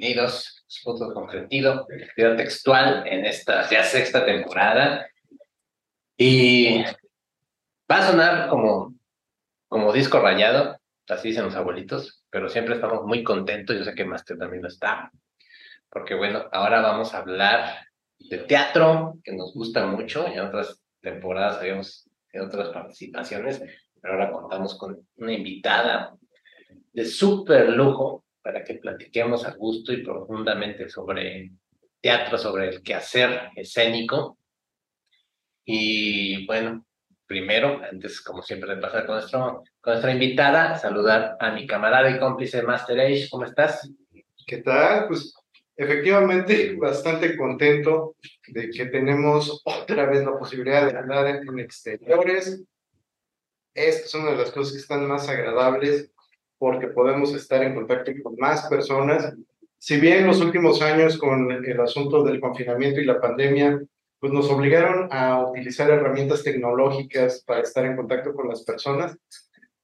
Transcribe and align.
bienvenidos 0.00 0.64
a 0.66 0.84
Puntos 0.84 1.12
con 1.12 1.30
Sentido, 1.30 1.86
video 2.16 2.34
textual 2.34 3.06
en 3.06 3.26
esta 3.26 3.68
ya 3.68 3.84
sexta 3.84 4.24
temporada. 4.24 5.06
Y 6.16 6.82
va 7.90 7.98
a 7.98 8.06
sonar 8.06 8.48
como, 8.48 8.94
como 9.68 9.92
disco 9.92 10.18
rayado, 10.18 10.78
así 11.06 11.28
dicen 11.28 11.44
los 11.44 11.54
abuelitos, 11.54 12.24
pero 12.30 12.48
siempre 12.48 12.76
estamos 12.76 13.04
muy 13.04 13.22
contentos, 13.22 13.76
yo 13.76 13.84
sé 13.84 13.94
que 13.94 14.06
Master 14.06 14.38
también 14.38 14.62
lo 14.62 14.68
está, 14.68 15.12
porque 15.90 16.14
bueno, 16.14 16.46
ahora 16.50 16.80
vamos 16.80 17.12
a 17.12 17.18
hablar 17.18 17.86
de 18.18 18.38
teatro, 18.38 19.18
que 19.22 19.32
nos 19.36 19.52
gusta 19.52 19.84
mucho, 19.84 20.26
en 20.26 20.40
otras 20.40 20.80
temporadas 21.02 21.58
habíamos 21.58 22.08
en 22.32 22.40
otras 22.40 22.70
participaciones, 22.70 23.62
pero 24.00 24.14
ahora 24.14 24.32
contamos 24.32 24.78
con 24.78 25.06
una 25.16 25.32
invitada 25.34 26.16
de 26.90 27.04
súper 27.04 27.68
lujo, 27.68 28.24
para 28.42 28.64
que 28.64 28.74
platiquemos 28.74 29.44
a 29.44 29.54
gusto 29.54 29.92
y 29.92 30.02
profundamente 30.02 30.88
sobre 30.88 31.52
teatro, 32.00 32.38
sobre 32.38 32.68
el 32.68 32.82
quehacer 32.82 33.50
escénico. 33.54 34.38
Y 35.64 36.46
bueno, 36.46 36.84
primero, 37.26 37.80
antes 37.88 38.20
como 38.20 38.42
siempre 38.42 38.74
de 38.74 38.80
pasar 38.80 39.06
con, 39.06 39.16
nuestro, 39.16 39.62
con 39.80 39.92
nuestra 39.92 40.12
invitada, 40.12 40.78
saludar 40.78 41.36
a 41.38 41.52
mi 41.52 41.66
camarada 41.66 42.10
y 42.10 42.18
cómplice 42.18 42.62
Master 42.62 43.00
Age. 43.00 43.28
¿Cómo 43.30 43.44
estás? 43.44 43.90
¿Qué 44.46 44.58
tal? 44.58 45.06
Pues 45.06 45.34
efectivamente 45.76 46.74
bastante 46.76 47.36
contento 47.36 48.16
de 48.48 48.70
que 48.70 48.86
tenemos 48.86 49.62
otra 49.64 50.06
vez 50.06 50.24
la 50.24 50.38
posibilidad 50.38 50.90
de 50.90 50.98
andar 50.98 51.26
en 51.28 51.58
exteriores. 51.60 52.62
Esta 53.74 54.04
es 54.06 54.14
una 54.14 54.32
de 54.32 54.38
las 54.38 54.50
cosas 54.50 54.72
que 54.72 54.80
están 54.80 55.06
más 55.06 55.28
agradables 55.28 56.10
porque 56.60 56.88
podemos 56.88 57.34
estar 57.34 57.64
en 57.64 57.74
contacto 57.74 58.12
con 58.22 58.36
más 58.36 58.66
personas. 58.68 59.34
Si 59.78 59.98
bien 59.98 60.26
los 60.26 60.42
últimos 60.42 60.82
años 60.82 61.16
con 61.16 61.50
el 61.50 61.80
asunto 61.80 62.22
del 62.22 62.38
confinamiento 62.38 63.00
y 63.00 63.06
la 63.06 63.18
pandemia, 63.18 63.80
pues 64.18 64.30
nos 64.30 64.50
obligaron 64.50 65.08
a 65.10 65.46
utilizar 65.46 65.88
herramientas 65.88 66.42
tecnológicas 66.42 67.42
para 67.46 67.62
estar 67.62 67.86
en 67.86 67.96
contacto 67.96 68.34
con 68.34 68.46
las 68.50 68.62
personas, 68.62 69.16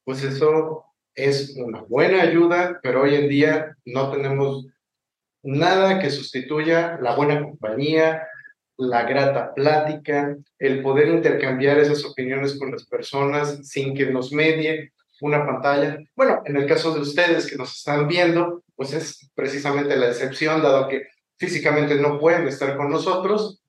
pues 0.03 0.23
eso 0.23 0.85
es 1.15 1.57
una 1.57 1.81
buena 1.81 2.21
ayuda, 2.21 2.79
pero 2.83 3.01
hoy 3.01 3.15
en 3.15 3.27
día 3.27 3.75
no 3.83 4.11
tenemos 4.11 4.67
nada 5.41 5.97
que 5.97 6.11
sustituya 6.11 6.99
la 7.01 7.15
buena 7.15 7.41
compañía, 7.41 8.27
la 8.77 9.01
grata 9.01 9.51
plática, 9.55 10.37
el 10.59 10.83
poder 10.83 11.07
intercambiar 11.07 11.79
esas 11.79 12.05
opiniones 12.05 12.59
con 12.59 12.71
las 12.71 12.85
personas 12.85 13.67
sin 13.67 13.95
que 13.95 14.05
nos 14.05 14.31
medie 14.31 14.91
una 15.21 15.45
pantalla. 15.45 15.97
Bueno, 16.15 16.41
en 16.45 16.57
el 16.57 16.67
caso 16.67 16.93
de 16.93 17.01
ustedes 17.01 17.49
que 17.49 17.55
nos 17.55 17.75
están 17.77 18.07
viendo, 18.07 18.63
pues 18.75 18.93
es 18.93 19.29
precisamente 19.33 19.95
la 19.95 20.07
excepción, 20.07 20.61
dado 20.61 20.87
que 20.87 21.07
físicamente 21.37 21.95
no 21.95 22.19
pueden 22.19 22.47
estar 22.47 22.75
con 22.77 22.89
nosotros, 22.89 23.61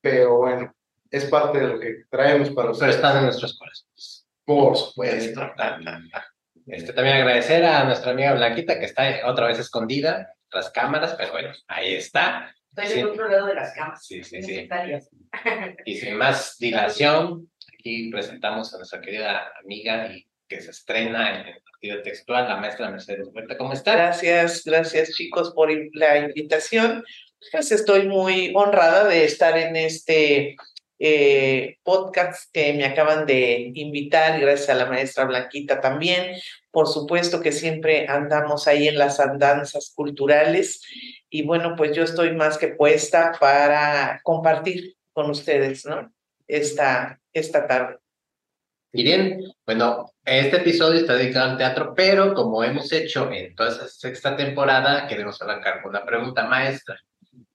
pero 0.00 0.38
bueno, 0.38 0.74
es 1.10 1.24
parte 1.26 1.60
de 1.60 1.66
lo 1.66 1.80
que 1.80 2.04
traemos 2.10 2.50
para 2.50 2.70
ustedes. 2.70 2.96
Pero 2.96 3.08
están 3.08 3.18
en 3.18 3.24
nuestros 3.24 3.58
corazones. 3.58 4.26
Por 4.44 4.76
supuesto. 4.76 5.42
Este, 6.66 6.92
también 6.92 7.16
agradecer 7.16 7.64
a 7.64 7.84
nuestra 7.84 8.12
amiga 8.12 8.34
Blanquita, 8.34 8.78
que 8.78 8.86
está 8.86 9.20
otra 9.26 9.46
vez 9.48 9.58
escondida 9.58 10.32
tras 10.48 10.70
cámaras, 10.70 11.14
pero 11.14 11.32
bueno, 11.32 11.50
ahí 11.66 11.94
está. 11.94 12.54
Estoy 12.70 12.96
del 12.96 13.08
otro 13.08 13.28
lado 13.28 13.46
de 13.46 13.54
las 13.54 13.74
cámaras. 13.74 14.04
Sí, 14.04 14.22
sí, 14.22 14.42
sí. 14.42 14.68
Y 15.84 15.96
sin 15.96 16.16
más 16.16 16.56
dilación, 16.58 17.50
aquí 17.72 18.10
presentamos 18.10 18.72
a 18.72 18.78
nuestra 18.78 19.00
querida 19.00 19.52
amiga 19.62 20.12
y 20.12 20.26
que 20.52 20.60
se 20.60 20.70
estrena 20.70 21.40
en 21.40 21.46
el 21.48 21.62
partido 21.62 22.02
textual, 22.02 22.46
la 22.46 22.56
maestra 22.56 22.90
Mercedes 22.90 23.28
Huerta. 23.32 23.56
¿Cómo 23.56 23.72
está? 23.72 23.94
Gracias, 23.94 24.62
gracias 24.64 25.14
chicos 25.14 25.52
por 25.54 25.70
la 25.94 26.18
invitación. 26.18 27.02
Pues 27.50 27.72
estoy 27.72 28.06
muy 28.06 28.52
honrada 28.54 29.08
de 29.08 29.24
estar 29.24 29.56
en 29.56 29.76
este 29.76 30.56
eh, 30.98 31.78
podcast 31.82 32.52
que 32.52 32.74
me 32.74 32.84
acaban 32.84 33.24
de 33.24 33.72
invitar, 33.74 34.38
gracias 34.38 34.68
a 34.68 34.74
la 34.74 34.86
maestra 34.86 35.24
Blanquita 35.24 35.80
también. 35.80 36.36
Por 36.70 36.86
supuesto 36.86 37.40
que 37.40 37.52
siempre 37.52 38.06
andamos 38.06 38.68
ahí 38.68 38.88
en 38.88 38.98
las 38.98 39.20
andanzas 39.20 39.92
culturales 39.94 40.82
y 41.30 41.44
bueno, 41.44 41.76
pues 41.76 41.96
yo 41.96 42.04
estoy 42.04 42.36
más 42.36 42.58
que 42.58 42.68
puesta 42.68 43.32
para 43.40 44.20
compartir 44.22 44.96
con 45.14 45.30
ustedes, 45.30 45.86
¿no? 45.86 46.12
Esta, 46.46 47.18
esta 47.32 47.66
tarde. 47.66 48.01
Y 48.94 49.04
bien, 49.04 49.42
bueno, 49.64 50.12
este 50.22 50.58
episodio 50.58 51.00
está 51.00 51.14
dedicado 51.14 51.52
al 51.52 51.56
teatro, 51.56 51.94
pero 51.96 52.34
como 52.34 52.62
hemos 52.62 52.92
hecho 52.92 53.32
en 53.32 53.54
toda 53.54 53.70
esta 53.70 53.88
sexta 53.88 54.36
temporada, 54.36 55.06
queremos 55.06 55.40
arrancar 55.40 55.80
con 55.80 55.90
una 55.90 56.04
pregunta 56.04 56.46
maestra. 56.46 57.00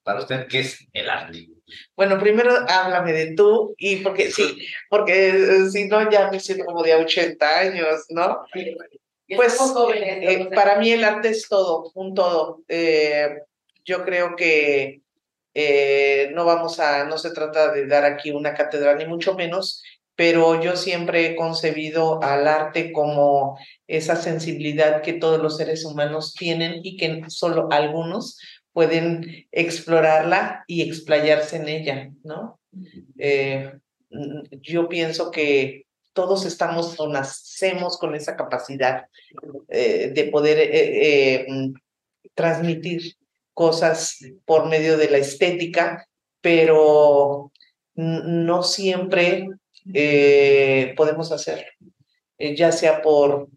Para 0.01 0.19
usted, 0.19 0.47
¿qué 0.47 0.61
es 0.61 0.87
el 0.93 1.07
arte? 1.07 1.47
Bueno, 1.95 2.17
primero 2.17 2.51
háblame 2.67 3.13
de 3.13 3.35
tú, 3.35 3.75
y 3.77 3.97
porque 3.97 4.31
sí, 4.31 4.67
porque 4.89 5.29
eh, 5.29 5.69
si 5.69 5.87
no 5.87 6.09
ya 6.09 6.31
me 6.31 6.39
siento 6.39 6.65
como 6.65 6.81
de 6.81 6.95
80 6.95 7.59
años, 7.59 8.05
¿no? 8.09 8.45
Pues 9.35 9.59
eh, 9.93 10.49
para 10.55 10.79
mí 10.79 10.91
el 10.91 11.03
arte 11.03 11.29
es 11.29 11.47
todo, 11.47 11.91
un 11.93 12.15
todo. 12.15 12.61
Eh, 12.67 13.41
yo 13.85 14.03
creo 14.03 14.35
que 14.35 15.01
no 16.33 16.45
vamos 16.45 16.79
a, 16.79 17.03
no 17.05 17.17
se 17.19 17.31
trata 17.31 17.71
de 17.71 17.85
dar 17.85 18.05
aquí 18.05 18.31
una 18.31 18.55
cátedra, 18.55 18.95
ni 18.95 19.05
mucho 19.05 19.35
menos, 19.35 19.83
pero 20.17 20.59
yo 20.59 20.75
siempre 20.75 21.27
he 21.27 21.35
concebido 21.35 22.21
al 22.23 22.47
arte 22.47 22.91
como 22.91 23.57
esa 23.85 24.15
sensibilidad 24.15 25.03
que 25.03 25.13
todos 25.13 25.39
los 25.39 25.57
seres 25.57 25.85
humanos 25.85 26.33
tienen 26.33 26.81
y 26.83 26.97
que 26.97 27.21
solo 27.27 27.67
algunos 27.69 28.39
pueden 28.73 29.47
explorarla 29.51 30.63
y 30.65 30.81
explayarse 30.81 31.57
en 31.57 31.67
ella, 31.67 32.11
¿no? 32.23 32.59
Eh, 33.19 33.71
yo 34.61 34.89
pienso 34.89 35.29
que 35.29 35.85
todos 36.13 36.45
estamos 36.47 36.99
o 36.99 37.07
nacemos 37.07 37.99
con 37.99 38.15
esa 38.15 38.35
capacidad 38.35 39.05
eh, 39.67 40.11
de 40.15 40.23
poder 40.25 40.57
eh, 40.59 41.45
mm, 41.47 41.73
transmitir 42.33 43.17
cosas 43.53 44.17
por 44.45 44.67
medio 44.67 44.97
de 44.97 45.11
la 45.11 45.19
estética, 45.19 46.07
pero 46.41 47.51
no 47.93 48.63
siempre 48.63 49.47
eh, 49.93 50.93
podemos 50.97 51.31
hacerlo, 51.31 51.67
eh, 52.37 52.55
ya 52.55 52.71
sea 52.71 53.01
por, 53.01 53.49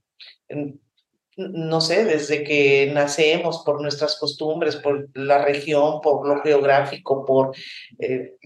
no 1.36 1.80
sé, 1.80 2.04
desde 2.04 2.44
que 2.44 2.90
nacemos, 2.92 3.62
por 3.64 3.80
nuestras 3.80 4.16
costumbres, 4.18 4.76
por 4.76 5.08
la 5.14 5.44
región, 5.44 6.00
por 6.00 6.26
lo 6.26 6.42
geográfico, 6.42 7.24
por... 7.24 7.54
Eh, 7.98 8.36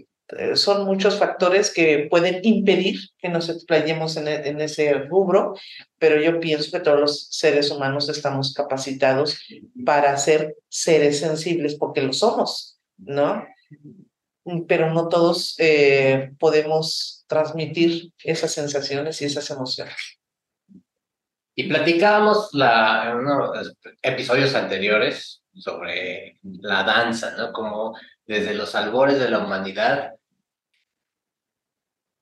son 0.55 0.87
muchos 0.87 1.19
factores 1.19 1.71
que 1.71 2.09
pueden 2.11 2.41
impedir 2.45 2.99
que 3.19 3.29
nos 3.29 3.51
explayemos 3.51 4.17
en, 4.17 4.27
en, 4.27 4.59
ese 4.63 4.95
rubro, 4.95 5.55
pero 5.99 6.19
yo 6.19 6.41
pienso 6.41 6.73
que 6.73 6.83
todos 6.83 6.99
los 6.99 7.29
seres 7.31 7.71
humanos 7.71 8.09
estamos 8.09 8.55
capacitados 8.55 9.39
para 9.85 10.17
ser 10.17 10.57
seres 10.71 11.21
sensibles 11.21 11.75
porque 11.75 12.01
lo 12.01 12.15
somos, 12.15 12.81
¿no? 12.97 13.47
Pero 14.67 14.95
no 14.95 15.09
todos 15.11 15.57
podemos 16.39 17.14
transmitir 17.27 18.13
esas 18.23 18.53
sensaciones 18.53 19.21
y 19.23 19.25
esas 19.25 19.51
emociones. 19.51 20.21
Y 21.57 21.69
platicábamos 21.69 22.51
la, 22.53 23.11
en 23.11 23.19
unos 23.19 23.77
episodios 24.03 24.55
anteriores 24.55 25.43
sobre 25.55 26.39
la 26.43 26.83
danza, 26.83 27.37
¿no? 27.37 27.53
Como 27.53 27.97
desde 28.27 28.55
los 28.55 28.75
albores 28.75 29.21
de 29.21 29.31
la 29.31 29.39
humanidad, 29.39 30.15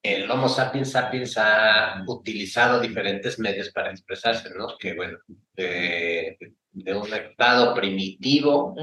el 0.02 0.30
Homo 0.30 0.48
sapiens 0.48 0.90
sapiens 0.90 1.38
ha 1.38 2.02
utilizado 2.06 2.80
diferentes 2.80 3.38
medios 3.38 3.70
para 3.70 3.90
expresarse, 3.90 4.50
¿no? 4.50 4.76
Que 4.76 4.94
bueno, 4.94 5.18
de, 5.54 6.36
un 6.72 7.14
estado 7.14 7.74
primitivo, 7.74 8.74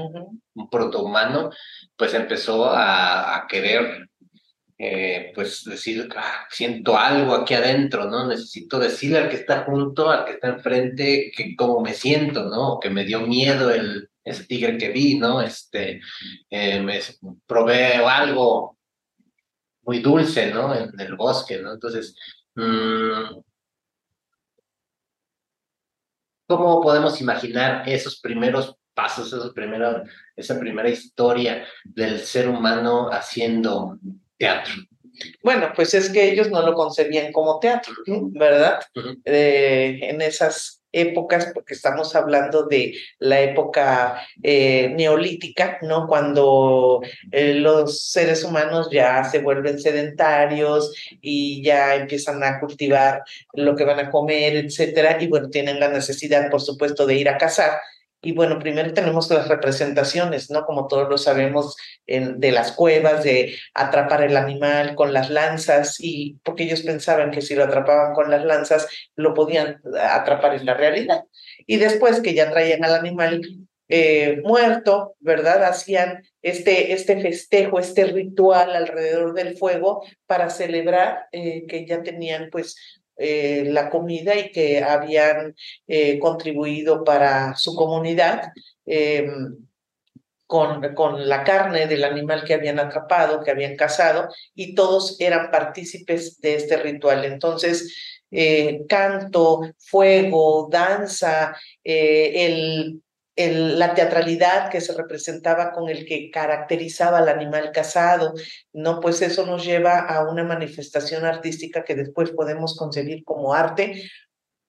un 0.54 0.70
protohumano, 0.70 1.50
pues 1.96 2.14
empezó 2.14 2.70
a, 2.70 3.36
a 3.36 3.46
querer 3.46 4.09
eh, 4.82 5.32
pues 5.34 5.62
decir, 5.64 6.08
ah, 6.16 6.46
siento 6.48 6.96
algo 6.96 7.34
aquí 7.34 7.52
adentro, 7.52 8.06
¿no? 8.06 8.26
Necesito 8.26 8.78
decirle 8.78 9.18
al 9.18 9.28
que 9.28 9.36
está 9.36 9.64
junto, 9.64 10.08
al 10.08 10.24
que 10.24 10.32
está 10.32 10.48
enfrente, 10.48 11.30
que 11.36 11.54
cómo 11.54 11.80
me 11.82 11.92
siento, 11.92 12.48
¿no? 12.48 12.80
Que 12.80 12.88
me 12.88 13.04
dio 13.04 13.20
miedo 13.20 13.70
el, 13.70 14.08
ese 14.24 14.44
tigre 14.44 14.78
que 14.78 14.88
vi, 14.88 15.18
¿no? 15.18 15.42
Este, 15.42 16.00
eh, 16.48 16.80
me 16.80 16.98
probé 17.46 17.96
algo 17.96 18.78
muy 19.82 19.98
dulce, 19.98 20.50
¿no? 20.50 20.74
En 20.74 20.98
el 20.98 21.14
bosque, 21.14 21.58
¿no? 21.60 21.74
Entonces, 21.74 22.16
mm, 22.54 23.38
¿cómo 26.46 26.80
podemos 26.80 27.20
imaginar 27.20 27.86
esos 27.86 28.18
primeros 28.18 28.74
pasos, 28.94 29.26
esos 29.28 29.52
primeros, 29.52 30.08
esa 30.34 30.58
primera 30.58 30.88
historia 30.88 31.66
del 31.84 32.20
ser 32.20 32.48
humano 32.48 33.10
haciendo 33.10 33.98
teatro. 34.40 34.72
Bueno, 35.42 35.72
pues 35.76 35.92
es 35.92 36.08
que 36.08 36.30
ellos 36.32 36.50
no 36.50 36.62
lo 36.62 36.74
concebían 36.74 37.30
como 37.30 37.60
teatro, 37.60 37.92
¿verdad? 38.32 38.80
Eh, 39.24 39.98
en 40.02 40.22
esas 40.22 40.82
épocas, 40.92 41.50
porque 41.54 41.74
estamos 41.74 42.16
hablando 42.16 42.66
de 42.66 42.94
la 43.18 43.40
época 43.40 44.22
eh, 44.42 44.88
neolítica, 44.96 45.78
¿no? 45.82 46.06
Cuando 46.08 47.00
eh, 47.30 47.54
los 47.54 48.10
seres 48.10 48.42
humanos 48.44 48.88
ya 48.90 49.22
se 49.24 49.40
vuelven 49.40 49.78
sedentarios 49.78 50.92
y 51.20 51.62
ya 51.62 51.94
empiezan 51.96 52.42
a 52.42 52.58
cultivar 52.58 53.22
lo 53.52 53.76
que 53.76 53.84
van 53.84 54.00
a 54.00 54.10
comer, 54.10 54.56
etcétera, 54.56 55.18
y 55.20 55.26
bueno, 55.28 55.50
tienen 55.50 55.78
la 55.78 55.88
necesidad, 55.88 56.50
por 56.50 56.62
supuesto, 56.62 57.06
de 57.06 57.16
ir 57.16 57.28
a 57.28 57.36
cazar 57.36 57.78
y 58.22 58.32
bueno, 58.32 58.58
primero 58.58 58.92
tenemos 58.92 59.30
las 59.30 59.48
representaciones, 59.48 60.50
¿no? 60.50 60.64
Como 60.66 60.88
todos 60.88 61.08
lo 61.08 61.16
sabemos, 61.16 61.76
de 62.06 62.52
las 62.52 62.72
cuevas, 62.72 63.24
de 63.24 63.56
atrapar 63.72 64.22
el 64.22 64.36
animal 64.36 64.94
con 64.94 65.12
las 65.12 65.30
lanzas, 65.30 65.96
y 66.00 66.38
porque 66.42 66.64
ellos 66.64 66.82
pensaban 66.82 67.30
que 67.30 67.40
si 67.40 67.54
lo 67.54 67.64
atrapaban 67.64 68.14
con 68.14 68.30
las 68.30 68.44
lanzas, 68.44 68.88
lo 69.16 69.32
podían 69.32 69.80
atrapar 70.00 70.54
en 70.54 70.66
la 70.66 70.74
realidad. 70.74 71.24
Y 71.66 71.76
después 71.76 72.20
que 72.20 72.34
ya 72.34 72.50
traían 72.50 72.84
al 72.84 72.94
animal 72.94 73.40
eh, 73.92 74.40
muerto, 74.44 75.16
¿verdad? 75.18 75.64
Hacían 75.64 76.22
este, 76.42 76.92
este 76.92 77.20
festejo, 77.20 77.80
este 77.80 78.04
ritual 78.04 78.76
alrededor 78.76 79.34
del 79.34 79.56
fuego 79.56 80.04
para 80.26 80.48
celebrar 80.48 81.26
eh, 81.32 81.66
que 81.66 81.86
ya 81.86 82.00
tenían 82.02 82.50
pues 82.52 82.76
eh, 83.20 83.64
la 83.66 83.90
comida 83.90 84.34
y 84.34 84.50
que 84.50 84.82
habían 84.82 85.54
eh, 85.86 86.18
contribuido 86.18 87.04
para 87.04 87.54
su 87.56 87.74
comunidad. 87.74 88.52
Em, 88.86 89.56
con, 90.46 90.94
con, 90.94 91.28
la 91.28 91.44
carne 91.44 91.86
del 91.86 92.02
animal 92.02 92.42
que 92.44 92.54
habían 92.54 92.80
atrapado, 92.80 93.40
que 93.44 93.52
habían 93.52 93.76
cazado, 93.76 94.30
y 94.52 94.74
todos 94.74 95.20
eran 95.20 95.50
partícipes 95.52 96.40
de 96.40 96.56
este 96.56 96.76
ritual. 96.76 97.24
Entonces, 97.24 97.94
eh, 98.32 98.80
canto, 98.88 99.60
fuego, 99.78 100.68
danza, 100.68 101.54
el, 101.84 103.00
la 103.48 103.94
teatralidad 103.94 104.70
que 104.70 104.80
se 104.80 104.94
representaba 104.94 105.72
con 105.72 105.88
el 105.88 106.04
que 106.04 106.30
caracterizaba 106.30 107.18
al 107.18 107.28
animal 107.28 107.72
cazado, 107.72 108.34
¿no? 108.72 109.00
Pues 109.00 109.22
eso 109.22 109.46
nos 109.46 109.64
lleva 109.64 109.98
a 109.98 110.28
una 110.28 110.44
manifestación 110.44 111.24
artística 111.24 111.84
que 111.84 111.94
después 111.94 112.30
podemos 112.30 112.76
concebir 112.76 113.24
como 113.24 113.54
arte 113.54 114.10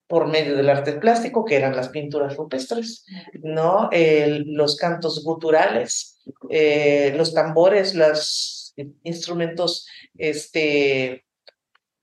por 0.07 0.27
medio 0.27 0.57
del 0.57 0.69
arte 0.69 0.93
plástico, 0.93 1.45
que 1.45 1.55
eran 1.55 1.73
las 1.73 1.87
pinturas 1.87 2.35
rupestres, 2.35 3.05
¿no? 3.43 3.89
los 3.91 4.75
cantos 4.75 5.23
guturales, 5.23 6.19
eh, 6.49 7.13
los 7.15 7.33
tambores, 7.33 7.95
los 7.95 8.73
instrumentos 9.03 9.87
este, 10.17 11.23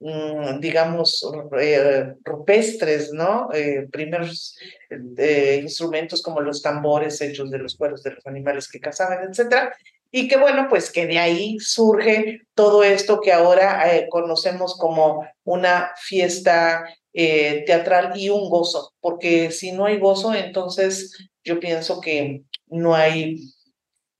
digamos, 0.00 1.29
eh, 1.61 2.15
rupestres, 2.23 3.12
¿no? 3.12 3.49
Eh, 3.53 3.89
primeros 3.91 4.56
eh, 4.91 5.59
instrumentos 5.61 6.23
como 6.23 6.41
los 6.41 6.62
tambores 6.62 7.21
hechos 7.21 7.50
de 7.50 7.59
los 7.59 7.77
cueros 7.77 8.03
de 8.05 8.12
los 8.12 8.27
animales 8.27 8.69
que 8.69 8.81
cazaban, 8.81 9.29
etcétera. 9.29 9.75
Y 10.11 10.29
que 10.29 10.37
bueno, 10.37 10.69
pues 10.71 10.91
que 10.91 11.06
de 11.06 11.19
ahí 11.19 11.59
surge 11.59 12.43
todo 12.55 12.83
esto 12.85 13.21
que 13.21 13.33
ahora 13.33 13.85
conocemos 14.09 14.79
como 14.79 15.27
una 15.45 15.91
fiesta 15.97 16.85
teatral 17.12 18.12
y 18.17 18.31
un 18.31 18.49
gozo, 18.49 18.95
porque 19.00 19.50
si 19.50 19.73
no 19.73 19.85
hay 19.85 19.99
gozo, 19.99 20.35
entonces 20.35 21.31
yo 21.45 21.61
pienso 21.61 22.00
que 22.00 22.43
no 22.69 22.95
hay, 22.95 23.39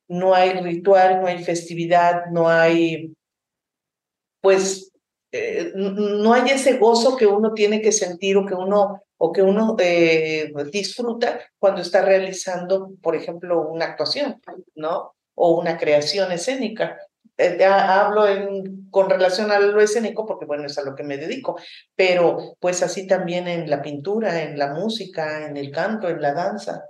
no 0.09 0.35
hay 0.35 0.51
ritual, 0.61 1.23
no 1.23 1.27
hay 1.27 1.43
festividad, 1.43 2.27
no 2.33 2.51
hay, 2.51 3.15
pues 4.43 4.89
eh, 5.31 5.73
no 5.75 6.33
hay 6.33 6.51
ese 6.51 6.79
gozo 6.79 7.17
que 7.17 7.27
uno 7.27 7.53
tiene 7.53 7.83
que 7.83 7.93
sentir 7.93 8.37
o 8.37 8.47
que 8.47 8.55
uno, 8.55 9.03
o 9.19 9.33
que 9.33 9.43
uno 9.43 9.77
eh, 9.79 10.53
disfruta 10.73 11.41
cuando 11.59 11.83
está 11.83 12.03
realizando, 12.03 12.93
por 13.03 13.15
ejemplo, 13.15 13.69
una 13.69 13.87
actuación, 13.87 14.41
¿no? 14.75 15.15
O 15.35 15.61
una 15.61 15.77
creación 15.77 16.33
escénica. 16.33 16.99
Eh, 17.37 17.63
hablo 17.65 18.25
con 18.91 19.11
relación 19.11 19.53
a 19.53 19.61
lo 19.61 19.81
escénico 19.81 20.27
porque, 20.27 20.47
bueno, 20.47 20.65
es 20.67 20.79
a 20.79 20.83
lo 20.83 20.95
que 20.95 21.05
me 21.05 21.19
dedico, 21.19 21.57
pero 21.95 22.57
pues 22.59 22.83
así 22.83 23.07
también 23.07 23.47
en 23.47 23.69
la 23.71 23.83
pintura, 23.83 24.43
en 24.43 24.59
la 24.59 24.73
música, 24.73 25.47
en 25.47 25.57
el 25.57 25.71
canto, 25.71 26.09
en 26.09 26.23
la 26.23 26.33
danza. 26.33 26.85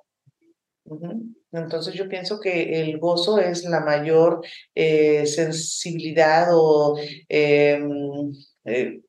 Entonces 1.52 1.94
yo 1.94 2.08
pienso 2.08 2.40
que 2.40 2.80
el 2.80 2.98
gozo 2.98 3.38
es 3.38 3.64
la 3.64 3.80
mayor 3.80 4.42
eh, 4.74 5.26
sensibilidad 5.26 6.48
o, 6.52 6.98
em, 7.28 8.32
eh, 8.64 9.00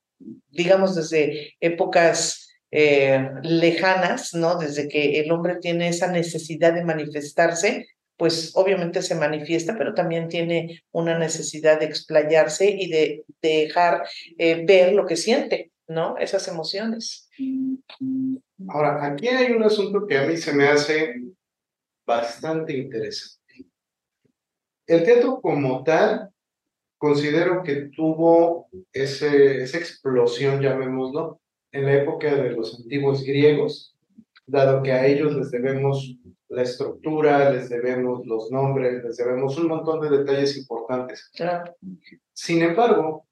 digamos, 0.50 0.96
desde 0.96 1.56
épocas 1.60 2.48
eh, 2.72 3.30
lejanas, 3.44 4.34
¿no? 4.34 4.58
Desde 4.58 4.88
que 4.88 5.20
el 5.20 5.32
hombre 5.32 5.58
tiene 5.60 5.90
esa 5.90 6.12
necesidad 6.12 6.74
de 6.74 6.86
manifestarse, 6.86 7.88
pues 8.16 8.52
obviamente 8.56 9.02
se 9.02 9.16
manifiesta, 9.16 9.78
pero 9.78 9.94
también 9.94 10.28
tiene 10.28 10.84
una 10.92 11.18
necesidad 11.18 11.80
de 11.80 11.86
explayarse 11.86 12.70
y 12.70 12.90
de, 12.90 13.24
dejar 13.42 14.04
ver 14.38 14.94
lo 14.94 15.06
que 15.06 15.16
siente, 15.16 15.72
¿no? 15.88 16.18
Esas 16.18 16.48
emociones. 16.50 17.30
Ahora, 18.68 19.06
aquí 19.06 19.30
hay 19.30 19.54
un 19.54 19.64
asunto 19.64 20.06
que 20.06 20.18
a 20.18 20.28
mí 20.28 20.36
se 20.36 20.54
me 20.54 20.68
hace 20.68 21.16
bastante 22.10 22.76
interesante. 22.76 23.70
El 24.88 25.04
teatro 25.04 25.40
como 25.42 25.84
tal, 25.84 26.32
considero 26.98 27.62
que 27.62 27.92
tuvo 27.96 28.68
ese, 28.92 29.62
esa 29.62 29.78
explosión, 29.78 30.60
llamémoslo, 30.60 31.40
en 31.72 31.86
la 31.86 31.94
época 32.02 32.34
de 32.34 32.50
los 32.54 32.80
antiguos 32.80 33.24
griegos, 33.24 33.96
dado 34.48 34.82
que 34.82 34.92
a 34.92 35.06
ellos 35.06 35.36
les 35.36 35.52
debemos 35.52 36.16
la 36.48 36.64
estructura, 36.64 37.52
les 37.52 37.70
debemos 37.70 38.26
los 38.26 38.50
nombres, 38.50 39.04
les 39.04 39.18
debemos 39.18 39.56
un 39.60 39.68
montón 39.68 40.02
de 40.02 40.18
detalles 40.18 40.58
importantes. 40.58 41.32
Sin 42.34 42.64
embargo, 42.64 43.28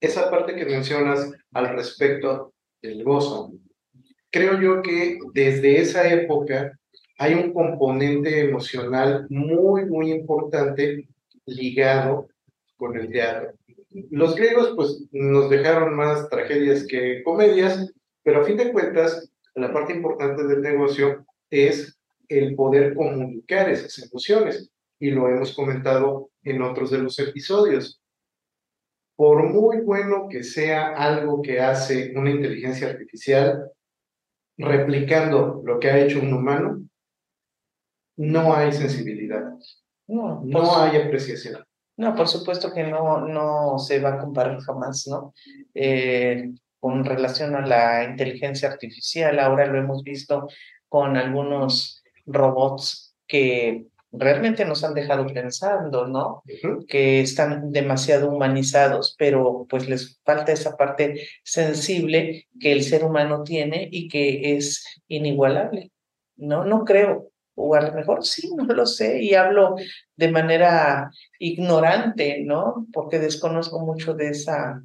esa 0.00 0.28
parte 0.32 0.56
que 0.56 0.64
mencionas 0.64 1.30
al 1.52 1.68
respecto 1.76 2.52
del 2.82 3.04
gozo, 3.04 3.52
creo 4.32 4.60
yo 4.60 4.82
que 4.82 5.20
desde 5.32 5.80
esa 5.80 6.12
época 6.12 6.76
hay 7.18 7.34
un 7.34 7.52
componente 7.52 8.40
emocional 8.40 9.26
muy, 9.30 9.86
muy 9.86 10.12
importante 10.12 11.08
ligado 11.46 12.28
con 12.76 12.96
el 12.96 13.10
teatro. 13.10 13.52
Los 14.10 14.34
griegos 14.34 14.72
pues 14.74 15.04
nos 15.12 15.48
dejaron 15.48 15.94
más 15.94 16.28
tragedias 16.28 16.84
que 16.86 17.22
comedias, 17.22 17.92
pero 18.22 18.40
a 18.40 18.44
fin 18.44 18.56
de 18.56 18.72
cuentas 18.72 19.30
la 19.54 19.72
parte 19.72 19.92
importante 19.92 20.44
del 20.44 20.62
negocio 20.62 21.24
es 21.50 21.96
el 22.28 22.56
poder 22.56 22.94
comunicar 22.94 23.70
esas 23.70 23.98
emociones 23.98 24.70
y 24.98 25.10
lo 25.10 25.28
hemos 25.28 25.54
comentado 25.54 26.30
en 26.42 26.62
otros 26.62 26.90
de 26.90 26.98
los 26.98 27.18
episodios. 27.18 28.00
Por 29.16 29.44
muy 29.44 29.80
bueno 29.82 30.26
que 30.28 30.42
sea 30.42 30.88
algo 30.88 31.40
que 31.40 31.60
hace 31.60 32.12
una 32.16 32.30
inteligencia 32.30 32.88
artificial, 32.88 33.70
replicando 34.58 35.62
lo 35.64 35.78
que 35.78 35.90
ha 35.90 35.98
hecho 35.98 36.18
un 36.18 36.32
humano, 36.32 36.82
no 38.16 38.54
hay 38.54 38.72
sensibilidad. 38.72 39.42
No, 40.06 40.42
no 40.44 40.76
hay 40.76 40.96
apreciación. 40.96 41.64
No, 41.96 42.14
por 42.14 42.28
supuesto 42.28 42.72
que 42.72 42.84
no, 42.84 43.20
no 43.26 43.78
se 43.78 44.00
va 44.00 44.14
a 44.14 44.18
comparar 44.18 44.58
jamás, 44.60 45.06
¿no? 45.06 45.32
Eh, 45.74 46.52
con 46.80 47.04
relación 47.04 47.54
a 47.54 47.66
la 47.66 48.04
inteligencia 48.04 48.68
artificial, 48.68 49.38
ahora 49.38 49.66
lo 49.66 49.78
hemos 49.78 50.02
visto 50.02 50.48
con 50.88 51.16
algunos 51.16 52.02
robots 52.26 53.14
que 53.26 53.86
realmente 54.10 54.64
nos 54.64 54.84
han 54.84 54.94
dejado 54.94 55.26
pensando, 55.26 56.06
¿no? 56.06 56.42
Que 56.88 57.20
están 57.20 57.70
demasiado 57.72 58.30
humanizados, 58.30 59.14
pero 59.18 59.66
pues 59.68 59.88
les 59.88 60.20
falta 60.24 60.52
esa 60.52 60.76
parte 60.76 61.26
sensible 61.42 62.48
que 62.60 62.72
el 62.72 62.82
ser 62.82 63.04
humano 63.04 63.44
tiene 63.44 63.88
y 63.90 64.08
que 64.08 64.56
es 64.56 64.84
inigualable. 65.08 65.90
No, 66.36 66.64
no 66.64 66.84
creo 66.84 67.30
o 67.54 67.74
a 67.74 67.80
lo 67.80 67.92
mejor 67.92 68.24
sí, 68.24 68.50
no 68.56 68.64
lo 68.64 68.86
sé, 68.86 69.22
y 69.22 69.34
hablo 69.34 69.76
de 70.16 70.30
manera 70.30 71.10
ignorante, 71.38 72.42
¿no? 72.44 72.86
Porque 72.92 73.18
desconozco 73.18 73.80
mucho 73.80 74.14
de 74.14 74.28
esa, 74.28 74.82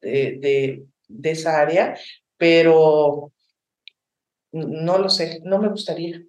de, 0.00 0.82
de, 1.08 1.30
esa 1.30 1.60
área, 1.60 1.96
pero 2.36 3.32
no 4.52 4.98
lo 4.98 5.08
sé, 5.08 5.40
no 5.44 5.58
me 5.58 5.68
gustaría, 5.68 6.22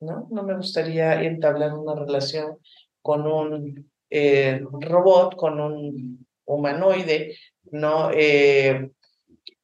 ¿no? 0.00 0.28
No 0.30 0.42
me 0.42 0.56
gustaría 0.56 1.22
entablar 1.22 1.74
una 1.74 1.94
relación 1.94 2.58
con 3.02 3.26
un 3.26 3.90
eh, 4.10 4.60
robot, 4.80 5.36
con 5.36 5.60
un 5.60 6.26
humanoide, 6.44 7.36
¿no? 7.70 8.10
Eh, 8.12 8.90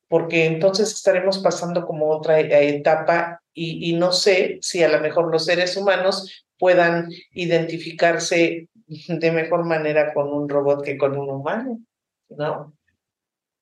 porque 0.09 0.45
entonces 0.45 0.93
estaremos 0.93 1.39
pasando 1.39 1.87
como 1.87 2.11
otra 2.11 2.39
etapa 2.41 3.42
y, 3.55 3.93
no 3.95 4.13
sé 4.13 4.59
si 4.63 4.83
a 4.83 4.89
lo 4.89 5.01
mejor 5.01 5.31
los 5.31 5.45
seres 5.45 5.77
humanos 5.77 6.45
puedan 6.59 7.11
identificarse 7.33 8.69
de 8.87 9.33
mejor 9.33 9.65
manera 9.65 10.13
con 10.15 10.33
un 10.33 10.49
robot 10.49 10.85
que 10.85 10.97
con 10.97 11.17
un 11.17 11.31
humano, 11.31 11.81
¿no? 12.31 12.75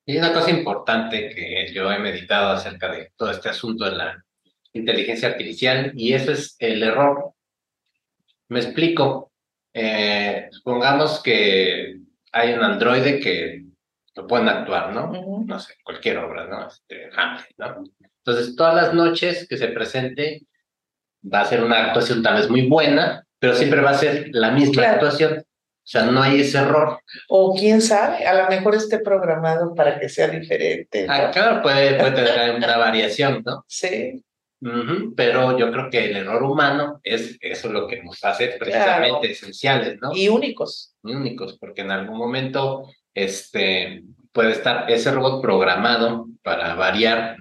Y 0.07 0.17
una 0.17 0.33
cosa 0.33 0.51
importante 0.51 1.31
que 1.31 1.73
yo 1.73 1.91
he 1.91 1.99
meditado 1.99 2.51
acerca 2.51 2.91
de 2.91 3.13
todo 3.17 3.31
este 3.31 3.49
asunto 3.49 3.85
de 3.85 3.97
la 3.97 4.25
inteligencia 4.73 5.29
artificial 5.29 5.93
y 5.95 6.13
eso 6.15 6.33
es 6.33 6.57
el 6.59 6.83
error. 6.83 7.33
Me 8.49 8.61
explico. 8.61 9.31
Eh, 9.73 10.49
supongamos 10.51 11.23
que 11.23 12.01
hay 12.33 12.53
un 12.53 12.63
androide 12.65 13.21
que 13.21 13.65
lo 14.17 14.27
pueden 14.27 14.49
actuar, 14.49 14.93
¿no? 14.93 15.45
No 15.47 15.59
sé, 15.61 15.75
cualquier 15.85 16.19
obra, 16.19 16.47
¿no? 16.47 16.67
Este, 16.67 17.09
¿no? 17.57 17.85
Entonces, 18.25 18.55
todas 18.55 18.75
las 18.75 18.95
noches 18.95 19.47
que 19.49 19.57
se 19.57 19.69
presente 19.69 20.43
va 21.23 21.43
a 21.43 21.47
ser 21.47 21.63
una 21.63 21.87
actuación 21.87 22.23
tal 22.23 22.37
vez 22.37 22.49
muy 22.49 22.69
buena, 22.69 23.25
pero 23.39 23.55
siempre 23.55 23.81
va 23.81 23.91
a 23.91 23.99
ser 23.99 24.29
la 24.33 24.51
misma 24.51 24.91
actuación. 24.91 25.39
O 25.39 25.93
sea, 25.93 26.05
no 26.05 26.23
hay 26.23 26.43
ese 26.43 26.59
error. 26.59 27.01
O 27.29 27.55
quién 27.55 27.81
sabe, 27.81 28.27
a 28.27 28.43
lo 28.43 28.49
mejor 28.49 28.75
esté 28.77 28.99
programado 28.99 29.75
para 29.75 29.99
que 29.99 30.09
sea 30.09 30.29
diferente. 30.29 31.07
Ah, 31.09 31.31
claro, 31.33 31.63
puede, 31.63 31.99
puede 31.99 32.13
tener 32.13 32.55
una 32.55 32.77
variación, 32.77 33.43
¿no? 33.45 33.65
Sí. 33.67 34.23
pero 35.17 35.59
yo 35.59 35.73
creo 35.73 35.89
que 35.91 36.11
el 36.11 36.17
error 36.19 36.43
humano 36.43 37.01
es 37.03 37.39
eso 37.41 37.73
lo 37.73 37.89
que 37.89 38.03
nos 38.03 38.23
hace 38.23 38.49
precisamente 38.59 39.33
esenciales, 39.33 39.99
¿no? 40.01 40.15
Y 40.15 40.29
únicos. 40.29 40.95
únicos, 41.03 41.59
porque 41.59 41.81
en 41.81 41.91
algún 41.91 42.19
momento 42.19 42.87
este, 43.15 44.05
puede 44.33 44.53
estar 44.53 44.89
ese 44.91 45.11
robot 45.11 45.41
programado 45.41 46.27
para 46.43 46.75
variar 46.75 47.37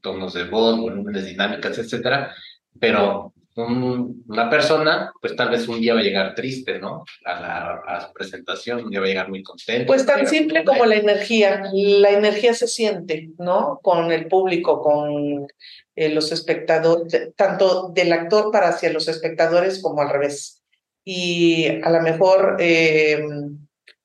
tonos 0.00 0.34
de 0.34 0.44
voz, 0.44 0.78
volúmenes 0.78 1.26
dinámicas, 1.26 1.78
etcétera, 1.78 2.34
pero 2.78 3.32
una 3.66 4.48
persona, 4.48 5.12
pues 5.20 5.34
tal 5.34 5.50
vez 5.50 5.66
un 5.66 5.80
día 5.80 5.94
va 5.94 6.00
a 6.00 6.04
llegar 6.04 6.34
triste, 6.34 6.78
¿no? 6.78 7.04
A, 7.24 7.40
la, 7.40 8.06
su 8.06 8.12
presentación, 8.12 8.84
un 8.84 8.90
día 8.90 9.00
va 9.00 9.06
a 9.06 9.08
llegar 9.08 9.28
muy 9.28 9.42
contento. 9.42 9.86
Pues 9.86 10.06
tan 10.06 10.26
simple 10.26 10.64
como 10.64 10.86
la 10.86 10.94
energía. 10.94 11.64
La 11.72 12.10
energía 12.10 12.54
se 12.54 12.68
siente, 12.68 13.30
¿no? 13.38 13.80
Con 13.82 14.12
el 14.12 14.28
público, 14.28 14.80
con 14.80 15.48
eh, 15.96 16.08
los 16.10 16.30
espectadores, 16.30 17.34
tanto 17.34 17.88
del 17.88 18.12
actor 18.12 18.52
para 18.52 18.68
hacia 18.68 18.92
los 18.92 19.08
espectadores 19.08 19.82
como 19.82 20.02
al 20.02 20.10
revés. 20.10 20.62
Y 21.04 21.66
a 21.82 21.90
lo 21.90 22.00
mejor 22.02 22.58
eh, 22.60 23.20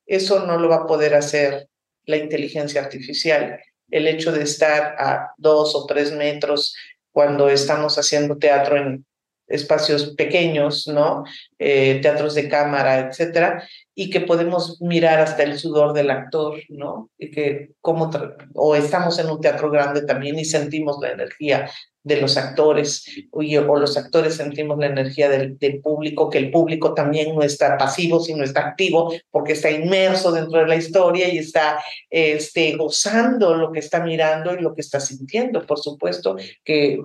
eso 0.05 0.45
no 0.45 0.57
lo 0.57 0.69
va 0.69 0.77
a 0.77 0.87
poder 0.87 1.13
hacer 1.13 1.67
la 2.05 2.17
inteligencia 2.17 2.81
artificial. 2.81 3.59
El 3.89 4.07
hecho 4.07 4.31
de 4.31 4.43
estar 4.43 4.95
a 4.97 5.33
dos 5.37 5.75
o 5.75 5.85
tres 5.85 6.11
metros 6.11 6.75
cuando 7.11 7.49
estamos 7.49 7.97
haciendo 7.97 8.37
teatro 8.37 8.77
en 8.77 9.05
espacios 9.47 10.15
pequeños, 10.15 10.87
¿no? 10.87 11.23
Eh, 11.59 11.99
teatros 12.01 12.33
de 12.33 12.49
cámara, 12.49 12.99
etcétera, 12.99 13.67
y 13.95 14.09
que 14.09 14.21
podemos 14.21 14.81
mirar 14.81 15.19
hasta 15.19 15.43
el 15.43 15.59
sudor 15.59 15.93
del 15.93 16.09
actor, 16.09 16.59
¿no? 16.69 17.09
Y 17.17 17.29
que 17.31 17.71
como, 17.81 18.09
o 18.55 18.75
estamos 18.75 19.19
en 19.19 19.29
un 19.29 19.39
teatro 19.39 19.69
grande 19.69 20.01
también 20.01 20.39
y 20.39 20.45
sentimos 20.45 20.97
la 21.01 21.11
energía 21.11 21.69
de 22.03 22.19
los 22.19 22.35
actores 22.35 23.05
o, 23.31 23.41
los 23.41 23.97
actores 23.97 24.35
sentimos 24.35 24.77
la 24.77 24.87
energía 24.87 25.29
del, 25.29 25.57
público, 25.81 26.29
que 26.29 26.37
el 26.37 26.51
público 26.51 26.93
también 26.93 27.33
no 27.33 27.43
está 27.43 27.77
pasivo, 27.77 28.19
sino 28.19 28.43
está 28.43 28.67
activo 28.67 29.13
porque 29.31 29.53
está 29.53 29.71
inmerso 29.71 30.31
dentro 30.31 30.59
de 30.59 30.67
la 30.67 30.75
historia 30.75 31.29
y 31.29 31.37
está 31.37 31.81
este, 32.09 32.75
gozando 32.75 33.55
lo 33.55 33.71
que 33.71 33.79
está 33.79 34.03
mirando 34.03 34.53
y 34.53 34.61
lo 34.61 34.75
que 34.75 34.81
está 34.81 34.99
sintiendo, 34.99 35.65
por 35.65 35.79
supuesto, 35.79 36.35
que 36.63 36.99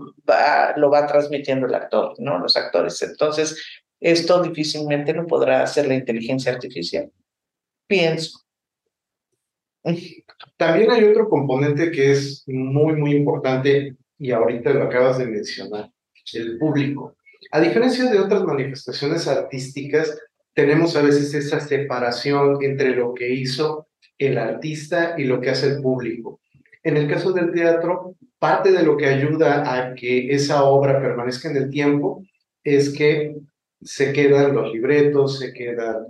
lo 0.77 0.91
va 0.91 1.07
transmitiendo 1.07 1.67
el 1.67 1.75
actor, 1.75 2.15
¿no? 2.19 2.39
Los 2.39 2.57
actores. 2.57 3.01
Entonces, 3.03 3.57
esto 4.01 4.43
difícilmente 4.43 5.13
lo 5.13 5.27
podrá 5.27 5.63
hacer 5.63 5.87
la 5.87 5.95
inteligencia 5.95 6.53
artificial. 6.53 7.11
Pienso. 7.87 8.41
También 10.57 10.91
hay 10.91 11.05
otro 11.05 11.29
componente 11.29 11.91
que 11.91 12.13
es 12.13 12.45
muy, 12.47 12.95
muy 12.95 13.13
importante 13.13 13.97
y 14.19 14.31
ahorita 14.31 14.71
lo 14.75 14.85
acabas 14.85 15.19
de 15.19 15.27
mencionar, 15.27 15.91
el 16.35 16.59
público. 16.59 17.17
A 17.53 17.61
diferencia 17.61 18.11
de 18.11 18.19
otras 18.19 18.43
manifestaciones 18.43 19.27
artísticas, 19.27 20.19
tenemos 20.53 20.97
a 20.97 21.03
veces 21.03 21.33
esa 21.35 21.61
separación 21.61 22.63
entre 22.63 22.91
lo 22.95 23.15
que 23.15 23.33
hizo 23.33 23.89
el 24.19 24.37
artista 24.37 25.15
y 25.17 25.25
lo 25.25 25.41
que 25.41 25.51
hace 25.51 25.69
el 25.69 25.81
público. 25.81 26.41
En 26.83 26.97
el 26.97 27.09
caso 27.09 27.33
del 27.33 27.53
teatro, 27.53 28.17
parte 28.39 28.73
de 28.73 28.83
lo 28.83 28.97
que 28.97 29.07
ayuda 29.07 29.73
a 29.75 29.95
que 29.95 30.33
esa 30.35 30.65
obra 30.65 31.01
permanezca 31.01 31.51
en 31.51 31.57
el 31.57 31.71
tiempo 31.71 32.25
es 32.65 32.91
que 32.91 33.37
se 33.83 34.13
quedan 34.13 34.55
los 34.55 34.73
libretos, 34.73 35.39
se 35.39 35.53
quedan 35.53 36.07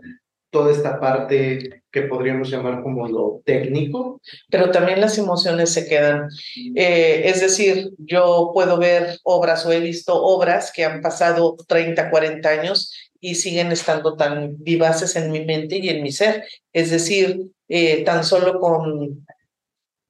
toda 0.51 0.73
esta 0.73 0.99
parte 0.99 1.83
que 1.91 2.03
podríamos 2.03 2.51
llamar 2.51 2.83
como 2.83 3.07
lo 3.09 3.43
técnico. 3.45 4.21
Pero 4.51 4.71
también 4.71 5.01
las 5.01 5.19
emociones 5.19 5.73
se 5.73 5.87
quedan. 5.87 6.29
Eh, 6.75 7.23
es 7.27 7.41
decir, 7.41 7.91
yo 7.99 8.51
puedo 8.55 8.79
ver 8.79 9.19
obras 9.25 9.67
o 9.67 9.73
he 9.73 9.81
visto 9.81 10.15
obras 10.15 10.73
que 10.73 10.85
han 10.85 11.01
pasado 11.01 11.57
30, 11.67 12.11
40 12.11 12.49
años 12.49 12.95
y 13.21 13.35
siguen 13.35 13.73
estando 13.73 14.17
tan 14.17 14.57
vivaces 14.59 15.17
en 15.17 15.31
mi 15.31 15.45
mente 15.45 15.79
y 15.79 15.89
en 15.89 16.03
mi 16.03 16.13
ser. 16.13 16.45
Es 16.73 16.91
decir, 16.91 17.51
eh, 17.69 18.05
tan 18.05 18.25
solo 18.25 18.61
con 18.61 19.27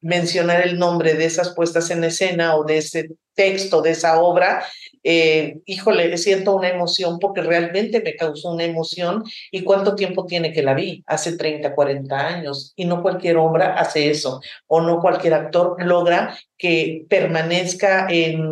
mencionar 0.00 0.66
el 0.66 0.78
nombre 0.78 1.14
de 1.14 1.24
esas 1.24 1.54
puestas 1.54 1.90
en 1.90 2.04
escena 2.04 2.56
o 2.56 2.64
de 2.64 2.78
ese 2.78 3.08
texto, 3.38 3.80
de 3.82 3.92
esa 3.92 4.20
obra, 4.20 4.64
eh, 5.04 5.60
híjole, 5.64 6.18
siento 6.18 6.56
una 6.56 6.68
emoción 6.68 7.18
porque 7.18 7.40
realmente 7.40 8.02
me 8.02 8.16
causó 8.16 8.50
una 8.50 8.64
emoción. 8.64 9.24
¿Y 9.50 9.62
cuánto 9.62 9.94
tiempo 9.94 10.26
tiene 10.26 10.52
que 10.52 10.62
la 10.62 10.74
vi? 10.74 11.04
Hace 11.06 11.36
30, 11.36 11.74
40 11.74 12.14
años. 12.18 12.72
Y 12.76 12.84
no 12.84 13.00
cualquier 13.00 13.36
obra 13.36 13.74
hace 13.78 14.10
eso. 14.10 14.40
O 14.66 14.80
no 14.80 15.00
cualquier 15.00 15.34
actor 15.34 15.76
logra 15.82 16.36
que 16.58 17.06
permanezca 17.08 18.08
en, 18.10 18.42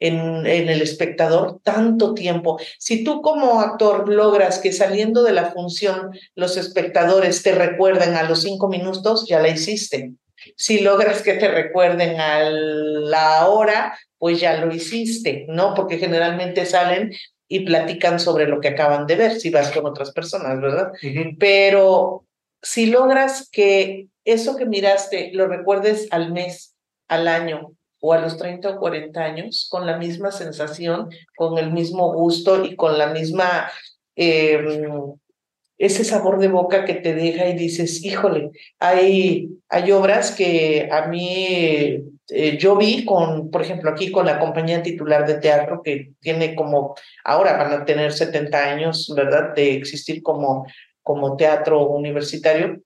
en, 0.00 0.46
en 0.46 0.68
el 0.68 0.82
espectador 0.82 1.60
tanto 1.62 2.14
tiempo. 2.14 2.58
Si 2.78 3.04
tú 3.04 3.22
como 3.22 3.60
actor 3.60 4.08
logras 4.08 4.58
que 4.58 4.72
saliendo 4.72 5.22
de 5.22 5.32
la 5.32 5.52
función 5.52 6.10
los 6.34 6.56
espectadores 6.56 7.42
te 7.42 7.54
recuerden 7.54 8.14
a 8.16 8.24
los 8.24 8.42
cinco 8.42 8.68
minutos, 8.68 9.26
ya 9.28 9.40
la 9.40 9.48
hiciste. 9.48 10.14
Si 10.56 10.80
logras 10.80 11.22
que 11.22 11.34
te 11.34 11.48
recuerden 11.48 12.20
a 12.20 12.48
la 12.50 13.48
hora, 13.48 13.98
pues 14.18 14.40
ya 14.40 14.56
lo 14.58 14.74
hiciste, 14.74 15.46
¿no? 15.48 15.74
Porque 15.74 15.98
generalmente 15.98 16.66
salen 16.66 17.12
y 17.48 17.60
platican 17.60 18.18
sobre 18.18 18.46
lo 18.46 18.60
que 18.60 18.68
acaban 18.68 19.06
de 19.06 19.16
ver, 19.16 19.40
si 19.40 19.50
vas 19.50 19.70
con 19.70 19.86
otras 19.86 20.12
personas, 20.12 20.60
¿verdad? 20.60 20.92
Pero 21.38 22.24
si 22.62 22.86
logras 22.86 23.48
que 23.50 24.08
eso 24.24 24.56
que 24.56 24.66
miraste 24.66 25.30
lo 25.32 25.46
recuerdes 25.46 26.08
al 26.10 26.32
mes, 26.32 26.74
al 27.08 27.28
año 27.28 27.72
o 28.00 28.12
a 28.12 28.18
los 28.18 28.36
30 28.36 28.70
o 28.70 28.78
40 28.78 29.20
años, 29.20 29.68
con 29.70 29.86
la 29.86 29.96
misma 29.96 30.32
sensación, 30.32 31.08
con 31.36 31.58
el 31.58 31.72
mismo 31.72 32.12
gusto 32.12 32.64
y 32.64 32.76
con 32.76 32.98
la 32.98 33.08
misma... 33.08 33.70
Em, 34.16 35.14
ese 35.78 36.04
sabor 36.04 36.38
de 36.38 36.48
boca 36.48 36.84
que 36.84 36.94
te 36.94 37.14
deja 37.14 37.48
y 37.48 37.54
dices, 37.54 38.04
híjole, 38.04 38.50
hay, 38.78 39.48
hay 39.68 39.92
obras 39.92 40.32
que 40.32 40.88
a 40.90 41.06
mí 41.06 42.04
eh, 42.28 42.58
yo 42.58 42.76
vi 42.76 43.04
con, 43.04 43.50
por 43.50 43.62
ejemplo, 43.62 43.90
aquí 43.90 44.10
con 44.10 44.26
la 44.26 44.38
compañía 44.38 44.82
titular 44.82 45.26
de 45.26 45.34
teatro 45.34 45.82
que 45.82 46.12
tiene 46.20 46.54
como, 46.54 46.94
ahora 47.24 47.56
van 47.56 47.72
a 47.72 47.84
tener 47.84 48.12
70 48.12 48.58
años, 48.58 49.12
¿verdad?, 49.14 49.54
de 49.54 49.74
existir 49.74 50.22
como, 50.22 50.66
como 51.02 51.36
teatro 51.36 51.86
universitario. 51.88 52.80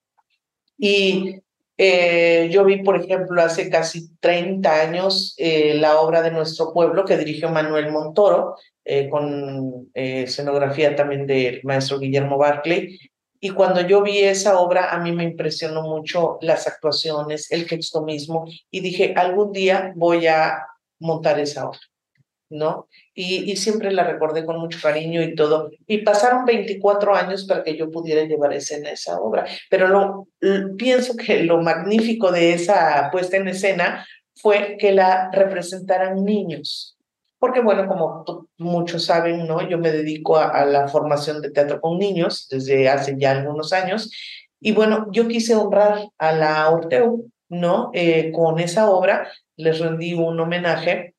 Y 0.76 1.36
eh, 1.82 2.50
yo 2.50 2.62
vi, 2.66 2.82
por 2.82 2.94
ejemplo, 2.96 3.40
hace 3.40 3.70
casi 3.70 4.14
30 4.16 4.82
años 4.82 5.34
eh, 5.38 5.72
la 5.76 5.98
obra 5.98 6.20
de 6.20 6.30
nuestro 6.30 6.74
pueblo 6.74 7.06
que 7.06 7.16
dirigió 7.16 7.48
Manuel 7.48 7.90
Montoro, 7.90 8.56
eh, 8.84 9.08
con 9.08 9.88
escenografía 9.94 10.94
también 10.94 11.26
del 11.26 11.62
maestro 11.64 11.98
Guillermo 11.98 12.36
Barclay. 12.36 12.98
Y 13.40 13.48
cuando 13.48 13.80
yo 13.80 14.02
vi 14.02 14.18
esa 14.18 14.60
obra, 14.60 14.90
a 14.90 14.98
mí 14.98 15.12
me 15.12 15.24
impresionó 15.24 15.80
mucho 15.80 16.36
las 16.42 16.66
actuaciones, 16.66 17.50
el 17.50 17.66
texto 17.66 18.02
mismo, 18.04 18.44
y 18.70 18.80
dije, 18.80 19.14
algún 19.16 19.50
día 19.50 19.94
voy 19.96 20.26
a 20.26 20.66
montar 20.98 21.40
esa 21.40 21.66
obra, 21.66 21.80
¿no? 22.50 22.88
Y, 23.14 23.50
y 23.50 23.56
siempre 23.56 23.92
la 23.92 24.04
recordé 24.04 24.44
con 24.44 24.58
mucho 24.58 24.78
cariño 24.82 25.22
y 25.22 25.34
todo. 25.34 25.70
Y 25.86 25.98
pasaron 25.98 26.44
24 26.44 27.14
años 27.14 27.46
para 27.46 27.62
que 27.62 27.76
yo 27.76 27.90
pudiera 27.90 28.24
llevar 28.24 28.52
escena 28.52 28.90
esa 28.90 29.18
obra. 29.18 29.46
Pero 29.70 29.88
lo, 29.88 30.28
pienso 30.76 31.16
que 31.16 31.44
lo 31.44 31.62
magnífico 31.62 32.32
de 32.32 32.52
esa 32.52 33.08
puesta 33.10 33.36
en 33.36 33.48
escena 33.48 34.06
fue 34.34 34.76
que 34.78 34.92
la 34.92 35.30
representaran 35.32 36.24
niños 36.24 36.96
porque 37.38 37.62
bueno, 37.62 37.88
como 37.88 38.24
muchos 38.58 39.06
saben, 39.06 39.46
¿no? 39.46 39.66
Yo 39.66 39.78
me 39.78 39.90
dedico 39.90 40.36
a, 40.36 40.62
la 40.66 40.88
formación 40.88 41.40
de 41.40 41.50
teatro 41.50 41.80
con 41.80 41.98
niños 41.98 42.46
desde 42.50 42.86
hace 42.90 43.16
ya 43.18 43.30
algunos 43.30 43.72
años 43.72 44.10
y 44.60 44.72
bueno, 44.72 45.06
yo 45.10 45.26
quise 45.26 45.56
honrar 45.56 46.10
a 46.18 46.32
la 46.32 46.68
Orteu, 46.68 47.30
¿no? 47.48 47.90
Eh, 47.94 48.30
con 48.32 48.60
esa 48.60 48.90
obra 48.90 49.26
les 49.56 49.78
rendí 49.78 50.12
un 50.12 50.38
homenaje 50.38 51.14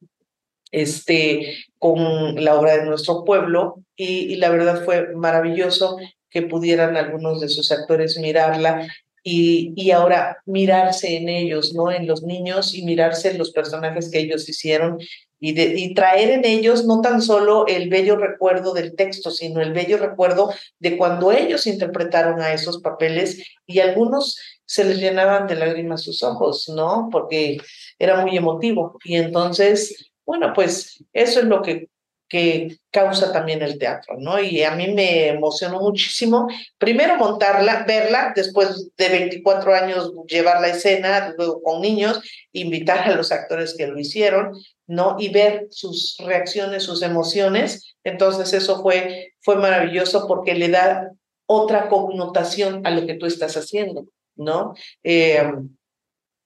este, 0.71 1.57
con 1.77 2.43
la 2.43 2.55
obra 2.55 2.77
de 2.77 2.85
nuestro 2.85 3.23
pueblo 3.23 3.83
y, 3.95 4.35
la 4.37 4.49
verdad 4.49 4.83
fue 4.83 5.13
maravilloso 5.15 5.97
que 6.29 6.41
pudieran 6.41 6.95
algunos 6.95 7.41
de 7.41 7.49
sus 7.49 7.71
actores 7.71 8.17
mirarla 8.17 8.87
y, 9.23 9.73
y 9.75 9.91
ahora 9.91 10.37
mirarse 10.45 11.17
en 11.17 11.29
ellos, 11.29 11.73
¿no? 11.73 11.91
En 11.91 12.07
los 12.07 12.23
niños 12.23 12.73
y 12.73 12.83
mirarse 12.83 13.31
en 13.31 13.37
los 13.37 13.51
personajes 13.51 14.09
que 14.09 14.19
ellos 14.19 14.47
hicieron 14.49 14.97
y, 15.39 15.53
de, 15.53 15.73
y 15.77 15.93
traer 15.93 16.29
en 16.29 16.45
ellos 16.45 16.85
no 16.85 17.01
tan 17.01 17.21
solo 17.21 17.65
el 17.67 17.89
bello 17.89 18.15
recuerdo 18.15 18.73
del 18.73 18.95
texto, 18.95 19.31
sino 19.31 19.59
el 19.59 19.73
bello 19.73 19.97
recuerdo 19.97 20.53
de 20.79 20.97
cuando 20.97 21.31
ellos 21.31 21.67
interpretaron 21.67 22.41
a 22.41 22.53
esos 22.53 22.79
papeles 22.81 23.43
y 23.65 23.79
algunos 23.79 24.37
se 24.65 24.85
les 24.85 24.99
llenaban 24.99 25.47
de 25.47 25.55
lágrimas 25.55 26.03
sus 26.03 26.23
ojos, 26.23 26.71
¿no? 26.73 27.09
Porque 27.11 27.57
era 27.99 28.21
muy 28.21 28.37
emotivo. 28.37 28.99
Y 29.03 29.15
entonces, 29.15 30.10
bueno, 30.31 30.53
pues 30.53 31.03
eso 31.11 31.41
es 31.41 31.45
lo 31.45 31.61
que 31.61 31.89
que 32.31 32.77
causa 32.91 33.33
también 33.33 33.61
el 33.61 33.77
teatro, 33.77 34.15
¿no? 34.17 34.39
Y 34.39 34.63
a 34.63 34.73
mí 34.73 34.87
me 34.93 35.27
emocionó 35.27 35.81
muchísimo, 35.81 36.47
primero 36.77 37.17
montarla, 37.17 37.83
verla, 37.85 38.31
después 38.33 38.89
de 38.95 39.09
24 39.09 39.75
años 39.75 40.13
llevar 40.27 40.61
la 40.61 40.69
escena, 40.69 41.33
luego 41.37 41.61
con 41.61 41.81
niños, 41.81 42.21
invitar 42.53 42.99
a 42.99 43.15
los 43.17 43.33
actores 43.33 43.75
que 43.77 43.85
lo 43.85 43.99
hicieron, 43.99 44.53
¿no? 44.87 45.17
Y 45.19 45.27
ver 45.27 45.67
sus 45.71 46.15
reacciones, 46.25 46.83
sus 46.83 47.01
emociones. 47.01 47.97
Entonces 48.05 48.53
eso 48.53 48.81
fue, 48.81 49.33
fue 49.41 49.57
maravilloso 49.57 50.25
porque 50.25 50.55
le 50.55 50.69
da 50.69 51.11
otra 51.47 51.89
connotación 51.89 52.87
a 52.87 52.91
lo 52.91 53.05
que 53.05 53.15
tú 53.15 53.25
estás 53.25 53.57
haciendo, 53.57 54.05
¿no? 54.37 54.73
Eh, 55.03 55.51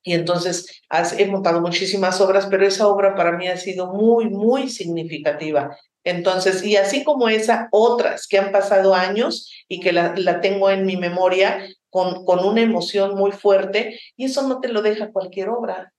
y 0.05 0.13
entonces 0.13 0.83
he 1.17 1.25
montado 1.25 1.61
muchísimas 1.61 2.21
obras, 2.21 2.45
pero 2.45 2.65
esa 2.65 2.87
obra 2.87 3.15
para 3.15 3.31
mí 3.31 3.47
ha 3.47 3.57
sido 3.57 3.91
muy, 3.91 4.29
muy 4.29 4.69
significativa. 4.69 5.75
Entonces, 6.03 6.63
y 6.63 6.77
así 6.77 7.03
como 7.03 7.27
esa, 7.27 7.67
otras 7.71 8.27
que 8.27 8.37
han 8.37 8.51
pasado 8.51 8.93
años 8.93 9.51
y 9.67 9.79
que 9.79 9.91
la, 9.91 10.13
la 10.15 10.41
tengo 10.41 10.69
en 10.69 10.85
mi 10.85 10.95
memoria 10.95 11.67
con, 11.89 12.23
con 12.23 12.45
una 12.45 12.61
emoción 12.61 13.15
muy 13.15 13.31
fuerte, 13.31 13.99
y 14.15 14.25
eso 14.25 14.47
no 14.47 14.61
te 14.61 14.67
lo 14.67 14.83
deja 14.83 15.11
cualquier 15.11 15.49
obra, 15.49 15.91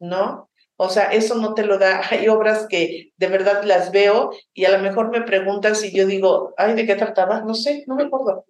¿no? 0.00 0.50
O 0.76 0.88
sea, 0.88 1.12
eso 1.12 1.36
no 1.36 1.54
te 1.54 1.64
lo 1.64 1.78
da. 1.78 2.02
Hay 2.10 2.26
obras 2.26 2.66
que 2.68 3.12
de 3.16 3.26
verdad 3.28 3.62
las 3.62 3.92
veo 3.92 4.32
y 4.52 4.64
a 4.64 4.76
lo 4.76 4.82
mejor 4.82 5.10
me 5.10 5.22
preguntas 5.22 5.84
y 5.84 5.96
yo 5.96 6.04
digo, 6.04 6.52
ay, 6.56 6.74
¿de 6.74 6.84
qué 6.84 6.96
trataba? 6.96 7.42
No 7.42 7.54
sé, 7.54 7.84
no 7.86 7.94
me 7.94 8.04
acuerdo. 8.04 8.44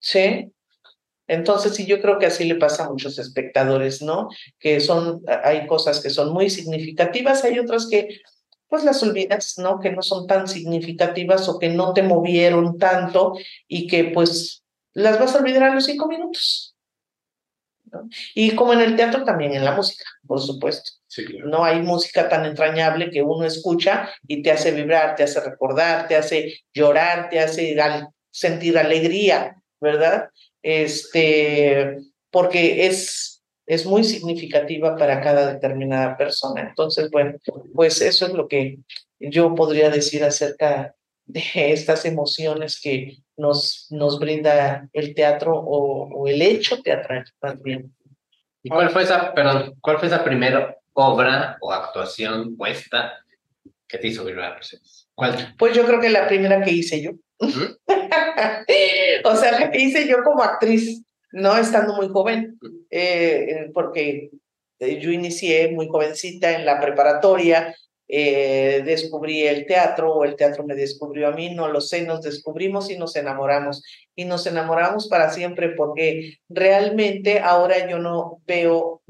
¿Sí? 0.00 0.52
Entonces, 1.28 1.74
sí, 1.74 1.86
yo 1.86 2.00
creo 2.00 2.18
que 2.18 2.26
así 2.26 2.44
le 2.44 2.56
pasa 2.56 2.84
a 2.84 2.90
muchos 2.90 3.18
espectadores, 3.18 4.02
¿no? 4.02 4.28
Que 4.58 4.80
son, 4.80 5.22
hay 5.44 5.66
cosas 5.66 6.00
que 6.00 6.10
son 6.10 6.32
muy 6.32 6.48
significativas, 6.50 7.44
hay 7.44 7.58
otras 7.58 7.86
que 7.88 8.20
pues 8.68 8.84
las 8.84 9.02
olvidas, 9.02 9.58
¿no? 9.58 9.78
Que 9.78 9.92
no 9.92 10.02
son 10.02 10.26
tan 10.26 10.46
significativas 10.46 11.48
o 11.48 11.58
que 11.58 11.68
no 11.68 11.92
te 11.92 12.02
movieron 12.02 12.78
tanto 12.78 13.34
y 13.66 13.86
que 13.86 14.04
pues 14.04 14.64
las 14.92 15.18
vas 15.18 15.34
a 15.34 15.38
olvidar 15.38 15.64
a 15.64 15.74
los 15.74 15.84
cinco 15.84 16.06
minutos. 16.08 16.74
¿no? 17.90 18.08
Y 18.34 18.54
como 18.54 18.74
en 18.74 18.80
el 18.80 18.96
teatro, 18.96 19.24
también 19.24 19.54
en 19.54 19.64
la 19.64 19.72
música, 19.72 20.04
por 20.26 20.40
supuesto. 20.40 20.90
Sí, 21.06 21.24
claro. 21.24 21.48
No 21.48 21.64
hay 21.64 21.80
música 21.80 22.28
tan 22.28 22.44
entrañable 22.44 23.10
que 23.10 23.22
uno 23.22 23.46
escucha 23.46 24.10
y 24.26 24.42
te 24.42 24.50
hace 24.50 24.72
vibrar, 24.72 25.16
te 25.16 25.22
hace 25.22 25.40
recordar, 25.40 26.06
te 26.06 26.16
hace 26.16 26.60
llorar, 26.74 27.30
te 27.30 27.40
hace 27.40 27.74
sentir 28.30 28.76
alegría, 28.76 29.56
¿verdad? 29.80 30.28
Este, 30.62 31.98
porque 32.30 32.86
es, 32.86 33.42
es 33.66 33.86
muy 33.86 34.04
significativa 34.04 34.96
para 34.96 35.20
cada 35.20 35.52
determinada 35.52 36.16
persona. 36.16 36.62
Entonces, 36.62 37.10
bueno, 37.10 37.34
pues 37.74 38.00
eso 38.00 38.26
es 38.26 38.32
lo 38.32 38.48
que 38.48 38.78
yo 39.18 39.54
podría 39.54 39.90
decir 39.90 40.24
acerca 40.24 40.94
de 41.26 41.72
estas 41.72 42.04
emociones 42.04 42.80
que 42.80 43.18
nos, 43.36 43.86
nos 43.90 44.18
brinda 44.18 44.88
el 44.92 45.14
teatro 45.14 45.58
o, 45.58 46.08
o 46.08 46.28
el 46.28 46.40
hecho 46.40 46.80
teatral 46.82 47.24
también. 47.38 47.94
¿Y 48.62 48.70
cuál 48.70 48.90
fue 48.90 49.02
esa, 49.02 49.32
perdón, 49.34 49.74
cuál 49.80 49.98
fue 49.98 50.08
esa 50.08 50.24
primera 50.24 50.76
obra 50.94 51.58
o 51.60 51.72
actuación 51.72 52.56
puesta 52.56 53.12
que 53.86 53.98
te 53.98 54.08
hizo 54.08 54.24
vibrar? 54.24 54.58
¿Cuál? 55.14 55.54
Pues 55.58 55.76
yo 55.76 55.86
creo 55.86 56.00
que 56.00 56.10
la 56.10 56.26
primera 56.26 56.62
que 56.62 56.72
hice 56.72 57.02
yo. 57.02 57.12
O 59.24 59.36
sea, 59.36 59.60
la 59.60 59.70
que 59.70 59.80
hice 59.80 60.08
yo 60.08 60.22
como 60.24 60.42
actriz, 60.42 61.02
no 61.32 61.56
estando 61.56 61.94
muy 61.94 62.08
joven, 62.08 62.58
eh, 62.90 63.70
porque 63.74 64.30
yo 64.80 65.10
inicié 65.10 65.70
muy 65.72 65.88
jovencita 65.88 66.52
en 66.52 66.64
la 66.64 66.80
preparatoria, 66.80 67.74
eh, 68.10 68.82
descubrí 68.86 69.46
el 69.46 69.66
teatro 69.66 70.14
o 70.14 70.24
el 70.24 70.34
teatro 70.34 70.64
me 70.64 70.74
descubrió 70.74 71.28
a 71.28 71.32
mí, 71.32 71.54
no 71.54 71.68
lo 71.68 71.82
sé, 71.82 72.02
nos 72.02 72.22
descubrimos 72.22 72.90
y 72.90 72.96
nos 72.96 73.14
enamoramos. 73.16 73.82
Y 74.16 74.24
nos 74.24 74.46
enamoramos 74.46 75.08
para 75.08 75.30
siempre 75.30 75.70
porque 75.70 76.38
realmente 76.48 77.40
ahora 77.40 77.86
yo 77.88 77.98
no 77.98 78.40
veo 78.46 79.02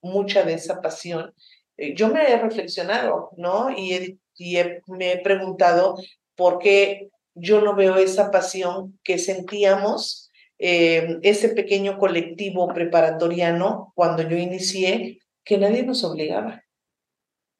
mucha 0.00 0.44
de 0.44 0.54
esa 0.54 0.80
pasión. 0.80 1.34
Eh, 1.76 1.94
yo 1.94 2.08
me 2.08 2.30
he 2.30 2.38
reflexionado, 2.38 3.30
¿no? 3.36 3.70
Y, 3.76 3.94
he, 3.94 4.18
y 4.36 4.56
he, 4.58 4.80
me 4.86 5.12
he 5.12 5.18
preguntado 5.18 5.96
por 6.36 6.58
qué 6.60 7.08
yo 7.34 7.60
no 7.60 7.74
veo 7.74 7.96
esa 7.96 8.30
pasión 8.30 8.98
que 9.02 9.18
sentíamos, 9.18 10.30
eh, 10.58 11.18
ese 11.22 11.48
pequeño 11.50 11.98
colectivo 11.98 12.68
preparatoriano 12.72 13.92
cuando 13.94 14.22
yo 14.22 14.36
inicié, 14.36 15.20
que 15.44 15.58
nadie 15.58 15.82
nos 15.82 16.04
obligaba, 16.04 16.64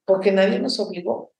porque 0.07 0.33
nadie 0.33 0.59
nos 0.59 0.79
obligó, 0.81 1.33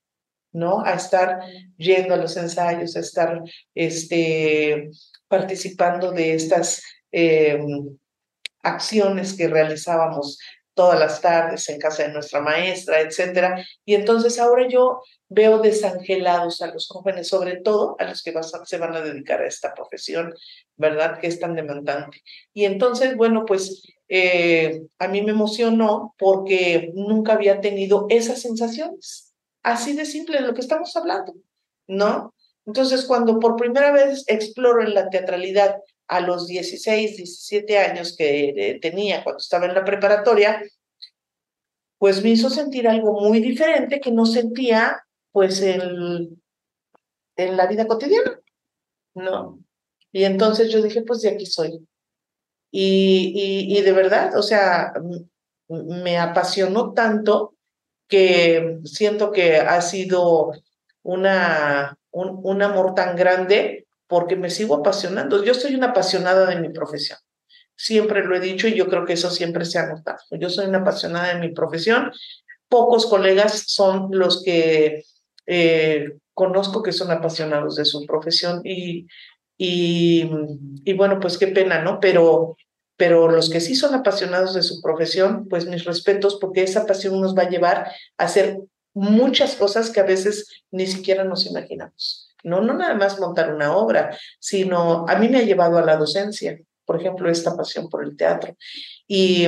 ¿no? 0.51 0.81
A 0.85 0.93
estar 0.93 1.39
yendo 1.77 2.13
a 2.13 2.17
los 2.17 2.37
ensayos, 2.37 2.95
a 2.95 2.99
estar 2.99 3.41
este, 3.73 4.91
participando 5.27 6.11
de 6.11 6.35
estas 6.35 6.83
eh, 7.11 7.59
acciones 8.61 9.33
que 9.33 9.47
realizábamos 9.47 10.39
todas 10.75 10.99
las 10.99 11.21
tardes 11.21 11.67
en 11.69 11.79
casa 11.79 12.03
de 12.03 12.13
nuestra 12.13 12.41
maestra, 12.41 13.01
etcétera. 13.01 13.65
Y 13.85 13.95
entonces 13.95 14.37
ahora 14.39 14.67
yo 14.67 15.01
veo 15.29 15.59
desangelados 15.59 16.61
a 16.61 16.67
los 16.67 16.87
jóvenes, 16.87 17.27
sobre 17.27 17.57
todo 17.57 17.95
a 17.97 18.03
los 18.05 18.21
que 18.21 18.33
se 18.65 18.77
van 18.77 18.95
a 18.95 19.01
dedicar 19.01 19.41
a 19.41 19.47
esta 19.47 19.73
profesión, 19.73 20.33
¿verdad? 20.75 21.19
Que 21.19 21.27
es 21.27 21.39
tan 21.39 21.55
demandante. 21.55 22.21
Y 22.53 22.65
entonces, 22.65 23.15
bueno, 23.15 23.45
pues 23.45 23.81
eh, 24.09 24.83
a 24.99 25.07
mí 25.07 25.21
me 25.21 25.31
emocionó 25.31 26.13
porque 26.19 26.91
nunca 26.93 27.33
había 27.33 27.61
tenido 27.61 28.05
esas 28.09 28.41
sensaciones. 28.41 29.33
Así 29.63 29.93
de 29.93 30.05
simple 30.05 30.37
de 30.39 30.47
lo 30.47 30.53
que 30.53 30.61
estamos 30.61 30.95
hablando, 30.95 31.33
¿no? 31.87 32.35
Entonces, 32.65 33.05
cuando 33.05 33.39
por 33.39 33.55
primera 33.55 33.91
vez 33.91 34.23
exploro 34.27 34.83
en 34.83 34.93
la 34.93 35.09
teatralidad 35.09 35.77
a 36.07 36.21
los 36.21 36.47
16, 36.47 37.17
17 37.17 37.77
años 37.77 38.15
que 38.15 38.49
eh, 38.49 38.79
tenía 38.79 39.23
cuando 39.23 39.39
estaba 39.39 39.65
en 39.65 39.73
la 39.73 39.83
preparatoria, 39.83 40.61
pues 41.97 42.23
me 42.23 42.29
hizo 42.29 42.49
sentir 42.49 42.87
algo 42.87 43.19
muy 43.19 43.39
diferente 43.39 43.99
que 43.99 44.11
no 44.11 44.25
sentía 44.25 45.03
pues 45.31 45.61
en, 45.61 46.41
en 47.35 47.57
la 47.57 47.67
vida 47.67 47.87
cotidiana, 47.87 48.39
¿no? 49.15 49.59
Y 50.11 50.23
entonces 50.23 50.71
yo 50.71 50.81
dije, 50.81 51.01
pues 51.01 51.21
de 51.21 51.29
aquí 51.29 51.45
soy. 51.45 51.85
Y, 52.71 53.33
y, 53.35 53.77
y 53.77 53.81
de 53.81 53.91
verdad, 53.91 54.37
o 54.37 54.43
sea, 54.43 54.93
me 55.67 56.17
apasionó 56.17 56.93
tanto 56.93 57.55
que 58.07 58.79
siento 58.83 59.31
que 59.31 59.57
ha 59.57 59.81
sido 59.81 60.51
una, 61.03 61.97
un, 62.11 62.39
un 62.43 62.61
amor 62.61 62.93
tan 62.93 63.15
grande 63.15 63.84
porque 64.07 64.35
me 64.35 64.49
sigo 64.49 64.75
apasionando. 64.75 65.43
Yo 65.43 65.53
soy 65.53 65.75
una 65.75 65.87
apasionada 65.87 66.45
de 66.47 66.59
mi 66.59 66.69
profesión. 66.69 67.19
Siempre 67.75 68.23
lo 68.23 68.35
he 68.35 68.39
dicho 68.39 68.67
y 68.67 68.75
yo 68.75 68.87
creo 68.87 69.05
que 69.05 69.13
eso 69.13 69.29
siempre 69.29 69.65
se 69.65 69.79
ha 69.79 69.87
notado. 69.87 70.19
Yo 70.31 70.49
soy 70.49 70.67
una 70.67 70.79
apasionada 70.79 71.33
de 71.33 71.39
mi 71.39 71.53
profesión. 71.53 72.11
Pocos 72.69 73.05
colegas 73.05 73.65
son 73.67 74.09
los 74.11 74.43
que 74.43 75.03
eh, 75.45 76.17
conozco 76.33 76.81
que 76.81 76.91
son 76.91 77.11
apasionados 77.11 77.75
de 77.75 77.85
su 77.85 78.05
profesión 78.05 78.61
y, 78.63 79.07
y, 79.57 80.29
y, 80.83 80.93
bueno, 80.93 81.19
pues 81.19 81.37
qué 81.37 81.47
pena, 81.47 81.81
¿no? 81.81 81.99
Pero, 81.99 82.57
pero 82.97 83.29
los 83.29 83.49
que 83.49 83.61
sí 83.61 83.75
son 83.75 83.93
apasionados 83.93 84.53
de 84.53 84.63
su 84.63 84.81
profesión, 84.81 85.47
pues 85.49 85.65
mis 85.65 85.85
respetos 85.85 86.37
porque 86.39 86.63
esa 86.63 86.85
pasión 86.85 87.19
nos 87.21 87.35
va 87.35 87.43
a 87.43 87.49
llevar 87.49 87.91
a 88.17 88.23
hacer 88.23 88.57
muchas 88.93 89.55
cosas 89.55 89.89
que 89.89 89.99
a 89.99 90.05
veces 90.05 90.63
ni 90.71 90.87
siquiera 90.87 91.23
nos 91.23 91.45
imaginamos. 91.45 92.24
No, 92.45 92.61
no 92.61 92.75
nada 92.75 92.93
más 92.93 93.19
montar 93.19 93.53
una 93.53 93.75
obra, 93.75 94.15
sino 94.39 95.05
a 95.07 95.15
mí 95.15 95.27
me 95.29 95.39
ha 95.39 95.43
llevado 95.43 95.79
a 95.79 95.85
la 95.85 95.97
docencia, 95.97 96.59
por 96.85 97.01
ejemplo, 97.01 97.29
esta 97.29 97.57
pasión 97.57 97.89
por 97.89 98.03
el 98.03 98.15
teatro. 98.15 98.55
Y, 99.07 99.47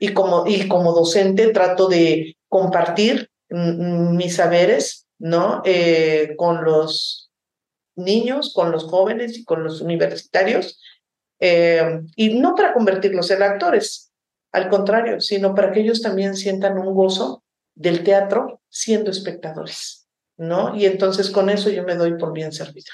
y, 0.00 0.12
como, 0.12 0.44
y 0.46 0.66
como 0.66 0.92
docente 0.92 1.52
trato 1.52 1.88
de 1.88 2.36
compartir 2.48 3.30
mis 3.48 4.36
saberes, 4.36 5.06
¿no? 5.18 5.62
Eh, 5.64 6.34
con 6.36 6.64
los 6.64 7.30
niños, 7.94 8.52
con 8.52 8.72
los 8.72 8.84
jóvenes 8.84 9.38
y 9.38 9.44
con 9.44 9.62
los 9.62 9.80
universitarios, 9.80 10.80
eh, 11.38 12.00
y 12.16 12.40
no 12.40 12.54
para 12.54 12.72
convertirlos 12.72 13.30
en 13.30 13.42
actores, 13.42 14.10
al 14.52 14.68
contrario, 14.68 15.20
sino 15.20 15.54
para 15.54 15.70
que 15.70 15.80
ellos 15.80 16.02
también 16.02 16.34
sientan 16.34 16.78
un 16.78 16.92
gozo 16.94 17.44
del 17.74 18.02
teatro 18.02 18.60
siendo 18.68 19.10
espectadores. 19.10 20.01
¿No? 20.36 20.76
Y 20.76 20.86
entonces 20.86 21.30
con 21.30 21.50
eso 21.50 21.70
yo 21.70 21.84
me 21.84 21.94
doy 21.94 22.16
por 22.16 22.32
bien 22.32 22.52
servida. 22.52 22.92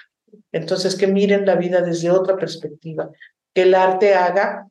Entonces 0.52 0.96
que 0.96 1.06
miren 1.06 1.46
la 1.46 1.56
vida 1.56 1.80
desde 1.80 2.10
otra 2.10 2.36
perspectiva, 2.36 3.10
que 3.54 3.62
el 3.62 3.74
arte 3.74 4.14
haga 4.14 4.68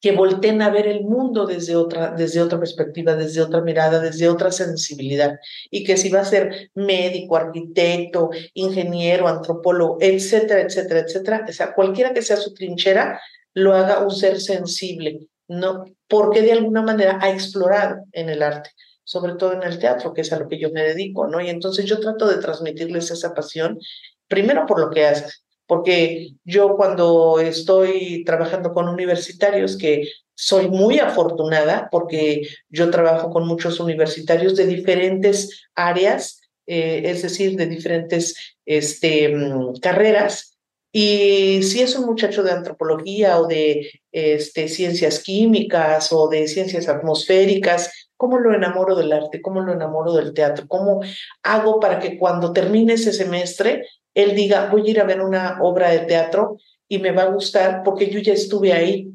que 0.00 0.12
volteen 0.12 0.62
a 0.62 0.70
ver 0.70 0.86
el 0.86 1.02
mundo 1.02 1.46
desde 1.46 1.74
otra, 1.74 2.12
desde 2.12 2.40
otra 2.40 2.58
perspectiva, 2.58 3.16
desde 3.16 3.42
otra 3.42 3.60
mirada, 3.62 3.98
desde 4.00 4.28
otra 4.28 4.52
sensibilidad. 4.52 5.38
Y 5.70 5.84
que 5.84 5.96
si 5.96 6.08
va 6.08 6.20
a 6.20 6.24
ser 6.24 6.70
médico, 6.74 7.36
arquitecto, 7.36 8.30
ingeniero, 8.54 9.26
antropólogo, 9.26 9.98
etcétera, 10.00 10.62
etcétera, 10.62 11.00
etcétera, 11.00 11.46
o 11.48 11.52
sea, 11.52 11.74
cualquiera 11.74 12.12
que 12.12 12.22
sea 12.22 12.36
su 12.36 12.54
trinchera, 12.54 13.20
lo 13.54 13.74
haga 13.74 14.04
un 14.04 14.12
ser 14.12 14.40
sensible, 14.40 15.26
¿no? 15.48 15.84
Porque 16.06 16.42
de 16.42 16.52
alguna 16.52 16.82
manera 16.82 17.18
ha 17.20 17.30
explorado 17.30 18.04
en 18.12 18.28
el 18.28 18.42
arte, 18.42 18.70
sobre 19.08 19.36
todo 19.36 19.54
en 19.54 19.62
el 19.62 19.78
teatro, 19.78 20.12
que 20.12 20.20
es 20.20 20.30
a 20.34 20.38
lo 20.38 20.48
que 20.50 20.58
yo 20.58 20.70
me 20.70 20.82
dedico, 20.82 21.26
¿no? 21.26 21.40
Y 21.40 21.48
entonces 21.48 21.86
yo 21.86 21.98
trato 21.98 22.28
de 22.28 22.42
transmitirles 22.42 23.10
esa 23.10 23.32
pasión, 23.32 23.78
primero 24.26 24.66
por 24.66 24.78
lo 24.78 24.90
que 24.90 25.06
haces, 25.06 25.44
porque 25.66 26.32
yo 26.44 26.76
cuando 26.76 27.40
estoy 27.40 28.22
trabajando 28.26 28.74
con 28.74 28.86
universitarios, 28.86 29.78
que 29.78 30.10
soy 30.34 30.68
muy 30.68 30.98
afortunada 30.98 31.88
porque 31.90 32.42
yo 32.68 32.90
trabajo 32.90 33.30
con 33.30 33.46
muchos 33.46 33.80
universitarios 33.80 34.56
de 34.56 34.66
diferentes 34.66 35.66
áreas, 35.74 36.42
eh, 36.66 37.00
es 37.06 37.22
decir, 37.22 37.56
de 37.56 37.66
diferentes 37.66 38.58
este, 38.66 39.34
mm, 39.34 39.76
carreras. 39.80 40.57
Y 40.92 41.62
si 41.62 41.80
es 41.80 41.96
un 41.96 42.06
muchacho 42.06 42.42
de 42.42 42.52
antropología 42.52 43.38
o 43.38 43.46
de 43.46 43.90
este, 44.10 44.68
ciencias 44.68 45.22
químicas 45.22 46.12
o 46.12 46.28
de 46.28 46.48
ciencias 46.48 46.88
atmosféricas, 46.88 48.10
¿cómo 48.16 48.38
lo 48.38 48.54
enamoro 48.54 48.96
del 48.96 49.12
arte? 49.12 49.42
¿Cómo 49.42 49.60
lo 49.60 49.72
enamoro 49.72 50.14
del 50.14 50.32
teatro? 50.32 50.66
¿Cómo 50.66 51.00
hago 51.42 51.78
para 51.78 51.98
que 51.98 52.18
cuando 52.18 52.52
termine 52.52 52.94
ese 52.94 53.12
semestre 53.12 53.82
él 54.18 54.34
diga, 54.34 54.68
voy 54.70 54.82
a 54.86 54.90
ir 54.90 55.00
a 55.00 55.04
ver 55.04 55.20
una 55.20 55.58
obra 55.62 55.90
de 55.90 56.00
teatro 56.00 56.56
y 56.88 56.98
me 56.98 57.12
va 57.12 57.22
a 57.22 57.30
gustar 57.30 57.82
porque 57.84 58.10
yo 58.10 58.18
ya 58.18 58.32
estuve 58.32 58.72
ahí. 58.72 59.12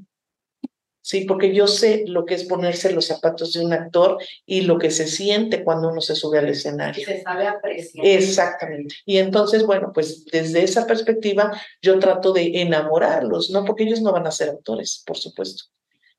Sí, 1.05 1.25
porque 1.25 1.53
yo 1.53 1.67
sé 1.67 2.05
lo 2.07 2.25
que 2.25 2.33
es 2.33 2.45
ponerse 2.45 2.93
los 2.93 3.07
zapatos 3.07 3.51
de 3.51 3.65
un 3.65 3.73
actor 3.73 4.17
y 4.45 4.61
lo 4.61 4.79
que 4.79 4.89
se 4.89 5.05
siente 5.05 5.65
cuando 5.65 5.89
uno 5.89 5.99
se 5.99 6.15
sube 6.15 6.39
al 6.39 6.47
escenario. 6.47 7.05
se 7.05 7.21
sabe 7.21 7.45
apreciar. 7.45 8.05
Exactamente. 8.05 8.95
Y 9.05 9.17
entonces, 9.17 9.65
bueno, 9.65 9.91
pues 9.93 10.23
desde 10.27 10.63
esa 10.63 10.87
perspectiva 10.87 11.61
yo 11.81 11.99
trato 11.99 12.31
de 12.31 12.61
enamorarlos, 12.61 13.49
¿no? 13.49 13.65
Porque 13.65 13.83
ellos 13.83 14.01
no 14.01 14.13
van 14.13 14.27
a 14.27 14.31
ser 14.31 14.47
actores, 14.47 15.03
por 15.05 15.17
supuesto, 15.17 15.65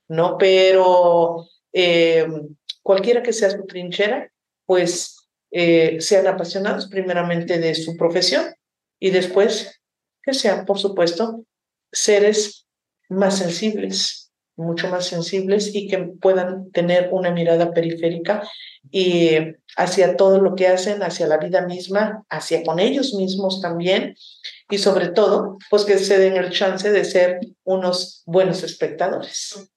¿no? 0.06 0.36
Pero 0.36 1.48
eh, 1.72 2.26
cualquiera 2.82 3.22
que 3.22 3.32
sea 3.32 3.48
su 3.48 3.64
trinchera, 3.64 4.30
pues 4.66 5.16
eh, 5.50 5.96
sean 6.00 6.26
apasionados 6.26 6.88
primeramente 6.88 7.58
de 7.58 7.74
su 7.74 7.96
profesión 7.96 8.54
y 9.00 9.08
después 9.08 9.80
que 10.22 10.34
sean, 10.34 10.66
por 10.66 10.78
supuesto, 10.78 11.46
seres 11.90 12.66
más 13.08 13.38
sensibles, 13.38 14.23
mucho 14.56 14.88
más 14.88 15.06
sensibles 15.06 15.74
y 15.74 15.88
que 15.88 15.98
puedan 15.98 16.70
tener 16.70 17.08
una 17.12 17.30
mirada 17.30 17.72
periférica 17.72 18.48
y 18.90 19.36
hacia 19.76 20.16
todo 20.16 20.40
lo 20.40 20.54
que 20.54 20.68
hacen, 20.68 21.02
hacia 21.02 21.26
la 21.26 21.38
vida 21.38 21.62
misma, 21.66 22.24
hacia 22.28 22.62
con 22.62 22.78
ellos 22.78 23.14
mismos 23.14 23.60
también 23.60 24.14
y 24.70 24.78
sobre 24.78 25.08
todo, 25.08 25.58
pues 25.70 25.84
que 25.84 25.98
se 25.98 26.18
den 26.18 26.36
el 26.36 26.50
chance 26.50 26.90
de 26.90 27.04
ser 27.04 27.40
unos 27.64 28.22
buenos 28.26 28.62
espectadores, 28.62 29.70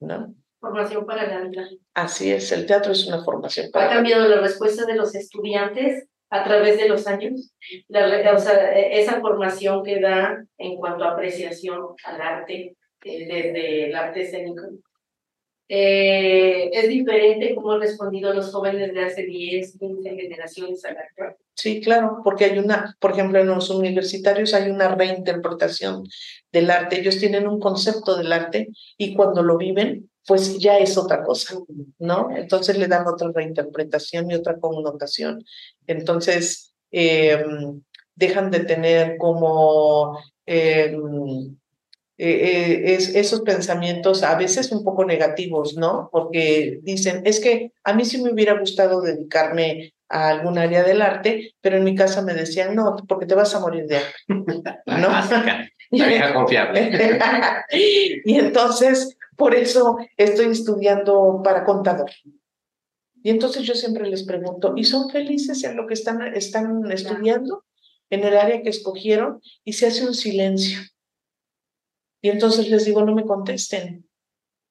¿no? 0.00 0.34
Formación 0.60 1.04
para 1.04 1.26
la 1.26 1.40
vida. 1.48 1.68
Así 1.92 2.30
es, 2.30 2.52
el 2.52 2.66
teatro 2.66 2.92
es 2.92 3.06
una 3.06 3.22
formación 3.24 3.70
para 3.72 3.86
¿Ha 3.86 3.94
cambiado 3.94 4.28
la 4.28 4.40
respuesta 4.40 4.86
de 4.86 4.94
los 4.94 5.14
estudiantes 5.14 6.08
a 6.30 6.44
través 6.44 6.78
de 6.78 6.88
los 6.88 7.06
años, 7.06 7.52
la, 7.88 8.32
o 8.34 8.38
sea, 8.38 8.72
esa 8.72 9.20
formación 9.20 9.82
que 9.82 10.00
da 10.00 10.42
en 10.56 10.76
cuanto 10.76 11.04
a 11.04 11.10
apreciación 11.10 11.88
al 12.04 12.20
arte, 12.22 12.74
eh, 13.04 13.26
desde 13.26 13.84
el 13.86 13.94
arte 13.94 14.22
escénico. 14.22 14.62
Eh, 15.74 16.68
es 16.70 16.88
diferente 16.88 17.54
cómo 17.54 17.72
han 17.72 17.80
respondido 17.80 18.34
los 18.34 18.52
jóvenes 18.52 18.92
de 18.92 19.04
hace 19.04 19.22
10, 19.24 19.78
15 19.78 20.10
generaciones 20.10 20.84
al 20.84 20.98
actual. 20.98 21.36
Sí, 21.54 21.80
claro, 21.80 22.20
porque 22.22 22.44
hay 22.44 22.58
una, 22.58 22.96
por 23.00 23.12
ejemplo, 23.12 23.38
en 23.38 23.46
los 23.46 23.70
universitarios 23.70 24.52
hay 24.52 24.70
una 24.70 24.94
reinterpretación 24.94 26.04
del 26.52 26.70
arte. 26.70 27.00
Ellos 27.00 27.18
tienen 27.18 27.48
un 27.48 27.58
concepto 27.58 28.16
del 28.16 28.32
arte 28.32 28.68
y 28.98 29.14
cuando 29.14 29.42
lo 29.42 29.56
viven, 29.56 30.10
pues 30.26 30.58
ya 30.58 30.78
es 30.78 30.98
otra 30.98 31.22
cosa, 31.22 31.56
¿no? 31.98 32.28
Entonces 32.36 32.76
le 32.78 32.86
dan 32.86 33.06
otra 33.06 33.30
reinterpretación 33.34 34.30
y 34.30 34.34
otra 34.34 34.58
connotación. 34.58 35.42
Entonces, 35.86 36.74
em, 36.90 37.82
dejan 38.14 38.50
de 38.50 38.60
tener 38.60 39.16
como 39.16 40.18
em, 40.44 41.56
eh, 42.18 42.82
eh, 42.84 42.98
esos 43.14 43.40
pensamientos 43.40 44.22
a 44.22 44.36
veces 44.36 44.70
un 44.70 44.84
poco 44.84 45.04
negativos, 45.04 45.76
¿no? 45.76 46.08
Porque 46.12 46.78
dicen, 46.82 47.22
es 47.24 47.40
que 47.40 47.72
a 47.84 47.94
mí 47.94 48.04
sí 48.04 48.22
me 48.22 48.32
hubiera 48.32 48.58
gustado 48.58 49.00
dedicarme 49.00 49.94
a 50.08 50.28
algún 50.28 50.58
área 50.58 50.82
del 50.82 51.00
arte, 51.00 51.54
pero 51.60 51.76
en 51.76 51.84
mi 51.84 51.94
casa 51.94 52.22
me 52.22 52.34
decían, 52.34 52.74
no, 52.74 52.96
porque 53.08 53.26
te 53.26 53.34
vas 53.34 53.54
a 53.54 53.60
morir 53.60 53.86
de 53.86 54.00
hambre, 54.28 54.62
¿no? 54.86 55.08
La 55.90 56.06
vieja 56.06 56.34
confiable. 56.34 56.90
y 58.24 58.38
entonces, 58.38 59.16
por 59.36 59.54
eso 59.54 59.96
estoy 60.16 60.52
estudiando 60.52 61.40
para 61.42 61.64
contador. 61.64 62.10
Y 63.22 63.30
entonces 63.30 63.62
yo 63.62 63.74
siempre 63.74 64.08
les 64.08 64.24
pregunto, 64.24 64.74
¿y 64.76 64.84
son 64.84 65.08
felices 65.10 65.62
en 65.64 65.76
lo 65.76 65.86
que 65.86 65.94
están, 65.94 66.34
están 66.34 66.90
estudiando? 66.90 67.64
En 68.10 68.24
el 68.24 68.36
área 68.36 68.62
que 68.62 68.68
escogieron 68.68 69.40
y 69.64 69.72
se 69.74 69.86
hace 69.86 70.06
un 70.06 70.14
silencio. 70.14 70.80
Y 72.22 72.30
entonces 72.30 72.70
les 72.70 72.84
digo, 72.84 73.04
no 73.04 73.14
me 73.14 73.26
contesten. 73.26 74.08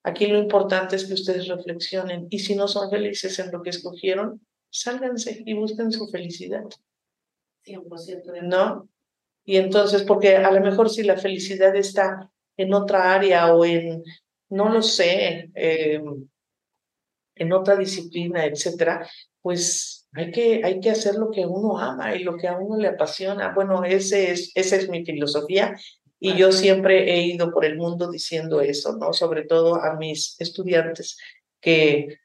Aquí 0.03 0.25
lo 0.25 0.39
importante 0.39 0.95
es 0.95 1.05
que 1.05 1.13
ustedes 1.13 1.47
reflexionen 1.47 2.27
y 2.29 2.39
si 2.39 2.55
no 2.55 2.67
son 2.67 2.89
felices 2.89 3.37
en 3.39 3.51
lo 3.51 3.61
que 3.61 3.69
escogieron, 3.69 4.41
sálganse 4.71 5.43
y 5.45 5.53
busquen 5.53 5.91
su 5.91 6.07
felicidad. 6.07 6.63
100% 7.65 8.31
de 8.31 8.41
¿No? 8.41 8.89
Y 9.43 9.57
entonces, 9.57 10.03
porque 10.03 10.37
a 10.37 10.51
lo 10.51 10.61
mejor 10.61 10.89
si 10.89 11.03
la 11.03 11.17
felicidad 11.17 11.75
está 11.75 12.31
en 12.57 12.73
otra 12.73 13.13
área 13.13 13.53
o 13.53 13.65
en, 13.65 14.03
no 14.49 14.69
lo 14.69 14.81
sé, 14.81 15.51
em, 15.53 16.27
en 17.35 17.53
otra 17.53 17.75
disciplina, 17.75 18.45
etcétera, 18.45 19.07
pues 19.41 20.07
hay 20.13 20.31
que, 20.31 20.61
hay 20.63 20.79
que 20.79 20.91
hacer 20.91 21.15
lo 21.15 21.31
que 21.31 21.45
uno 21.45 21.77
ama 21.79 22.15
y 22.15 22.23
lo 22.23 22.37
que 22.37 22.47
a 22.47 22.57
uno 22.57 22.77
le 22.77 22.87
apasiona. 22.87 23.53
Bueno, 23.53 23.83
ese 23.83 24.31
es, 24.31 24.51
esa 24.55 24.75
es 24.77 24.89
mi 24.89 25.03
filosofía 25.03 25.75
y 26.21 26.35
yo 26.35 26.53
siempre 26.53 27.13
he 27.13 27.23
ido 27.23 27.51
por 27.51 27.65
el 27.65 27.75
mundo 27.75 28.09
diciendo 28.09 28.61
eso, 28.61 28.95
¿no? 28.95 29.11
Sobre 29.11 29.43
todo 29.43 29.75
a 29.83 29.97
mis 29.97 30.39
estudiantes 30.39 31.17
que 31.59 32.21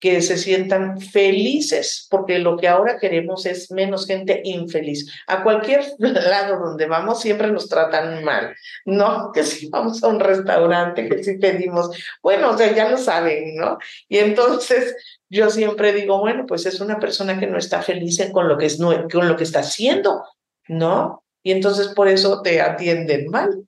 que 0.00 0.22
se 0.22 0.36
sientan 0.36 1.00
felices, 1.00 2.06
porque 2.08 2.38
lo 2.38 2.56
que 2.56 2.68
ahora 2.68 2.98
queremos 2.98 3.46
es 3.46 3.70
menos 3.72 4.06
gente 4.06 4.40
infeliz. 4.44 5.12
A 5.26 5.42
cualquier 5.42 5.84
lado 5.98 6.58
donde 6.60 6.86
vamos 6.86 7.20
siempre 7.20 7.50
nos 7.50 7.68
tratan 7.68 8.22
mal, 8.22 8.54
¿no? 8.84 9.32
Que 9.38 9.42
si 9.42 9.68
vamos 9.68 10.02
a 10.02 10.08
un 10.08 10.20
restaurante, 10.20 11.08
que 11.08 11.22
si 11.22 11.38
pedimos, 11.38 11.90
bueno, 12.22 12.50
o 12.50 12.58
sea, 12.58 12.74
ya 12.74 12.88
lo 12.88 12.96
saben, 12.96 13.56
¿no? 13.56 13.78
Y 14.08 14.18
entonces 14.18 14.96
yo 15.28 15.50
siempre 15.50 15.92
digo, 15.92 16.18
bueno, 16.20 16.46
pues 16.46 16.66
es 16.66 16.80
una 16.80 16.98
persona 16.98 17.38
que 17.38 17.46
no 17.46 17.58
está 17.58 17.82
feliz 17.82 18.18
con 18.32 18.48
lo 18.48 18.56
que, 18.56 18.66
es, 18.66 18.78
con 18.78 19.28
lo 19.28 19.36
que 19.36 19.44
está 19.44 19.60
haciendo, 19.60 20.22
¿no? 20.68 21.24
Y 21.42 21.52
entonces 21.52 21.88
por 21.88 22.08
eso 22.08 22.42
te 22.42 22.60
atienden 22.60 23.28
mal. 23.28 23.64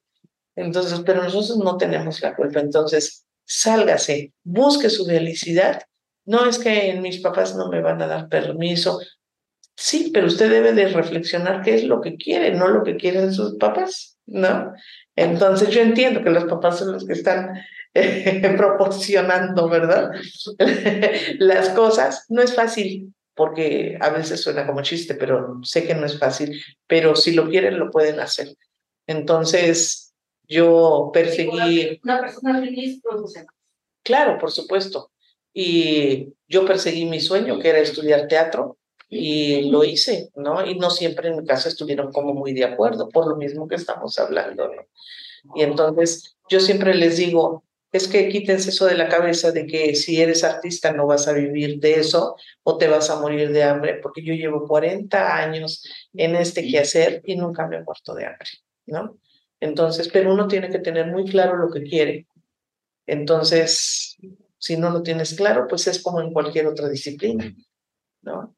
Entonces, 0.57 1.01
pero 1.07 1.23
nosotros 1.23 1.59
no 1.59 1.77
tenemos 1.77 2.21
la 2.21 2.35
culpa. 2.35 2.61
Entonces, 2.61 3.25
sálgase, 3.45 4.33
busque 4.45 4.91
su 4.91 5.07
felicidad 5.07 5.83
no 6.31 6.47
es 6.47 6.61
que 6.61 6.95
mis 7.01 7.19
papás 7.19 7.57
no 7.57 7.69
me 7.69 7.81
van 7.81 8.01
a 8.03 8.07
dar 8.07 8.29
permiso. 8.29 9.01
Sí, 9.77 10.11
pero 10.15 10.29
usted 10.29 10.49
debe 10.49 10.73
de 10.73 10.87
reflexionar 10.87 11.63
qué 11.63 11.75
es 11.75 11.85
lo 11.85 12.01
que 12.01 12.17
quiere, 12.17 12.55
no 12.55 12.69
lo 12.69 12.85
que 12.85 12.97
quieren 12.97 13.33
sus 13.33 13.57
papás, 13.57 14.19
¿no? 14.27 14.73
Entonces 15.17 15.71
yo 15.71 15.81
entiendo 15.81 16.23
que 16.23 16.31
los 16.31 16.45
papás 16.45 16.79
son 16.79 16.93
los 16.93 17.05
que 17.05 17.15
están 17.15 17.59
eh, 17.95 18.55
proporcionando, 18.57 19.69
¿verdad? 19.69 20.13
Las 21.39 21.71
cosas. 21.71 22.27
No 22.29 22.43
es 22.43 22.55
fácil, 22.55 23.13
porque 23.41 23.97
a 23.99 24.11
veces 24.11 24.43
suena 24.43 24.67
como 24.67 24.83
chiste, 24.83 25.15
pero 25.15 25.61
sé 25.63 25.87
que 25.87 25.95
no 25.95 26.05
es 26.05 26.19
fácil, 26.19 26.63
pero 26.87 27.17
si 27.17 27.33
lo 27.33 27.49
quieren, 27.49 27.79
lo 27.79 27.91
pueden 27.91 28.21
hacer. 28.21 28.55
Entonces, 29.07 30.13
yo 30.47 31.11
perseguí... 31.11 31.99
Una 32.05 32.21
persona 32.21 32.61
feliz 32.61 33.01
produce. 33.03 33.47
Claro, 34.03 34.37
por 34.39 34.51
supuesto. 34.51 35.11
Y 35.55 36.35
yo 36.49 36.67
perseguí 36.67 37.07
mi 37.07 37.19
sueño, 37.19 37.59
que 37.59 37.71
era 37.71 37.79
estudiar 37.79 38.29
teatro, 38.29 38.77
y 39.09 39.71
lo 39.71 39.85
hice, 39.85 40.29
¿no? 40.35 40.63
Y 40.67 40.79
no 40.79 40.91
siempre 40.91 41.31
en 41.31 41.39
mi 41.39 41.47
casa 41.47 41.71
estuvieron 41.71 42.13
como 42.13 42.35
muy 42.35 42.53
de 42.53 42.65
acuerdo, 42.65 43.09
por 43.09 43.27
lo 43.27 43.37
mismo 43.37 43.67
que 43.67 43.77
estamos 43.77 44.19
hablando, 44.19 44.69
¿no? 44.69 44.83
Y 45.55 45.63
entonces 45.63 46.37
yo 46.51 46.61
siempre 46.61 46.95
les 46.95 47.17
digo, 47.17 47.65
es 47.93 48.07
que 48.07 48.29
quítense 48.29 48.71
eso 48.71 48.87
de 48.87 48.97
la 48.97 49.09
cabeza 49.09 49.51
de 49.51 49.67
que 49.67 49.95
si 49.97 50.21
eres 50.21 50.45
artista 50.45 50.93
no 50.93 51.07
vas 51.07 51.27
a 51.27 51.33
vivir 51.33 51.81
de 51.81 51.95
eso 51.95 52.37
o 52.63 52.79
te 52.79 52.89
vas 52.89 53.11
a 53.11 53.21
morir 53.21 53.51
de 53.51 53.65
hambre, 53.65 53.99
porque 54.01 54.23
yo 54.23 54.33
llevo 54.35 54.67
40 54.67 55.37
años 55.37 55.85
en 56.13 56.37
este 56.37 56.67
quehacer 56.67 57.21
y 57.25 57.37
nunca 57.37 57.67
me 57.67 57.77
he 57.77 57.83
muerto 57.83 58.15
de 58.15 58.27
hambre, 58.27 58.49
¿no? 58.87 59.19
Entonces, 59.59 60.09
pero 60.09 60.33
uno 60.33 60.47
tiene 60.47 60.71
que 60.71 60.79
tener 60.79 61.09
muy 61.09 61.25
claro 61.25 61.57
lo 61.57 61.71
que 61.71 61.83
quiere 61.83 62.27
Entonces, 63.07 64.17
si 64.57 64.77
no 64.77 64.91
lo 64.91 65.03
tienes 65.03 65.35
claro, 65.35 65.67
pues 65.69 65.87
es 65.89 66.03
como 66.03 66.21
en 66.21 66.33
cualquier 66.33 66.67
otra 66.69 66.89
disciplina, 66.89 67.53
¿no? 68.23 68.55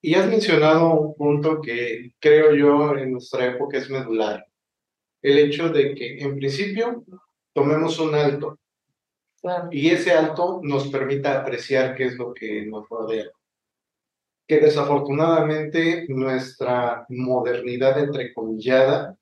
Y 0.00 0.14
has 0.14 0.26
mencionado 0.28 1.00
un 1.00 1.14
punto 1.14 1.60
que 1.60 2.12
creo 2.18 2.54
yo 2.54 2.96
en 2.96 3.12
nuestra 3.12 3.46
época 3.46 3.78
es 3.78 3.88
medular. 3.90 4.46
El 5.22 5.38
hecho 5.38 5.68
de 5.70 5.94
que 5.94 6.18
en 6.18 6.36
principio 6.36 7.04
tomemos 7.54 7.98
un 7.98 8.14
alto 8.14 8.58
y 9.70 9.90
ese 9.90 10.12
alto 10.12 10.60
nos 10.62 10.88
permita 10.88 11.40
apreciar 11.40 11.94
qué 11.94 12.06
es 12.06 12.16
lo 12.16 12.32
que 12.32 12.64
nos 12.66 12.88
rodea. 12.88 13.26
Que 14.46 14.58
desafortunadamente 14.58 16.06
nuestra 16.08 17.04
modernidad 17.08 17.98
entrecomillada 17.98 19.16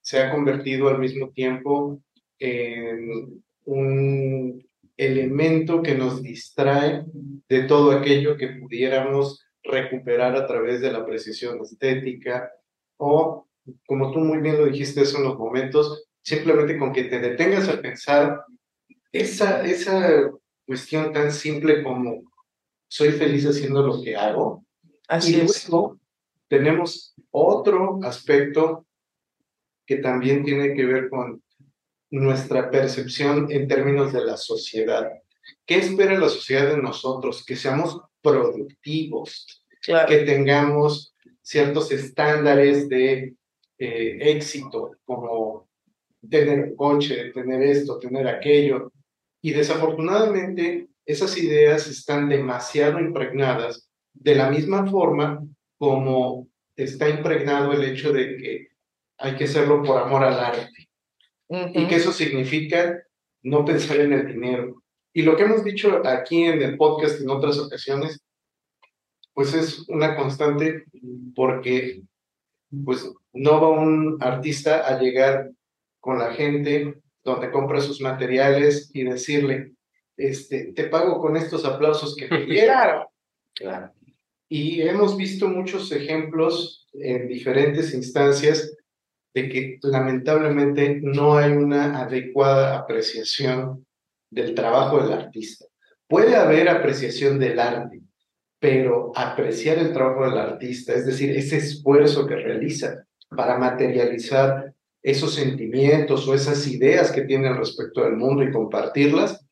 se 0.00 0.20
ha 0.20 0.30
convertido 0.30 0.88
al 0.88 0.98
mismo 0.98 1.30
tiempo 1.30 2.00
en 2.38 3.42
un 3.64 4.68
elemento 4.96 5.82
que 5.82 5.94
nos 5.94 6.22
distrae 6.22 7.04
de 7.48 7.62
todo 7.62 7.92
aquello 7.92 8.36
que 8.36 8.48
pudiéramos 8.48 9.44
recuperar 9.62 10.36
a 10.36 10.46
través 10.46 10.80
de 10.80 10.92
la 10.92 10.98
apreciación 10.98 11.60
estética 11.60 12.50
o, 12.96 13.46
como 13.86 14.12
tú 14.12 14.18
muy 14.18 14.38
bien 14.38 14.58
lo 14.58 14.66
dijiste 14.66 15.02
hace 15.02 15.16
unos 15.16 15.38
momentos, 15.38 16.08
simplemente 16.22 16.78
con 16.78 16.92
que 16.92 17.04
te 17.04 17.18
detengas 17.18 17.68
a 17.68 17.80
pensar 17.80 18.44
esa, 19.10 19.64
esa 19.64 20.30
cuestión 20.66 21.12
tan 21.12 21.32
simple 21.32 21.82
como 21.82 22.22
soy 22.88 23.10
feliz 23.12 23.44
haciendo 23.46 23.82
lo 23.86 24.02
que 24.02 24.16
hago. 24.16 24.64
Así 25.08 25.36
y 25.36 25.40
es. 25.40 25.68
luego 25.68 25.98
tenemos 26.48 27.14
otro 27.30 27.98
aspecto 28.02 28.86
que 29.86 29.96
también 29.96 30.44
tiene 30.44 30.74
que 30.74 30.84
ver 30.84 31.08
con 31.08 31.42
nuestra 32.10 32.70
percepción 32.70 33.50
en 33.50 33.66
términos 33.66 34.12
de 34.12 34.24
la 34.24 34.36
sociedad. 34.36 35.10
¿Qué 35.66 35.76
espera 35.76 36.18
la 36.18 36.28
sociedad 36.28 36.68
de 36.68 36.76
nosotros? 36.82 37.44
Que 37.44 37.56
seamos 37.56 38.00
productivos, 38.20 39.64
Claro. 39.82 40.08
que 40.08 40.18
tengamos 40.18 41.14
ciertos 41.40 41.90
estándares 41.90 42.88
de 42.88 43.34
eh, 43.78 44.18
éxito, 44.20 44.92
como 45.04 45.68
tener 46.28 46.60
un 46.60 46.76
coche, 46.76 47.30
tener 47.32 47.62
esto, 47.62 47.98
tener 47.98 48.26
aquello. 48.28 48.92
Y 49.40 49.52
desafortunadamente 49.52 50.88
esas 51.04 51.36
ideas 51.36 51.88
están 51.88 52.28
demasiado 52.28 53.00
impregnadas 53.00 53.88
de 54.12 54.34
la 54.34 54.50
misma 54.50 54.86
forma 54.88 55.44
como 55.78 56.48
está 56.76 57.08
impregnado 57.08 57.72
el 57.72 57.82
hecho 57.84 58.12
de 58.12 58.36
que 58.36 58.68
hay 59.18 59.36
que 59.36 59.44
hacerlo 59.44 59.82
por 59.82 59.98
amor 59.98 60.24
al 60.24 60.38
arte 60.38 60.88
y 61.48 61.86
que 61.86 61.96
eso 61.96 62.12
significa 62.12 63.02
no 63.42 63.64
pensar 63.64 64.00
en 64.00 64.12
el 64.12 64.26
dinero. 64.26 64.82
Y 65.12 65.22
lo 65.22 65.36
que 65.36 65.42
hemos 65.42 65.64
dicho 65.64 66.06
aquí 66.06 66.44
en 66.44 66.62
el 66.62 66.76
podcast 66.76 67.20
en 67.20 67.28
otras 67.28 67.58
ocasiones, 67.58 68.20
pues 69.34 69.52
es 69.54 69.86
una 69.88 70.16
constante 70.16 70.84
porque 71.34 72.02
pues 72.84 73.10
no 73.32 73.60
va 73.60 73.68
un 73.68 74.16
artista 74.20 74.86
a 74.86 74.98
llegar 74.98 75.50
con 76.02 76.18
la 76.18 76.34
gente 76.34 77.00
donde 77.24 77.52
compra 77.52 77.80
sus 77.80 78.00
materiales 78.00 78.90
y 78.92 79.04
decirle, 79.04 79.74
este, 80.16 80.72
te 80.72 80.84
pago 80.84 81.20
con 81.20 81.36
estos 81.36 81.64
aplausos 81.64 82.16
que 82.16 82.26
me 82.28 82.40
dieron. 82.44 82.74
Claro, 82.74 83.12
claro. 83.54 83.92
Y 84.48 84.82
hemos 84.82 85.16
visto 85.16 85.48
muchos 85.48 85.92
ejemplos 85.92 86.88
en 86.92 87.28
diferentes 87.28 87.94
instancias 87.94 88.76
de 89.32 89.48
que 89.48 89.78
lamentablemente 89.82 91.00
no 91.00 91.36
hay 91.36 91.52
una 91.52 92.02
adecuada 92.02 92.76
apreciación 92.78 93.86
del 94.28 94.54
trabajo 94.54 95.00
del 95.02 95.12
artista. 95.12 95.66
Puede 96.08 96.34
haber 96.34 96.68
apreciación 96.68 97.38
del 97.38 97.60
arte, 97.60 98.02
pero 98.58 99.12
apreciar 99.14 99.78
el 99.78 99.92
trabajo 99.92 100.24
del 100.24 100.36
artista, 100.36 100.94
es 100.94 101.06
decir, 101.06 101.30
ese 101.30 101.58
esfuerzo 101.58 102.26
que 102.26 102.34
realiza 102.34 103.06
para 103.28 103.56
materializar 103.56 104.71
esos 105.02 105.34
sentimientos 105.34 106.26
o 106.28 106.34
esas 106.34 106.66
ideas 106.68 107.10
que 107.10 107.22
tienen 107.22 107.56
respecto 107.56 108.02
del 108.02 108.16
mundo 108.16 108.42
y 108.42 108.52
compartirlas, 108.52 109.44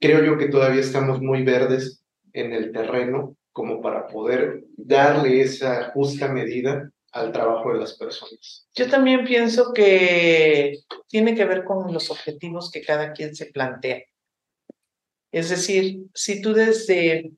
creo 0.00 0.24
yo 0.24 0.36
que 0.36 0.48
todavía 0.48 0.80
estamos 0.80 1.20
muy 1.20 1.44
verdes 1.44 2.02
en 2.32 2.52
el 2.52 2.72
terreno 2.72 3.36
como 3.52 3.80
para 3.80 4.06
poder 4.06 4.64
darle 4.76 5.42
esa 5.42 5.90
justa 5.92 6.28
medida 6.28 6.90
al 7.12 7.32
trabajo 7.32 7.72
de 7.72 7.80
las 7.80 7.96
personas. 7.96 8.68
Yo 8.74 8.88
también 8.88 9.24
pienso 9.24 9.72
que 9.72 10.78
tiene 11.08 11.34
que 11.34 11.44
ver 11.44 11.64
con 11.64 11.92
los 11.92 12.10
objetivos 12.10 12.70
que 12.70 12.82
cada 12.82 13.12
quien 13.12 13.34
se 13.34 13.46
plantea. 13.46 14.02
Es 15.32 15.50
decir, 15.50 16.06
si 16.14 16.40
tú 16.40 16.52
desde 16.52 17.32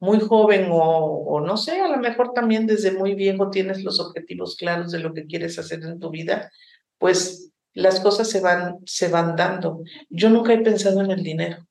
muy 0.00 0.20
joven 0.20 0.68
o, 0.70 0.78
o, 0.78 1.40
no 1.40 1.56
sé, 1.56 1.80
a 1.80 1.88
lo 1.88 1.96
mejor 1.98 2.32
también 2.32 2.66
desde 2.66 2.92
muy 2.92 3.14
viejo 3.14 3.50
tienes 3.50 3.82
los 3.82 3.98
objetivos 4.00 4.56
claros 4.56 4.92
de 4.92 5.00
lo 5.00 5.12
que 5.12 5.26
quieres 5.26 5.58
hacer 5.58 5.82
en 5.82 5.98
tu 5.98 6.10
vida, 6.10 6.52
pues 6.98 7.52
las 7.74 8.00
cosas 8.00 8.28
se 8.28 8.40
van, 8.40 8.78
se 8.86 9.08
van 9.08 9.36
dando. 9.36 9.82
Yo 10.08 10.30
nunca 10.30 10.52
he 10.52 10.60
pensado 10.60 11.00
en 11.00 11.10
el 11.10 11.22
dinero, 11.22 11.66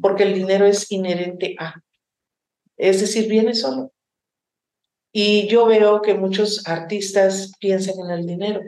porque 0.00 0.24
el 0.24 0.34
dinero 0.34 0.66
es 0.66 0.90
inherente 0.90 1.56
a, 1.58 1.80
es 2.76 3.00
decir, 3.00 3.28
viene 3.28 3.54
solo. 3.54 3.92
Y 5.12 5.46
yo 5.46 5.66
veo 5.66 6.00
que 6.00 6.14
muchos 6.14 6.66
artistas 6.66 7.52
piensan 7.60 7.94
en 8.04 8.10
el 8.10 8.26
dinero. 8.26 8.62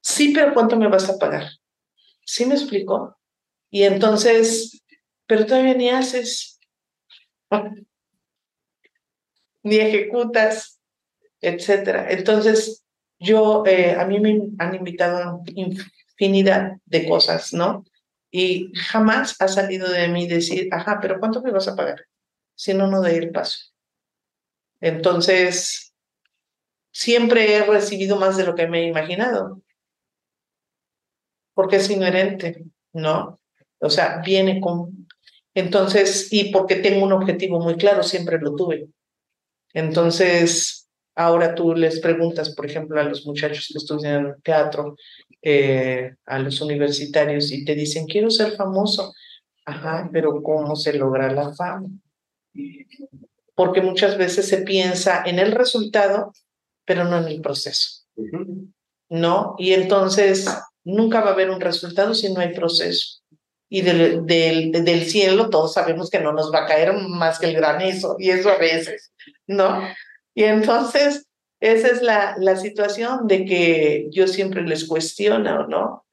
Sí, 0.00 0.32
pero 0.34 0.52
¿cuánto 0.52 0.76
me 0.76 0.88
vas 0.88 1.08
a 1.08 1.18
pagar? 1.18 1.50
¿Sí 2.24 2.44
me 2.44 2.54
explicó? 2.54 3.16
Y 3.70 3.84
entonces, 3.84 4.82
pero 5.26 5.46
todavía 5.46 5.74
ni 5.74 5.88
haces, 5.88 6.60
ni 9.62 9.76
ejecutas, 9.76 10.80
etcétera. 11.40 12.10
Entonces, 12.10 12.84
yo, 13.18 13.64
eh, 13.66 13.94
a 13.98 14.04
mí 14.04 14.18
me 14.18 14.48
han 14.58 14.74
invitado 14.74 15.42
infinidad 15.54 16.72
de 16.84 17.08
cosas, 17.08 17.52
¿no? 17.52 17.84
Y 18.30 18.72
jamás 18.74 19.36
ha 19.40 19.48
salido 19.48 19.88
de 19.90 20.08
mí 20.08 20.26
decir, 20.26 20.68
ajá, 20.72 20.98
pero 21.00 21.20
¿cuánto 21.20 21.42
me 21.42 21.52
vas 21.52 21.68
a 21.68 21.76
pagar? 21.76 22.06
Si 22.54 22.74
no, 22.74 22.86
no 22.86 23.00
doy 23.00 23.14
el 23.14 23.30
paso. 23.30 23.58
Entonces, 24.80 25.94
siempre 26.90 27.54
he 27.54 27.64
recibido 27.64 28.16
más 28.16 28.36
de 28.36 28.44
lo 28.44 28.54
que 28.54 28.66
me 28.66 28.80
he 28.80 28.86
imaginado, 28.88 29.62
porque 31.54 31.76
es 31.76 31.90
inherente, 31.90 32.64
¿no? 32.92 33.40
O 33.78 33.90
sea, 33.90 34.22
viene 34.24 34.60
con... 34.60 35.01
Entonces, 35.54 36.32
y 36.32 36.50
porque 36.50 36.76
tengo 36.76 37.04
un 37.04 37.12
objetivo 37.12 37.60
muy 37.60 37.76
claro, 37.76 38.02
siempre 38.02 38.38
lo 38.40 38.54
tuve. 38.54 38.88
Entonces, 39.74 40.88
ahora 41.14 41.54
tú 41.54 41.74
les 41.74 42.00
preguntas, 42.00 42.54
por 42.54 42.66
ejemplo, 42.66 43.00
a 43.00 43.04
los 43.04 43.26
muchachos 43.26 43.68
que 43.72 43.78
estudian 43.78 44.36
teatro, 44.42 44.96
eh, 45.42 46.14
a 46.26 46.38
los 46.38 46.60
universitarios, 46.60 47.52
y 47.52 47.64
te 47.64 47.74
dicen, 47.74 48.06
quiero 48.06 48.30
ser 48.30 48.52
famoso. 48.52 49.12
Ajá, 49.64 50.08
pero 50.12 50.42
¿cómo 50.42 50.74
se 50.74 50.94
logra 50.94 51.32
la 51.32 51.54
fama? 51.54 51.88
porque 53.54 53.80
muchas 53.80 54.16
veces 54.18 54.48
se 54.48 54.58
piensa 54.58 55.22
en 55.24 55.38
el 55.38 55.52
resultado, 55.52 56.32
pero 56.84 57.04
no 57.04 57.18
en 57.18 57.28
el 57.28 57.40
proceso. 57.40 58.04
¿No? 59.08 59.54
Y 59.58 59.72
entonces 59.72 60.46
nunca 60.84 61.20
va 61.20 61.30
a 61.30 61.32
haber 61.32 61.50
un 61.50 61.60
resultado 61.60 62.14
si 62.14 62.32
no 62.32 62.40
hay 62.40 62.54
proceso. 62.54 63.21
Y 63.74 63.80
del, 63.80 64.26
del, 64.26 64.70
del 64.70 65.04
cielo 65.08 65.48
todos 65.48 65.72
sabemos 65.72 66.10
que 66.10 66.20
no 66.20 66.34
nos 66.34 66.52
va 66.52 66.64
a 66.64 66.66
caer 66.66 66.92
más 66.92 67.38
que 67.38 67.46
el 67.46 67.54
granizo, 67.54 68.16
y 68.18 68.28
eso 68.28 68.50
a 68.50 68.58
veces, 68.58 69.12
¿no? 69.46 69.82
Y 70.34 70.44
entonces 70.44 71.26
esa 71.58 71.88
es 71.88 72.02
la, 72.02 72.34
la 72.38 72.56
situación 72.56 73.26
de 73.26 73.46
que 73.46 74.08
yo 74.10 74.26
siempre 74.26 74.60
les 74.60 74.84
cuestiono, 74.84 75.66
¿no? 75.68 76.04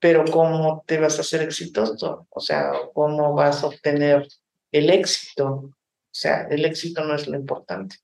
Pero 0.00 0.24
¿cómo 0.24 0.82
te 0.84 0.98
vas 0.98 1.18
a 1.18 1.20
hacer 1.20 1.42
exitoso? 1.42 2.26
O 2.28 2.40
sea, 2.40 2.72
¿cómo 2.92 3.34
vas 3.34 3.62
a 3.62 3.68
obtener 3.68 4.26
el 4.72 4.90
éxito? 4.90 5.46
O 5.46 5.74
sea, 6.10 6.48
el 6.50 6.64
éxito 6.64 7.04
no 7.04 7.14
es 7.14 7.28
lo 7.28 7.36
importante. 7.36 7.96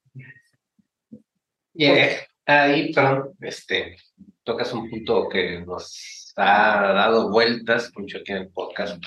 Y 1.73 1.87
eh, 1.87 2.19
ahí, 2.45 2.93
perdón, 2.93 3.33
este, 3.41 3.97
tocas 4.43 4.71
un 4.71 4.89
punto 4.89 5.27
que 5.27 5.59
nos 5.59 6.22
ha 6.35 6.93
dado 6.93 7.29
vueltas 7.29 7.91
mucho 7.95 8.17
aquí 8.17 8.31
en 8.31 8.39
el 8.39 8.49
podcast, 8.49 9.01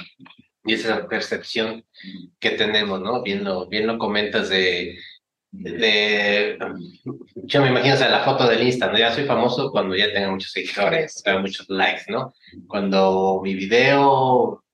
y 0.64 0.74
esa 0.74 1.06
percepción 1.06 1.84
que 2.40 2.50
tenemos, 2.50 3.00
¿no? 3.00 3.22
Bien 3.22 3.44
lo, 3.44 3.68
bien 3.68 3.86
lo 3.86 3.98
comentas 3.98 4.48
de, 4.48 4.98
de, 5.52 6.58
yo 7.34 7.62
me 7.62 7.68
imagino, 7.68 7.94
o 7.94 7.96
sea, 7.96 8.10
la 8.10 8.24
foto 8.24 8.48
del 8.48 8.62
Insta, 8.62 8.90
¿no? 8.90 8.98
Ya 8.98 9.12
soy 9.12 9.24
famoso 9.24 9.70
cuando 9.70 9.94
ya 9.94 10.12
tenga 10.12 10.30
muchos 10.30 10.50
seguidores, 10.52 11.22
tenga 11.22 11.40
muchos 11.40 11.68
likes, 11.68 12.04
¿no? 12.08 12.34
Cuando 12.66 13.40
mi 13.42 13.54
video 13.54 14.64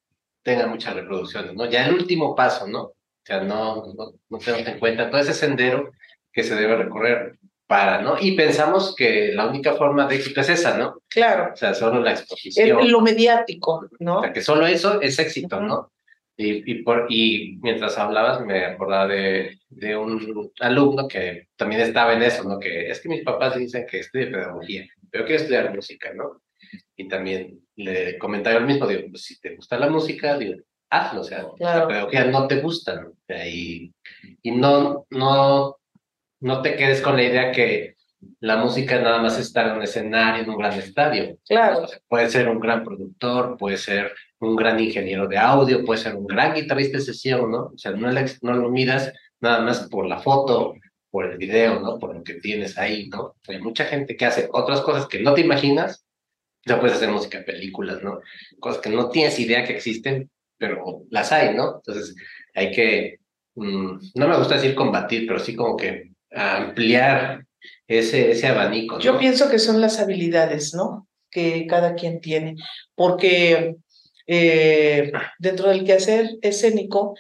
tenga 0.43 0.67
muchas 0.67 0.95
reproducciones, 0.95 1.55
¿no? 1.55 1.69
Ya 1.69 1.87
el 1.87 1.95
último 1.95 2.35
paso, 2.35 2.67
¿no? 2.67 2.83
O 2.85 3.25
sea, 3.25 3.43
no, 3.43 3.93
no, 3.95 4.15
no 4.29 4.39
tenemos 4.39 4.67
en 4.67 4.79
cuenta 4.79 5.11
todo 5.11 5.21
ese 5.21 5.35
sendero 5.35 5.93
que 6.33 6.43
se 6.43 6.57
debe 6.57 6.77
recorrer 6.77 7.39
para, 7.73 8.03
¿no? 8.03 8.17
Y 8.21 8.33
pensamos 8.33 8.95
que 8.95 9.33
la 9.33 9.47
única 9.47 9.73
forma 9.73 10.07
de 10.07 10.17
éxito 10.17 10.43
es 10.43 10.51
esa, 10.51 10.77
¿no? 10.77 11.01
Claro. 11.09 11.55
O 11.55 11.57
sea, 11.57 11.73
solo 11.73 12.03
la 12.03 12.11
exposición. 12.11 12.87
lo 12.87 13.01
mediático, 13.01 13.89
¿no? 13.99 14.19
O 14.19 14.23
sea, 14.25 14.31
que 14.31 14.43
solo 14.43 14.67
eso 14.67 15.01
es 15.01 15.19
éxito, 15.19 15.59
¿no? 15.59 15.91
Y, 16.37 16.71
y, 16.71 16.83
por, 16.83 17.07
y 17.09 17.57
mientras 17.63 17.97
hablabas 17.97 18.45
me 18.45 18.67
acordaba 18.67 19.07
de, 19.07 19.59
de 19.71 19.97
un 19.97 20.53
alumno 20.61 21.09
que 21.09 21.49
también 21.57 21.81
estaba 21.81 22.13
en 22.13 22.23
eso, 22.25 22.45
¿no? 22.45 22.59
Que 22.59 22.91
es 22.91 23.01
que 23.01 23.09
mis 23.09 23.25
papás 23.25 23.57
dicen 23.57 23.87
que 23.91 24.01
estudie 24.01 24.27
pedagogía, 24.27 24.87
pero 25.11 25.25
quiero 25.25 25.41
estudiar 25.41 25.75
música, 25.75 26.13
¿no? 26.13 26.43
Y 26.95 27.09
también 27.09 27.59
le 27.77 28.19
comentaba 28.19 28.59
el 28.59 28.67
mismo, 28.67 28.87
digo, 28.87 29.05
pues 29.09 29.23
si 29.23 29.41
te 29.41 29.57
gusta 29.57 29.79
la 29.79 29.89
música, 29.89 30.37
digo, 30.37 30.61
hazlo, 30.91 31.23
o 31.23 31.25
sea, 31.25 31.47
la 31.59 31.89
pedagogía 31.89 32.27
no 32.27 32.47
te 32.47 32.61
gusta, 32.61 33.01
¿no? 33.01 33.13
Y, 33.47 33.95
y 34.43 34.51
no, 34.51 35.07
no 35.09 35.79
no 36.43 36.61
te 36.61 36.77
quedes 36.77 37.01
con 37.01 37.17
la 37.17 37.23
idea 37.23 37.53
que 37.53 37.95
la 38.41 38.57
música 38.57 39.01
nada 39.01 39.23
más 39.23 39.39
estar 39.39 39.69
en 39.69 39.77
un 39.77 39.83
escenario, 39.83 40.43
en 40.43 40.51
un 40.51 40.59
gran 40.59 40.79
estadio. 40.79 41.39
Claro. 41.47 41.87
puede 42.09 42.29
ser 42.29 42.49
un 42.49 42.61
gran 42.61 42.85
productor, 42.85 43.57
puede 43.57 43.77
ser 43.77 44.13
un 44.41 44.57
gran 44.57 44.79
ingeniero 44.79 45.27
de 45.29 45.39
audio, 45.39 45.85
puede 45.85 46.01
ser 46.01 46.15
un 46.17 46.27
gran 46.27 46.55
guitarrista 46.55 46.99
de 46.99 47.05
sesión, 47.05 47.51
¿no? 47.51 47.67
O 47.67 47.79
sea, 47.79 47.93
no, 47.93 48.11
no 48.11 48.53
lo 48.55 48.71
miras 48.71 49.13
nada 49.41 49.61
más 49.61 49.89
por 49.89 50.07
la 50.07 50.19
foto, 50.19 50.75
por 51.11 51.27
el 51.31 51.39
video, 51.39 51.81
¿no? 51.81 51.99
Por 51.99 52.15
lo 52.15 52.23
que 52.25 52.35
tienes 52.35 52.77
ahí, 52.77 53.09
¿no? 53.09 53.37
Hay 53.49 53.61
mucha 53.61 53.85
gente 53.85 54.17
que 54.17 54.27
hace 54.27 54.49
otras 54.53 54.81
cosas 54.81 55.07
que 55.07 55.21
no 55.21 55.35
te 55.35 55.43
imaginas. 55.43 56.05
Ya 56.65 56.81
puedes 56.81 56.97
hacer 56.97 57.11
música, 57.11 57.45
películas, 57.45 58.03
¿no? 58.03 58.21
Cosas 58.61 58.81
que 58.81 58.91
no 58.91 59.11
tienes 59.11 59.39
idea 59.39 59.65
que 59.65 59.75
existen, 59.75 60.31
pero 60.59 61.03
las 61.11 61.33
hay, 61.33 61.55
¿no? 61.55 61.77
Entonces, 61.77 62.15
hay 62.55 62.73
que, 62.73 63.19
mm, 63.55 63.99
no 64.15 64.29
me 64.29 64.37
gusta 64.37 64.55
decir 64.57 64.75
combatir, 64.75 65.27
pero 65.27 65.39
sí 65.39 65.55
como 65.57 65.77
que 65.77 66.12
ampliar 66.35 67.45
ese, 67.87 68.31
ese 68.31 68.47
abanico. 68.47 68.99
Yo 68.99 69.19
pienso 69.19 69.51
que 69.51 69.59
son 69.59 69.81
las 69.81 69.99
habilidades, 70.01 70.75
¿no? 70.75 71.09
Que 71.31 71.67
cada 71.67 71.95
quien 71.95 72.21
tiene, 72.21 72.57
porque 72.95 73.77
eh, 74.27 75.13
dentro 75.39 75.69
del 75.69 75.85
quehacer 75.85 76.39
escénico, 76.43 77.15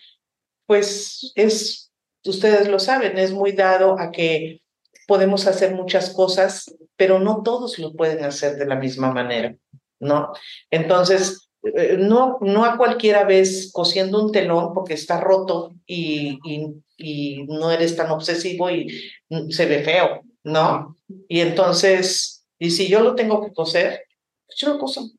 pues 0.66 1.33
es, 1.35 1.90
ustedes 2.25 2.68
lo 2.68 2.79
saben, 2.79 3.18
es 3.18 3.33
muy 3.33 3.53
dado 3.53 3.98
a 3.98 4.11
que 4.11 4.62
podemos 5.07 5.46
hacer 5.46 5.75
muchas 5.75 6.11
cosas, 6.11 6.75
pero 6.96 7.18
no 7.18 7.42
todos 7.42 7.79
lo 7.79 7.92
pueden 7.94 8.25
hacer 8.25 8.57
de 8.57 8.66
la 8.66 8.77
misma 8.77 9.12
manera, 9.12 9.57
¿no? 9.98 10.33
Entonces, 10.70 11.51
eh, 11.62 11.96
no, 11.98 12.38
no 12.40 12.64
a 12.64 12.77
cualquiera 12.77 13.25
vez 13.25 13.70
cosiendo 13.72 14.25
un 14.25 14.33
telón 14.33 14.72
porque 14.75 14.94
está 14.94 15.20
roto 15.20 15.75
y, 15.87 16.38
y, 16.44 16.75
no 17.49 17.71
eres 17.71 17.97
tan 17.97 18.11
obsesivo 18.11 18.71
y 18.71 18.88
se 19.51 19.67
ve 19.67 19.83
feo, 19.83 20.23
¿no? 20.45 20.97
Y 21.29 21.41
entonces, 21.41 22.47
y 22.59 22.71
si 22.71 22.88
yo 22.88 23.01
lo 23.01 23.15
tengo 23.15 23.45
que 23.45 23.53
coser, 23.53 24.05
pues 24.47 24.59
yo 24.59 24.73
lo 24.73 24.79
coso. 24.79 25.11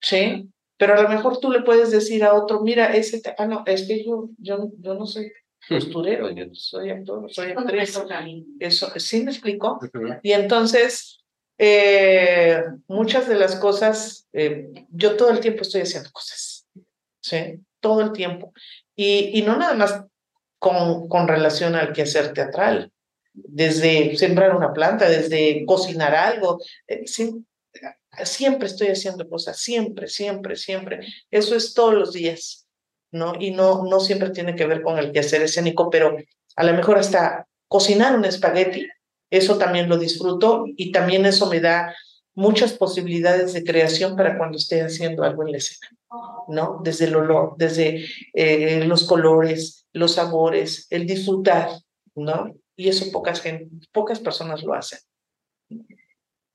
Sí, 0.00 0.50
pero 0.76 0.94
a 0.94 1.02
lo 1.02 1.08
mejor 1.08 1.40
tú 1.40 1.50
le 1.50 1.60
puedes 1.60 1.90
decir 1.90 2.24
a 2.24 2.32
otro, 2.32 2.62
mira, 2.62 2.96
ese, 2.96 3.20
ah, 3.36 3.46
no, 3.46 3.64
es 3.66 3.86
que 3.86 4.04
yo, 4.04 4.30
yo, 4.38 4.70
yo 4.78 4.94
no 4.94 5.06
soy 5.06 5.30
costurero, 5.68 6.30
yo 6.30 6.46
soy 6.52 6.90
actor, 6.90 7.30
soy 7.30 7.50
actriz. 7.50 7.98
Eso, 8.58 8.90
¿sí 8.98 9.22
me 9.22 9.30
explico? 9.30 9.78
Y 10.22 10.32
entonces, 10.32 11.20
eh, 11.58 12.62
muchas 12.88 13.28
de 13.28 13.34
las 13.34 13.56
cosas, 13.56 14.26
eh, 14.32 14.70
yo 14.90 15.16
todo 15.16 15.30
el 15.30 15.40
tiempo 15.40 15.62
estoy 15.62 15.82
haciendo 15.82 16.10
cosas, 16.10 16.66
¿sí? 17.20 17.60
Todo 17.80 18.00
el 18.00 18.12
tiempo. 18.12 18.52
Y, 18.96 19.38
y 19.38 19.42
no 19.42 19.56
nada 19.58 19.74
más 19.74 20.04
con, 20.60 21.26
relación 21.26 21.74
al 21.74 21.92
quehacer 21.92 22.32
teatral, 22.32 22.92
desde 23.32 24.16
sembrar 24.16 24.54
una 24.54 24.72
planta, 24.72 25.08
desde 25.08 25.64
cocinar 25.66 26.14
algo, 26.14 26.60
eh, 26.86 27.04
siempre 28.24 28.68
estoy 28.68 28.88
haciendo 28.88 29.28
cosas, 29.28 29.58
siempre, 29.58 30.06
siempre, 30.06 30.54
siempre. 30.54 31.00
Eso 31.30 31.56
es 31.56 31.74
todos 31.74 31.94
los 31.94 32.12
días, 32.12 32.68
¿no? 33.10 33.32
Y 33.40 33.50
no, 33.50 33.84
no 33.84 33.98
siempre 33.98 34.30
tiene 34.30 34.54
que 34.54 34.66
ver 34.66 34.82
con 34.82 34.98
el 34.98 35.10
quehacer 35.10 35.42
escénico, 35.42 35.90
pero 35.90 36.16
a 36.54 36.64
lo 36.64 36.74
mejor 36.74 36.98
hasta 36.98 37.48
cocinar 37.66 38.14
un 38.14 38.24
espagueti 38.24 38.86
eso 39.30 39.58
también 39.58 39.88
lo 39.88 39.96
disfruto 39.96 40.64
y 40.76 40.90
también 40.90 41.24
eso 41.24 41.46
me 41.46 41.60
da 41.60 41.94
muchas 42.34 42.72
posibilidades 42.72 43.52
de 43.52 43.64
creación 43.64 44.16
para 44.16 44.36
cuando 44.36 44.58
esté 44.58 44.82
haciendo 44.82 45.22
algo 45.22 45.44
en 45.44 45.52
la 45.52 45.58
escena, 45.58 45.88
¿no? 46.48 46.80
Desde 46.82 47.06
el 47.06 47.16
olor, 47.16 47.54
desde 47.56 48.04
eh, 48.32 48.84
los 48.84 49.06
colores, 49.06 49.86
los 49.92 50.14
sabores, 50.14 50.86
el 50.90 51.06
disfrutar, 51.06 51.70
¿no? 52.14 52.54
Y 52.76 52.88
eso 52.88 53.10
pocas, 53.12 53.42
pocas 53.92 54.20
personas 54.20 54.62
lo 54.62 54.74
hacen. 54.74 54.98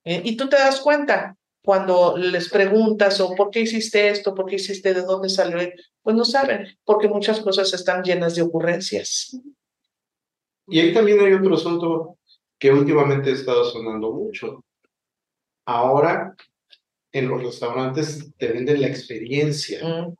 Y 0.04 0.38
tú 0.38 0.48
te 0.50 0.56
das 0.56 0.82
cuenta 0.82 1.36
cuando 1.64 2.16
les 2.16 2.50
preguntas 2.50 3.20
o 3.20 3.34
por 3.36 3.50
qué 3.50 3.62
hiciste 3.62 4.10
esto, 4.10 4.36
por 4.36 4.46
qué 4.46 4.56
hiciste, 4.56 4.94
de 4.94 5.02
dónde 5.02 5.30
salió, 5.30 5.58
pues 6.04 6.16
no 6.16 6.24
saben, 6.24 6.68
porque 6.84 7.08
muchas 7.08 7.40
cosas 7.42 7.74
están 7.74 8.04
llenas 8.04 8.36
de 8.36 8.44
ocurrencias. 8.44 9.36
Y 10.68 10.80
ahí 10.80 10.94
también 10.94 11.20
hay 11.20 11.34
otro 11.34 11.56
asunto 11.56 12.18
que 12.60 12.72
últimamente 12.72 13.32
ha 13.32 13.34
estado 13.34 13.66
sonando 13.66 14.12
mucho. 14.12 14.64
Ahora 15.66 16.36
en 17.16 17.30
los 17.30 17.42
restaurantes 17.42 18.30
te 18.38 18.48
venden 18.50 18.82
la 18.82 18.88
experiencia. 18.88 19.80
Mm. 19.82 20.16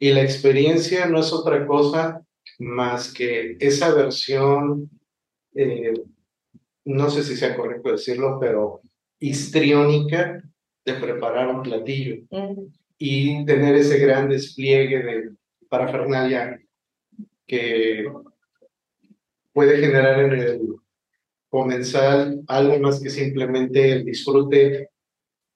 Y 0.00 0.12
la 0.12 0.22
experiencia 0.22 1.06
no 1.06 1.20
es 1.20 1.32
otra 1.32 1.64
cosa 1.64 2.22
más 2.58 3.14
que 3.14 3.56
esa 3.60 3.94
versión, 3.94 4.90
eh, 5.54 5.94
no 6.84 7.08
sé 7.08 7.22
si 7.22 7.36
sea 7.36 7.56
correcto 7.56 7.92
decirlo, 7.92 8.38
pero 8.40 8.80
histriónica 9.20 10.42
de 10.84 10.94
preparar 10.94 11.54
un 11.54 11.62
platillo 11.62 12.16
mm. 12.30 12.60
y 12.98 13.44
tener 13.44 13.76
ese 13.76 13.98
gran 13.98 14.28
despliegue 14.28 15.04
de 15.04 15.30
parafernalia 15.68 16.60
que 17.46 18.10
puede 19.52 19.78
generar 19.78 20.18
en 20.24 20.32
el 20.32 20.60
comenzar 21.48 22.34
algo 22.48 22.76
más 22.80 23.00
que 23.00 23.10
simplemente 23.10 23.92
el 23.92 24.04
disfrute 24.04 24.89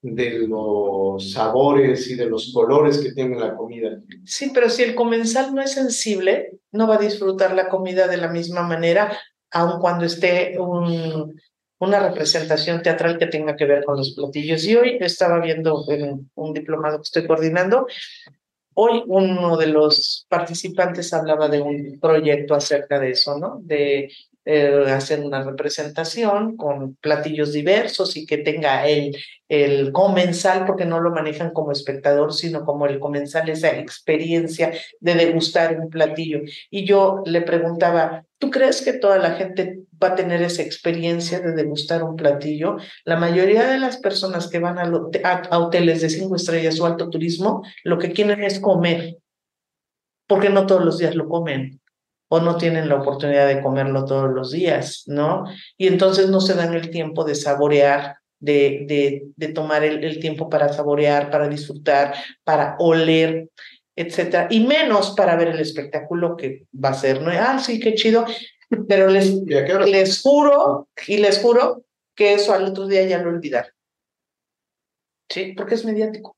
de 0.05 0.47
los 0.47 1.33
sabores 1.33 2.11
y 2.11 2.15
de 2.15 2.27
los 2.27 2.53
colores 2.53 2.99
que 2.99 3.13
tiene 3.13 3.39
la 3.39 3.57
comida. 3.57 4.01
Sí, 4.25 4.51
pero 4.53 4.69
si 4.69 4.83
el 4.83 4.95
comensal 4.95 5.55
no 5.55 5.63
es 5.63 5.73
sensible, 5.73 6.59
no 6.73 6.87
va 6.87 6.97
a 6.97 6.99
disfrutar 6.99 7.55
la 7.55 7.71
comida 7.71 8.07
de 8.07 8.19
la 8.19 8.29
misma 8.29 8.63
manera, 8.63 9.17
aun 9.51 9.81
cuando 9.81 10.05
esté 10.05 10.59
un, 10.59 11.35
una 11.79 12.01
representación 12.01 12.83
teatral 12.83 13.19
que 13.19 13.29
tenga 13.29 13.57
que 13.57 13.65
ver 13.65 13.83
con 13.85 13.97
los 13.97 14.15
platillos. 14.15 14.65
Y 14.67 14.77
hoy 14.77 14.99
estaba 15.01 15.41
viendo 15.41 15.87
en 15.89 16.31
un 16.35 16.53
diplomado 16.53 16.99
que 16.99 17.05
estoy 17.05 17.27
coordinando, 17.27 17.87
hoy 18.75 19.03
uno 19.07 19.57
de 19.57 19.69
los 19.69 20.27
participantes 20.29 21.15
hablaba 21.15 21.49
de 21.49 21.63
un 21.63 21.99
proyecto 21.99 22.55
acerca 22.55 23.01
de 23.01 23.13
eso, 23.13 23.39
¿no? 23.39 23.59
De 23.63 24.11
eh, 24.45 24.85
hacen 24.89 25.25
una 25.25 25.43
representación 25.43 26.57
con 26.57 26.97
platillos 26.97 27.53
diversos 27.53 28.17
y 28.17 28.27
que 28.27 28.39
tenga 28.39 28.87
el, 28.87 29.17
el 29.49 29.93
comensal, 29.93 30.67
porque 30.67 30.85
no 30.85 31.01
lo 31.01 31.11
manejan 31.11 31.53
como 31.53 31.73
espectador, 31.73 32.33
sino 32.33 32.65
como 32.65 32.87
el 32.87 32.99
comensal, 32.99 33.49
esa 33.49 33.71
experiencia 33.79 34.73
de 35.01 35.15
degustar 35.15 35.81
un 35.81 35.89
platillo. 35.89 36.41
Y 36.71 36.85
yo 36.85 37.23
le 37.25 37.41
preguntaba, 37.41 38.25
¿tú 38.39 38.51
crees 38.51 38.83
que 38.83 38.93
toda 38.93 39.19
la 39.19 39.33
gente 39.33 39.81
va 40.03 40.09
a 40.09 40.15
tener 40.15 40.43
esa 40.43 40.63
experiencia 40.63 41.41
de 41.41 41.53
degustar 41.53 42.03
un 42.05 42.17
platillo? 42.17 42.77
La 43.05 43.17
mayoría 43.17 43.67
de 43.67 43.79
las 43.79 43.97
personas 43.97 44.49
que 44.49 44.59
van 44.59 44.79
a, 44.79 44.93
a 45.51 45.59
hoteles 45.59 46.03
de 46.03 46.11
cinco 46.11 46.37
estrellas 46.37 46.79
o 46.81 46.87
alto 46.87 47.09
turismo, 47.09 47.63
lo 47.83 47.99
que 47.99 48.13
quieren 48.13 48.43
es 48.45 48.61
comer, 48.61 49.17
porque 50.27 50.51
no 50.51 50.67
todos 50.67 50.85
los 50.85 50.99
días 50.99 51.15
lo 51.15 51.29
comen 51.29 51.81
o 52.29 52.41
no 52.41 52.57
tienen 52.57 52.89
la 52.89 52.97
oportunidad 52.97 53.47
de 53.47 53.61
comerlo 53.61 54.05
todos 54.05 54.31
los 54.31 54.51
días, 54.51 55.05
¿no? 55.07 55.45
Y 55.77 55.89
entonces 55.89 56.29
no 56.29 56.41
se 56.41 56.55
dan 56.55 56.75
el 56.75 56.91
tiempo 56.91 57.25
de 57.25 57.35
saborear, 57.35 58.17
de, 58.41 58.85
de, 58.87 59.23
de 59.37 59.49
tomar 59.53 59.85
el, 59.85 60.05
el, 60.05 60.21
tiempo 60.21 60.49
para 60.49 60.73
saborear, 60.73 61.31
para 61.31 61.49
disfrutar, 61.49 62.15
para 62.43 62.77
oler, 62.79 63.49
etcétera, 63.97 64.49
y 64.51 64.61
menos 64.61 65.15
para 65.17 65.37
ver 65.37 65.49
el 65.49 65.61
espectáculo 65.61 66.37
que 66.37 66.67
va 66.73 66.91
a 66.91 66.95
ser, 66.95 67.23
¿no? 67.23 67.31
Ah, 67.31 67.59
sí, 67.59 67.79
qué 67.79 67.95
chido, 67.95 68.27
pero 68.89 69.09
les, 69.09 69.35
les 69.45 70.21
juro, 70.21 70.89
y 71.07 71.19
les 71.19 71.41
juro 71.41 71.85
que 72.15 72.35
eso 72.35 72.53
al 72.53 72.65
otro 72.65 72.87
día 72.87 73.05
ya 73.05 73.23
lo 73.23 73.31
olvidar. 73.31 73.73
Sí, 75.29 75.55
porque 75.57 75.75
es 75.75 75.85
mediático. 75.85 76.37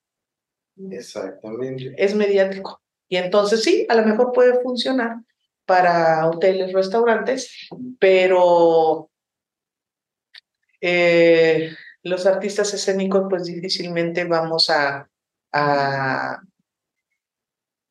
Exactamente. 0.90 1.94
Es 1.96 2.14
mediático. 2.14 2.82
Y 3.08 3.16
entonces 3.16 3.62
sí, 3.62 3.86
a 3.88 3.94
lo 3.94 4.04
mejor 4.04 4.32
puede 4.32 4.60
funcionar, 4.62 5.16
para 5.66 6.28
hoteles, 6.28 6.72
restaurantes, 6.72 7.68
pero 7.98 9.10
eh, 10.80 11.74
los 12.02 12.24
artistas 12.26 12.72
escénicos 12.72 13.24
pues 13.28 13.44
difícilmente 13.44 14.24
vamos 14.24 14.70
a, 14.70 15.08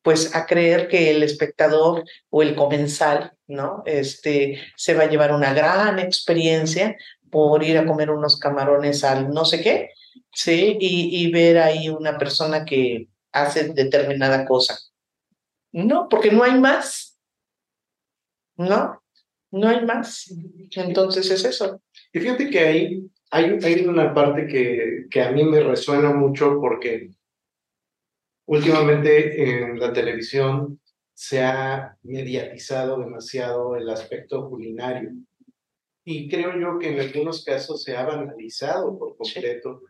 pues 0.02 0.34
a 0.34 0.46
creer 0.46 0.88
que 0.88 1.10
el 1.10 1.22
espectador 1.22 2.04
o 2.30 2.42
el 2.42 2.54
comensal, 2.54 3.32
¿no? 3.46 3.82
Este, 3.84 4.60
se 4.76 4.94
va 4.94 5.04
a 5.04 5.08
llevar 5.08 5.32
una 5.32 5.52
gran 5.52 5.98
experiencia 5.98 6.96
por 7.30 7.62
ir 7.62 7.76
a 7.76 7.84
comer 7.84 8.10
unos 8.10 8.38
camarones 8.38 9.04
al 9.04 9.28
no 9.30 9.44
sé 9.44 9.62
qué, 9.62 9.90
¿sí? 10.32 10.78
Y, 10.80 11.24
y 11.26 11.30
ver 11.30 11.58
ahí 11.58 11.90
una 11.90 12.16
persona 12.16 12.64
que 12.64 13.08
hace 13.32 13.74
determinada 13.74 14.46
cosa. 14.46 14.78
No, 15.72 16.08
porque 16.08 16.30
no 16.30 16.42
hay 16.42 16.58
más. 16.58 17.05
No, 18.56 19.02
no 19.50 19.68
hay 19.68 19.84
más. 19.84 20.32
Entonces 20.74 21.30
es 21.30 21.44
eso. 21.44 21.80
Y 22.12 22.20
fíjate 22.20 22.50
que 22.50 22.58
ahí 22.60 23.10
hay, 23.30 23.58
hay 23.62 23.86
una 23.86 24.14
parte 24.14 24.46
que, 24.46 25.06
que 25.10 25.22
a 25.22 25.30
mí 25.32 25.44
me 25.44 25.60
resuena 25.60 26.12
mucho 26.12 26.58
porque 26.60 27.10
últimamente 28.46 29.42
en 29.42 29.78
la 29.78 29.92
televisión 29.92 30.80
se 31.12 31.42
ha 31.42 31.96
mediatizado 32.02 32.98
demasiado 32.98 33.76
el 33.76 33.88
aspecto 33.88 34.48
culinario. 34.48 35.12
Y 36.04 36.28
creo 36.28 36.58
yo 36.58 36.78
que 36.78 36.90
en 36.90 37.00
algunos 37.00 37.42
casos 37.42 37.82
se 37.82 37.96
ha 37.96 38.04
banalizado 38.04 38.96
por 38.98 39.16
completo. 39.16 39.82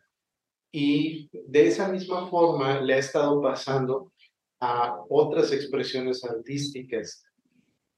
Y 0.72 1.28
de 1.32 1.66
esa 1.66 1.88
misma 1.88 2.28
forma 2.28 2.80
le 2.80 2.94
ha 2.94 2.98
estado 2.98 3.42
pasando 3.42 4.12
a 4.60 5.02
otras 5.08 5.52
expresiones 5.52 6.24
artísticas. 6.24 7.24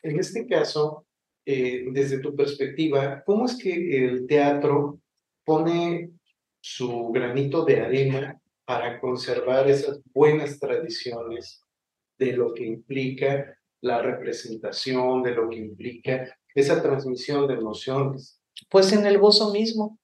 En 0.02 0.18
este 0.18 0.46
caso, 0.46 1.06
eh, 1.44 1.86
desde 1.92 2.20
tu 2.20 2.36
perspectiva, 2.36 3.22
¿cómo 3.24 3.46
es 3.46 3.56
que 3.56 4.04
el 4.04 4.26
teatro 4.26 5.00
pone 5.44 6.10
su 6.60 7.08
granito 7.08 7.64
de 7.64 7.80
arena 7.80 8.40
para 8.64 9.00
conservar 9.00 9.68
esas 9.68 10.00
buenas 10.12 10.58
tradiciones 10.58 11.64
de 12.18 12.32
lo 12.32 12.52
que 12.52 12.66
implica 12.66 13.58
la 13.80 14.02
representación, 14.02 15.22
de 15.22 15.34
lo 15.34 15.48
que 15.48 15.56
implica 15.56 16.38
esa 16.54 16.82
transmisión 16.82 17.46
de 17.46 17.54
emociones? 17.54 18.40
Pues 18.68 18.92
en 18.92 19.06
el 19.06 19.18
gozo 19.18 19.52
mismo, 19.52 19.98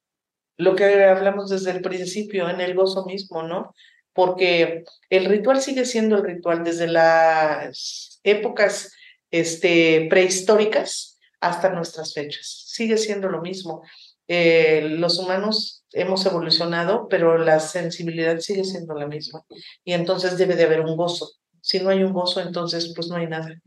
lo 0.56 0.74
que 0.76 0.84
hablamos 1.04 1.50
desde 1.50 1.72
el 1.72 1.82
principio, 1.82 2.48
en 2.48 2.60
el 2.60 2.74
gozo 2.74 3.04
mismo, 3.04 3.42
¿no? 3.42 3.74
Porque 4.12 4.84
el 5.10 5.24
ritual 5.26 5.60
sigue 5.60 5.84
siendo 5.84 6.16
el 6.16 6.24
ritual 6.24 6.62
desde 6.62 6.86
las 6.86 8.20
épocas 8.22 8.92
este, 9.40 10.06
prehistóricas 10.08 11.18
hasta 11.40 11.70
nuestras 11.70 12.14
fechas. 12.14 12.66
Sigue 12.68 12.96
siendo 12.96 13.28
lo 13.28 13.42
mismo. 13.42 13.82
Eh, 14.28 14.86
los 14.90 15.18
humanos 15.18 15.84
hemos 15.90 16.24
evolucionado, 16.24 17.08
pero 17.08 17.36
la 17.36 17.58
sensibilidad 17.58 18.38
sigue 18.38 18.62
siendo 18.62 18.94
la 18.94 19.08
misma. 19.08 19.42
Y 19.84 19.92
entonces 19.92 20.38
debe 20.38 20.54
de 20.54 20.64
haber 20.64 20.82
un 20.82 20.96
gozo. 20.96 21.32
Si 21.60 21.80
no 21.80 21.90
hay 21.90 22.04
un 22.04 22.12
gozo, 22.12 22.40
entonces 22.40 22.92
pues 22.94 23.08
no 23.08 23.16
hay 23.16 23.26
nada. 23.26 23.60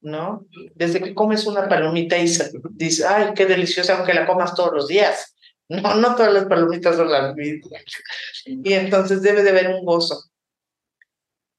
¿No? 0.00 0.46
Desde 0.76 1.02
que 1.02 1.14
comes 1.16 1.44
una 1.46 1.68
palomita 1.68 2.16
y 2.16 2.22
dices, 2.22 3.04
ay, 3.04 3.32
qué 3.34 3.46
deliciosa, 3.46 3.96
aunque 3.96 4.14
la 4.14 4.24
comas 4.24 4.54
todos 4.54 4.72
los 4.72 4.86
días. 4.86 5.34
No, 5.68 5.96
no 5.96 6.14
todas 6.14 6.32
las 6.32 6.44
palomitas 6.44 6.96
son 6.96 7.10
las 7.10 7.34
mismas. 7.34 7.82
Y 8.46 8.72
entonces 8.72 9.20
debe 9.20 9.42
de 9.42 9.50
haber 9.50 9.74
un 9.74 9.84
gozo. 9.84 10.22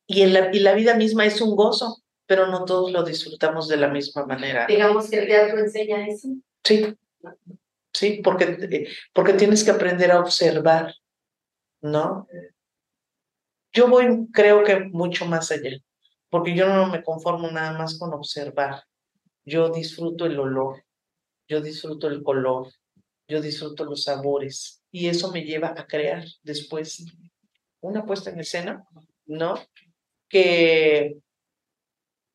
Y, 0.07 0.21
en 0.21 0.33
la, 0.33 0.49
y 0.55 0.59
la 0.59 0.73
vida 0.73 0.95
misma 0.95 1.25
es 1.25 1.41
un 1.41 1.55
gozo 1.55 1.98
pero 2.29 2.45
no 2.45 2.63
todos 2.63 2.91
lo 2.91 3.01
disfrutamos 3.01 3.67
de 3.67 3.77
la 3.77 3.87
misma 3.87 4.23
manera. 4.23 4.67
Digamos 4.67 5.09
que 5.09 5.17
el 5.17 5.27
teatro 5.27 5.57
enseña 5.57 6.05
eso. 6.05 6.27
Sí, 6.63 6.95
sí, 7.91 8.21
porque, 8.23 8.87
porque 9.13 9.33
tienes 9.33 9.63
que 9.63 9.71
aprender 9.71 10.11
a 10.11 10.19
observar, 10.19 10.93
¿no? 11.81 12.27
Yo 13.73 13.87
voy, 13.87 14.27
creo 14.31 14.63
que 14.63 14.79
mucho 14.79 15.25
más 15.25 15.51
allá, 15.51 15.71
porque 16.29 16.53
yo 16.53 16.67
no 16.67 16.85
me 16.85 17.01
conformo 17.01 17.49
nada 17.49 17.75
más 17.75 17.97
con 17.97 18.13
observar. 18.13 18.83
Yo 19.43 19.69
disfruto 19.69 20.27
el 20.27 20.39
olor, 20.39 20.85
yo 21.47 21.61
disfruto 21.61 22.09
el 22.09 22.21
color, 22.21 22.71
yo 23.27 23.41
disfruto 23.41 23.85
los 23.85 24.03
sabores, 24.03 24.83
y 24.91 25.07
eso 25.07 25.31
me 25.31 25.45
lleva 25.45 25.73
a 25.75 25.87
crear 25.87 26.25
después 26.43 27.07
una 27.81 28.05
puesta 28.05 28.29
en 28.29 28.39
escena, 28.39 28.85
¿no? 29.25 29.55
Que 30.29 31.17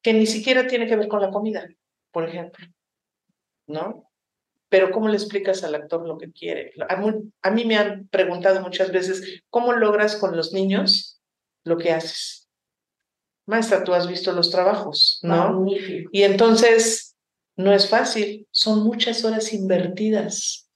que 0.05 0.13
ni 0.13 0.27
siquiera 0.27 0.67
tiene 0.67 0.87
que 0.87 0.97
ver 0.97 1.09
con 1.09 1.23
la 1.23 1.31
comida, 1.31 1.67
por 2.13 2.29
ejemplo, 2.29 2.65
¿no? 3.67 4.11
Pero 4.69 4.91
¿cómo 4.91 5.09
le 5.09 5.17
explicas 5.17 5.65
al 5.65 5.75
actor 5.75 6.07
lo 6.07 6.19
que 6.19 6.31
quiere? 6.31 6.73
A, 7.43 7.51
mí 7.51 7.65
me 7.65 7.77
han 7.77 8.07
preguntado 8.09 8.61
muchas 8.61 8.93
veces, 8.93 9.43
¿cómo 9.49 9.73
logras 9.73 10.17
con 10.17 10.37
los 10.37 10.53
niños 10.53 11.23
lo 11.65 11.79
que 11.79 11.91
haces? 11.93 12.51
Maestra, 13.47 13.83
tú 13.83 13.95
has 13.95 14.07
visto 14.07 14.33
los 14.33 14.51
trabajos, 14.51 15.21
¿no? 15.23 15.65
Y 16.13 16.23
entonces, 16.23 17.17
no 17.57 17.73
es 17.73 17.89
fácil, 17.89 18.47
son 18.51 18.85
muchas 18.85 19.25
horas 19.25 19.55
invertidas, 19.55 20.69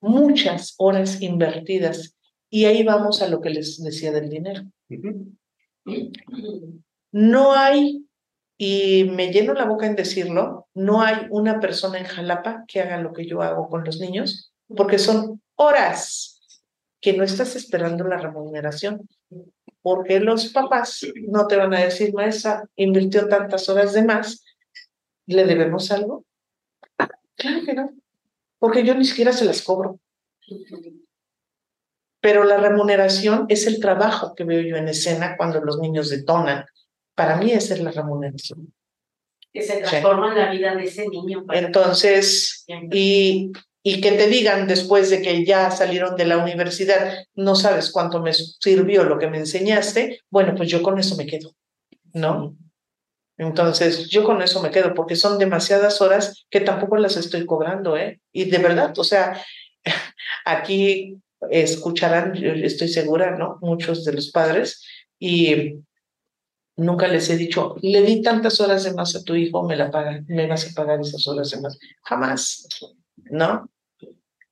muchas 0.00 0.74
horas 0.78 1.20
invertidas. 1.20 2.16
Y 2.48 2.64
ahí 2.64 2.82
vamos 2.82 3.20
a 3.20 3.28
lo 3.28 3.42
que 3.42 3.50
les 3.50 3.82
decía 3.82 4.10
del 4.10 4.30
dinero. 4.30 4.62
No 7.10 7.52
hay 7.52 8.06
y 8.64 9.02
me 9.10 9.32
lleno 9.32 9.54
la 9.54 9.64
boca 9.64 9.86
en 9.86 9.96
decirlo, 9.96 10.68
no 10.72 11.02
hay 11.02 11.26
una 11.30 11.58
persona 11.58 11.98
en 11.98 12.04
Jalapa 12.04 12.62
que 12.68 12.80
haga 12.80 12.96
lo 12.96 13.12
que 13.12 13.26
yo 13.26 13.42
hago 13.42 13.68
con 13.68 13.82
los 13.82 13.98
niños, 13.98 14.52
porque 14.68 15.00
son 15.00 15.42
horas 15.56 16.40
que 17.00 17.12
no 17.12 17.24
estás 17.24 17.56
esperando 17.56 18.04
la 18.04 18.18
remuneración, 18.18 19.08
porque 19.80 20.20
los 20.20 20.52
papás 20.52 21.04
no 21.26 21.48
te 21.48 21.56
van 21.56 21.74
a 21.74 21.80
decir, 21.80 22.14
maestra, 22.14 22.62
invirtió 22.76 23.26
tantas 23.26 23.68
horas 23.68 23.94
de 23.94 24.04
más, 24.04 24.44
¿le 25.26 25.44
debemos 25.44 25.90
algo? 25.90 26.24
Claro 27.34 27.64
que 27.66 27.74
no, 27.74 27.90
porque 28.60 28.84
yo 28.84 28.94
ni 28.94 29.04
siquiera 29.04 29.32
se 29.32 29.44
las 29.44 29.62
cobro. 29.62 29.98
Pero 32.20 32.44
la 32.44 32.58
remuneración 32.58 33.46
es 33.48 33.66
el 33.66 33.80
trabajo 33.80 34.36
que 34.36 34.44
veo 34.44 34.60
yo 34.60 34.76
en 34.76 34.86
escena 34.86 35.36
cuando 35.36 35.60
los 35.60 35.80
niños 35.80 36.10
detonan, 36.10 36.64
para 37.14 37.36
mí 37.36 37.50
esa 37.52 37.74
es 37.74 37.80
la 37.80 37.90
remuneración. 37.90 38.72
Que 39.52 39.62
se 39.62 39.78
transforma 39.78 40.32
en 40.32 40.38
la 40.38 40.50
vida 40.50 40.74
de 40.74 40.84
ese 40.84 41.08
niño. 41.08 41.44
Entonces, 41.52 42.64
y, 42.90 43.52
y 43.82 44.00
que 44.00 44.12
te 44.12 44.28
digan 44.28 44.66
después 44.66 45.10
de 45.10 45.20
que 45.20 45.44
ya 45.44 45.70
salieron 45.70 46.16
de 46.16 46.24
la 46.24 46.38
universidad, 46.38 47.24
no 47.34 47.54
sabes 47.54 47.90
cuánto 47.90 48.22
me 48.22 48.32
sirvió 48.32 49.04
lo 49.04 49.18
que 49.18 49.28
me 49.28 49.38
enseñaste, 49.38 50.20
bueno, 50.30 50.54
pues 50.56 50.70
yo 50.70 50.82
con 50.82 50.98
eso 50.98 51.16
me 51.16 51.26
quedo, 51.26 51.54
¿no? 52.14 52.56
Entonces, 53.36 54.08
yo 54.08 54.24
con 54.24 54.40
eso 54.40 54.62
me 54.62 54.70
quedo 54.70 54.94
porque 54.94 55.16
son 55.16 55.38
demasiadas 55.38 56.00
horas 56.00 56.46
que 56.48 56.60
tampoco 56.60 56.96
las 56.96 57.16
estoy 57.16 57.44
cobrando, 57.44 57.96
¿eh? 57.96 58.20
Y 58.32 58.44
de 58.44 58.58
verdad, 58.58 58.92
o 58.96 59.04
sea, 59.04 59.42
aquí 60.44 61.18
escucharán, 61.50 62.36
estoy 62.36 62.88
segura, 62.88 63.36
¿no? 63.36 63.58
Muchos 63.60 64.04
de 64.04 64.12
los 64.12 64.30
padres 64.30 64.86
y 65.18 65.74
Nunca 66.76 67.06
les 67.06 67.28
he 67.28 67.36
dicho, 67.36 67.76
le 67.82 68.02
di 68.02 68.22
tantas 68.22 68.60
horas 68.60 68.84
de 68.84 68.94
más 68.94 69.14
a 69.14 69.22
tu 69.22 69.34
hijo, 69.34 69.62
me 69.62 69.76
la 69.76 69.90
pagan, 69.90 70.24
me 70.28 70.46
vas 70.46 70.70
a 70.70 70.74
pagar 70.74 71.00
esas 71.00 71.26
horas 71.26 71.50
de 71.50 71.60
más. 71.60 71.78
Jamás, 72.02 72.66
¿no? 73.16 73.68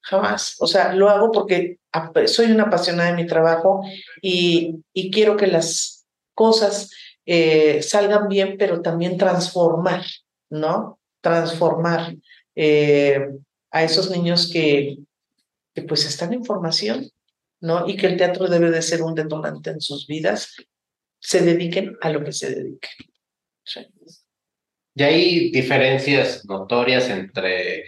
Jamás. 0.02 0.56
O 0.60 0.66
sea, 0.66 0.94
lo 0.94 1.08
hago 1.08 1.32
porque 1.32 1.78
soy 2.26 2.50
una 2.50 2.64
apasionada 2.64 3.10
de 3.10 3.16
mi 3.16 3.26
trabajo 3.26 3.82
y, 4.20 4.82
y 4.92 5.10
quiero 5.10 5.36
que 5.36 5.46
las 5.46 6.06
cosas 6.34 6.90
eh, 7.24 7.82
salgan 7.82 8.28
bien, 8.28 8.56
pero 8.58 8.82
también 8.82 9.16
transformar, 9.16 10.04
¿no? 10.50 10.98
Transformar 11.20 12.16
eh, 12.54 13.28
a 13.70 13.84
esos 13.84 14.10
niños 14.10 14.50
que, 14.52 14.98
que 15.74 15.82
pues 15.82 16.04
están 16.04 16.32
en 16.32 16.44
formación, 16.44 17.10
¿no? 17.60 17.88
Y 17.88 17.96
que 17.96 18.06
el 18.06 18.16
teatro 18.16 18.46
debe 18.46 18.70
de 18.70 18.82
ser 18.82 19.02
un 19.02 19.14
detonante 19.14 19.70
en 19.70 19.80
sus 19.80 20.06
vidas 20.06 20.54
se 21.20 21.42
dediquen 21.42 21.96
a 22.00 22.10
lo 22.10 22.24
que 22.24 22.32
se 22.32 22.54
dediquen. 22.54 22.90
¿Y 24.94 25.02
hay 25.02 25.50
diferencias 25.52 26.44
notorias 26.46 27.08
entre 27.08 27.84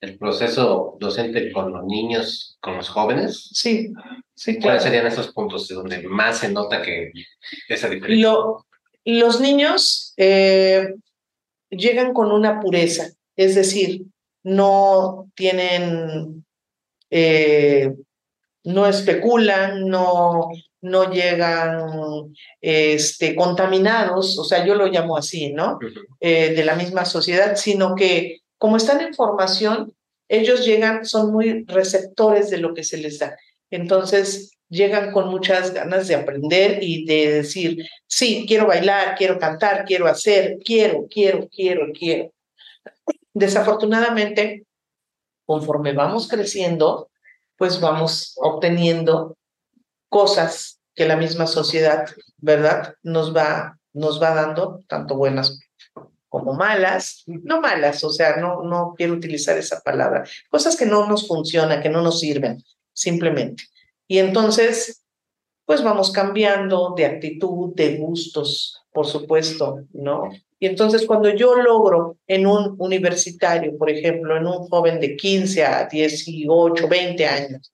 el 0.00 0.18
proceso 0.18 0.96
docente 1.00 1.50
con 1.52 1.72
los 1.72 1.84
niños, 1.84 2.58
con 2.60 2.76
los 2.76 2.88
jóvenes? 2.88 3.50
Sí, 3.52 3.92
sí, 4.34 4.54
claro. 4.54 4.62
¿Cuáles 4.62 4.82
serían 4.82 5.06
esos 5.06 5.32
puntos 5.32 5.68
donde 5.68 6.02
más 6.02 6.38
se 6.38 6.50
nota 6.50 6.82
que 6.82 7.12
esa 7.68 7.88
diferencia? 7.88 8.30
los 9.04 9.40
niños 9.40 10.14
eh, 10.16 10.94
llegan 11.70 12.12
con 12.12 12.30
una 12.30 12.60
pureza, 12.60 13.10
es 13.34 13.54
decir, 13.54 14.04
no 14.44 15.30
tienen, 15.34 16.44
eh, 17.10 17.92
no 18.64 18.86
especulan, 18.86 19.88
no, 19.88 20.50
no 20.82 21.10
llegan 21.10 22.34
este, 22.60 23.34
contaminados, 23.34 24.38
o 24.38 24.44
sea, 24.44 24.66
yo 24.66 24.74
lo 24.74 24.86
llamo 24.86 25.16
así, 25.16 25.52
¿no? 25.52 25.78
Eh, 26.20 26.54
de 26.54 26.64
la 26.64 26.74
misma 26.74 27.04
sociedad, 27.04 27.56
sino 27.56 27.94
que 27.94 28.40
como 28.58 28.76
están 28.76 29.00
en 29.00 29.14
formación, 29.14 29.94
ellos 30.28 30.64
llegan, 30.64 31.04
son 31.04 31.32
muy 31.32 31.64
receptores 31.64 32.50
de 32.50 32.58
lo 32.58 32.74
que 32.74 32.84
se 32.84 32.96
les 32.96 33.18
da. 33.18 33.36
Entonces, 33.70 34.52
llegan 34.68 35.12
con 35.12 35.28
muchas 35.28 35.74
ganas 35.74 36.08
de 36.08 36.14
aprender 36.14 36.82
y 36.82 37.04
de 37.04 37.32
decir, 37.32 37.86
sí, 38.06 38.44
quiero 38.48 38.66
bailar, 38.66 39.14
quiero 39.16 39.38
cantar, 39.38 39.84
quiero 39.84 40.06
hacer, 40.06 40.58
quiero, 40.64 41.06
quiero, 41.08 41.48
quiero, 41.48 41.92
quiero. 41.92 42.32
Desafortunadamente, 43.34 44.64
conforme 45.44 45.92
vamos 45.92 46.28
creciendo, 46.28 47.10
pues 47.56 47.80
vamos 47.80 48.34
obteniendo 48.36 49.36
cosas 50.12 50.78
que 50.94 51.06
la 51.06 51.16
misma 51.16 51.46
sociedad, 51.46 52.04
¿verdad? 52.36 52.94
Nos 53.02 53.34
va, 53.34 53.78
nos 53.94 54.22
va 54.22 54.34
dando, 54.34 54.80
tanto 54.86 55.16
buenas 55.16 55.58
como 56.28 56.52
malas, 56.52 57.24
no 57.26 57.62
malas, 57.62 58.04
o 58.04 58.10
sea, 58.10 58.36
no, 58.36 58.62
no 58.62 58.94
quiero 58.94 59.14
utilizar 59.14 59.56
esa 59.56 59.80
palabra, 59.80 60.24
cosas 60.50 60.76
que 60.76 60.84
no 60.84 61.06
nos 61.06 61.26
funcionan, 61.26 61.82
que 61.82 61.88
no 61.88 62.02
nos 62.02 62.20
sirven, 62.20 62.62
simplemente. 62.92 63.64
Y 64.06 64.18
entonces, 64.18 65.02
pues 65.64 65.82
vamos 65.82 66.12
cambiando 66.12 66.92
de 66.94 67.06
actitud, 67.06 67.74
de 67.74 67.96
gustos, 67.96 68.82
por 68.92 69.06
supuesto, 69.06 69.80
¿no? 69.94 70.28
Y 70.58 70.66
entonces 70.66 71.06
cuando 71.06 71.30
yo 71.30 71.56
logro 71.56 72.18
en 72.26 72.46
un 72.46 72.76
universitario, 72.78 73.78
por 73.78 73.88
ejemplo, 73.88 74.36
en 74.36 74.46
un 74.46 74.68
joven 74.68 75.00
de 75.00 75.16
15 75.16 75.64
a 75.64 75.86
18, 75.86 76.86
20 76.86 77.26
años, 77.26 77.72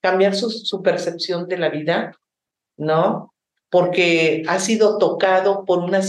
cambiar 0.00 0.34
su, 0.34 0.82
percepción 0.82 1.48
de 1.48 1.58
la 1.58 1.68
vida, 1.68 2.16
¿no? 2.76 3.34
porque 3.70 4.44
ha 4.48 4.58
sido 4.58 4.98
tocado 4.98 5.64
por 5.64 5.80
una, 5.80 6.00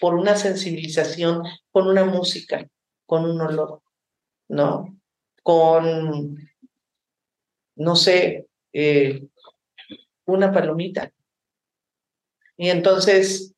por 0.00 0.14
una 0.14 0.36
sensibilización 0.36 1.42
con 1.72 1.88
una 1.88 2.04
música, 2.04 2.66
con 3.06 3.24
un 3.24 3.40
olor, 3.40 3.82
¿no? 4.48 4.96
Con, 5.42 6.38
no 7.76 7.96
sé, 7.96 8.46
eh, 8.72 9.26
una 10.24 10.52
palomita. 10.52 11.10
Y 12.56 12.68
entonces 12.68 13.54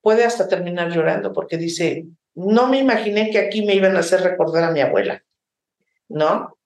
puede 0.00 0.24
hasta 0.24 0.48
terminar 0.48 0.90
llorando 0.90 1.32
porque 1.32 1.58
dice, 1.58 2.06
no 2.34 2.68
me 2.68 2.78
imaginé 2.78 3.30
que 3.30 3.38
aquí 3.38 3.64
me 3.64 3.74
iban 3.74 3.96
a 3.96 4.00
hacer 4.00 4.22
recordar 4.22 4.64
a 4.64 4.70
mi 4.72 4.80
abuela, 4.80 5.22
¿no? 6.08 6.56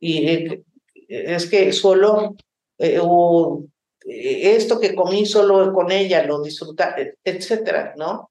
Y 0.00 0.28
eh, 0.28 0.64
es 1.12 1.48
que 1.48 1.72
su 1.72 1.88
olor 1.88 2.34
eh, 2.78 2.98
o 3.00 3.64
eh, 4.06 4.56
esto 4.56 4.80
que 4.80 4.94
comí 4.94 5.26
solo 5.26 5.72
con 5.72 5.92
ella, 5.92 6.24
lo 6.24 6.42
disfrutar, 6.42 6.96
etcétera, 7.24 7.94
¿no? 7.96 8.30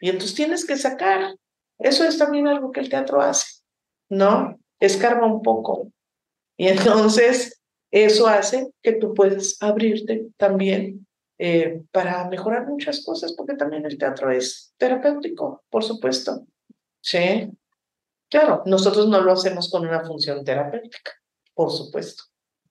Y 0.00 0.10
entonces 0.10 0.34
tienes 0.34 0.66
que 0.66 0.76
sacar. 0.76 1.36
Eso 1.78 2.04
es 2.04 2.18
también 2.18 2.46
algo 2.46 2.72
que 2.72 2.80
el 2.80 2.88
teatro 2.88 3.20
hace, 3.20 3.62
¿no? 4.08 4.58
Escarba 4.78 5.26
un 5.26 5.42
poco. 5.42 5.90
Y 6.56 6.68
entonces 6.68 7.60
eso 7.90 8.26
hace 8.26 8.70
que 8.82 8.92
tú 8.92 9.14
puedes 9.14 9.60
abrirte 9.62 10.28
también 10.36 11.06
eh, 11.38 11.82
para 11.90 12.28
mejorar 12.28 12.66
muchas 12.66 13.02
cosas, 13.04 13.32
porque 13.32 13.54
también 13.54 13.86
el 13.86 13.96
teatro 13.96 14.30
es 14.30 14.74
terapéutico, 14.76 15.64
por 15.70 15.82
supuesto. 15.82 16.46
Sí. 17.00 17.50
Claro, 18.28 18.62
nosotros 18.66 19.08
no 19.08 19.20
lo 19.22 19.32
hacemos 19.32 19.70
con 19.70 19.86
una 19.86 20.04
función 20.04 20.44
terapéutica, 20.44 21.12
por 21.60 21.70
supuesto, 21.70 22.22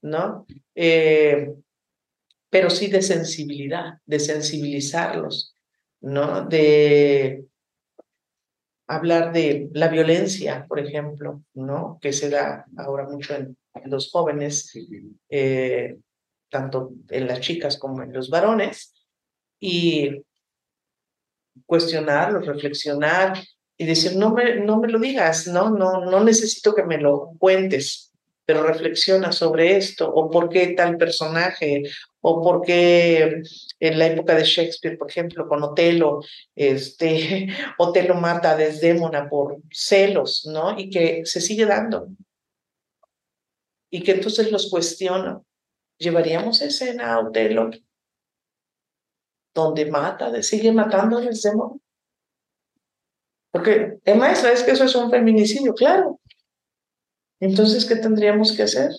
¿no? 0.02 0.48
Eh, 0.74 1.54
pero 2.50 2.72
sí 2.72 2.88
de 2.88 3.04
sensibilidad, 3.04 4.00
de 4.04 4.20
sensibilizarlos, 4.20 5.54
¿no? 6.02 6.48
De 6.48 7.46
hablar 8.88 9.32
de 9.32 9.70
la 9.74 9.90
violencia, 9.90 10.66
por 10.68 10.80
ejemplo, 10.80 11.44
¿no? 11.54 12.00
Que 12.02 12.12
se 12.12 12.32
da 12.32 12.66
ahora 12.78 13.08
mucho 13.08 13.36
en, 13.36 13.56
los 13.86 14.10
jóvenes, 14.10 14.74
eh, 15.30 16.00
tanto 16.50 16.92
en 17.10 17.28
las 17.28 17.42
chicas 17.42 17.78
como 17.78 18.02
en 18.02 18.12
los 18.12 18.32
varones, 18.32 18.96
y 19.60 20.24
cuestionarlo, 21.68 22.40
reflexionar 22.40 23.38
y 23.78 23.86
decir, 23.86 24.16
no 24.16 24.34
me, 24.34 24.56
no 24.62 24.80
me 24.80 24.88
lo 24.88 24.98
digas, 24.98 25.46
¿no? 25.46 25.70
No, 25.70 26.06
no 26.06 26.24
necesito 26.24 26.74
que 26.74 26.84
me 26.84 26.98
lo 26.98 27.36
cuentes, 27.38 28.09
pero 28.50 28.64
reflexiona 28.64 29.32
sobre 29.32 29.78
esto, 29.78 30.12
o 30.12 30.28
por 30.32 30.50
qué 30.50 30.70
tal 30.70 30.97
personaje, 30.97 31.84
o 32.20 32.41
por 32.41 32.64
qué 32.64 33.43
en 33.80 34.00
la 34.00 34.08
época 34.08 34.34
de 34.34 34.43
Shakespeare, 34.43 34.97
por 34.97 35.08
ejemplo, 35.08 35.47
con 35.47 35.62
Otelo, 35.62 36.22
este, 36.56 37.50
Otelo 37.78 38.16
mata 38.16 38.54
a 38.54 38.58
Desdémona 38.58 39.30
por 39.30 39.58
celos, 39.72 40.47
¿no? 40.52 40.80
Y 40.80 40.89
que 40.89 41.28
se 41.28 41.41
sigue 41.41 41.68
dando. 41.68 42.08
Y 43.91 44.02
que 44.02 44.14
entonces 44.14 44.52
los 44.52 44.72
cuestiona. 44.72 45.39
¿Llevaríamos 46.00 46.64
escena 46.64 47.14
a 47.14 47.20
Otelo 47.20 47.70
donde 49.54 49.86
mata, 49.86 50.41
sigue 50.41 50.72
matando 50.72 51.20
a 51.20 51.22
Desdémona? 51.22 51.76
Porque, 53.52 54.00
es 54.04 54.16
maestra, 54.18 54.52
es 54.52 54.64
que 54.64 54.72
eso 54.72 54.86
es 54.86 54.95
un 54.95 55.12
feminicidio, 55.12 55.76
claro. 55.76 56.18
Entonces, 57.40 57.86
¿qué 57.86 57.96
tendríamos 57.96 58.52
que 58.52 58.64
hacer? 58.64 58.92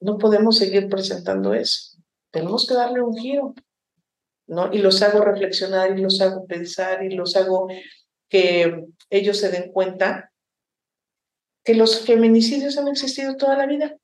No 0.00 0.18
podemos 0.18 0.58
seguir 0.58 0.88
presentando 0.88 1.54
eso. 1.54 1.98
Tenemos 2.30 2.66
que 2.66 2.74
darle 2.74 3.02
un 3.02 3.16
giro, 3.16 3.54
¿no? 4.46 4.72
Y 4.72 4.78
los 4.78 5.02
hago 5.02 5.20
reflexionar 5.20 5.96
y 5.96 6.02
los 6.02 6.20
hago 6.20 6.46
pensar 6.46 7.02
y 7.04 7.14
los 7.14 7.36
hago 7.36 7.68
que 8.28 8.86
ellos 9.10 9.38
se 9.38 9.50
den 9.50 9.70
cuenta 9.72 10.32
que 11.62 11.74
los 11.74 12.00
feminicidios 12.00 12.76
han 12.76 12.88
existido 12.88 13.36
toda 13.36 13.56
la 13.56 13.66
vida 13.66 13.96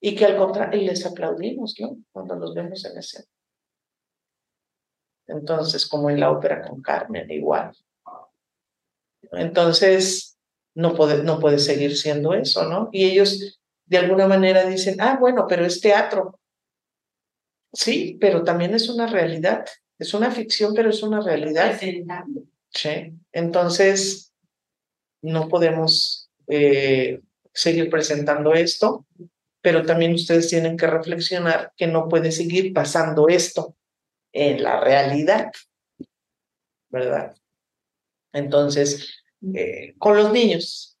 y 0.00 0.14
que 0.14 0.24
al 0.24 0.36
contrario, 0.36 0.80
les 0.82 1.04
aplaudimos, 1.04 1.74
¿no? 1.80 1.98
Cuando 2.12 2.36
los 2.36 2.54
vemos 2.54 2.84
en 2.84 2.98
escena. 2.98 3.26
Entonces, 5.26 5.86
como 5.86 6.08
en 6.08 6.20
la 6.20 6.30
ópera 6.30 6.66
con 6.66 6.80
Carmen, 6.80 7.30
igual. 7.30 7.76
Entonces, 9.32 10.37
no 10.78 10.94
puede, 10.94 11.24
no 11.24 11.40
puede 11.40 11.58
seguir 11.58 11.96
siendo 11.96 12.34
eso, 12.34 12.68
¿no? 12.68 12.88
Y 12.92 13.04
ellos 13.04 13.58
de 13.86 13.98
alguna 13.98 14.28
manera 14.28 14.64
dicen, 14.64 15.00
ah, 15.00 15.16
bueno, 15.18 15.46
pero 15.48 15.66
es 15.66 15.80
teatro. 15.80 16.38
Sí, 17.72 18.16
pero 18.20 18.44
también 18.44 18.72
es 18.74 18.88
una 18.88 19.08
realidad. 19.08 19.66
Es 19.98 20.14
una 20.14 20.30
ficción, 20.30 20.74
pero 20.74 20.90
es 20.90 21.02
una 21.02 21.20
realidad. 21.20 21.76
Sí. 22.70 23.12
Entonces, 23.32 24.32
no 25.20 25.48
podemos 25.48 26.30
eh, 26.46 27.22
seguir 27.52 27.90
presentando 27.90 28.54
esto, 28.54 29.04
pero 29.60 29.84
también 29.84 30.14
ustedes 30.14 30.48
tienen 30.48 30.76
que 30.76 30.86
reflexionar 30.86 31.72
que 31.76 31.88
no 31.88 32.08
puede 32.08 32.30
seguir 32.30 32.72
pasando 32.72 33.26
esto 33.28 33.74
en 34.32 34.62
la 34.62 34.78
realidad, 34.78 35.50
¿verdad? 36.88 37.34
Entonces, 38.32 39.17
eh, 39.54 39.94
con 39.98 40.16
los 40.16 40.32
niños. 40.32 40.96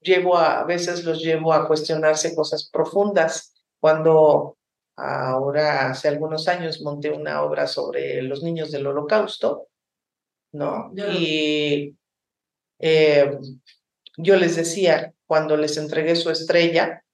Llevo 0.00 0.36
a, 0.36 0.60
a 0.60 0.64
veces 0.64 1.04
los 1.04 1.20
llevo 1.20 1.52
a 1.52 1.66
cuestionarse 1.66 2.34
cosas 2.34 2.68
profundas. 2.70 3.54
Cuando 3.80 4.56
ahora, 4.96 5.90
hace 5.90 6.08
algunos 6.08 6.48
años, 6.48 6.80
monté 6.80 7.10
una 7.10 7.42
obra 7.42 7.66
sobre 7.66 8.22
los 8.22 8.42
niños 8.42 8.70
del 8.70 8.86
holocausto, 8.86 9.68
¿no? 10.52 10.92
Y 10.94 11.94
eh, 12.78 13.38
yo 14.16 14.36
les 14.36 14.56
decía, 14.56 15.12
cuando 15.26 15.56
les 15.56 15.76
entregué 15.76 16.16
su 16.16 16.30
estrella, 16.30 17.04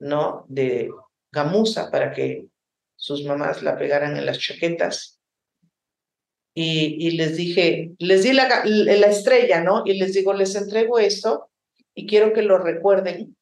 ¿no? 0.00 0.44
De 0.48 0.90
gamuza 1.30 1.90
para 1.90 2.12
que 2.12 2.46
sus 2.96 3.24
mamás 3.24 3.62
la 3.62 3.78
pegaran 3.78 4.16
en 4.16 4.26
las 4.26 4.38
chaquetas, 4.38 5.19
y, 6.54 7.12
les 7.12 7.36
dije, 7.36 7.92
les 7.98 8.22
di 8.22 8.32
la, 8.32 8.62
la 8.64 9.06
estrella, 9.06 9.62
¿no? 9.62 9.82
Y 9.86 9.98
les 9.98 10.12
digo, 10.12 10.32
les 10.32 10.54
entrego 10.56 10.98
esto 10.98 11.50
y 11.94 12.06
quiero 12.06 12.32
que 12.32 12.42
lo 12.42 12.58
recuerden 12.58 13.36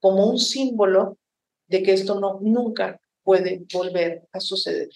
como 0.00 0.26
un 0.26 0.38
símbolo 0.38 1.18
de 1.68 1.82
que 1.82 1.92
esto 1.92 2.18
no 2.20 2.38
nunca 2.42 3.00
puede 3.22 3.64
volver 3.72 4.22
a 4.32 4.40
suceder. 4.40 4.88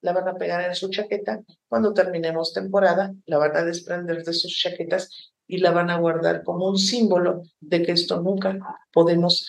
La 0.00 0.12
van 0.12 0.28
a 0.28 0.34
pegar 0.34 0.64
en 0.64 0.74
su 0.74 0.90
chaqueta. 0.90 1.42
Cuando 1.68 1.94
terminemos 1.94 2.52
temporada, 2.52 3.14
la 3.26 3.38
van 3.38 3.56
a 3.56 3.64
desprender 3.64 4.24
de 4.24 4.32
sus 4.32 4.56
chaquetas 4.58 5.32
y 5.46 5.58
la 5.58 5.70
van 5.70 5.90
a 5.90 5.98
guardar 5.98 6.42
como 6.42 6.68
un 6.68 6.78
símbolo 6.78 7.42
de 7.60 7.82
que 7.82 7.92
esto 7.92 8.20
nunca 8.20 8.58
podemos 8.92 9.46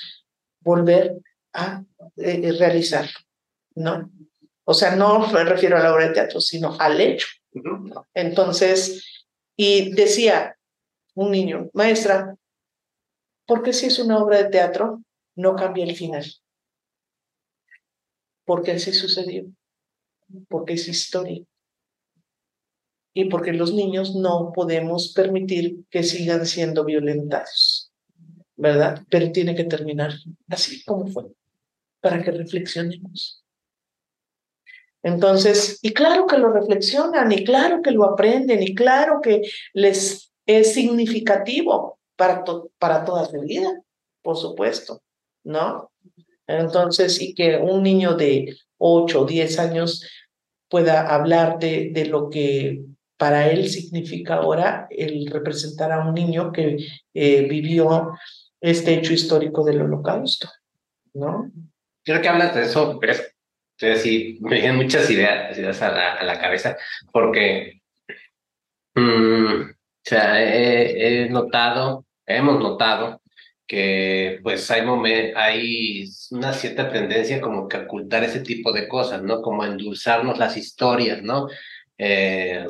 volver 0.60 1.18
a 1.54 1.84
eh, 2.18 2.52
realizar, 2.60 3.08
¿no? 3.76 4.12
O 4.66 4.74
sea, 4.74 4.96
no 4.96 5.32
me 5.32 5.44
refiero 5.44 5.78
a 5.78 5.84
la 5.84 5.94
obra 5.94 6.08
de 6.08 6.14
teatro, 6.14 6.40
sino 6.40 6.76
al 6.80 7.00
hecho. 7.02 7.28
Entonces, 8.14 9.26
y 9.56 9.94
decía 9.94 10.58
un 11.16 11.32
niño, 11.32 11.70
maestra, 11.74 12.36
¿por 13.46 13.62
qué 13.62 13.74
si 13.74 13.88
es 13.88 14.00
una 14.00 14.18
obra 14.18 14.38
de 14.38 14.50
teatro 14.50 15.04
no 15.36 15.56
cambia 15.56 15.84
el 15.86 15.96
final? 15.96 16.26
Porque 18.46 18.72
así 18.72 18.94
sucedió, 18.94 19.46
porque 20.50 20.74
es 20.74 20.88
historia. 20.88 21.44
Y 23.16 23.26
porque 23.26 23.54
los 23.54 23.74
niños 23.74 24.16
no 24.16 24.52
podemos 24.56 25.14
permitir 25.14 25.86
que 25.92 26.02
sigan 26.02 26.48
siendo 26.48 26.84
violentados, 26.84 27.92
¿verdad? 28.56 29.04
Pero 29.10 29.32
tiene 29.32 29.56
que 29.56 29.66
terminar 29.66 30.14
así 30.48 30.84
como 30.84 31.08
fue, 31.08 31.26
para 32.02 32.24
que 32.24 32.32
reflexionemos. 32.32 33.43
Entonces, 35.04 35.80
y 35.82 35.94
claro 35.94 36.26
que 36.26 36.38
lo 36.38 36.52
reflexionan, 36.52 37.32
y 37.32 37.44
claro 37.44 37.82
que 37.82 37.92
lo 37.92 38.06
aprenden, 38.06 38.64
y 38.64 38.74
claro 38.74 39.20
que 39.22 39.42
les 39.74 40.32
es 40.46 40.74
significativo 40.74 42.00
para, 42.16 42.44
para 42.80 43.06
toda 43.06 43.26
su 43.26 43.40
vida, 43.42 43.82
por 44.22 44.38
supuesto, 44.38 45.02
¿no? 45.44 45.92
Entonces, 46.48 47.22
y 47.22 47.34
que 47.34 47.58
un 47.58 47.84
niño 47.84 48.16
de 48.16 48.56
8 48.78 49.22
o 49.22 49.26
10 49.26 49.60
años 49.60 50.10
pueda 50.70 51.14
hablar 51.14 51.60
de, 51.60 51.92
de 51.94 52.06
lo 52.06 52.30
que 52.30 52.84
para 53.18 53.50
él 53.50 53.70
significa 53.70 54.36
ahora 54.36 54.88
el 54.90 55.28
representar 55.28 55.92
a 55.92 56.06
un 56.06 56.14
niño 56.14 56.52
que 56.52 56.78
eh, 57.14 57.48
vivió 57.48 58.12
este 58.60 58.94
hecho 58.94 59.14
histórico 59.14 59.64
del 59.64 59.82
holocausto, 59.82 60.50
¿no? 61.14 61.52
Creo 62.04 62.22
que 62.22 62.28
hablas 62.28 62.56
de 62.56 62.64
eso, 62.64 62.98
pero 63.00 63.14
es, 63.14 63.33
sí, 63.78 64.38
me 64.42 64.56
vienen 64.56 64.76
muchas 64.78 65.10
ideas, 65.10 65.58
ideas 65.58 65.82
a, 65.82 65.92
la, 65.92 66.14
a 66.14 66.24
la 66.24 66.40
cabeza, 66.40 66.78
porque 67.12 67.82
mm, 68.96 69.74
o 70.06 70.10
sea, 70.10 70.44
he, 70.44 71.30
notado, 71.30 72.06
hemos 72.26 72.60
notado 72.60 73.22
que 73.66 74.40
pues 74.44 74.70
hay, 74.70 74.82
hay 75.36 76.06
una 76.32 76.52
cierta 76.52 76.92
tendencia 76.92 77.40
como 77.40 77.70
que 77.70 77.78
ocultar 77.78 78.24
ese 78.24 78.42
tipo 78.42 78.74
de 78.74 78.90
cosas, 78.90 79.24
¿no? 79.24 79.42
Como 79.42 79.64
endulzarnos 79.64 80.38
las 80.38 80.58
historias, 80.58 81.24
¿no? 81.24 81.48
Eh, 81.98 82.68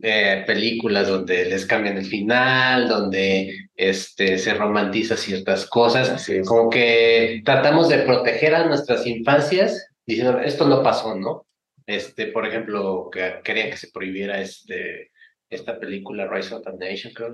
eh, 0.00 0.44
películas 0.46 1.08
donde 1.08 1.46
les 1.46 1.66
cambian 1.66 1.96
el 1.96 2.06
final, 2.06 2.86
donde 2.86 3.70
este, 3.74 4.38
se 4.38 4.54
romantiza 4.54 5.16
ciertas 5.16 5.66
cosas, 5.66 6.30
como 6.46 6.70
que 6.70 7.42
tratamos 7.44 7.88
de 7.88 7.98
proteger 7.98 8.54
a 8.54 8.66
nuestras 8.66 9.04
infancias 9.04 9.87
diciendo, 10.08 10.40
esto 10.40 10.66
no 10.66 10.82
pasó, 10.82 11.14
¿no? 11.14 11.46
Este, 11.86 12.28
por 12.28 12.46
ejemplo, 12.46 13.10
que 13.12 13.40
querían 13.44 13.70
que 13.70 13.76
se 13.76 13.90
prohibiera 13.90 14.40
este, 14.40 15.10
esta 15.50 15.78
película 15.78 16.26
Rise 16.26 16.54
of 16.54 16.64
the 16.64 16.72
Nation, 16.72 17.12
creo, 17.12 17.30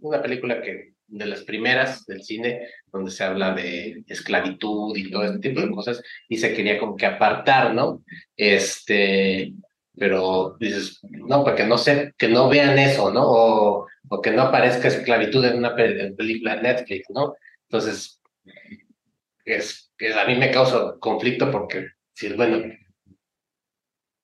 una 0.00 0.22
película 0.22 0.62
que 0.62 0.94
de 1.08 1.26
las 1.26 1.42
primeras 1.42 2.04
del 2.06 2.22
cine 2.22 2.68
donde 2.86 3.10
se 3.10 3.22
habla 3.22 3.54
de 3.54 4.02
esclavitud 4.08 4.96
y 4.96 5.10
todo 5.10 5.24
ese 5.24 5.38
tipo 5.38 5.60
de 5.60 5.70
cosas 5.70 6.02
y 6.28 6.38
se 6.38 6.52
quería 6.54 6.78
como 6.78 6.96
que 6.96 7.06
apartar, 7.06 7.74
¿no? 7.74 8.02
Este, 8.36 9.52
pero 9.96 10.56
dices, 10.58 10.98
no, 11.02 11.44
porque 11.44 11.64
no 11.64 11.78
sé, 11.78 12.14
que 12.16 12.28
no 12.28 12.48
vean 12.48 12.78
eso, 12.78 13.12
¿no? 13.12 13.22
O, 13.26 13.86
o 14.08 14.22
que 14.22 14.30
no 14.30 14.42
aparezca 14.42 14.88
esclavitud 14.88 15.44
en 15.44 15.58
una 15.58 15.76
película 15.76 16.56
de 16.56 16.62
Netflix, 16.62 17.06
¿no? 17.10 17.34
Entonces, 17.68 18.20
es, 19.46 19.92
que 19.96 20.12
a 20.12 20.26
mí 20.26 20.34
me 20.36 20.50
causa 20.50 20.96
conflicto 21.00 21.50
porque, 21.50 21.86
si 22.14 22.32
bueno, 22.34 22.72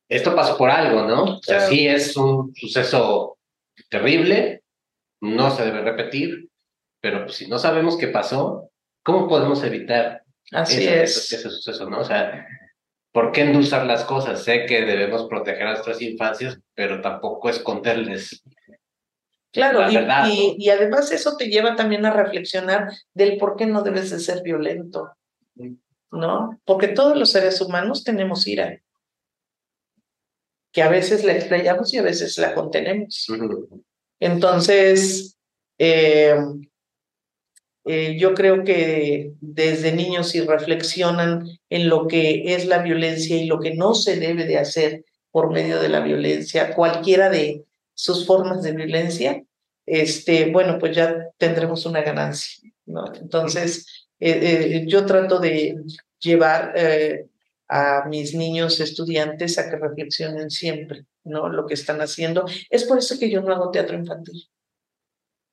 esto 0.08 0.34
pasó 0.34 0.58
por 0.58 0.70
algo, 0.70 1.06
¿no? 1.06 1.36
O 1.36 1.42
sea, 1.42 1.60
sí 1.60 1.86
es 1.88 2.16
un 2.16 2.54
suceso 2.54 3.38
terrible, 3.88 4.62
no 5.22 5.50
se 5.50 5.64
debe 5.64 5.80
repetir, 5.80 6.48
pero 7.00 7.24
pues, 7.24 7.36
si 7.36 7.48
no 7.48 7.58
sabemos 7.58 7.96
qué 7.96 8.08
pasó, 8.08 8.70
¿cómo 9.02 9.28
podemos 9.28 9.62
evitar 9.64 10.22
Así 10.50 10.86
es. 10.86 11.32
ese 11.32 11.48
suceso, 11.48 11.88
¿no? 11.88 12.00
O 12.00 12.04
sea, 12.04 12.46
¿Por 13.12 13.30
qué 13.30 13.42
endulzar 13.42 13.84
las 13.86 14.04
cosas? 14.04 14.42
Sé 14.42 14.64
que 14.64 14.86
debemos 14.86 15.26
proteger 15.28 15.66
a 15.66 15.72
nuestras 15.72 16.00
infancias, 16.00 16.58
pero 16.74 17.02
tampoco 17.02 17.50
esconderles. 17.50 18.42
Claro, 19.52 19.90
y, 19.90 20.56
y, 20.58 20.70
además 20.70 21.12
eso 21.12 21.36
te 21.36 21.48
lleva 21.48 21.76
también 21.76 22.06
a 22.06 22.10
reflexionar 22.10 22.90
del 23.12 23.36
por 23.36 23.56
qué 23.56 23.66
no 23.66 23.82
debes 23.82 24.10
de 24.10 24.18
ser 24.18 24.42
violento, 24.42 25.10
¿no? 26.10 26.58
Porque 26.64 26.88
todos 26.88 27.18
los 27.18 27.32
seres 27.32 27.60
humanos 27.60 28.02
tenemos 28.02 28.46
ira, 28.46 28.80
que 30.72 30.82
a 30.82 30.88
veces 30.88 31.22
la 31.24 31.34
explayamos 31.34 31.92
y 31.92 31.98
a 31.98 32.02
veces 32.02 32.38
la 32.38 32.54
contenemos. 32.54 33.26
Entonces, 34.18 35.36
eh, 35.78 36.34
eh, 37.84 38.16
yo 38.18 38.32
creo 38.34 38.64
que 38.64 39.32
desde 39.40 39.92
niños 39.92 40.30
si 40.30 40.40
reflexionan 40.40 41.46
en 41.68 41.88
lo 41.90 42.06
que 42.06 42.54
es 42.54 42.66
la 42.66 42.78
violencia 42.78 43.36
y 43.36 43.46
lo 43.46 43.60
que 43.60 43.74
no 43.74 43.94
se 43.94 44.18
debe 44.18 44.46
de 44.46 44.56
hacer 44.56 45.04
por 45.30 45.50
medio 45.50 45.80
de 45.80 45.88
la 45.88 46.00
violencia, 46.00 46.74
cualquiera 46.74 47.28
de 47.28 47.64
sus 47.94 48.26
formas 48.26 48.62
de 48.62 48.72
violencia, 48.72 49.42
este, 49.86 50.50
bueno, 50.50 50.78
pues 50.78 50.96
ya 50.96 51.28
tendremos 51.36 51.86
una 51.86 52.02
ganancia, 52.02 52.70
¿no? 52.86 53.12
Entonces, 53.14 54.06
eh, 54.20 54.38
eh, 54.42 54.84
yo 54.86 55.04
trato 55.04 55.38
de 55.38 55.76
llevar 56.20 56.74
a 57.68 58.06
mis 58.06 58.34
niños 58.34 58.80
estudiantes 58.80 59.58
a 59.58 59.68
que 59.70 59.76
reflexionen 59.76 60.50
siempre, 60.50 61.06
¿no? 61.24 61.48
Lo 61.48 61.66
que 61.66 61.74
están 61.74 62.00
haciendo. 62.00 62.44
Es 62.68 62.84
por 62.84 62.98
eso 62.98 63.18
que 63.18 63.30
yo 63.30 63.40
no 63.40 63.52
hago 63.54 63.70
teatro 63.70 63.96
infantil. 63.96 64.48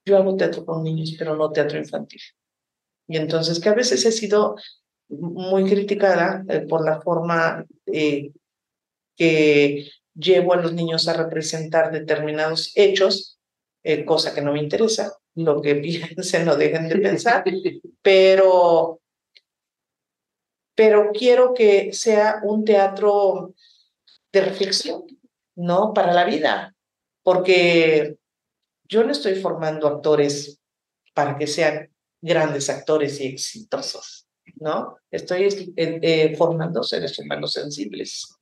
Yo 0.05 0.17
hago 0.17 0.35
teatro 0.35 0.65
con 0.65 0.83
niños, 0.83 1.15
pero 1.17 1.35
no 1.35 1.51
teatro 1.51 1.77
infantil. 1.77 2.21
Y 3.07 3.17
entonces 3.17 3.59
que 3.59 3.69
a 3.69 3.73
veces 3.73 4.05
he 4.05 4.11
sido 4.11 4.55
muy 5.09 5.65
criticada 5.65 6.43
eh, 6.47 6.61
por 6.61 6.85
la 6.85 7.01
forma 7.01 7.65
eh, 7.87 8.31
que 9.17 9.89
llevo 10.19 10.53
a 10.53 10.57
los 10.57 10.73
niños 10.73 11.07
a 11.07 11.13
representar 11.13 11.91
determinados 11.91 12.71
hechos, 12.75 13.39
eh, 13.83 14.05
cosa 14.05 14.33
que 14.33 14.41
no 14.41 14.53
me 14.53 14.59
interesa, 14.59 15.13
lo 15.35 15.61
que 15.61 15.75
piensen 15.75 16.47
o 16.49 16.55
dejen 16.55 16.89
de 16.89 16.97
pensar, 16.97 17.43
pero, 18.01 19.01
pero 20.75 21.11
quiero 21.13 21.53
que 21.53 21.93
sea 21.93 22.41
un 22.43 22.65
teatro 22.65 23.53
de 24.31 24.41
reflexión, 24.41 25.03
¿no? 25.55 25.93
Para 25.93 26.13
la 26.13 26.25
vida, 26.25 26.75
porque 27.23 28.17
yo 28.83 29.03
no 29.03 29.11
estoy 29.11 29.35
formando 29.35 29.87
actores 29.87 30.59
para 31.13 31.37
que 31.37 31.47
sean 31.47 31.89
grandes 32.21 32.69
actores 32.69 33.19
y 33.21 33.27
exitosos, 33.27 34.27
¿no? 34.55 34.97
Estoy 35.09 35.43
eh, 35.43 35.99
eh, 36.01 36.35
formando 36.35 36.83
seres 36.83 37.17
humanos 37.19 37.53
sensibles. 37.53 38.38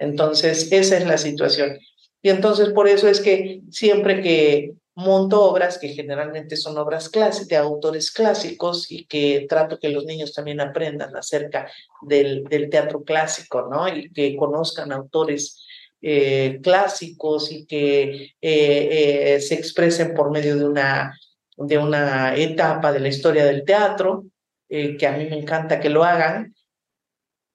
Entonces, 0.00 0.72
esa 0.72 0.96
es 0.96 1.06
la 1.06 1.18
situación. 1.18 1.78
Y 2.22 2.30
entonces, 2.30 2.70
por 2.70 2.88
eso 2.88 3.06
es 3.06 3.20
que 3.20 3.60
siempre 3.70 4.22
que 4.22 4.72
monto 4.94 5.42
obras, 5.42 5.78
que 5.78 5.88
generalmente 5.88 6.56
son 6.56 6.76
obras 6.78 7.08
clásicas, 7.08 7.48
de 7.48 7.56
autores 7.56 8.10
clásicos, 8.10 8.90
y 8.90 9.04
que 9.04 9.46
trato 9.48 9.78
que 9.78 9.90
los 9.90 10.04
niños 10.04 10.32
también 10.32 10.60
aprendan 10.60 11.14
acerca 11.14 11.70
del, 12.02 12.48
teatro 12.70 13.04
clásico, 13.04 13.68
¿no? 13.70 13.88
Y 13.88 14.10
que 14.10 14.36
conozcan 14.36 14.90
autores 14.90 15.64
eh, 16.00 16.60
clásicos 16.62 17.52
y 17.52 17.66
que 17.66 18.34
eh, 18.40 19.34
eh, 19.34 19.40
se 19.40 19.54
expresen 19.54 20.14
por 20.14 20.30
medio 20.30 20.56
de 20.56 21.78
una 21.78 22.34
etapa 22.36 22.90
de 22.90 23.00
la 23.00 23.08
historia 23.08 23.44
del 23.44 23.64
teatro, 23.64 24.24
que 24.68 25.06
a 25.06 25.12
mí 25.12 25.26
me 25.28 25.36
encanta 25.36 25.80
que 25.80 25.90
lo 25.90 26.04
hagan. 26.04 26.54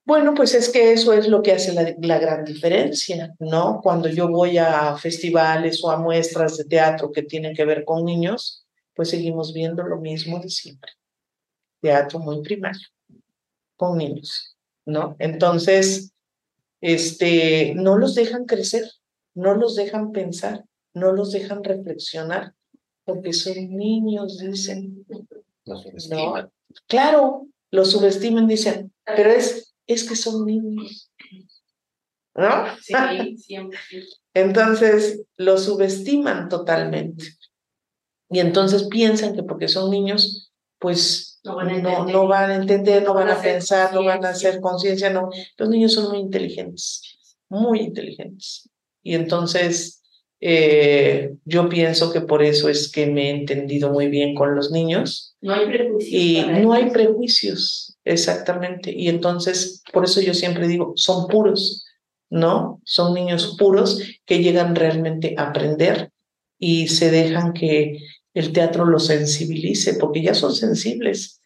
Bueno, 0.05 0.35
pues 0.35 0.53
es 0.53 0.69
que 0.69 0.93
eso 0.93 1.13
es 1.13 1.27
lo 1.27 1.41
que 1.41 1.51
hace 1.51 1.73
la, 1.73 1.95
la, 1.99 2.19
gran 2.19 2.45
diferencia, 2.45 3.33
¿no? 3.39 3.79
Cuando 3.81 4.07
yo 4.07 4.29
voy 4.29 4.57
a 4.59 4.95
festivales 4.97 5.83
o 5.83 5.89
a 5.89 5.97
muestras 5.97 6.57
de 6.57 6.65
teatro 6.65 7.11
que 7.11 7.23
tienen 7.23 7.55
que 7.55 7.65
ver 7.65 7.83
con 7.83 8.05
niños, 8.05 8.65
pues 8.95 9.09
seguimos 9.09 9.53
viendo 9.53 9.83
lo 9.83 9.97
mismo 9.97 10.39
de 10.39 10.49
siempre. 10.49 10.91
Teatro 11.81 12.19
muy 12.19 12.41
primario, 12.41 12.87
con 13.75 13.97
niños, 13.97 14.55
¿no? 14.85 15.15
Entonces, 15.19 16.13
este, 16.81 17.73
no 17.75 17.97
los 17.97 18.15
dejan 18.15 18.45
crecer, 18.45 18.89
no 19.33 19.55
los 19.55 19.75
dejan 19.75 20.11
pensar, 20.11 20.65
no 20.93 21.11
los 21.11 21.31
dejan 21.31 21.63
reflexionar, 21.63 22.53
porque 23.03 23.33
son 23.33 23.75
niños, 23.75 24.39
dicen. 24.39 25.05
Los 25.65 25.83
subestiman. 25.83 26.51
Claro, 26.87 27.47
los 27.71 27.91
subestiman, 27.91 28.47
dicen, 28.47 28.93
pero 29.03 29.31
es, 29.31 29.74
es 29.87 30.03
que 30.03 30.15
son 30.15 30.45
niños. 30.45 31.11
¿No? 32.35 32.65
Sí, 32.81 33.37
siempre. 33.37 33.79
Entonces, 34.33 35.23
los 35.37 35.63
subestiman 35.63 36.49
totalmente. 36.49 37.25
Y 38.29 38.39
entonces 38.39 38.87
piensan 38.89 39.35
que 39.35 39.43
porque 39.43 39.67
son 39.67 39.91
niños, 39.91 40.51
pues 40.79 41.39
no 41.43 41.55
van 41.55 41.69
a 41.69 41.75
entender, 41.75 42.13
no, 42.13 42.27
van 42.27 42.51
a, 42.51 42.55
entender, 42.55 43.03
no 43.03 43.13
van 43.13 43.29
a 43.29 43.41
pensar, 43.41 43.93
no 43.93 44.03
van 44.03 44.25
a 44.25 44.29
hacer 44.29 44.59
conciencia, 44.59 45.09
no. 45.09 45.29
Los 45.57 45.69
niños 45.69 45.93
son 45.93 46.09
muy 46.09 46.19
inteligentes, 46.19 47.37
muy 47.47 47.79
inteligentes. 47.79 48.69
Y 49.03 49.13
entonces 49.13 50.01
eh, 50.41 51.35
yo 51.45 51.69
pienso 51.69 52.11
que 52.11 52.21
por 52.21 52.43
eso 52.43 52.69
es 52.69 52.91
que 52.91 53.07
me 53.07 53.27
he 53.27 53.29
entendido 53.31 53.91
muy 53.91 54.07
bien 54.07 54.35
con 54.35 54.55
los 54.55 54.71
niños. 54.71 55.35
No 55.41 55.53
hay 55.53 55.67
prejuicios. 55.67 56.11
Y 56.11 56.45
no 56.61 56.73
hay 56.73 56.89
prejuicios, 56.89 57.97
exactamente. 58.03 58.91
Y 58.91 59.09
entonces, 59.09 59.81
por 59.93 60.03
eso 60.03 60.21
yo 60.21 60.33
siempre 60.33 60.67
digo, 60.67 60.93
son 60.95 61.27
puros, 61.27 61.85
¿no? 62.29 62.81
Son 62.83 63.13
niños 63.13 63.55
puros 63.57 64.01
que 64.25 64.43
llegan 64.43 64.75
realmente 64.75 65.35
a 65.37 65.49
aprender 65.49 66.11
y 66.59 66.87
se 66.87 67.11
dejan 67.11 67.53
que 67.53 67.99
el 68.33 68.51
teatro 68.51 68.85
los 68.85 69.07
sensibilice, 69.07 69.95
porque 69.95 70.21
ya 70.21 70.33
son 70.33 70.53
sensibles, 70.53 71.41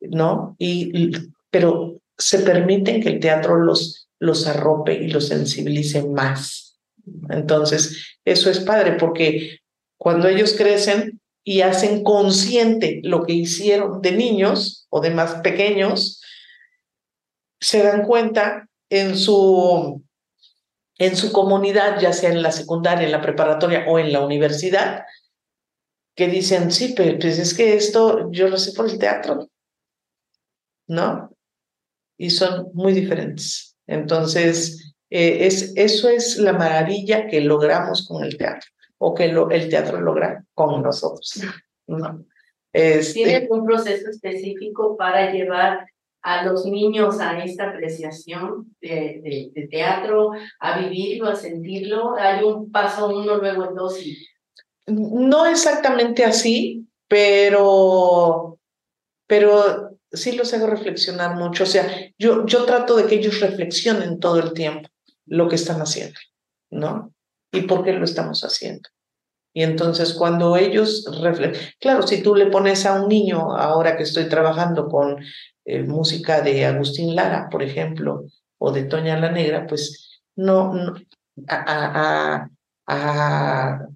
¿no? 0.00 0.54
Y, 0.58 1.10
pero 1.50 2.00
se 2.16 2.38
permiten 2.40 3.02
que 3.02 3.08
el 3.08 3.20
teatro 3.20 3.56
los, 3.56 4.08
los 4.20 4.46
arrope 4.46 4.94
y 4.94 5.08
los 5.08 5.26
sensibilice 5.26 6.06
más. 6.06 6.69
Entonces, 7.30 8.16
eso 8.24 8.50
es 8.50 8.60
padre, 8.60 8.92
porque 8.92 9.60
Cuando 9.98 10.28
ellos 10.28 10.54
crecen 10.56 11.20
y 11.44 11.60
hacen 11.60 12.02
consciente 12.02 13.00
lo 13.04 13.26
que 13.26 13.34
hicieron 13.34 14.00
de 14.00 14.12
niños 14.12 14.86
o 14.88 15.02
de 15.02 15.10
más 15.10 15.42
pequeños, 15.42 16.22
se 17.60 17.82
dan 17.82 18.06
cuenta 18.06 18.66
en 18.88 19.14
su, 19.14 20.02
en 20.96 21.16
su 21.16 21.32
comunidad, 21.32 22.00
ya 22.00 22.14
sea 22.14 22.30
en 22.30 22.42
la 22.42 22.50
secundaria, 22.50 23.04
en 23.04 23.12
la 23.12 23.20
preparatoria 23.20 23.84
o 23.88 23.98
en 23.98 24.10
la 24.10 24.24
universidad, 24.24 25.04
que 26.16 26.28
dicen, 26.28 26.72
sí, 26.72 26.94
pero 26.96 27.18
pues 27.18 27.38
es 27.38 27.52
que 27.52 27.74
esto 27.74 28.30
yo 28.32 28.48
lo 28.48 28.56
sé 28.56 28.72
por 28.72 28.88
el 28.88 28.98
teatro, 28.98 29.50
¿no? 30.88 31.30
Y 32.18 32.30
son 32.30 32.70
muy 32.72 32.94
diferentes. 32.94 33.76
Entonces, 33.86 34.94
eh, 35.10 35.46
es, 35.46 35.72
eso 35.76 36.08
es 36.08 36.38
la 36.38 36.52
maravilla 36.52 37.26
que 37.26 37.40
logramos 37.40 38.06
con 38.06 38.24
el 38.24 38.36
teatro 38.38 38.70
o 38.98 39.14
que 39.14 39.28
lo, 39.28 39.50
el 39.50 39.68
teatro 39.68 40.00
logra 40.00 40.44
con 40.54 40.82
nosotros. 40.82 41.42
¿no? 41.86 42.24
Este, 42.72 43.14
¿Tiene 43.14 43.48
un 43.50 43.66
proceso 43.66 44.08
específico 44.08 44.96
para 44.96 45.32
llevar 45.32 45.86
a 46.22 46.44
los 46.44 46.66
niños 46.66 47.18
a 47.18 47.42
esta 47.42 47.70
apreciación 47.70 48.76
de, 48.80 49.50
de, 49.54 49.68
teatro, 49.68 50.32
a 50.60 50.78
vivirlo, 50.78 51.28
a 51.28 51.34
sentirlo? 51.34 52.14
¿Hay 52.16 52.44
un 52.44 52.70
paso 52.70 53.08
uno, 53.08 53.36
luego 53.36 53.70
el 53.70 53.74
dos? 53.74 54.00
Y... 54.04 54.16
No 54.86 55.46
exactamente 55.46 56.24
así, 56.24 56.86
pero, 57.08 58.58
pero 59.26 59.98
sí 60.12 60.32
los 60.32 60.52
hago 60.54 60.66
reflexionar 60.66 61.36
mucho. 61.36 61.64
O 61.64 61.66
sea, 61.66 61.88
yo, 62.18 62.46
yo 62.46 62.64
trato 62.64 62.96
de 62.96 63.06
que 63.06 63.16
ellos 63.16 63.40
reflexionen 63.40 64.20
todo 64.20 64.38
el 64.38 64.52
tiempo 64.52 64.88
lo 65.30 65.48
que 65.48 65.54
están 65.54 65.80
haciendo, 65.80 66.18
¿no? 66.70 67.14
¿Y 67.52 67.62
por 67.62 67.84
qué 67.84 67.92
lo 67.92 68.04
estamos 68.04 68.42
haciendo? 68.42 68.88
Y 69.54 69.62
entonces 69.62 70.14
cuando 70.14 70.56
ellos 70.56 71.04
reflexionan, 71.20 71.72
claro, 71.80 72.06
si 72.06 72.22
tú 72.22 72.34
le 72.34 72.46
pones 72.46 72.84
a 72.84 73.00
un 73.00 73.08
niño, 73.08 73.56
ahora 73.56 73.96
que 73.96 74.02
estoy 74.02 74.28
trabajando 74.28 74.88
con 74.88 75.18
eh, 75.64 75.82
música 75.82 76.40
de 76.40 76.66
Agustín 76.66 77.14
Lara, 77.14 77.48
por 77.50 77.62
ejemplo, 77.62 78.24
o 78.58 78.72
de 78.72 78.84
Toña 78.84 79.18
la 79.18 79.30
Negra, 79.30 79.66
pues 79.66 80.20
no, 80.36 80.74
no 80.74 80.94
a, 81.48 81.64
a, 82.36 82.50
a, 82.86 83.86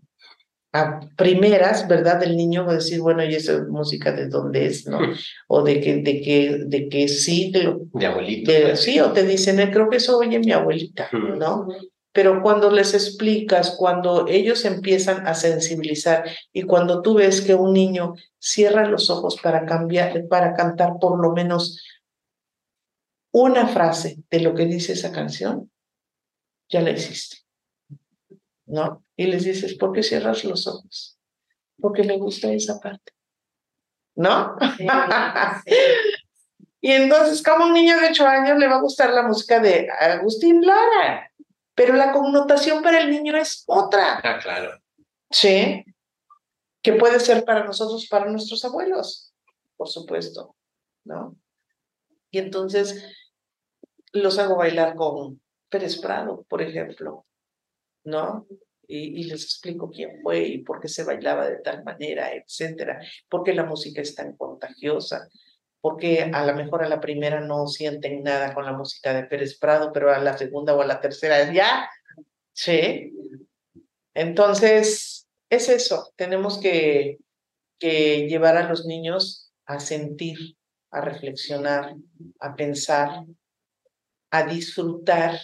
primeras, 1.16 1.86
¿verdad? 1.86 2.20
Del 2.20 2.36
niño 2.36 2.64
va 2.64 2.72
a 2.72 2.76
decir, 2.76 3.00
bueno, 3.00 3.24
y 3.24 3.34
esa 3.34 3.64
música 3.68 4.12
de 4.12 4.28
dónde 4.28 4.66
es, 4.66 4.86
¿no? 4.86 4.98
O 5.46 5.62
de 5.62 5.80
que, 5.80 5.96
de 5.96 6.20
que, 6.20 6.58
de 6.66 6.88
que 6.88 7.08
sí, 7.08 7.50
de, 7.52 7.76
de 7.92 8.06
abuelito. 8.06 8.50
Pues. 8.50 8.80
sí, 8.80 8.98
o 9.00 9.12
te 9.12 9.24
dicen, 9.24 9.60
eh, 9.60 9.70
creo 9.70 9.88
que 9.88 9.98
eso 9.98 10.18
oye 10.18 10.38
mi 10.38 10.52
abuelita, 10.52 11.08
¿no? 11.12 11.68
pero 12.14 12.42
cuando 12.42 12.70
les 12.70 12.94
explicas, 12.94 13.74
cuando 13.76 14.28
ellos 14.28 14.64
empiezan 14.64 15.26
a 15.26 15.34
sensibilizar 15.34 16.24
y 16.52 16.62
cuando 16.62 17.02
tú 17.02 17.14
ves 17.14 17.40
que 17.40 17.56
un 17.56 17.72
niño 17.72 18.14
cierra 18.38 18.88
los 18.88 19.10
ojos 19.10 19.36
para 19.42 19.66
cambiar, 19.66 20.28
para 20.28 20.54
cantar 20.54 21.00
por 21.00 21.20
lo 21.20 21.32
menos 21.32 21.82
una 23.32 23.66
frase 23.66 24.22
de 24.30 24.40
lo 24.40 24.54
que 24.54 24.66
dice 24.66 24.92
esa 24.92 25.10
canción, 25.10 25.72
ya 26.68 26.82
la 26.82 26.92
hiciste. 26.92 27.38
¿No? 28.74 29.04
Y 29.16 29.26
les 29.26 29.44
dices, 29.44 29.74
¿por 29.74 29.92
qué 29.92 30.02
cierras 30.02 30.44
los 30.44 30.66
ojos? 30.66 31.16
Porque 31.80 32.02
le 32.02 32.18
gusta 32.18 32.52
esa 32.52 32.80
parte. 32.80 33.12
¿No? 34.16 34.56
y 36.80 36.90
entonces, 36.90 37.42
como 37.42 37.66
un 37.66 37.72
niño 37.72 38.00
de 38.00 38.08
ocho 38.08 38.26
años 38.26 38.58
le 38.58 38.66
va 38.66 38.76
a 38.76 38.80
gustar 38.80 39.10
la 39.10 39.22
música 39.22 39.60
de 39.60 39.88
Agustín 39.90 40.60
Lara? 40.60 41.30
pero 41.74 41.94
la 41.94 42.12
connotación 42.12 42.82
para 42.82 43.00
el 43.00 43.10
niño 43.10 43.36
es 43.36 43.64
otra. 43.66 44.20
Ah, 44.22 44.38
claro. 44.40 44.78
Sí, 45.30 45.84
que 46.82 46.92
puede 46.92 47.18
ser 47.18 47.44
para 47.44 47.64
nosotros, 47.64 48.06
para 48.08 48.30
nuestros 48.30 48.64
abuelos, 48.64 49.32
por 49.76 49.88
supuesto, 49.88 50.54
¿no? 51.04 51.36
Y 52.30 52.38
entonces 52.38 53.04
los 54.12 54.38
hago 54.38 54.56
bailar 54.56 54.94
con 54.94 55.40
Pérez 55.68 56.00
Prado, 56.00 56.44
por 56.48 56.62
ejemplo, 56.62 57.26
¿no? 58.04 58.46
Y, 58.86 59.24
les 59.24 59.42
explico 59.42 59.90
quién 59.90 60.20
fue 60.22 60.40
y 60.40 60.58
por 60.58 60.80
qué 60.80 60.88
se 60.88 61.04
bailaba 61.04 61.48
de 61.48 61.58
tal 61.58 61.82
manera, 61.84 62.34
etcétera, 62.34 63.00
por 63.30 63.42
qué 63.42 63.54
la 63.54 63.64
música 63.64 64.02
es 64.02 64.14
tan 64.14 64.36
contagiosa, 64.36 65.28
porque 65.80 66.30
a 66.32 66.44
lo 66.44 66.54
mejor 66.54 66.82
a 66.84 66.88
la 66.88 67.00
primera 67.00 67.40
no 67.40 67.66
sienten 67.66 68.22
nada 68.22 68.52
con 68.54 68.66
la 68.66 68.72
música 68.72 69.14
de 69.14 69.24
Pérez 69.24 69.58
Prado, 69.58 69.90
pero 69.92 70.12
a 70.12 70.18
la 70.18 70.36
segunda 70.36 70.74
o 70.74 70.82
a 70.82 70.86
la 70.86 71.00
tercera 71.00 71.52
ya, 71.52 71.88
sí. 72.52 73.12
Entonces, 74.12 75.26
es 75.48 75.68
eso, 75.68 76.12
tenemos 76.16 76.58
que 76.58 77.18
llevar 77.80 78.56
a 78.56 78.68
los 78.68 78.86
niños 78.86 79.50
a 79.66 79.80
sentir, 79.80 80.56
a 80.90 81.00
reflexionar, 81.00 81.94
a 82.38 82.54
pensar, 82.54 83.24
a 84.30 84.46
disfrutar, 84.46 85.40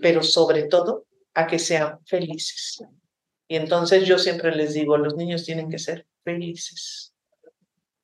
pero 0.00 0.22
sobre 0.22 0.64
todo 0.64 1.06
a 1.34 1.46
que 1.46 1.58
sean 1.58 1.98
felices. 2.06 2.84
Y 3.48 3.56
entonces 3.56 4.06
yo 4.06 4.18
siempre 4.18 4.54
les 4.54 4.74
digo, 4.74 4.96
los 4.96 5.16
niños 5.16 5.44
tienen 5.44 5.70
que 5.70 5.78
ser 5.78 6.06
felices 6.24 7.12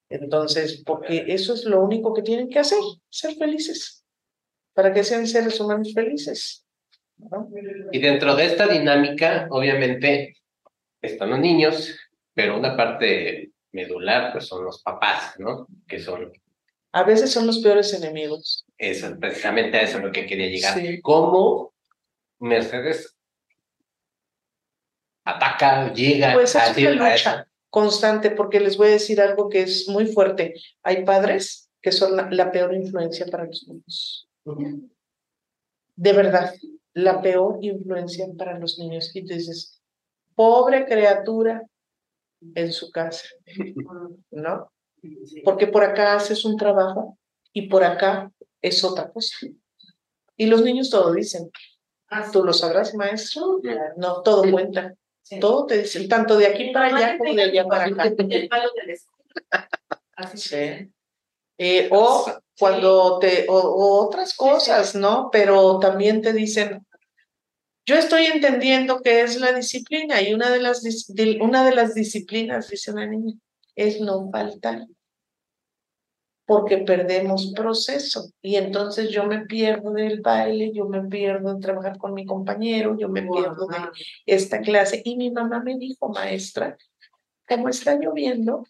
entonces, 0.08 0.82
porque 0.84 1.24
eso 1.28 1.54
es 1.54 1.64
lo 1.64 1.82
único 1.82 2.14
que 2.14 2.22
tienen 2.22 2.48
que 2.48 2.58
hacer, 2.58 2.78
ser 3.10 3.34
felices, 3.36 4.04
para 4.72 4.92
que 4.92 5.04
sean 5.04 5.26
seres 5.26 5.60
humanos 5.60 5.92
felices. 5.92 6.66
Y 7.92 7.98
dentro 7.98 8.34
de 8.34 8.46
esta 8.46 8.66
dinámica, 8.66 9.48
obviamente, 9.50 10.36
están 11.02 11.30
los 11.30 11.40
niños, 11.40 11.94
pero 12.32 12.56
una 12.56 12.76
parte 12.76 13.50
medular, 13.72 14.32
pues 14.32 14.46
son 14.46 14.64
los 14.64 14.82
papás, 14.82 15.34
¿no? 15.38 15.66
Que 15.86 15.98
son... 15.98 16.32
A 16.92 17.02
veces 17.02 17.30
son 17.30 17.46
los 17.46 17.58
peores 17.58 17.92
enemigos. 17.92 18.64
Eso, 18.78 19.14
precisamente 19.20 19.76
a 19.76 19.82
eso 19.82 19.98
es 19.98 20.04
lo 20.04 20.12
que 20.12 20.26
quería 20.26 20.46
llegar. 20.46 20.78
¿Cómo 21.02 21.74
Mercedes 22.38 23.14
ataca, 25.28 25.92
llega 25.92 26.32
pues 26.32 26.56
a, 26.56 26.72
lucha 26.72 27.46
constante, 27.70 28.30
porque 28.30 28.60
les 28.60 28.76
voy 28.76 28.88
a 28.88 28.92
decir 28.92 29.20
algo 29.20 29.48
que 29.48 29.62
es 29.62 29.88
muy 29.88 30.06
fuerte. 30.06 30.54
Hay 30.82 31.04
padres 31.04 31.70
que 31.82 31.92
son 31.92 32.16
la, 32.30 32.50
peor 32.50 32.74
influencia 32.74 33.26
para 33.26 33.44
los 33.44 33.66
niños. 33.68 34.28
De 35.94 36.12
verdad, 36.12 36.54
la 36.94 37.20
peor 37.20 37.58
influencia 37.60 38.26
para 38.36 38.58
los 38.58 38.78
niños. 38.78 39.14
Y 39.14 39.24
tú 39.24 39.34
dices, 39.34 39.80
pobre 40.34 40.86
criatura 40.86 41.62
en 42.54 42.72
su 42.72 42.90
casa, 42.90 43.28
¿no? 44.30 44.72
Porque 45.44 45.66
por 45.66 45.84
acá 45.84 46.14
haces 46.14 46.44
un 46.44 46.56
trabajo 46.56 47.18
y 47.52 47.68
por 47.68 47.84
acá 47.84 48.32
es 48.62 48.82
otra 48.82 49.10
cosa. 49.10 49.46
Y 50.36 50.46
los 50.46 50.62
niños 50.62 50.90
todo 50.90 51.12
dicen. 51.12 51.50
Ah, 52.10 52.30
Tú 52.32 52.42
lo 52.42 52.54
sabrás, 52.54 52.94
maestro. 52.94 53.60
No, 53.96 54.22
todo 54.22 54.50
cuenta. 54.50 54.94
Todo 55.40 55.66
te 55.66 55.78
dicen, 55.78 56.08
tanto 56.08 56.36
de 56.36 56.46
aquí 56.46 56.70
para 56.70 56.96
allá 56.96 57.18
como 57.18 57.34
de 57.34 57.42
allá 57.42 57.64
para 57.66 57.84
acá. 57.86 58.04
El 58.04 58.48
palo 58.48 58.70
de 58.86 58.98
Así 60.16 60.38
sí. 60.38 60.92
Eh, 61.58 61.88
o 61.90 62.32
cuando 62.58 63.18
te, 63.18 63.46
o, 63.48 64.06
otras 64.06 64.34
cosas, 64.34 64.94
¿no? 64.94 65.28
Pero 65.30 65.78
también 65.78 66.22
te 66.22 66.32
dicen, 66.32 66.86
yo 67.86 67.96
estoy 67.96 68.26
entendiendo 68.26 69.00
que 69.00 69.22
es 69.22 69.40
la 69.40 69.52
disciplina 69.52 70.20
y 70.20 70.34
una 70.34 70.50
de 70.50 70.60
las, 70.60 70.82
una 71.40 71.64
de 71.64 71.74
las 71.74 71.94
disciplinas, 71.94 72.68
dice 72.68 72.92
una 72.92 73.06
niña, 73.06 73.34
es 73.74 74.00
no 74.00 74.28
faltar 74.30 74.86
porque 76.48 76.78
perdemos 76.78 77.52
proceso 77.54 78.32
y 78.40 78.56
entonces 78.56 79.10
yo 79.10 79.24
me 79.24 79.44
pierdo 79.44 79.92
del 79.92 80.22
baile, 80.22 80.72
yo 80.72 80.86
me 80.86 81.02
pierdo 81.02 81.52
de 81.54 81.60
trabajar 81.60 81.98
con 81.98 82.14
mi 82.14 82.24
compañero, 82.24 82.96
yo 82.98 83.10
me 83.10 83.20
pierdo 83.20 83.66
de 83.66 83.76
esta 84.24 84.62
clase. 84.62 85.02
Y 85.04 85.18
mi 85.18 85.30
mamá 85.30 85.62
me 85.62 85.76
dijo, 85.76 86.08
maestra, 86.08 86.78
como 87.46 87.68
está 87.68 87.96
lloviendo, 87.96 88.64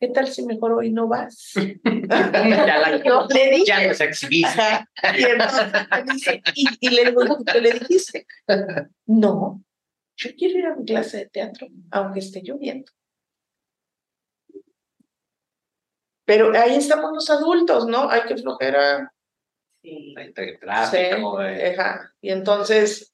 ¿qué 0.00 0.08
tal 0.08 0.26
si 0.26 0.44
mejor 0.44 0.72
hoy 0.72 0.90
no 0.90 1.06
vas? 1.06 1.52
ya, 1.54 2.78
la, 2.80 2.90
le 3.32 3.50
dije, 3.52 3.64
ya 3.64 3.86
nos 3.86 4.00
exhibiste. 4.00 4.62
Y, 5.16 5.22
entonces, 5.22 6.40
y, 6.56 6.66
y, 6.80 6.90
le 6.90 7.04
digo, 7.04 7.44
¿qué 7.46 7.60
le 7.60 7.72
dijiste? 7.74 8.26
No, 9.06 9.62
yo 10.16 10.30
quiero 10.36 10.58
ir 10.58 10.66
a 10.66 10.74
mi 10.74 10.84
clase 10.84 11.18
de 11.18 11.26
teatro, 11.26 11.68
aunque 11.92 12.18
esté 12.18 12.42
lloviendo. 12.42 12.90
Pero 16.24 16.52
ahí 16.56 16.76
estamos 16.76 17.12
los 17.12 17.28
adultos, 17.30 17.86
¿no? 17.86 18.08
Hay 18.08 18.22
que 18.22 18.36
flojera. 18.36 19.12
Sí. 19.82 20.14
Tráfico, 20.60 21.40
sí, 21.40 21.56
Y 22.20 22.30
entonces, 22.30 23.12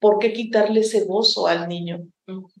¿por 0.00 0.18
qué 0.18 0.32
quitarle 0.32 0.80
ese 0.80 1.04
gozo 1.04 1.46
al 1.46 1.68
niño? 1.68 2.08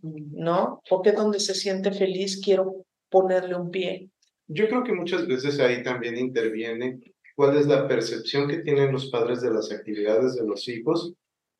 ¿No? 0.02 0.82
Porque 0.88 1.12
donde 1.12 1.40
se 1.40 1.54
siente 1.54 1.90
feliz 1.92 2.40
quiero 2.44 2.84
ponerle 3.10 3.54
un 3.54 3.70
pie. 3.70 4.10
Yo 4.48 4.68
creo 4.68 4.84
que 4.84 4.92
muchas 4.92 5.26
veces 5.26 5.58
ahí 5.58 5.82
también 5.82 6.18
interviene 6.18 7.00
cuál 7.34 7.56
es 7.56 7.66
la 7.66 7.88
percepción 7.88 8.48
que 8.48 8.58
tienen 8.58 8.92
los 8.92 9.10
padres 9.10 9.40
de 9.40 9.50
las 9.50 9.72
actividades 9.72 10.34
de 10.36 10.46
los 10.46 10.68
hijos 10.68 11.14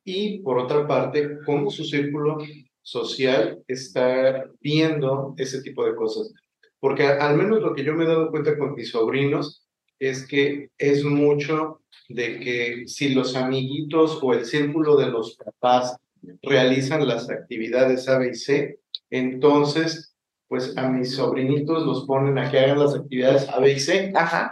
y 0.04 0.38
por 0.38 0.58
otra 0.58 0.86
parte, 0.86 1.38
cómo 1.44 1.70
su 1.70 1.84
círculo 1.84 2.38
social 2.80 3.60
estar 3.66 4.48
viendo 4.60 5.34
ese 5.36 5.62
tipo 5.62 5.84
de 5.84 5.96
cosas. 5.96 6.32
Porque 6.80 7.04
al 7.04 7.36
menos 7.36 7.62
lo 7.62 7.74
que 7.74 7.84
yo 7.84 7.94
me 7.94 8.04
he 8.04 8.08
dado 8.08 8.30
cuenta 8.30 8.56
con 8.58 8.74
mis 8.74 8.90
sobrinos 8.90 9.66
es 9.98 10.26
que 10.26 10.70
es 10.78 11.04
mucho 11.04 11.80
de 12.08 12.38
que 12.38 12.82
si 12.86 13.10
los 13.10 13.34
amiguitos 13.34 14.18
o 14.22 14.32
el 14.34 14.44
círculo 14.44 14.96
de 14.96 15.10
los 15.10 15.36
papás 15.36 15.96
realizan 16.42 17.06
las 17.06 17.30
actividades 17.30 18.08
A, 18.08 18.18
B 18.18 18.30
y 18.30 18.34
C, 18.34 18.78
entonces, 19.10 20.14
pues 20.48 20.76
a 20.76 20.88
mis 20.88 21.14
sobrinitos 21.14 21.84
los 21.86 22.04
ponen 22.06 22.38
a 22.38 22.50
que 22.50 22.58
hagan 22.58 22.80
las 22.80 22.94
actividades 22.94 23.48
A, 23.48 23.60
B 23.60 23.72
y 23.72 23.80
C. 23.80 24.12
Ajá. 24.14 24.50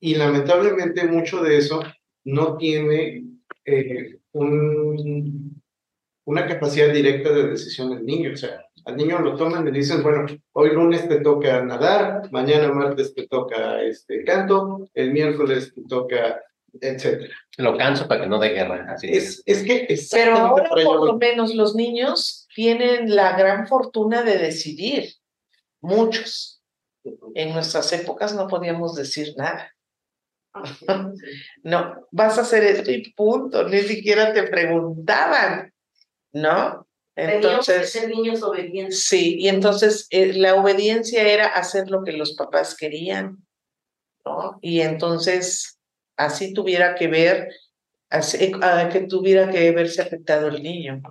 Y 0.00 0.14
lamentablemente 0.14 1.04
mucho 1.04 1.42
de 1.42 1.58
eso 1.58 1.82
no 2.24 2.56
tiene 2.56 3.24
eh, 3.64 4.18
un, 4.32 5.62
una 6.24 6.46
capacidad 6.46 6.92
directa 6.92 7.32
de 7.32 7.48
decisión 7.48 7.90
del 7.90 8.04
niño. 8.04 8.32
O 8.32 8.36
sea, 8.36 8.64
al 8.84 8.96
niño 8.96 9.18
lo 9.20 9.36
toman 9.36 9.66
y 9.66 9.70
le 9.70 9.78
dicen, 9.78 10.02
bueno, 10.02 10.26
hoy 10.52 10.70
lunes 10.70 11.08
te 11.08 11.20
toca 11.20 11.62
nadar, 11.62 12.30
mañana 12.30 12.72
martes 12.72 13.14
te 13.14 13.26
toca 13.26 13.82
este 13.82 14.24
canto, 14.24 14.88
el 14.94 15.12
miércoles 15.12 15.72
te 15.74 15.82
toca, 15.88 16.40
etcétera. 16.80 17.34
Lo 17.56 17.76
canso 17.76 18.06
para 18.06 18.22
que 18.22 18.26
no 18.26 18.38
dé 18.38 18.50
guerra. 18.50 18.86
Así 18.90 19.08
Es, 19.08 19.42
es 19.46 19.62
que 19.62 19.86
Pero 20.10 20.36
ahora 20.36 20.68
por 20.70 21.06
lo 21.06 21.16
menos 21.16 21.54
los 21.54 21.74
niños 21.74 22.46
tienen 22.54 23.14
la 23.14 23.36
gran 23.36 23.66
fortuna 23.66 24.22
de 24.22 24.38
decidir. 24.38 25.14
Muchos. 25.80 26.62
En 27.34 27.52
nuestras 27.52 27.92
épocas 27.92 28.34
no 28.34 28.48
podíamos 28.48 28.94
decir 28.94 29.34
nada. 29.36 29.70
No, 31.64 32.06
vas 32.12 32.38
a 32.38 32.42
hacer 32.42 32.62
esto 32.62 32.90
y 32.90 33.12
punto. 33.12 33.68
Ni 33.68 33.80
siquiera 33.80 34.32
te 34.32 34.44
preguntaban, 34.44 35.72
¿no? 36.32 36.86
Teníamos 37.14 37.66
que 37.66 37.74
Entonces, 37.74 37.92
ser 37.92 38.08
niños 38.08 38.42
obedientes. 38.42 39.04
sí, 39.04 39.36
y 39.38 39.48
entonces 39.48 40.08
eh, 40.10 40.32
la 40.32 40.56
obediencia 40.56 41.22
era 41.22 41.46
hacer 41.46 41.88
lo 41.90 42.02
que 42.02 42.12
los 42.12 42.34
papás 42.34 42.76
querían, 42.76 43.46
¿no? 44.24 44.58
Y 44.60 44.80
entonces 44.80 45.78
así 46.16 46.52
tuviera 46.52 46.94
que 46.96 47.06
ver, 47.08 47.48
así, 48.10 48.52
ah, 48.62 48.88
que 48.92 49.00
tuviera 49.02 49.50
que 49.50 49.70
verse 49.70 50.02
afectado 50.02 50.48
el 50.48 50.62
niño, 50.62 51.02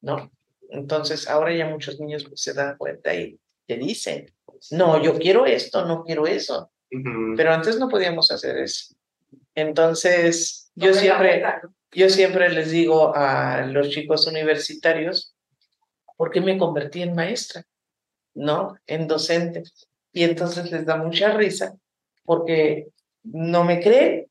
¿no? 0.00 0.32
Entonces 0.70 1.28
ahora 1.28 1.54
ya 1.54 1.68
muchos 1.68 2.00
niños 2.00 2.24
pues, 2.24 2.40
se 2.40 2.54
dan 2.54 2.76
cuenta 2.78 3.14
y 3.14 3.38
te 3.66 3.76
dicen, 3.76 4.32
no, 4.70 5.02
yo 5.02 5.18
quiero 5.18 5.44
esto, 5.44 5.84
no 5.84 6.02
quiero 6.02 6.26
eso, 6.26 6.70
pero 7.36 7.52
antes 7.52 7.78
no 7.78 7.88
podíamos 7.88 8.30
hacer 8.30 8.56
eso. 8.56 8.94
Entonces, 9.54 10.65
yo 10.76 10.94
siempre, 10.94 11.42
yo 11.92 12.08
siempre 12.08 12.48
les 12.50 12.70
digo 12.70 13.14
a 13.16 13.66
los 13.66 13.90
chicos 13.90 14.26
universitarios, 14.26 15.34
¿por 16.16 16.30
qué 16.30 16.40
me 16.40 16.56
convertí 16.58 17.02
en 17.02 17.14
maestra? 17.14 17.64
¿No? 18.34 18.76
En 18.86 19.08
docente. 19.08 19.64
Y 20.12 20.22
entonces 20.24 20.70
les 20.70 20.86
da 20.86 20.96
mucha 20.96 21.32
risa 21.32 21.74
porque 22.24 22.88
no 23.24 23.64
me 23.64 23.80
creen. 23.80 24.26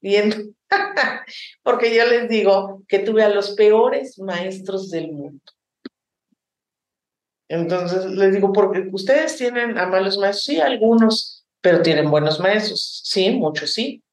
Y 0.00 0.16
en- 0.16 0.56
porque 1.62 1.94
yo 1.94 2.04
les 2.06 2.28
digo 2.28 2.82
que 2.88 2.98
tuve 2.98 3.22
a 3.22 3.30
los 3.30 3.52
peores 3.52 4.18
maestros 4.18 4.90
del 4.90 5.12
mundo. 5.12 5.40
Entonces 7.48 8.06
les 8.06 8.34
digo, 8.34 8.52
porque 8.52 8.88
ustedes 8.92 9.36
tienen 9.36 9.78
a 9.78 9.86
malos 9.86 10.18
maestros, 10.18 10.44
sí, 10.44 10.60
algunos, 10.60 11.46
pero 11.60 11.82
tienen 11.82 12.10
buenos 12.10 12.38
maestros, 12.40 13.00
sí, 13.04 13.30
muchos 13.30 13.72
sí. 13.72 14.03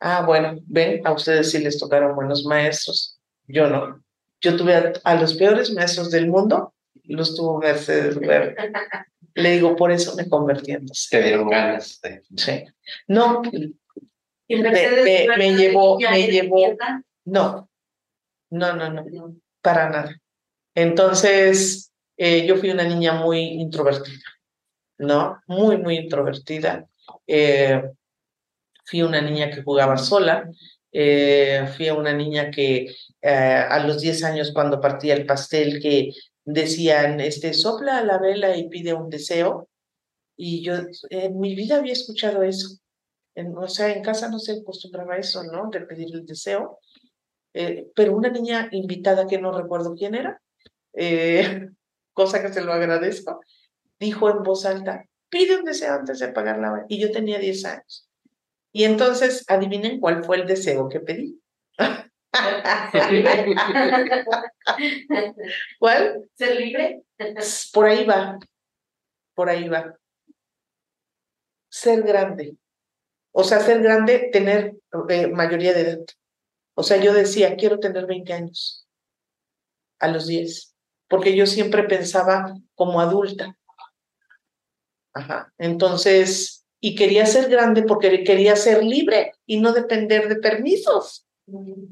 Ah, 0.00 0.22
bueno, 0.26 0.58
ven, 0.66 1.06
a 1.06 1.12
ustedes 1.12 1.50
sí 1.50 1.58
les 1.58 1.78
tocaron 1.78 2.14
buenos 2.14 2.44
maestros, 2.44 3.18
yo 3.46 3.68
no. 3.68 4.02
Yo 4.40 4.56
tuve 4.56 4.74
a, 4.74 4.92
a 5.04 5.14
los 5.14 5.34
peores 5.34 5.72
maestros 5.72 6.10
del 6.10 6.28
mundo, 6.28 6.74
los 7.04 7.34
tuvo 7.34 7.58
Mercedes 7.58 8.16
Weber. 8.16 8.54
Le 9.34 9.50
digo, 9.52 9.74
por 9.76 9.90
eso 9.92 10.14
me 10.16 10.28
convertí 10.28 10.72
en. 10.72 10.86
Te 11.10 11.22
dieron 11.22 11.48
ganas. 11.48 12.00
Sí. 12.36 12.64
No, 13.08 13.42
Y 14.48 14.56
me- 14.56 14.70
Mercedes 14.70 15.26
me- 15.28 15.36
me 15.36 15.54
llevó- 15.56 15.98
me 15.98 16.26
llevó- 16.30 16.76
no, 17.24 17.68
no, 18.50 18.72
no, 18.76 18.90
no, 18.92 19.36
para 19.62 19.88
nada. 19.90 20.16
Entonces, 20.74 21.90
eh, 22.16 22.46
yo 22.46 22.56
fui 22.56 22.70
una 22.70 22.84
niña 22.84 23.14
muy 23.14 23.40
introvertida, 23.40 24.22
¿no? 24.98 25.40
Muy, 25.46 25.78
muy 25.78 25.96
introvertida. 25.96 26.86
Eh, 27.26 27.82
fui 28.86 29.02
una 29.02 29.20
niña 29.20 29.50
que 29.50 29.62
jugaba 29.62 29.96
sola, 29.98 30.48
eh, 30.92 31.68
fui 31.76 31.90
una 31.90 32.12
niña 32.12 32.50
que 32.50 32.86
eh, 33.20 33.28
a 33.68 33.78
los 33.86 34.00
10 34.00 34.24
años 34.24 34.52
cuando 34.54 34.80
partía 34.80 35.14
el 35.14 35.26
pastel 35.26 35.80
que 35.82 36.12
decían, 36.44 37.20
este, 37.20 37.52
sopla 37.52 38.02
la 38.04 38.18
vela 38.18 38.56
y 38.56 38.68
pide 38.68 38.94
un 38.94 39.10
deseo. 39.10 39.68
Y 40.36 40.62
yo 40.62 40.74
en 41.10 41.40
mi 41.40 41.54
vida 41.54 41.76
había 41.76 41.92
escuchado 41.92 42.42
eso. 42.42 42.78
En- 43.34 43.56
o 43.56 43.68
sea, 43.68 43.92
en 43.92 44.02
casa 44.02 44.28
no 44.30 44.38
se 44.38 44.52
acostumbraba 44.52 45.16
eso, 45.16 45.42
¿no? 45.44 45.68
De 45.70 45.80
pedir 45.80 46.08
el 46.14 46.24
deseo. 46.24 46.78
Eh, 47.54 47.88
pero 47.94 48.14
una 48.14 48.28
niña 48.30 48.68
invitada 48.72 49.26
que 49.26 49.38
no 49.40 49.50
recuerdo 49.52 49.94
quién 49.94 50.14
era, 50.14 50.40
eh, 50.92 51.68
cosa 52.12 52.42
que 52.42 52.52
se 52.52 52.62
lo 52.62 52.72
agradezco, 52.72 53.40
dijo 53.98 54.30
en 54.30 54.42
voz 54.42 54.66
alta, 54.66 55.04
pide 55.30 55.56
un 55.56 55.64
deseo 55.64 55.94
antes 55.94 56.18
de 56.18 56.28
pagar 56.28 56.58
la 56.58 56.84
Y 56.88 57.00
yo 57.00 57.10
tenía 57.10 57.38
10 57.38 57.64
años. 57.64 58.05
Y 58.76 58.84
entonces, 58.84 59.42
adivinen 59.48 59.98
cuál 60.00 60.22
fue 60.22 60.36
el 60.36 60.46
deseo 60.46 60.86
que 60.90 61.00
pedí. 61.00 61.40
¿Cuál? 65.78 66.28
Ser 66.34 66.60
libre. 66.60 67.02
Por 67.72 67.86
ahí 67.86 68.04
va, 68.04 68.38
por 69.34 69.48
ahí 69.48 69.66
va. 69.66 69.96
Ser 71.70 72.02
grande. 72.02 72.58
O 73.32 73.42
sea, 73.44 73.60
ser 73.60 73.80
grande, 73.80 74.28
tener 74.30 74.76
eh, 75.08 75.28
mayoría 75.28 75.72
de 75.72 75.80
edad. 75.80 76.04
O 76.74 76.82
sea, 76.82 76.98
yo 76.98 77.14
decía, 77.14 77.56
quiero 77.56 77.80
tener 77.80 78.04
20 78.04 78.30
años 78.34 78.86
a 80.00 80.08
los 80.08 80.26
10, 80.26 80.76
porque 81.08 81.34
yo 81.34 81.46
siempre 81.46 81.84
pensaba 81.84 82.52
como 82.74 83.00
adulta. 83.00 83.56
Ajá. 85.14 85.50
Entonces, 85.56 86.55
y 86.80 86.94
quería 86.94 87.26
ser 87.26 87.48
grande 87.48 87.82
porque 87.82 88.22
quería 88.24 88.54
ser 88.56 88.82
libre 88.84 89.32
y 89.46 89.58
no 89.60 89.72
depender 89.72 90.28
de 90.28 90.36
permisos. 90.36 91.26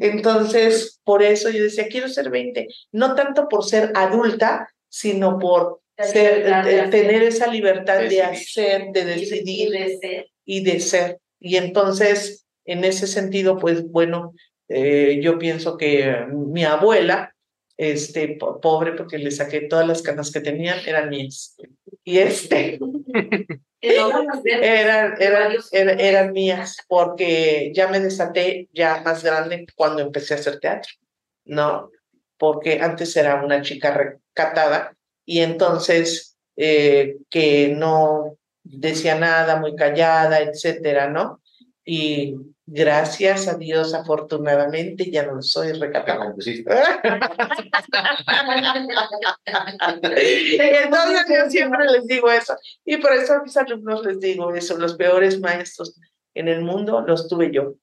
Entonces, 0.01 1.01
por 1.05 1.23
eso 1.23 1.51
yo 1.51 1.63
decía, 1.63 1.89
quiero 1.89 2.09
ser 2.09 2.31
20, 2.31 2.69
no 2.93 3.15
tanto 3.15 3.49
por 3.49 3.65
ser 3.65 3.93
adulta, 3.95 4.69
sino 4.89 5.39
por 5.39 5.81
La 5.97 6.05
ser, 6.05 6.39
libertad 6.39 6.65
de 6.65 6.71
de- 6.73 6.81
hacer. 6.81 6.91
tener 6.91 7.23
esa 7.23 7.47
libertad 7.47 7.99
de 8.09 8.23
hacer, 8.23 8.87
de 8.93 9.01
y 9.01 9.05
decidir 9.05 9.71
de 9.71 9.99
ser. 9.99 10.27
y 10.45 10.65
de 10.65 10.81
ser. 10.81 11.19
Y 11.41 11.57
entonces, 11.57 12.47
en 12.65 12.85
ese 12.85 13.07
sentido, 13.07 13.59
pues 13.59 13.89
bueno, 13.91 14.33
eh, 14.69 15.21
yo 15.23 15.39
pienso 15.39 15.77
que 15.77 16.15
mi 16.33 16.65
abuela, 16.65 17.35
este, 17.77 18.37
po- 18.39 18.61
pobre, 18.61 18.93
porque 18.93 19.19
le 19.19 19.31
saqué 19.31 19.63
todas 19.63 19.87
las 19.87 20.03
canas 20.03 20.31
que 20.31 20.41
tenían, 20.41 20.79
eran 20.87 21.11
mías. 21.11 21.57
Y 22.05 22.19
este, 22.19 22.79
eran, 23.81 24.29
eran, 25.21 26.01
eran 26.01 26.33
mías, 26.33 26.77
porque 26.87 27.73
ya 27.75 27.89
me 27.89 28.01
desaté 28.01 28.69
ya 28.73 29.01
más 29.03 29.25
grande 29.25 29.67
cuando 29.75 30.03
empecé 30.03 30.35
a 30.35 30.37
hacer 30.37 30.61
teatro, 30.61 30.93
¿no? 31.47 31.91
Porque 32.37 32.81
antes 32.81 33.17
era 33.17 33.43
una 33.43 33.63
chica 33.63 33.93
recatada 33.93 34.95
y 35.25 35.41
entonces 35.41 36.37
eh, 36.57 37.17
que 37.31 37.69
no 37.69 38.37
decía 38.63 39.15
nada, 39.15 39.61
muy 39.61 39.75
callada, 39.75 40.41
etcétera, 40.41 41.09
¿no? 41.09 41.41
Y 41.85 42.37
gracias 42.67 43.49
a 43.49 43.57
Dios, 43.57 43.95
afortunadamente, 43.95 45.11
ya 45.11 45.27
no 45.27 45.43
soy 45.43 45.73
Te 45.73 45.79
recatada. 45.79 46.27
compusiste. 46.27 46.73
Entonces 50.03 51.27
yo 51.29 51.51
siempre 51.51 51.85
les 51.91 52.07
digo 52.07 52.31
eso. 52.31 52.57
Y 52.85 52.97
por 52.99 53.13
eso 53.13 53.35
a 53.35 53.43
mis 53.43 53.57
alumnos 53.57 54.05
les 54.05 54.21
digo 54.21 54.55
eso, 54.55 54.79
los 54.79 54.95
peores 54.95 55.41
maestros 55.41 55.99
en 56.35 56.49
el 56.49 56.63
mundo 56.63 57.03
los 57.07 57.29
tuve 57.29 57.53
yo. 57.53 57.75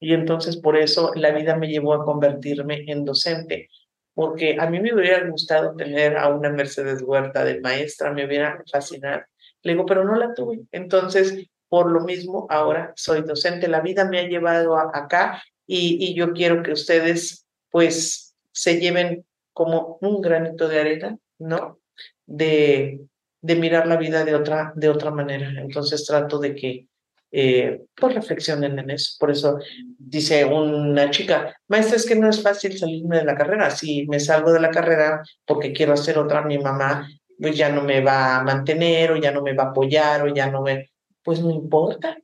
Y 0.00 0.12
entonces 0.12 0.56
por 0.56 0.76
eso 0.76 1.12
la 1.14 1.30
vida 1.32 1.56
me 1.56 1.68
llevó 1.68 1.94
a 1.94 2.04
convertirme 2.04 2.84
en 2.86 3.04
docente, 3.04 3.70
porque 4.14 4.56
a 4.58 4.68
mí 4.68 4.80
me 4.80 4.92
hubiera 4.94 5.26
gustado 5.28 5.74
tener 5.74 6.18
a 6.18 6.28
una 6.28 6.50
Mercedes 6.50 7.02
Huerta 7.02 7.44
de 7.44 7.60
maestra, 7.60 8.12
me 8.12 8.26
hubiera 8.26 8.62
fascinado. 8.70 9.22
Le 9.62 9.72
digo, 9.72 9.86
pero 9.86 10.04
no 10.04 10.14
la 10.16 10.34
tuve. 10.34 10.60
Entonces, 10.70 11.46
por 11.68 11.90
lo 11.90 12.00
mismo, 12.00 12.46
ahora 12.50 12.92
soy 12.96 13.22
docente. 13.22 13.68
La 13.68 13.80
vida 13.80 14.04
me 14.04 14.18
ha 14.18 14.28
llevado 14.28 14.76
acá 14.78 15.42
y, 15.66 15.98
y 16.00 16.14
yo 16.14 16.32
quiero 16.32 16.62
que 16.62 16.72
ustedes, 16.72 17.46
pues, 17.70 18.34
se 18.52 18.80
lleven 18.80 19.24
como 19.52 19.98
un 20.00 20.20
granito 20.20 20.68
de 20.68 20.80
arena, 20.80 21.18
¿no? 21.38 21.78
De, 22.26 23.00
de 23.40 23.56
mirar 23.56 23.86
la 23.86 23.96
vida 23.96 24.24
de 24.24 24.34
otra, 24.34 24.72
de 24.76 24.88
otra 24.88 25.10
manera. 25.10 25.50
Entonces 25.60 26.04
trato 26.04 26.38
de 26.38 26.54
que 26.54 26.88
eh, 27.32 27.82
pues 27.94 28.14
reflexionen 28.14 28.78
en 28.78 28.90
eso. 28.90 29.16
Por 29.18 29.30
eso 29.30 29.58
dice 29.98 30.44
una 30.44 31.10
chica, 31.10 31.54
maestra, 31.68 31.96
es 31.96 32.06
que 32.06 32.16
no 32.16 32.28
es 32.28 32.42
fácil 32.42 32.78
salirme 32.78 33.18
de 33.18 33.24
la 33.24 33.36
carrera. 33.36 33.70
Si 33.70 34.06
me 34.06 34.20
salgo 34.20 34.52
de 34.52 34.60
la 34.60 34.70
carrera 34.70 35.22
porque 35.44 35.72
quiero 35.72 35.92
hacer 35.92 36.18
otra, 36.18 36.42
mi 36.42 36.58
mamá 36.58 37.08
pues 37.38 37.56
ya 37.56 37.68
no 37.68 37.82
me 37.82 38.00
va 38.00 38.36
a 38.36 38.42
mantener 38.42 39.12
o 39.12 39.16
ya 39.16 39.30
no 39.30 39.42
me 39.42 39.52
va 39.52 39.64
a 39.64 39.66
apoyar 39.68 40.22
o 40.22 40.34
ya 40.34 40.50
no 40.50 40.62
me... 40.62 40.90
Pues 41.26 41.40
no 41.40 41.50
importa, 41.50 42.16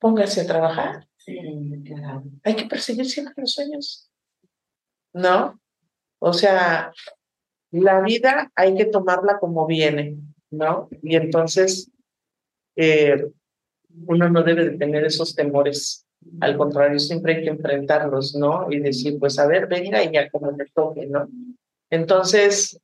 póngase 0.00 0.40
a 0.40 0.46
trabajar. 0.46 1.06
Hay 2.42 2.56
que 2.56 2.66
perseguir 2.66 3.06
siempre 3.06 3.34
los 3.36 3.52
sueños. 3.52 4.10
¿No? 5.12 5.60
O 6.18 6.32
sea, 6.32 6.92
la 7.70 8.00
vida 8.00 8.50
hay 8.56 8.74
que 8.74 8.86
tomarla 8.86 9.38
como 9.38 9.64
viene, 9.64 10.18
¿no? 10.50 10.88
Y 11.02 11.14
entonces 11.14 11.92
eh, 12.74 13.30
uno 14.06 14.28
no 14.28 14.42
debe 14.42 14.70
de 14.70 14.76
tener 14.76 15.04
esos 15.04 15.36
temores. 15.36 16.04
Al 16.40 16.56
contrario, 16.56 16.98
siempre 16.98 17.36
hay 17.36 17.44
que 17.44 17.50
enfrentarlos, 17.50 18.34
¿no? 18.34 18.66
Y 18.72 18.80
decir, 18.80 19.20
pues 19.20 19.38
a 19.38 19.46
ver, 19.46 19.68
venga 19.68 20.02
y 20.02 20.12
ya 20.12 20.28
como 20.30 20.50
me 20.50 20.66
toque, 20.66 21.06
¿no? 21.06 21.28
Entonces, 21.90 22.80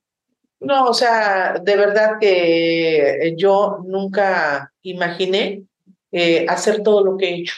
no, 0.65 0.87
o 0.87 0.95
sea, 0.95 1.59
de 1.63 1.77
verdad 1.77 2.19
que 2.21 3.35
yo 3.37 3.79
nunca 3.85 4.73
imaginé 4.83 5.65
eh, 6.13 6.47
hacer 6.49 6.83
todo 6.83 7.05
lo 7.05 7.17
que 7.17 7.29
he 7.29 7.35
hecho. 7.41 7.55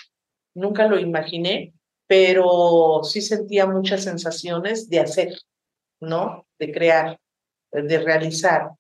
Nunca 0.54 0.86
lo 0.86 0.98
imaginé, 0.98 1.74
pero 2.07 3.00
sí 3.02 3.20
sentía 3.20 3.66
muchas 3.66 4.04
sensaciones 4.04 4.88
de 4.88 5.00
hacer, 5.00 5.34
¿no? 6.00 6.46
De 6.59 6.72
crear, 6.72 7.18
de 7.70 7.98
realizar, 7.98 8.70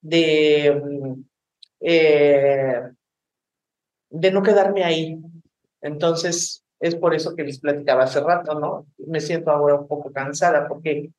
de, 0.00 0.80
mm, 0.82 1.24
eh, 1.80 2.82
de 4.10 4.30
no 4.30 4.42
quedarme 4.42 4.84
ahí. 4.84 5.18
Entonces, 5.82 6.64
es 6.80 6.94
por 6.94 7.14
eso 7.14 7.34
que 7.34 7.44
les 7.44 7.60
platicaba 7.60 8.04
hace 8.04 8.20
rato, 8.20 8.58
¿no? 8.58 8.86
Me 8.98 9.20
siento 9.20 9.50
ahora 9.50 9.74
un 9.74 9.86
poco 9.86 10.12
cansada 10.12 10.66
porque 10.68 11.10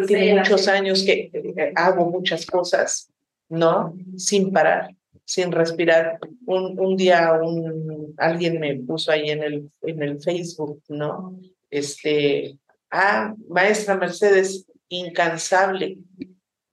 tiene 0.00 0.34
muchos 0.36 0.68
años 0.68 1.02
que 1.02 1.30
hago 1.74 2.10
muchas 2.10 2.46
cosas, 2.46 3.10
¿no? 3.48 3.94
Sin 4.16 4.52
parar, 4.52 4.94
sin 5.24 5.52
respirar. 5.52 6.18
Un, 6.46 6.78
un 6.78 6.96
día 6.96 7.32
un, 7.42 8.14
alguien 8.16 8.60
me 8.60 8.76
puso 8.76 9.10
ahí 9.10 9.30
en 9.30 9.42
el, 9.42 9.70
en 9.82 10.02
el 10.02 10.20
Facebook, 10.20 10.82
¿no? 10.88 11.38
Este, 11.70 12.58
ah, 12.90 13.34
maestra 13.48 13.96
Mercedes, 13.96 14.66
incansable, 14.88 15.98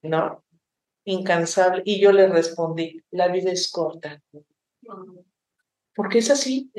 ¿no? 0.02 0.44
Incansable. 1.06 1.82
Y 1.86 2.00
yo 2.00 2.12
le 2.12 2.28
respondí, 2.28 3.02
la 3.12 3.28
vida 3.28 3.52
es 3.52 3.72
corta. 3.72 4.22
Porque 5.96 6.20
es 6.20 6.30
así. 6.30 6.72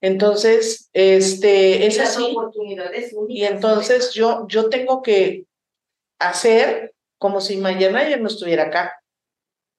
Entonces, 0.00 0.90
este, 0.92 1.86
es 1.86 1.98
así. 1.98 2.36
Y 3.28 3.44
entonces 3.44 4.12
yo, 4.12 4.46
yo 4.48 4.68
tengo 4.68 5.02
que 5.02 5.46
hacer 6.18 6.94
como 7.18 7.40
si 7.40 7.56
mañana 7.56 8.08
ya 8.08 8.16
no 8.16 8.28
estuviera 8.28 8.64
acá. 8.64 8.94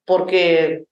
Porque, 0.05 0.86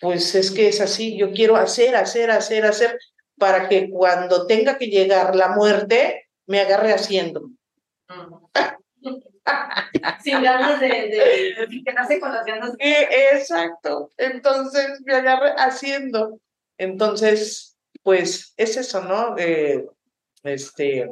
pues 0.00 0.34
es 0.34 0.50
que 0.50 0.68
es 0.68 0.80
así. 0.80 1.16
Yo 1.16 1.32
quiero 1.32 1.56
hacer, 1.56 1.96
hacer, 1.96 2.30
hacer, 2.30 2.66
hacer 2.66 2.98
para 3.38 3.68
que 3.68 3.90
cuando 3.90 4.46
tenga 4.46 4.76
que 4.76 4.88
llegar 4.88 5.34
la 5.34 5.48
muerte, 5.48 6.28
me 6.46 6.60
agarre 6.60 6.92
haciendo. 6.92 7.48
Sin 10.22 10.42
ganas 10.42 10.80
de, 10.80 10.88
de, 10.88 11.82
quedarse 11.84 12.20
con 12.20 12.32
las 12.32 12.44
ganas. 12.44 12.72
Exacto. 12.78 14.10
Entonces 14.18 15.00
me 15.04 15.14
agarre 15.14 15.54
haciendo. 15.56 16.38
Entonces, 16.76 17.69
pues 18.02 18.54
es 18.56 18.76
eso, 18.76 19.02
¿no? 19.02 19.36
Eh, 19.38 19.86
este, 20.42 21.10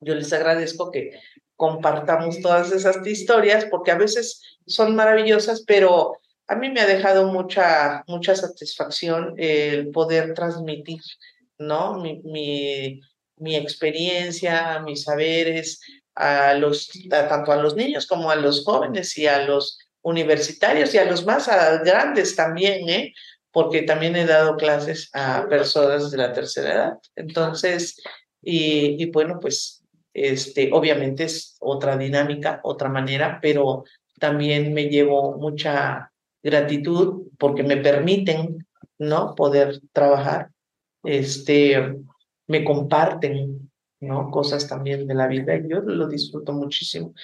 yo 0.00 0.14
les 0.14 0.32
agradezco 0.32 0.90
que 0.90 1.18
compartamos 1.56 2.40
todas 2.40 2.72
esas 2.72 3.06
historias 3.06 3.66
porque 3.66 3.90
a 3.90 3.98
veces 3.98 4.40
son 4.66 4.96
maravillosas, 4.96 5.64
pero 5.66 6.18
a 6.48 6.56
mí 6.56 6.70
me 6.70 6.80
ha 6.80 6.86
dejado 6.86 7.32
mucha, 7.32 8.04
mucha 8.06 8.34
satisfacción 8.34 9.34
el 9.38 9.90
poder 9.90 10.34
transmitir, 10.34 11.00
¿no? 11.58 11.98
Mi, 12.00 12.20
mi, 12.24 13.00
mi 13.36 13.56
experiencia, 13.56 14.80
mis 14.80 15.04
saberes, 15.04 15.80
a 16.14 16.54
los, 16.54 16.90
tanto 17.08 17.52
a 17.52 17.56
los 17.56 17.74
niños 17.74 18.06
como 18.06 18.30
a 18.30 18.36
los 18.36 18.64
jóvenes 18.64 19.16
y 19.16 19.26
a 19.26 19.44
los 19.44 19.78
universitarios 20.02 20.94
y 20.94 20.98
a 20.98 21.04
los 21.04 21.24
más 21.24 21.48
grandes 21.84 22.36
también, 22.36 22.88
¿eh? 22.88 23.14
Porque 23.52 23.82
también 23.82 24.16
he 24.16 24.26
dado 24.26 24.56
clases 24.56 25.10
a 25.12 25.46
personas 25.48 26.10
de 26.10 26.16
la 26.16 26.32
tercera 26.32 26.72
edad. 26.72 26.98
Entonces, 27.14 28.02
y, 28.42 29.02
y 29.02 29.10
bueno, 29.10 29.38
pues 29.40 29.82
este, 30.14 30.70
obviamente 30.72 31.24
es 31.24 31.56
otra 31.60 31.96
dinámica, 31.96 32.60
otra 32.64 32.88
manera, 32.88 33.38
pero 33.40 33.84
también 34.18 34.72
me 34.72 34.88
llevo 34.88 35.36
mucha 35.38 36.12
gratitud 36.42 37.28
porque 37.38 37.62
me 37.62 37.76
permiten, 37.76 38.66
¿no? 38.98 39.34
Poder 39.34 39.80
trabajar, 39.92 40.50
este, 41.04 41.96
me 42.46 42.64
comparten, 42.64 43.70
¿no? 44.00 44.30
Cosas 44.30 44.68
también 44.68 45.06
de 45.06 45.14
la 45.14 45.26
vida 45.28 45.56
y 45.56 45.68
yo 45.68 45.80
lo 45.80 46.08
disfruto 46.08 46.52
muchísimo. 46.52 47.14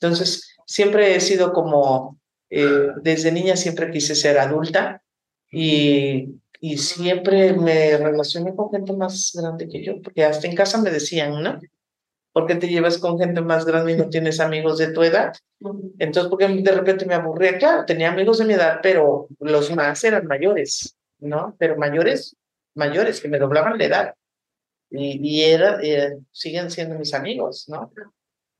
Entonces, 0.00 0.54
siempre 0.66 1.14
he 1.14 1.20
sido 1.20 1.52
como, 1.52 2.18
eh, 2.50 2.88
desde 3.02 3.32
niña 3.32 3.56
siempre 3.56 3.90
quise 3.90 4.14
ser 4.14 4.38
adulta 4.38 5.02
y, 5.50 6.40
y 6.60 6.78
siempre 6.78 7.52
me 7.52 7.96
relacioné 7.96 8.54
con 8.54 8.70
gente 8.70 8.92
más 8.92 9.32
grande 9.34 9.68
que 9.68 9.82
yo, 9.82 10.00
porque 10.02 10.24
hasta 10.24 10.46
en 10.46 10.56
casa 10.56 10.80
me 10.80 10.90
decían, 10.90 11.42
¿no? 11.42 11.58
¿Por 12.32 12.46
qué 12.46 12.54
te 12.56 12.68
llevas 12.68 12.98
con 12.98 13.18
gente 13.18 13.40
más 13.40 13.64
grande 13.64 13.92
y 13.92 13.96
no 13.96 14.08
tienes 14.08 14.38
amigos 14.38 14.78
de 14.78 14.92
tu 14.92 15.02
edad? 15.02 15.32
Entonces, 15.98 16.30
porque 16.30 16.46
de 16.46 16.72
repente 16.72 17.06
me 17.06 17.14
aburría, 17.14 17.58
claro, 17.58 17.84
tenía 17.84 18.10
amigos 18.10 18.38
de 18.38 18.44
mi 18.44 18.54
edad, 18.54 18.80
pero 18.82 19.28
los 19.40 19.74
más 19.74 20.04
eran 20.04 20.26
mayores, 20.26 20.96
¿no? 21.18 21.56
Pero 21.58 21.76
mayores, 21.76 22.36
mayores, 22.74 23.20
que 23.20 23.28
me 23.28 23.38
doblaban 23.38 23.78
la 23.78 23.84
edad 23.84 24.14
y, 24.90 25.18
y 25.26 25.42
era, 25.42 25.80
eh, 25.82 26.18
siguen 26.30 26.70
siendo 26.70 26.98
mis 26.98 27.14
amigos, 27.14 27.68
¿no? 27.68 27.92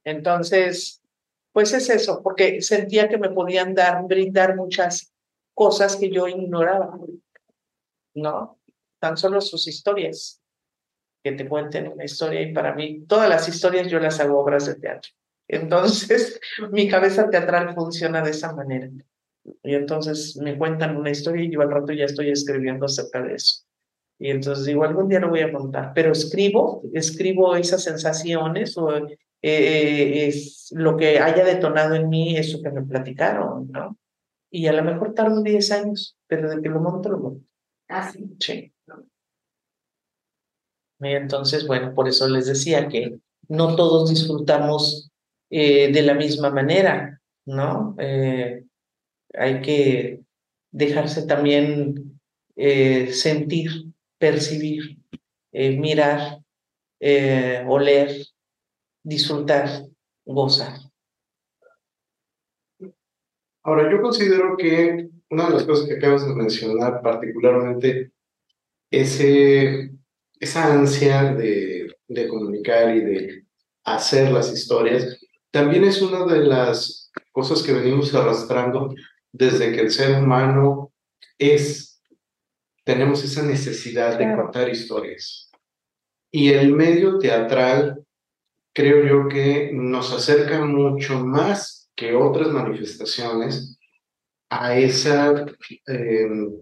Entonces, 0.05 1.03
pues 1.53 1.73
es 1.73 1.91
eso, 1.91 2.21
porque 2.23 2.61
sentía 2.63 3.09
que 3.09 3.19
me 3.19 3.31
podían 3.31 3.75
dar, 3.75 4.03
brindar 4.05 4.57
muchas 4.57 5.13
cosas 5.59 5.97
que 5.97 6.09
yo 6.09 6.29
ignoraba, 6.29 6.97
¿no? 8.15 8.61
Tan 9.01 9.17
solo 9.17 9.41
sus 9.41 9.67
historias, 9.67 10.41
que 11.25 11.33
te 11.33 11.49
cuenten 11.49 11.89
una 11.89 12.05
historia 12.05 12.41
y 12.43 12.53
para 12.53 12.77
mí 12.77 13.05
todas 13.09 13.29
las 13.29 13.49
historias 13.49 13.89
yo 13.89 13.99
las 13.99 14.21
hago 14.21 14.39
obras 14.39 14.67
de 14.67 14.77
teatro. 14.77 15.11
Entonces, 15.49 16.41
mi 16.71 16.89
cabeza 16.89 17.29
teatral 17.29 17.75
funciona 17.75 18.23
de 18.23 18.31
esa 18.31 18.53
manera. 18.53 18.89
Y 19.65 19.75
entonces 19.75 20.37
me 20.37 20.57
cuentan 20.57 20.97
una 20.97 21.11
historia 21.11 21.45
y 21.45 21.51
yo 21.51 21.61
al 21.61 21.73
rato 21.73 21.93
ya 21.93 22.05
estoy 22.05 22.31
escribiendo 22.31 22.87
acerca 22.87 23.21
de 23.21 23.35
eso. 23.35 23.65
Y 24.21 24.31
entonces 24.31 24.65
digo, 24.65 24.85
algún 24.85 25.09
día 25.09 25.19
lo 25.19 25.31
voy 25.31 25.41
a 25.41 25.53
contar, 25.53 25.93
pero 25.93 26.13
escribo, 26.13 26.83
escribo 26.93 27.57
esas 27.57 27.83
sensaciones 27.83 28.79
o 28.79 28.95
eh, 29.43 30.29
es 30.29 30.71
lo 30.71 30.97
que 30.97 31.19
haya 31.19 31.45
detonado 31.45 31.97
en 31.97 32.09
mí, 32.09 32.37
eso 32.37 32.63
que 32.63 32.71
me 32.71 32.83
platicaron, 32.83 33.69
¿no? 33.73 33.97
Y 34.51 34.67
a 34.67 34.73
lo 34.73 34.83
mejor 34.83 35.15
tardo 35.15 35.43
10 35.43 35.71
años, 35.73 36.17
pero 36.27 36.49
de 36.49 36.63
que 36.63 36.69
lo 36.69 36.81
monto, 36.81 37.11
lo 37.11 37.19
monto. 37.19 37.45
Ah, 37.89 38.11
sí. 38.11 38.37
Sí. 38.41 38.73
Y 41.01 41.09
entonces, 41.09 41.67
bueno, 41.67 41.95
por 41.95 42.09
eso 42.09 42.29
les 42.29 42.47
decía 42.47 42.89
que 42.89 43.19
no 43.49 43.77
todos 43.77 44.11
disfrutamos 44.11 45.11
eh, 45.51 45.93
de 45.93 46.03
la 46.03 46.15
misma 46.15 46.51
manera, 46.51 47.21
¿no? 47.47 47.95
Eh, 47.99 48.65
hay 49.35 49.61
que 49.63 50.21
dejarse 50.71 51.27
también 51.27 52.21
eh, 52.57 53.13
sentir 53.13 53.71
percibir, 54.19 54.99
mirar, 55.53 56.41
oler, 57.69 58.27
disfrutar, 59.05 59.87
gozar. 60.25 60.88
Ahora, 63.69 63.93
yo 63.93 64.01
considero 64.01 64.57
que 64.57 65.11
una 65.29 65.49
de 65.49 65.55
las 65.57 65.65
cosas 65.65 65.87
que 65.87 65.97
acabas 65.97 66.27
de 66.27 66.35
mencionar, 66.35 67.03
particularmente 67.03 68.13
ese, 68.91 69.91
esa 70.41 70.73
ansia 70.73 71.35
de, 71.35 71.95
de 72.09 72.29
comunicar 72.29 72.97
y 72.97 73.01
de 73.01 73.45
hacer 73.85 74.33
las 74.33 74.51
historias, 74.51 75.21
también 75.51 75.85
es 75.85 76.01
una 76.01 76.25
de 76.25 76.47
las 76.47 77.13
cosas 77.31 77.63
que 77.63 77.75
venimos 77.75 78.15
arrastrando 78.15 78.95
desde 79.33 79.71
que 79.73 79.83
el 79.83 79.91
ser 79.91 80.19
humano 80.19 80.95
es 81.37 82.01
tenemos 82.85 83.23
esa 83.23 83.43
necesidad 83.43 84.19
de 84.19 84.35
contar 84.35 84.71
historias. 84.71 85.51
Y 86.31 86.55
el 86.55 86.73
medio 86.73 87.19
teatral, 87.19 88.03
creo 88.73 89.05
yo 89.05 89.29
que 89.29 89.73
nos 89.75 90.11
acerca 90.11 90.65
mucho 90.65 91.23
más 91.23 91.78
que 91.99 92.15
otras 92.15 92.53
manifestaciones 92.53 93.77
a 94.49 94.79
esa 94.79 95.45
em, 95.89 96.53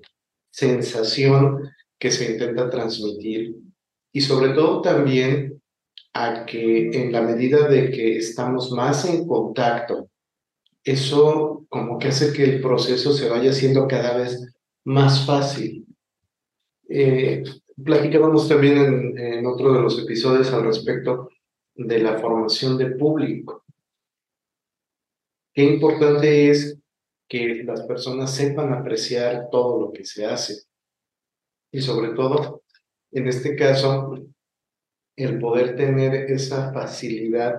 sensación 0.50 1.70
que 1.98 2.10
se 2.10 2.32
intenta 2.32 2.70
transmitir 2.70 3.54
y 4.12 4.20
sobre 4.22 4.54
todo 4.54 4.80
también 4.80 5.60
a 6.14 6.46
que 6.46 6.88
en 6.88 7.12
la 7.12 7.20
medida 7.20 7.68
de 7.68 7.90
que 7.90 8.16
estamos 8.16 8.72
más 8.72 9.04
en 9.04 9.26
contacto, 9.26 10.08
eso 10.82 11.66
como 11.68 11.98
que 11.98 12.08
hace 12.08 12.32
que 12.32 12.44
el 12.44 12.62
proceso 12.62 13.12
se 13.12 13.28
vaya 13.28 13.50
haciendo 13.50 13.86
cada 13.86 14.16
vez 14.16 14.42
más 14.84 15.26
fácil. 15.26 15.84
Eh, 16.88 17.44
platicábamos 17.84 18.48
también 18.48 19.18
en 19.18 19.44
otro 19.44 19.74
de 19.74 19.82
los 19.82 19.98
episodios 20.02 20.50
al 20.54 20.64
respecto 20.64 21.28
de 21.74 21.98
la 21.98 22.18
formación 22.18 22.78
de 22.78 22.92
público. 22.92 23.65
Qué 25.56 25.62
importante 25.62 26.50
es 26.50 26.78
que 27.26 27.64
las 27.64 27.86
personas 27.86 28.34
sepan 28.34 28.74
apreciar 28.74 29.48
todo 29.50 29.80
lo 29.80 29.90
que 29.90 30.04
se 30.04 30.26
hace. 30.26 30.64
Y 31.72 31.80
sobre 31.80 32.10
todo, 32.10 32.62
en 33.10 33.26
este 33.26 33.56
caso, 33.56 34.22
el 35.16 35.38
poder 35.38 35.74
tener 35.74 36.30
esa 36.30 36.74
facilidad 36.74 37.58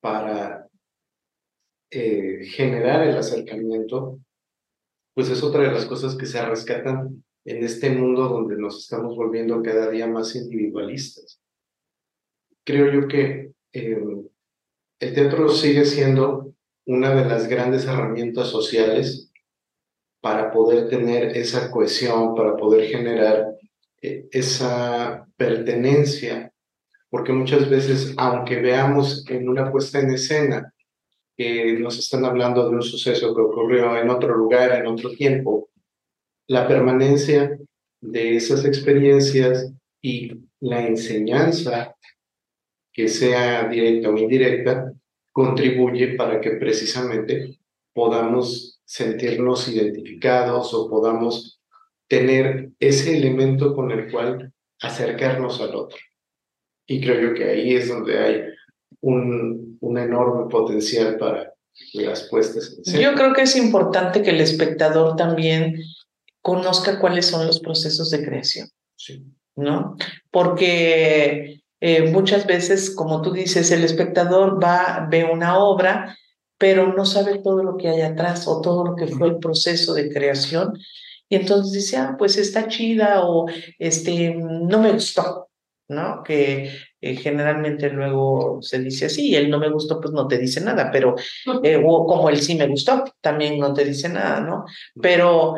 para 0.00 0.66
eh, 1.92 2.44
generar 2.44 3.06
el 3.06 3.16
acercamiento, 3.16 4.18
pues 5.14 5.28
es 5.28 5.44
otra 5.44 5.62
de 5.62 5.70
las 5.70 5.86
cosas 5.86 6.16
que 6.16 6.26
se 6.26 6.44
rescatan 6.44 7.24
en 7.44 7.62
este 7.62 7.90
mundo 7.90 8.28
donde 8.30 8.56
nos 8.56 8.82
estamos 8.82 9.14
volviendo 9.14 9.62
cada 9.62 9.88
día 9.90 10.08
más 10.08 10.34
individualistas. 10.34 11.40
Creo 12.64 12.92
yo 12.92 13.06
que 13.06 13.52
eh, 13.72 14.02
el 14.98 15.14
teatro 15.14 15.48
sigue 15.48 15.84
siendo 15.84 16.51
una 16.86 17.14
de 17.14 17.24
las 17.24 17.48
grandes 17.48 17.86
herramientas 17.86 18.48
sociales 18.48 19.30
para 20.20 20.50
poder 20.50 20.88
tener 20.88 21.36
esa 21.36 21.70
cohesión, 21.70 22.34
para 22.34 22.56
poder 22.56 22.88
generar 22.88 23.54
eh, 24.00 24.26
esa 24.30 25.26
pertenencia, 25.36 26.52
porque 27.10 27.32
muchas 27.32 27.68
veces, 27.68 28.14
aunque 28.16 28.60
veamos 28.60 29.24
en 29.28 29.48
una 29.48 29.70
puesta 29.70 30.00
en 30.00 30.12
escena 30.12 30.72
que 31.36 31.78
nos 31.78 31.98
están 31.98 32.24
hablando 32.24 32.68
de 32.68 32.76
un 32.76 32.82
suceso 32.82 33.34
que 33.34 33.42
ocurrió 33.42 33.96
en 33.96 34.10
otro 34.10 34.36
lugar, 34.36 34.72
en 34.72 34.86
otro 34.86 35.10
tiempo, 35.10 35.70
la 36.46 36.68
permanencia 36.68 37.58
de 38.00 38.36
esas 38.36 38.64
experiencias 38.64 39.72
y 40.00 40.32
la 40.60 40.86
enseñanza, 40.86 41.96
que 42.92 43.08
sea 43.08 43.68
directa 43.68 44.10
o 44.10 44.16
indirecta, 44.16 44.91
contribuye 45.32 46.14
para 46.14 46.40
que 46.40 46.52
precisamente 46.52 47.58
podamos 47.92 48.80
sentirnos 48.84 49.68
identificados 49.68 50.72
o 50.74 50.88
podamos 50.88 51.60
tener 52.06 52.70
ese 52.78 53.16
elemento 53.16 53.74
con 53.74 53.90
el 53.90 54.10
cual 54.10 54.52
acercarnos 54.80 55.60
al 55.60 55.74
otro. 55.74 55.98
Y 56.86 57.00
creo 57.00 57.28
yo 57.28 57.34
que 57.34 57.44
ahí 57.44 57.74
es 57.74 57.88
donde 57.88 58.18
hay 58.18 58.42
un, 59.00 59.78
un 59.80 59.98
enorme 59.98 60.50
potencial 60.50 61.16
para 61.16 61.54
las 61.94 62.28
puestas 62.28 62.78
en 62.84 63.00
Yo 63.00 63.14
creo 63.14 63.32
que 63.32 63.42
es 63.42 63.56
importante 63.56 64.22
que 64.22 64.30
el 64.30 64.40
espectador 64.40 65.16
también 65.16 65.76
conozca 66.42 67.00
cuáles 67.00 67.26
son 67.26 67.46
los 67.46 67.60
procesos 67.60 68.10
de 68.10 68.24
creación. 68.24 68.68
Sí. 68.96 69.24
¿No? 69.56 69.96
Porque 70.30 71.61
eh, 71.84 72.12
muchas 72.12 72.46
veces, 72.46 72.94
como 72.94 73.22
tú 73.22 73.32
dices, 73.32 73.72
el 73.72 73.82
espectador 73.82 74.62
va, 74.62 75.08
ve 75.10 75.24
una 75.24 75.58
obra, 75.58 76.16
pero 76.56 76.92
no 76.94 77.04
sabe 77.04 77.40
todo 77.40 77.64
lo 77.64 77.76
que 77.76 77.88
hay 77.88 78.02
atrás 78.02 78.46
o 78.46 78.60
todo 78.60 78.84
lo 78.84 78.94
que 78.94 79.08
fue 79.08 79.26
el 79.26 79.38
proceso 79.38 79.92
de 79.92 80.08
creación. 80.08 80.78
Y 81.28 81.34
entonces 81.34 81.72
dice, 81.72 81.96
ah, 81.96 82.14
pues 82.16 82.38
está 82.38 82.68
chida 82.68 83.22
o 83.24 83.46
este, 83.80 84.32
no 84.32 84.80
me 84.80 84.92
gustó, 84.92 85.48
¿no? 85.88 86.22
Que 86.22 86.70
eh, 87.00 87.16
generalmente 87.16 87.90
luego 87.90 88.62
se 88.62 88.78
dice 88.78 89.06
así, 89.06 89.34
el 89.34 89.50
no 89.50 89.58
me 89.58 89.68
gustó, 89.68 90.00
pues 90.00 90.14
no 90.14 90.28
te 90.28 90.38
dice 90.38 90.60
nada, 90.60 90.88
pero, 90.92 91.16
eh, 91.64 91.82
o 91.84 92.06
como 92.06 92.30
el 92.30 92.40
sí 92.40 92.54
me 92.54 92.68
gustó, 92.68 93.02
también 93.20 93.58
no 93.58 93.74
te 93.74 93.84
dice 93.84 94.08
nada, 94.08 94.38
¿no? 94.38 94.66
Pero 95.00 95.56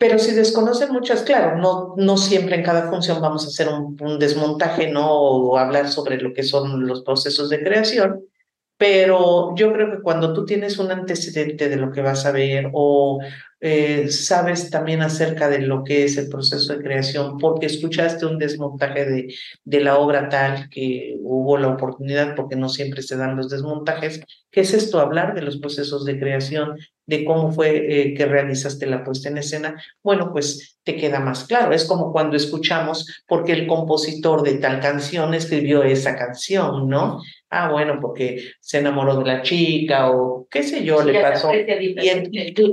pero 0.00 0.18
si 0.18 0.32
desconocen 0.32 0.94
muchas, 0.94 1.20
claro, 1.24 1.58
no, 1.58 1.92
no 1.98 2.16
siempre 2.16 2.56
en 2.56 2.62
cada 2.62 2.88
función 2.88 3.20
vamos 3.20 3.44
a 3.44 3.48
hacer 3.48 3.68
un, 3.68 3.98
un, 4.00 4.18
desmontaje, 4.18 4.90
¿no? 4.90 5.12
O 5.12 5.58
hablar 5.58 5.88
sobre 5.88 6.18
lo 6.18 6.32
que 6.32 6.42
son 6.42 6.86
los 6.86 7.02
procesos 7.02 7.50
de 7.50 7.62
creación, 7.62 8.24
pero 8.78 9.54
yo 9.56 9.74
creo 9.74 9.90
que 9.90 10.00
cuando 10.00 10.32
tú 10.32 10.46
tienes 10.46 10.78
un 10.78 10.90
antecedente 10.90 11.68
de 11.68 11.76
lo 11.76 11.92
que 11.92 12.00
vas 12.00 12.24
a 12.24 12.32
ver 12.32 12.70
o 12.72 13.20
eh, 13.62 14.08
sabes 14.08 14.70
también 14.70 15.02
acerca 15.02 15.50
de 15.50 15.58
lo 15.58 15.84
que 15.84 16.04
es 16.04 16.16
el 16.16 16.28
proceso 16.30 16.72
de 16.72 16.82
creación, 16.82 17.36
porque 17.36 17.66
escuchaste 17.66 18.24
un 18.24 18.38
desmontaje 18.38 19.04
de, 19.04 19.34
de 19.64 19.80
la 19.80 19.98
obra 19.98 20.30
tal 20.30 20.70
que 20.70 21.16
hubo 21.20 21.58
la 21.58 21.68
oportunidad, 21.68 22.34
porque 22.34 22.56
no 22.56 22.70
siempre 22.70 23.02
se 23.02 23.16
dan 23.16 23.36
los 23.36 23.50
desmontajes, 23.50 24.22
¿qué 24.50 24.62
es 24.62 24.72
esto? 24.72 24.98
Hablar 24.98 25.34
de 25.34 25.42
los 25.42 25.58
procesos 25.58 26.06
de 26.06 26.18
creación, 26.18 26.78
de 27.06 27.24
cómo 27.24 27.52
fue 27.52 27.76
eh, 27.76 28.14
que 28.14 28.24
realizaste 28.24 28.86
la 28.86 29.04
puesta 29.04 29.28
en 29.28 29.38
escena, 29.38 29.82
bueno, 30.02 30.32
pues 30.32 30.78
te 30.82 30.96
queda 30.96 31.20
más 31.20 31.44
claro. 31.44 31.72
Es 31.72 31.84
como 31.84 32.12
cuando 32.12 32.36
escuchamos 32.36 33.22
porque 33.26 33.52
el 33.52 33.66
compositor 33.66 34.42
de 34.42 34.54
tal 34.54 34.80
canción 34.80 35.34
escribió 35.34 35.82
esa 35.82 36.16
canción, 36.16 36.88
¿no? 36.88 37.20
ah, 37.50 37.70
bueno, 37.70 37.98
porque 38.00 38.52
se 38.60 38.78
enamoró 38.78 39.16
de 39.16 39.26
la 39.26 39.42
chica 39.42 40.10
o 40.10 40.46
qué 40.50 40.62
sé 40.62 40.84
yo, 40.84 41.02
le 41.02 41.20
pasó. 41.20 41.52
Y, 41.52 41.94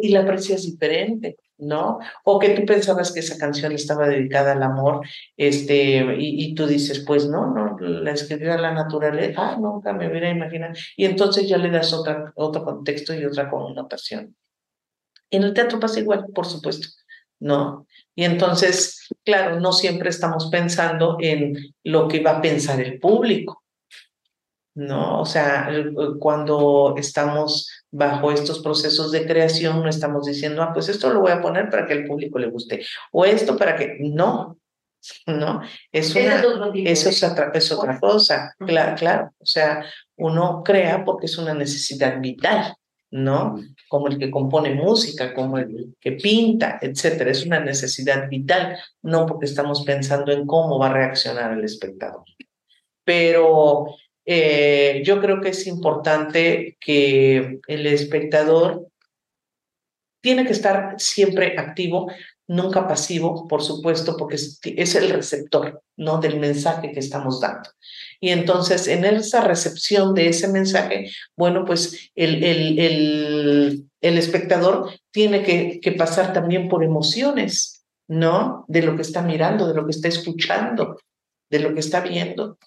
y, 0.01 0.09
la 0.09 0.21
aprecias 0.21 0.65
diferente, 0.77 1.37
¿no? 1.57 1.99
O 2.23 2.39
que 2.39 2.49
tú 2.49 2.65
pensabas 2.65 3.11
que 3.11 3.21
esa 3.21 3.37
canción 3.37 3.71
estaba 3.71 4.07
dedicada 4.07 4.51
al 4.53 4.63
amor, 4.63 5.01
este, 5.35 6.05
y, 6.19 6.53
tú 6.55 6.67
dices, 6.67 7.03
pues 7.05 7.27
no, 7.27 7.53
no, 7.53 7.77
la 7.79 8.11
escribió 8.11 8.53
a 8.53 8.57
la 8.57 8.73
naturaleza, 8.73 9.53
ah, 9.53 9.57
nunca 9.59 9.93
me 9.93 10.09
hubiera 10.09 10.29
imaginado. 10.29 10.73
Y 10.95 11.05
entonces 11.05 11.47
ya 11.47 11.57
le 11.57 11.69
das 11.69 11.93
otra, 11.93 12.31
otro 12.35 12.63
contexto 12.63 13.13
y 13.13 13.25
otra 13.25 13.49
connotación. 13.49 14.35
En 15.29 15.43
el 15.43 15.53
teatro 15.53 15.79
pasa 15.79 15.99
igual, 15.99 16.25
por 16.33 16.45
supuesto. 16.45 16.87
¿no? 17.39 17.85
Y 18.15 18.23
entonces, 18.23 19.07
claro, 19.23 19.59
no 19.59 19.71
siempre 19.71 20.09
estamos 20.09 20.49
pensando 20.49 21.17
en 21.19 21.55
lo 21.83 22.07
que 22.07 22.21
va 22.21 22.37
a 22.37 22.41
pensar 22.41 22.81
el 22.81 22.99
público, 22.99 23.63
¿no? 24.75 25.21
O 25.21 25.25
sea, 25.25 25.69
cuando 26.19 26.95
estamos 26.97 27.69
bajo 27.91 28.31
estos 28.31 28.59
procesos 28.59 29.11
de 29.11 29.25
creación, 29.25 29.81
no 29.81 29.89
estamos 29.89 30.25
diciendo, 30.25 30.61
ah, 30.61 30.71
pues 30.73 30.89
esto 30.89 31.11
lo 31.11 31.21
voy 31.21 31.31
a 31.31 31.41
poner 31.41 31.69
para 31.69 31.85
que 31.85 31.93
al 31.93 32.05
público 32.05 32.39
le 32.39 32.49
guste, 32.49 32.85
o 33.11 33.25
esto 33.25 33.57
para 33.57 33.75
que, 33.75 33.97
no, 33.99 34.57
¿no? 35.27 35.61
Es 35.91 36.15
una, 36.15 36.41
eso 36.73 37.09
es 37.09 37.23
otra, 37.23 37.51
es 37.53 37.71
otra 37.71 37.99
cosa, 37.99 38.53
claro, 38.59 38.95
claro, 38.95 39.31
o 39.39 39.45
sea, 39.45 39.85
uno 40.17 40.63
crea 40.63 41.05
porque 41.05 41.27
es 41.27 41.37
una 41.37 41.53
necesidad 41.53 42.19
vital, 42.19 42.75
¿no? 43.09 43.57
Como 43.87 44.07
el 44.07 44.17
que 44.17 44.31
compone 44.31 44.73
música, 44.73 45.33
como 45.33 45.57
el 45.57 45.95
que 45.99 46.13
pinta, 46.13 46.77
etcétera, 46.81 47.31
es 47.31 47.45
una 47.45 47.59
necesidad 47.59 48.27
vital, 48.29 48.77
no 49.01 49.25
porque 49.25 49.45
estamos 49.45 49.83
pensando 49.85 50.31
en 50.31 50.45
cómo 50.45 50.77
va 50.77 50.87
a 50.87 50.93
reaccionar 50.93 51.53
el 51.53 51.63
espectador. 51.63 52.23
Pero 53.05 53.85
eh, 54.29 55.01
yo 55.05 55.21
creo 55.21 55.39
que 55.39 55.49
es 55.49 55.65
importante 55.67 56.77
que 56.81 57.59
el 57.65 57.87
espectador 57.87 58.89
tiene 60.21 60.45
que 60.45 60.51
estar 60.51 60.95
siempre 60.97 61.57
activo, 61.57 62.11
nunca 62.45 62.89
pasivo, 62.89 63.47
por 63.47 63.63
supuesto, 63.63 64.17
porque 64.17 64.35
es, 64.35 64.95
el 64.95 65.11
receptor, 65.11 65.81
¿no? 65.95 66.19
Del 66.19 66.41
mensaje 66.41 66.91
que 66.91 66.99
estamos 66.99 67.39
dando. 67.39 67.69
Y 68.19 68.31
entonces, 68.31 68.89
en 68.89 69.05
esa 69.05 69.39
recepción 69.39 70.13
de 70.13 70.27
ese 70.27 70.49
mensaje, 70.49 71.09
bueno, 71.37 71.63
pues 71.63 72.11
el, 72.13 72.43
el, 72.43 72.79
el, 72.79 73.85
el 74.01 74.17
espectador 74.17 74.91
tiene 75.11 75.41
que, 75.41 75.79
que 75.81 75.93
pasar 75.93 76.33
también 76.33 76.67
por 76.67 76.83
emociones, 76.83 77.85
¿no? 78.09 78.65
De 78.67 78.81
lo 78.81 78.97
que 78.97 79.03
está 79.03 79.21
mirando, 79.21 79.65
de 79.69 79.73
lo 79.73 79.85
que 79.85 79.91
está 79.91 80.09
escuchando, 80.09 80.97
de 81.49 81.59
lo 81.59 81.73
que 81.73 81.79
está 81.79 82.01
viendo. 82.01 82.57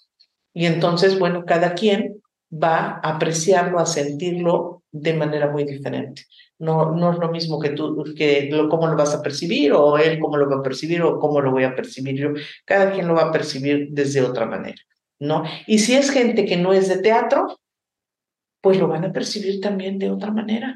Y 0.53 0.65
entonces, 0.65 1.17
bueno, 1.17 1.45
cada 1.45 1.73
quien 1.73 2.21
va 2.51 2.99
a 3.03 3.15
apreciarlo, 3.15 3.79
a 3.79 3.85
sentirlo 3.85 4.83
de 4.91 5.13
manera 5.13 5.49
muy 5.49 5.63
diferente. 5.63 6.23
No, 6.59 6.91
no 6.91 7.13
es 7.13 7.17
lo 7.17 7.31
mismo 7.31 7.59
que 7.59 7.69
tú, 7.69 8.03
que 8.15 8.49
lo, 8.51 8.69
cómo 8.69 8.87
lo 8.87 8.95
vas 8.95 9.15
a 9.15 9.21
percibir, 9.21 9.73
o 9.73 9.97
él 9.97 10.19
cómo 10.19 10.37
lo 10.37 10.49
va 10.49 10.57
a 10.57 10.63
percibir, 10.63 11.01
o 11.01 11.19
cómo 11.19 11.41
lo 11.41 11.51
voy 11.51 11.63
a 11.63 11.75
percibir 11.75 12.15
yo. 12.15 12.29
Cada 12.65 12.91
quien 12.91 13.07
lo 13.07 13.15
va 13.15 13.23
a 13.23 13.31
percibir 13.31 13.87
desde 13.91 14.21
otra 14.21 14.45
manera, 14.45 14.81
¿no? 15.19 15.43
Y 15.65 15.79
si 15.79 15.95
es 15.95 16.11
gente 16.11 16.45
que 16.45 16.57
no 16.57 16.73
es 16.73 16.87
de 16.89 16.97
teatro, 16.97 17.59
pues 18.61 18.77
lo 18.77 18.87
van 18.87 19.05
a 19.05 19.13
percibir 19.13 19.59
también 19.59 19.97
de 19.97 20.11
otra 20.11 20.31
manera, 20.31 20.75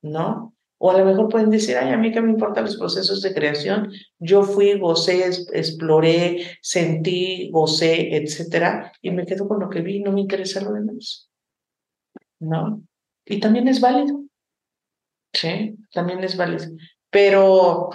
¿no? 0.00 0.55
O 0.78 0.90
a 0.90 0.98
lo 0.98 1.04
mejor 1.04 1.28
pueden 1.28 1.50
decir, 1.50 1.76
ay, 1.76 1.92
a 1.92 1.96
mí 1.96 2.12
que 2.12 2.20
me 2.20 2.30
importan 2.30 2.64
los 2.64 2.76
procesos 2.76 3.22
de 3.22 3.32
creación. 3.32 3.90
Yo 4.18 4.42
fui, 4.42 4.78
gocé, 4.78 5.24
exploré, 5.52 6.58
sentí, 6.60 7.50
gocé, 7.50 8.16
etcétera, 8.16 8.92
y 9.00 9.10
me 9.10 9.24
quedo 9.24 9.48
con 9.48 9.60
lo 9.60 9.70
que 9.70 9.80
vi, 9.80 10.00
no 10.00 10.12
me 10.12 10.20
interesa 10.20 10.60
lo 10.60 10.72
demás. 10.72 11.30
¿No? 12.38 12.82
Y 13.24 13.40
también 13.40 13.68
es 13.68 13.80
válido. 13.80 14.22
Sí, 15.32 15.76
también 15.92 16.22
es 16.24 16.36
válido. 16.36 16.66
Pero 17.10 17.90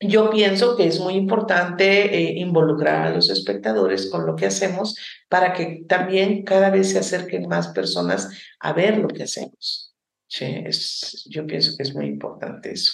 yo 0.00 0.30
pienso 0.30 0.76
que 0.76 0.86
es 0.86 1.00
muy 1.00 1.14
importante 1.14 2.16
eh, 2.16 2.38
involucrar 2.38 3.06
a 3.06 3.14
los 3.14 3.30
espectadores 3.30 4.10
con 4.10 4.26
lo 4.26 4.36
que 4.36 4.46
hacemos 4.46 4.96
para 5.28 5.52
que 5.52 5.84
también 5.88 6.44
cada 6.44 6.70
vez 6.70 6.90
se 6.90 6.98
acerquen 6.98 7.48
más 7.48 7.68
personas 7.68 8.28
a 8.60 8.72
ver 8.72 8.98
lo 8.98 9.08
que 9.08 9.24
hacemos. 9.24 9.93
Sí, 10.26 10.62
es, 10.64 11.26
yo 11.28 11.46
pienso 11.46 11.76
que 11.76 11.82
es 11.82 11.94
muy 11.94 12.06
importante 12.06 12.72
eso, 12.72 12.92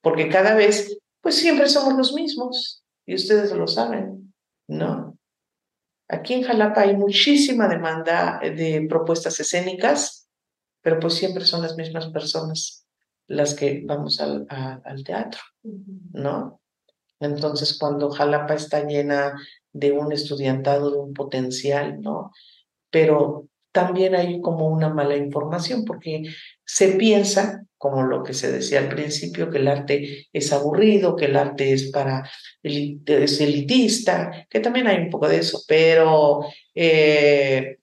porque 0.00 0.28
cada 0.28 0.54
vez, 0.54 0.98
pues 1.20 1.34
siempre 1.36 1.68
somos 1.68 1.94
los 1.94 2.12
mismos 2.12 2.84
y 3.06 3.14
ustedes 3.14 3.52
lo 3.52 3.66
saben, 3.66 4.34
¿no? 4.68 5.18
Aquí 6.08 6.34
en 6.34 6.42
Jalapa 6.42 6.82
hay 6.82 6.96
muchísima 6.96 7.66
demanda 7.66 8.38
de 8.40 8.86
propuestas 8.88 9.40
escénicas, 9.40 10.28
pero 10.80 11.00
pues 11.00 11.14
siempre 11.14 11.44
son 11.44 11.62
las 11.62 11.76
mismas 11.76 12.06
personas 12.08 12.86
las 13.26 13.54
que 13.54 13.82
vamos 13.84 14.20
al, 14.20 14.46
al 14.48 15.02
teatro, 15.02 15.40
¿no? 16.12 16.60
Entonces, 17.18 17.76
cuando 17.78 18.10
Jalapa 18.10 18.54
está 18.54 18.84
llena 18.84 19.34
de 19.72 19.92
un 19.92 20.12
estudiantado, 20.12 20.90
de 20.90 20.98
un 20.98 21.14
potencial, 21.14 22.00
¿no? 22.00 22.30
Pero 22.90 23.48
también 23.76 24.14
hay 24.14 24.40
como 24.40 24.68
una 24.68 24.88
mala 24.88 25.18
información 25.18 25.84
porque 25.84 26.22
se 26.64 26.92
piensa, 26.92 27.62
como 27.76 28.04
lo 28.04 28.22
que 28.22 28.32
se 28.32 28.50
decía 28.50 28.78
al 28.78 28.88
principio, 28.88 29.50
que 29.50 29.58
el 29.58 29.68
arte 29.68 30.28
es 30.32 30.50
aburrido, 30.54 31.14
que 31.14 31.26
el 31.26 31.36
arte 31.36 31.74
es 31.74 31.90
para 31.90 32.26
es 32.62 33.40
elitista, 33.42 34.46
que 34.48 34.60
también 34.60 34.86
hay 34.86 34.96
un 34.96 35.10
poco 35.10 35.28
de 35.28 35.40
eso, 35.40 35.60
pero 35.68 36.46
eh, 36.74 37.76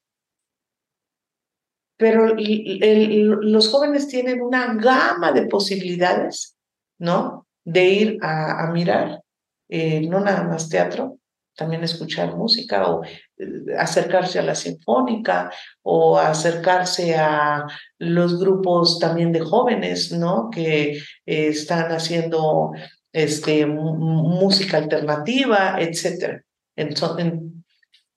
pero 1.96 2.34
los 2.36 3.70
jóvenes 3.70 4.08
tienen 4.08 4.42
una 4.42 4.74
gama 4.74 5.32
de 5.32 5.46
posibilidades, 5.46 6.58
¿no? 6.98 7.46
De 7.64 7.86
ir 7.86 8.18
a, 8.24 8.68
mirar, 8.74 9.22
eh, 9.70 10.02
no 10.02 10.20
nada 10.22 10.44
más 10.44 10.70
teatro, 10.70 11.20
también 11.56 11.84
escuchar 11.84 12.36
música 12.36 12.88
o 12.88 13.04
eh, 13.04 13.76
acercarse 13.78 14.40
a 14.40 14.44
la 14.44 14.56
sinfónica 14.56 15.52
o 15.82 16.18
acercarse 16.18 17.16
a 17.16 17.66
los 18.00 18.40
grupos 18.40 19.00
también 19.00 19.32
de 19.32 19.42
jóvenes, 19.42 20.12
¿no? 20.12 20.50
Que 20.50 20.92
eh, 20.94 21.02
están 21.26 21.92
haciendo 21.92 22.72
este, 23.12 23.66
música 23.66 24.78
alternativa, 24.78 25.78
etc. 25.80 26.42
Entonces, 26.76 27.34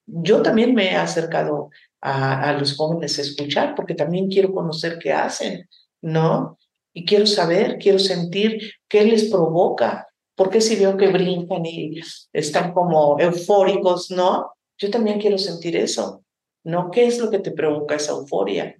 yo 0.07 0.43
también 0.43 0.75
me 0.75 0.93
he 0.93 0.97
acercado 0.97 1.71
a, 2.01 2.53
los 2.53 2.77
jóvenes 2.77 3.19
a 3.19 3.23
escuchar, 3.23 3.75
porque 3.75 3.95
también 3.95 4.29
quiero 4.29 4.53
conocer 4.53 4.99
qué 4.99 5.13
hacen, 5.13 5.69
¿no? 6.01 6.59
Y 6.95 7.05
quiero 7.05 7.27
saber, 7.27 7.79
quiero 7.79 7.99
sentir 7.99 8.73
qué 8.89 9.05
les 9.05 9.25
provoca, 9.25 10.07
porque 10.37 10.61
si 10.61 10.77
veo 10.77 10.97
que 10.97 11.09
brincan 11.09 11.67
y 11.67 12.01
están 12.33 12.73
como 12.73 13.19
eufóricos, 13.19 14.11
¿no? 14.11 14.53
Yo 14.79 14.91
también 14.91 15.19
quiero 15.19 15.39
sentir 15.39 15.77
eso, 15.77 16.23
¿no? 16.65 16.91
¿Qué 16.91 17.07
es 17.07 17.19
lo 17.19 17.31
que 17.31 17.39
te 17.39 17.51
provoca 17.51 17.97
esa 17.97 18.13
euforia? 18.13 18.77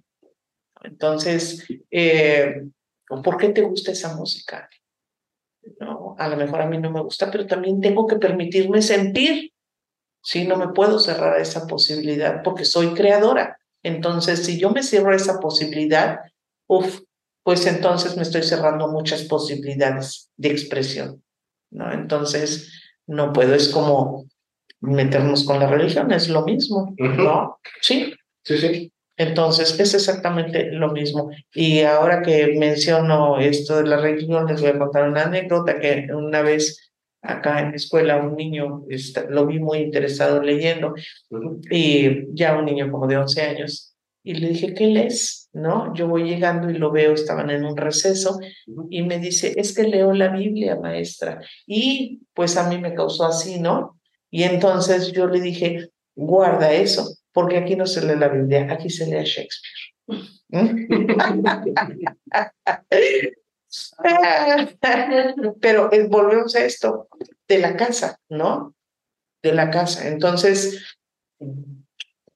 Entonces, 0.83 1.65
eh, 1.91 2.63
¿por 3.23 3.37
qué 3.37 3.49
te 3.49 3.63
gusta 3.63 3.91
esa 3.91 4.15
música? 4.15 4.69
No, 5.81 6.15
a 6.17 6.29
lo 6.29 6.37
mejor 6.37 6.61
a 6.61 6.67
mí 6.67 6.77
no 6.77 6.91
me 6.91 7.01
gusta, 7.01 7.29
pero 7.29 7.45
también 7.45 7.81
tengo 7.81 8.07
que 8.07 8.15
permitirme 8.15 8.81
sentir 8.81 9.51
¿sí? 10.27 10.45
No 10.45 10.57
me 10.57 10.69
puedo 10.69 10.99
cerrar 10.99 11.35
a 11.35 11.41
esa 11.41 11.67
posibilidad 11.67 12.43
porque 12.43 12.65
soy 12.65 12.93
creadora. 12.93 13.57
Entonces, 13.81 14.43
si 14.43 14.59
yo 14.59 14.71
me 14.71 14.83
cierro 14.83 15.11
a 15.11 15.15
esa 15.15 15.39
posibilidad, 15.39 16.19
uff, 16.67 16.99
pues 17.43 17.65
entonces 17.65 18.17
me 18.17 18.23
estoy 18.23 18.43
cerrando 18.43 18.89
muchas 18.89 19.23
posibilidades 19.23 20.29
de 20.35 20.49
expresión, 20.49 21.23
¿no? 21.71 21.91
Entonces, 21.91 22.71
no 23.07 23.33
puedo, 23.33 23.53
es 23.53 23.69
como 23.69 24.25
meternos 24.81 25.45
con 25.45 25.59
la 25.59 25.67
religión, 25.67 26.11
es 26.11 26.29
lo 26.29 26.43
mismo, 26.43 26.93
¿no? 26.97 27.59
Sí. 27.81 28.13
Sí, 28.43 28.57
sí. 28.57 28.91
Entonces, 29.17 29.77
es 29.79 29.93
exactamente 29.93 30.71
lo 30.71 30.91
mismo. 30.91 31.31
Y 31.53 31.81
ahora 31.81 32.21
que 32.21 32.55
menciono 32.57 33.39
esto 33.39 33.77
de 33.77 33.87
la 33.87 33.97
religión, 33.97 34.45
les 34.47 34.61
voy 34.61 34.69
a 34.69 34.77
contar 34.77 35.09
una 35.09 35.23
anécdota 35.23 35.79
que 35.79 36.07
una 36.13 36.41
vez 36.43 36.91
acá 37.21 37.59
en 37.59 37.71
la 37.71 37.75
escuela 37.75 38.17
un 38.17 38.35
niño, 38.35 38.85
lo 39.29 39.45
vi 39.45 39.59
muy 39.59 39.79
interesado 39.79 40.41
leyendo, 40.41 40.93
y 41.69 42.33
ya 42.33 42.57
un 42.57 42.65
niño 42.65 42.91
como 42.91 43.07
de 43.07 43.17
11 43.17 43.41
años, 43.41 43.95
y 44.23 44.35
le 44.35 44.49
dije, 44.49 44.73
¿qué 44.73 44.87
lees? 44.87 45.36
¿No? 45.53 45.93
Yo 45.95 46.07
voy 46.07 46.23
llegando 46.23 46.69
y 46.69 46.77
lo 46.77 46.91
veo, 46.91 47.13
estaban 47.13 47.49
en 47.49 47.65
un 47.65 47.75
receso, 47.75 48.39
y 48.89 49.01
me 49.01 49.17
dice, 49.17 49.53
es 49.55 49.73
que 49.73 49.83
leo 49.83 50.13
la 50.13 50.29
Biblia, 50.29 50.75
maestra. 50.75 51.41
Y 51.65 52.21
pues 52.33 52.57
a 52.57 52.69
mí 52.69 52.77
me 52.77 52.93
causó 52.93 53.25
así, 53.25 53.59
¿no? 53.59 53.99
Y 54.29 54.43
entonces 54.43 55.11
yo 55.13 55.27
le 55.27 55.41
dije, 55.41 55.89
guarda 56.15 56.71
eso, 56.71 57.07
porque 57.31 57.57
aquí 57.57 57.75
no 57.75 57.87
se 57.87 58.05
lee 58.05 58.19
la 58.19 58.27
Biblia, 58.27 58.71
aquí 58.71 58.89
se 58.89 59.07
lee 59.07 59.17
a 59.17 59.23
Shakespeare. 59.23 59.87
Pero 65.61 65.91
eh, 65.91 66.07
volvemos 66.07 66.55
a 66.55 66.65
esto, 66.65 67.07
de 67.47 67.59
la 67.59 67.75
casa, 67.75 68.19
¿no? 68.29 68.73
De 69.43 69.53
la 69.53 69.69
casa. 69.69 70.07
Entonces, 70.07 70.97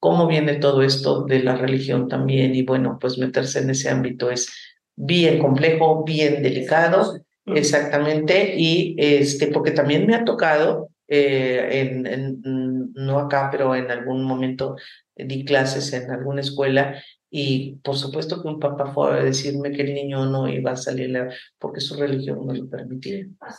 ¿cómo 0.01 0.27
viene 0.27 0.55
todo 0.55 0.81
esto 0.81 1.25
de 1.25 1.43
la 1.43 1.55
religión 1.55 2.07
también? 2.07 2.55
Y 2.55 2.63
bueno, 2.63 2.97
pues 2.99 3.19
meterse 3.19 3.59
en 3.59 3.69
ese 3.69 3.89
ámbito 3.89 4.31
es 4.31 4.51
bien 4.95 5.37
complejo, 5.37 6.03
bien 6.03 6.41
delicado, 6.41 7.19
exactamente, 7.45 8.55
y 8.57 8.95
este, 8.97 9.47
porque 9.47 9.71
también 9.71 10.07
me 10.07 10.15
ha 10.15 10.25
tocado, 10.25 10.89
eh, 11.07 12.01
en, 12.03 12.91
no 12.95 13.19
acá, 13.19 13.49
pero 13.51 13.75
en 13.75 13.91
algún 13.91 14.23
momento 14.23 14.75
di 15.15 15.45
clases 15.45 15.93
en 15.93 16.09
alguna 16.09 16.41
escuela 16.41 16.95
y 17.29 17.75
por 17.83 17.95
supuesto 17.95 18.41
que 18.41 18.47
un 18.47 18.59
papá 18.59 18.91
fue 18.93 19.19
a 19.19 19.23
decirme 19.23 19.71
que 19.71 19.83
el 19.83 19.93
niño 19.93 20.25
no 20.25 20.49
iba 20.49 20.71
a 20.71 20.75
salir 20.75 21.29
porque 21.59 21.79
su 21.79 21.95
religión 21.95 22.45
no 22.45 22.53
lo 22.53 22.67
permitía. 22.67 23.27
Ah, 23.39 23.55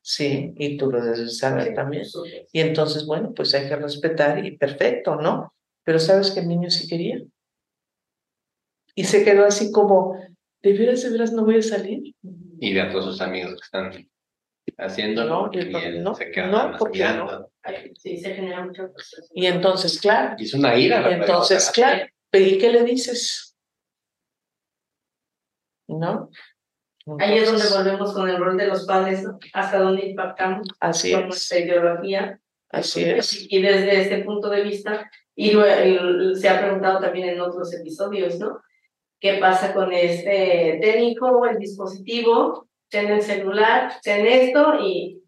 sí, 0.00 0.54
y 0.56 0.78
tú 0.78 0.90
lo 0.90 1.04
debes 1.04 1.36
saber 1.36 1.74
también. 1.74 2.04
Y 2.50 2.60
entonces, 2.60 3.04
bueno, 3.04 3.32
pues 3.34 3.54
hay 3.54 3.68
que 3.68 3.76
respetar 3.76 4.44
y 4.44 4.56
perfecto, 4.56 5.16
¿no? 5.16 5.52
Pero 5.84 5.98
sabes 5.98 6.30
que 6.30 6.40
el 6.40 6.48
niño 6.48 6.70
sí 6.70 6.88
quería. 6.88 7.22
Y 8.94 9.04
se 9.04 9.24
quedó 9.24 9.44
así 9.44 9.72
como, 9.72 10.16
¿de 10.62 10.72
veras, 10.74 11.02
de 11.02 11.10
veras 11.10 11.32
no 11.32 11.44
voy 11.44 11.56
a 11.56 11.62
salir? 11.62 12.14
Y 12.60 12.72
de 12.72 12.80
a 12.80 12.90
todos 12.90 13.06
sus 13.06 13.20
amigos 13.20 13.54
que 13.54 13.64
están 13.64 14.08
haciendo 14.78 15.24
no, 15.24 15.50
y 15.52 15.98
no, 15.98 16.14
se 16.14 16.30
no, 16.46 16.76
porque 16.78 17.02
no. 17.02 17.50
Sí, 17.96 18.18
se 18.18 18.34
genera 18.34 18.64
mucho 18.64 18.90
Y 19.34 19.46
entonces, 19.46 20.00
claro. 20.00 20.36
Y 20.38 20.44
es 20.44 20.54
una 20.54 20.76
ira. 20.76 21.10
entonces, 21.10 21.70
claro. 21.70 22.06
¿Y 22.32 22.58
qué 22.58 22.70
le 22.70 22.84
dices? 22.84 23.56
¿No? 25.88 26.30
Ahí 27.18 27.38
es 27.38 27.50
donde 27.50 27.68
volvemos 27.68 28.14
con 28.14 28.28
el 28.28 28.38
rol 28.38 28.56
de 28.56 28.68
los 28.68 28.86
padres, 28.86 29.24
¿no? 29.24 29.38
Hasta 29.52 29.78
dónde 29.78 30.06
impactamos 30.06 30.68
Así 30.78 31.12
con 31.12 31.26
nuestra 31.26 31.58
ideología. 31.58 32.40
Así 32.72 33.04
es. 33.04 33.46
Y 33.48 33.62
desde 33.62 34.00
este 34.00 34.18
punto 34.24 34.48
de 34.50 34.62
vista, 34.62 35.08
y 35.36 35.52
se 36.34 36.48
ha 36.48 36.60
preguntado 36.60 37.00
también 37.00 37.28
en 37.28 37.40
otros 37.40 37.72
episodios, 37.74 38.38
¿no? 38.38 38.60
¿Qué 39.20 39.34
pasa 39.34 39.72
con 39.72 39.92
este 39.92 40.78
técnico, 40.82 41.46
el 41.46 41.58
dispositivo, 41.58 42.66
en 42.90 43.12
el 43.12 43.22
celular, 43.22 43.92
en 44.04 44.26
esto 44.26 44.74
y, 44.82 45.22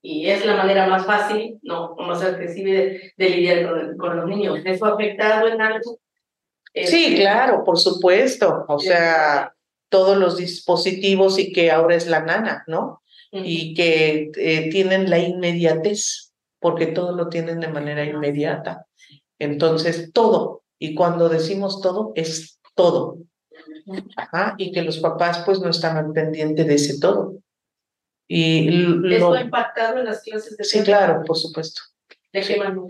y 0.00 0.30
es 0.30 0.46
la 0.46 0.56
manera 0.56 0.86
más 0.86 1.04
fácil, 1.04 1.58
no, 1.62 1.94
más 1.96 2.22
accesible 2.22 3.12
de, 3.16 3.28
lidiar 3.28 3.68
con, 3.68 3.96
con, 3.98 4.16
los 4.16 4.26
niños. 4.26 4.60
¿Eso 4.64 4.86
ha 4.86 4.94
afectado 4.94 5.48
en 5.48 5.60
algo 5.60 5.98
Sí, 6.84 7.04
este, 7.06 7.16
claro, 7.16 7.64
por 7.64 7.78
supuesto. 7.78 8.66
O 8.68 8.78
sea, 8.78 9.54
todos 9.88 10.16
los 10.18 10.36
dispositivos 10.36 11.38
y 11.38 11.52
que 11.52 11.70
ahora 11.70 11.94
es 11.94 12.06
la 12.06 12.20
nana, 12.20 12.64
¿no? 12.66 13.02
Y 13.32 13.74
que 13.74 14.30
eh, 14.36 14.70
tienen 14.70 15.10
la 15.10 15.18
inmediatez, 15.18 16.25
porque 16.66 16.88
todo 16.88 17.14
lo 17.14 17.28
tienen 17.28 17.60
de 17.60 17.68
manera 17.68 18.04
inmediata. 18.04 18.88
Entonces, 19.38 20.12
todo. 20.12 20.64
Y 20.80 20.96
cuando 20.96 21.28
decimos 21.28 21.80
todo, 21.80 22.10
es 22.16 22.58
todo. 22.74 23.18
Ajá, 24.16 24.56
y 24.58 24.72
que 24.72 24.82
los 24.82 24.98
papás 24.98 25.44
pues 25.46 25.60
no 25.60 25.70
están 25.70 25.96
al 25.96 26.10
pendiente 26.10 26.64
de 26.64 26.74
ese 26.74 26.98
todo. 26.98 27.38
Y 28.26 29.14
¿Esto 29.14 29.34
ha 29.34 29.42
impactado 29.42 30.00
en 30.00 30.06
las 30.06 30.22
clases 30.22 30.56
de 30.56 30.64
Sí, 30.64 30.82
claro, 30.82 31.22
por 31.24 31.36
supuesto. 31.36 31.82
¿De 32.32 32.40
qué 32.40 32.56
manera? 32.56 32.82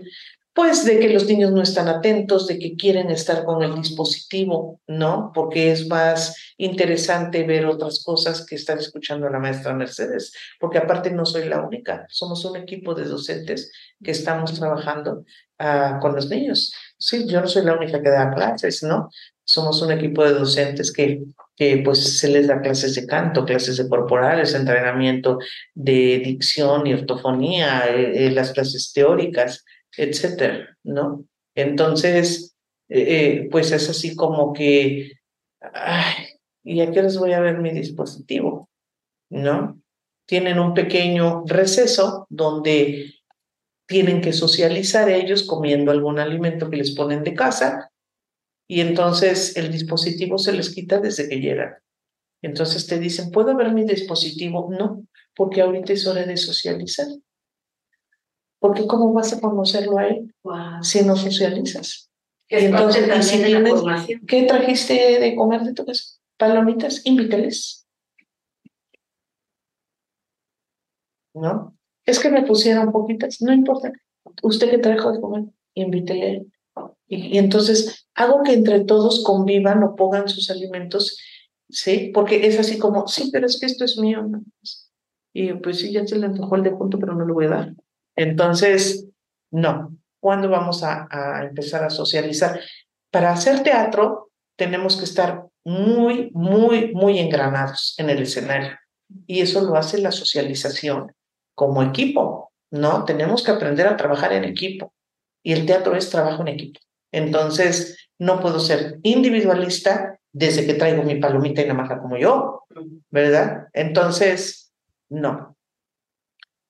Pues 0.57 0.85
de 0.85 0.97
que 0.97 1.09
los 1.09 1.27
niños 1.27 1.51
no 1.51 1.61
están 1.61 1.87
atentos, 1.87 2.47
de 2.47 2.57
que 2.57 2.75
quieren 2.75 3.11
estar 3.11 3.45
con 3.45 3.61
el 3.61 3.75
dispositivo, 3.75 4.81
¿no? 4.87 5.31
Porque 5.31 5.71
es 5.71 5.87
más 5.87 6.35
interesante 6.57 7.43
ver 7.43 7.67
otras 7.67 8.03
cosas 8.03 8.43
que 8.43 8.55
están 8.55 8.79
escuchando 8.79 9.27
a 9.27 9.29
la 9.29 9.37
maestra 9.37 9.75
Mercedes, 9.75 10.33
porque 10.59 10.79
aparte 10.79 11.11
no 11.11 11.27
soy 11.27 11.47
la 11.47 11.61
única, 11.61 12.07
somos 12.09 12.43
un 12.43 12.57
equipo 12.57 12.95
de 12.95 13.05
docentes 13.05 13.71
que 14.03 14.09
estamos 14.09 14.51
trabajando 14.55 15.25
ah, 15.59 15.99
con 16.01 16.15
los 16.15 16.27
niños. 16.27 16.73
Sí, 16.97 17.27
yo 17.29 17.39
no 17.39 17.47
soy 17.47 17.63
la 17.63 17.75
única 17.75 18.01
que 18.01 18.09
da 18.09 18.33
clases, 18.33 18.81
¿no? 18.81 19.09
somos 19.47 19.81
un 19.81 19.93
equipo 19.93 20.25
de 20.25 20.33
docentes 20.33 20.91
que, 20.91 21.23
que 21.55 21.77
pues 21.77 22.19
se 22.19 22.27
les 22.27 22.47
da 22.47 22.59
clases 22.59 22.95
de 22.95 23.07
canto, 23.07 23.45
clases 23.45 23.77
de 23.77 23.87
corporales, 23.87 24.53
entrenamiento 24.53 25.39
de 25.73 26.19
dicción 26.19 26.85
y 26.85 26.93
ortofonía, 26.93 27.85
eh, 27.87 28.27
eh, 28.27 28.31
las 28.31 28.51
clases 28.51 28.91
teóricas, 28.91 29.63
etcétera, 29.97 30.77
¿no? 30.83 31.25
Entonces, 31.55 32.55
eh, 32.89 33.47
pues 33.51 33.71
es 33.71 33.89
así 33.89 34.15
como 34.15 34.53
que, 34.53 35.11
ay, 35.59 36.15
¿y 36.63 36.81
a 36.81 36.91
qué 36.91 37.01
les 37.01 37.17
voy 37.17 37.33
a 37.33 37.39
ver 37.39 37.57
mi 37.57 37.71
dispositivo? 37.71 38.69
¿No? 39.29 39.81
Tienen 40.25 40.59
un 40.59 40.73
pequeño 40.73 41.43
receso 41.45 42.27
donde 42.29 43.13
tienen 43.87 44.21
que 44.21 44.33
socializar 44.33 45.09
ellos 45.09 45.43
comiendo 45.43 45.91
algún 45.91 46.19
alimento 46.19 46.69
que 46.69 46.77
les 46.77 46.91
ponen 46.91 47.23
de 47.23 47.33
casa 47.33 47.89
y 48.69 48.81
entonces 48.81 49.55
el 49.55 49.71
dispositivo 49.71 50.37
se 50.37 50.51
les 50.51 50.73
quita 50.73 50.99
desde 50.99 51.29
que 51.29 51.39
llegan. 51.39 51.75
Entonces 52.41 52.85
te 52.85 52.99
dicen, 52.99 53.31
¿puedo 53.31 53.55
ver 53.55 53.71
mi 53.73 53.85
dispositivo? 53.85 54.69
No, 54.77 55.05
porque 55.35 55.61
ahorita 55.61 55.93
es 55.93 56.05
hora 56.05 56.25
de 56.25 56.37
socializar. 56.37 57.07
Porque 58.59 58.87
¿cómo 58.87 59.13
vas 59.13 59.33
a 59.33 59.41
conocerlo 59.41 59.97
a 59.97 60.07
él 60.07 60.33
si 60.81 61.03
no 61.03 61.15
socializas? 61.15 62.09
entonces, 62.49 63.25
si 63.25 64.19
¿qué 64.25 64.43
trajiste 64.43 65.19
de 65.19 65.35
comer 65.35 65.61
de 65.61 65.73
tu 65.73 65.85
casa? 65.85 66.19
Palomitas, 66.37 67.05
invítales. 67.05 67.85
¿No? 71.33 71.77
Es 72.05 72.19
que 72.19 72.29
me 72.29 72.43
pusieron 72.43 72.91
poquitas, 72.91 73.41
no 73.41 73.53
importa. 73.53 73.91
¿Usted 74.41 74.69
qué 74.71 74.77
trajo 74.77 75.11
de 75.11 75.21
comer? 75.21 75.43
Invítele. 75.73 76.45
Y, 77.07 77.37
entonces 77.37 78.07
hago 78.15 78.43
que 78.43 78.53
entre 78.53 78.83
todos 78.85 79.23
convivan 79.23 79.83
o 79.83 79.95
pongan 79.95 80.29
sus 80.29 80.49
alimentos, 80.49 81.17
¿sí? 81.69 82.11
Porque 82.13 82.47
es 82.47 82.59
así 82.59 82.77
como, 82.77 83.07
sí, 83.07 83.29
pero 83.31 83.45
es 83.45 83.59
que 83.59 83.65
esto 83.65 83.85
es 83.85 83.97
mío. 83.97 84.27
Y 85.33 85.53
pues 85.53 85.79
sí, 85.79 85.91
ya 85.91 86.05
se 86.07 86.17
le 86.17 86.25
antojó 86.25 86.55
el 86.55 86.63
de 86.63 86.71
punto, 86.71 86.97
pero 86.97 87.13
no 87.13 87.25
lo 87.25 87.33
voy 87.33 87.45
a 87.45 87.49
dar. 87.49 87.73
Entonces, 88.17 89.07
no. 89.51 89.95
¿Cuándo 90.19 90.49
vamos 90.49 90.83
a, 90.83 91.07
empezar 91.43 91.83
a 91.83 91.89
socializar? 91.89 92.59
Para 93.11 93.31
hacer 93.31 93.63
teatro 93.63 94.31
tenemos 94.57 94.97
que 94.97 95.05
estar 95.05 95.45
muy, 95.63 96.31
muy, 96.33 96.91
muy 96.93 97.19
engranados 97.19 97.95
en 97.97 98.09
el 98.09 98.23
escenario. 98.23 98.77
Y 99.25 99.41
eso 99.41 99.61
lo 99.61 99.75
hace 99.75 99.99
la 99.99 100.11
socialización 100.11 101.13
como 101.55 101.83
equipo, 101.83 102.51
¿no? 102.71 103.05
Tenemos 103.05 103.43
que 103.43 103.51
aprender 103.51 103.87
a 103.87 103.95
trabajar 103.95 104.33
en 104.33 104.43
equipo. 104.43 104.93
Y 105.43 105.53
el 105.53 105.65
teatro 105.65 105.95
es 105.95 106.09
trabajo 106.09 106.41
en 106.41 106.49
equipo. 106.49 106.79
Entonces, 107.11 108.09
no 108.19 108.39
puedo 108.41 108.59
ser 108.59 108.99
individualista 109.03 110.19
desde 110.33 110.65
que 110.65 110.73
traigo 110.73 111.03
mi 111.03 111.15
palomita 111.15 111.61
y 111.61 111.67
nada 111.67 111.81
más 111.81 111.99
como 111.99 112.17
yo, 112.17 112.63
¿verdad? 113.09 113.67
Entonces, 113.73 114.73
no. 115.09 115.55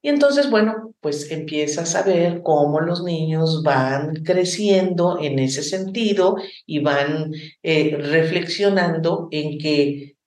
Y 0.01 0.09
entonces, 0.09 0.49
bueno, 0.49 0.86
pues 1.01 1.31
empiezas 1.31 1.95
a 1.95 2.03
ver 2.03 2.41
cómo 2.43 2.79
los 2.79 3.03
niños 3.03 3.63
van 3.63 4.15
creciendo 4.23 5.19
en 5.21 5.39
ese 5.39 5.63
sentido 5.63 6.37
y 6.65 6.79
van 6.79 7.31
eh, 7.63 7.95
reflexionando 7.99 9.27
en 9.31 9.57
que 9.59 10.17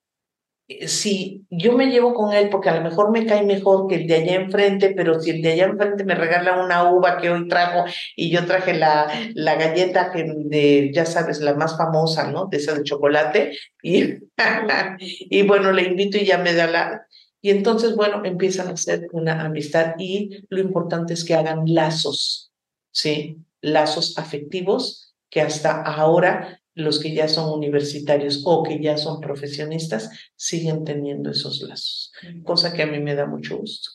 eh, 0.71 0.87
si 0.87 1.45
yo 1.51 1.73
me 1.73 1.87
llevo 1.87 2.15
con 2.15 2.33
él 2.33 2.49
porque 2.49 2.69
a 2.69 2.77
lo 2.77 2.83
mejor 2.83 3.11
me 3.11 3.27
cae 3.27 3.43
mejor 3.43 3.89
que 3.89 3.97
el 3.97 4.07
de 4.07 4.15
allá 4.15 4.35
enfrente, 4.37 4.93
pero 4.97 5.21
si 5.21 5.31
el 5.31 5.43
de 5.43 5.53
allá 5.53 5.65
enfrente 5.65 6.05
me 6.05 6.15
regala 6.15 6.63
una 6.63 6.93
uva 6.93 7.19
que 7.19 7.29
hoy 7.29 7.49
trajo 7.49 7.85
y 8.15 8.31
yo 8.31 8.47
traje 8.47 8.75
la, 8.75 9.09
la 9.35 9.57
galleta 9.57 10.13
que 10.13 10.25
de, 10.25 10.93
ya 10.95 11.07
sabes, 11.07 11.41
la 11.41 11.55
más 11.55 11.77
famosa, 11.77 12.31
¿no? 12.31 12.47
De 12.47 12.59
esa 12.59 12.75
de 12.75 12.85
chocolate, 12.85 13.53
y, 13.83 14.15
y 14.99 15.43
bueno, 15.43 15.73
le 15.73 15.83
invito 15.83 16.19
y 16.19 16.25
ya 16.25 16.39
me 16.39 16.55
da 16.55 16.69
la... 16.69 17.07
Y 17.43 17.51
entonces, 17.51 17.97
bueno, 17.97 18.23
empiezan 18.25 18.69
a 18.69 18.73
hacer 18.73 19.09
una 19.13 19.45
amistad 19.45 19.95
y 19.99 20.45
lo 20.49 20.61
importante 20.61 21.15
es 21.15 21.25
que 21.25 21.35
hagan 21.35 21.63
lazos, 21.67 22.53
¿sí? 22.93 23.39
Lazos 23.63 24.19
afectivos 24.19 25.15
que 25.31 25.41
hasta 25.41 25.83
ahora 25.83 26.61
los 26.75 27.01
que 27.01 27.15
ya 27.15 27.29
son 27.29 27.53
universitarios 27.53 28.43
o 28.45 28.63
que 28.63 28.81
ya 28.81 28.97
son 28.97 29.21
profesionistas 29.21 30.11
siguen 30.37 30.85
teniendo 30.85 31.31
esos 31.31 31.61
lazos, 31.63 32.13
cosa 32.45 32.73
que 32.73 32.83
a 32.83 32.87
mí 32.87 33.01
me 33.01 33.15
da 33.15 33.27
mucho 33.27 33.59
gusto. 33.59 33.91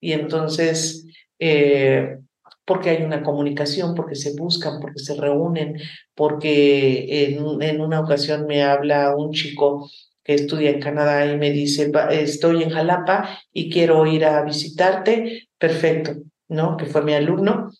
Y 0.00 0.12
entonces, 0.12 1.06
eh, 1.38 2.18
porque 2.64 2.90
hay 2.90 3.02
una 3.02 3.22
comunicación, 3.22 3.94
porque 3.94 4.14
se 4.14 4.34
buscan, 4.34 4.80
porque 4.80 5.00
se 5.00 5.14
reúnen, 5.14 5.78
porque 6.14 7.24
en, 7.24 7.62
en 7.62 7.80
una 7.80 8.00
ocasión 8.00 8.46
me 8.46 8.62
habla 8.62 9.14
un 9.14 9.32
chico 9.32 9.90
que 10.30 10.36
estudia 10.36 10.70
en 10.70 10.80
Canadá 10.80 11.26
y 11.26 11.36
me 11.36 11.50
dice, 11.50 11.90
estoy 12.12 12.62
en 12.62 12.70
Jalapa 12.70 13.40
y 13.52 13.68
quiero 13.68 14.06
ir 14.06 14.24
a 14.24 14.44
visitarte, 14.44 15.48
perfecto, 15.58 16.22
¿no? 16.48 16.76
Que 16.76 16.86
fue 16.86 17.02
mi 17.02 17.14
alumno 17.14 17.72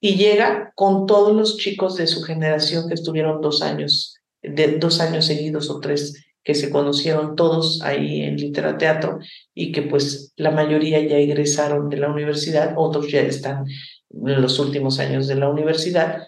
y 0.00 0.16
llega 0.16 0.70
con 0.74 1.06
todos 1.06 1.34
los 1.34 1.56
chicos 1.56 1.96
de 1.96 2.06
su 2.06 2.20
generación 2.22 2.88
que 2.88 2.94
estuvieron 2.94 3.40
dos 3.40 3.62
años, 3.62 4.18
de 4.42 4.76
dos 4.76 5.00
años 5.00 5.24
seguidos 5.24 5.70
o 5.70 5.80
tres, 5.80 6.26
que 6.42 6.54
se 6.54 6.68
conocieron 6.68 7.36
todos 7.36 7.80
ahí 7.80 8.20
en 8.20 8.36
literateatro 8.36 9.20
y 9.54 9.72
que 9.72 9.80
pues 9.80 10.34
la 10.36 10.50
mayoría 10.50 11.00
ya 11.00 11.16
egresaron 11.16 11.88
de 11.88 11.96
la 11.96 12.10
universidad, 12.10 12.74
otros 12.76 13.10
ya 13.10 13.22
están 13.22 13.64
en 14.10 14.42
los 14.42 14.58
últimos 14.58 14.98
años 14.98 15.26
de 15.26 15.36
la 15.36 15.48
universidad. 15.48 16.26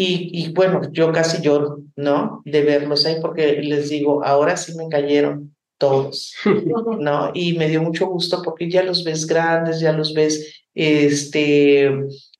Y, 0.00 0.30
y 0.32 0.52
bueno, 0.52 0.82
yo 0.92 1.10
casi 1.10 1.42
lloro, 1.42 1.80
¿no? 1.96 2.40
De 2.44 2.62
verlos 2.62 3.04
ahí 3.04 3.16
porque 3.20 3.60
les 3.62 3.88
digo, 3.88 4.24
ahora 4.24 4.56
sí 4.56 4.76
me 4.76 4.88
cayeron 4.88 5.56
todos, 5.76 6.36
¿no? 7.00 7.32
Y 7.34 7.58
me 7.58 7.68
dio 7.68 7.82
mucho 7.82 8.06
gusto 8.06 8.40
porque 8.44 8.70
ya 8.70 8.84
los 8.84 9.02
ves 9.02 9.26
grandes, 9.26 9.80
ya 9.80 9.90
los 9.90 10.14
ves, 10.14 10.62
este, 10.72 11.90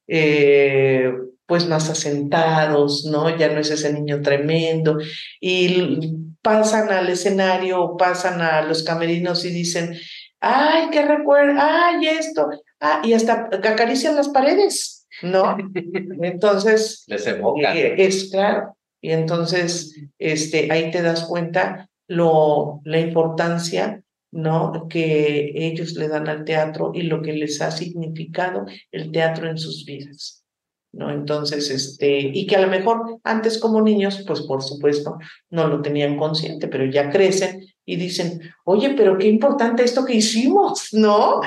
eh, 0.06 1.12
pues 1.46 1.66
más 1.66 1.90
asentados, 1.90 3.04
¿no? 3.06 3.36
Ya 3.36 3.48
no 3.48 3.58
es 3.58 3.72
ese 3.72 3.92
niño 3.92 4.22
tremendo. 4.22 4.98
Y 5.40 6.12
pasan 6.42 6.92
al 6.92 7.08
escenario, 7.08 7.96
pasan 7.98 8.40
a 8.40 8.62
los 8.62 8.84
camerinos 8.84 9.44
y 9.44 9.50
dicen, 9.50 9.98
ay, 10.38 10.90
qué 10.92 11.04
recuerdo, 11.04 11.60
ay, 11.60 12.06
esto, 12.06 12.50
ah, 12.80 13.02
y 13.02 13.14
hasta 13.14 13.48
acarician 13.52 14.14
las 14.14 14.28
paredes, 14.28 14.97
¿no? 15.22 15.56
Entonces, 16.22 17.04
Les 17.06 17.26
evoca. 17.26 17.74
eh, 17.76 17.94
es 17.98 18.30
claro. 18.30 18.76
Y 19.00 19.10
entonces, 19.12 19.94
este, 20.18 20.72
ahí 20.72 20.90
te 20.90 21.02
das 21.02 21.24
cuenta 21.24 21.88
lo, 22.08 22.80
la 22.84 22.98
importancia 22.98 24.02
¿no? 24.32 24.88
que 24.90 25.52
ellos 25.54 25.92
le 25.92 26.08
dan 26.08 26.28
al 26.28 26.44
teatro 26.44 26.90
y 26.92 27.02
lo 27.02 27.22
que 27.22 27.32
les 27.32 27.60
ha 27.62 27.70
significado 27.70 28.66
el 28.90 29.12
teatro 29.12 29.48
en 29.48 29.56
sus 29.56 29.84
vidas. 29.84 30.44
¿no? 30.92 31.12
Entonces, 31.12 31.70
este, 31.70 32.18
y 32.18 32.46
que 32.46 32.56
a 32.56 32.60
lo 32.60 32.66
mejor 32.68 33.20
antes 33.22 33.58
como 33.58 33.80
niños, 33.82 34.24
pues 34.26 34.42
por 34.42 34.62
supuesto, 34.62 35.18
no 35.50 35.68
lo 35.68 35.80
tenían 35.80 36.16
consciente, 36.16 36.66
pero 36.66 36.84
ya 36.86 37.08
crecen 37.08 37.64
y 37.84 37.96
dicen, 37.96 38.40
oye, 38.64 38.94
pero 38.96 39.16
qué 39.16 39.28
importante 39.28 39.84
esto 39.84 40.04
que 40.04 40.14
hicimos, 40.14 40.88
¿no? 40.92 41.40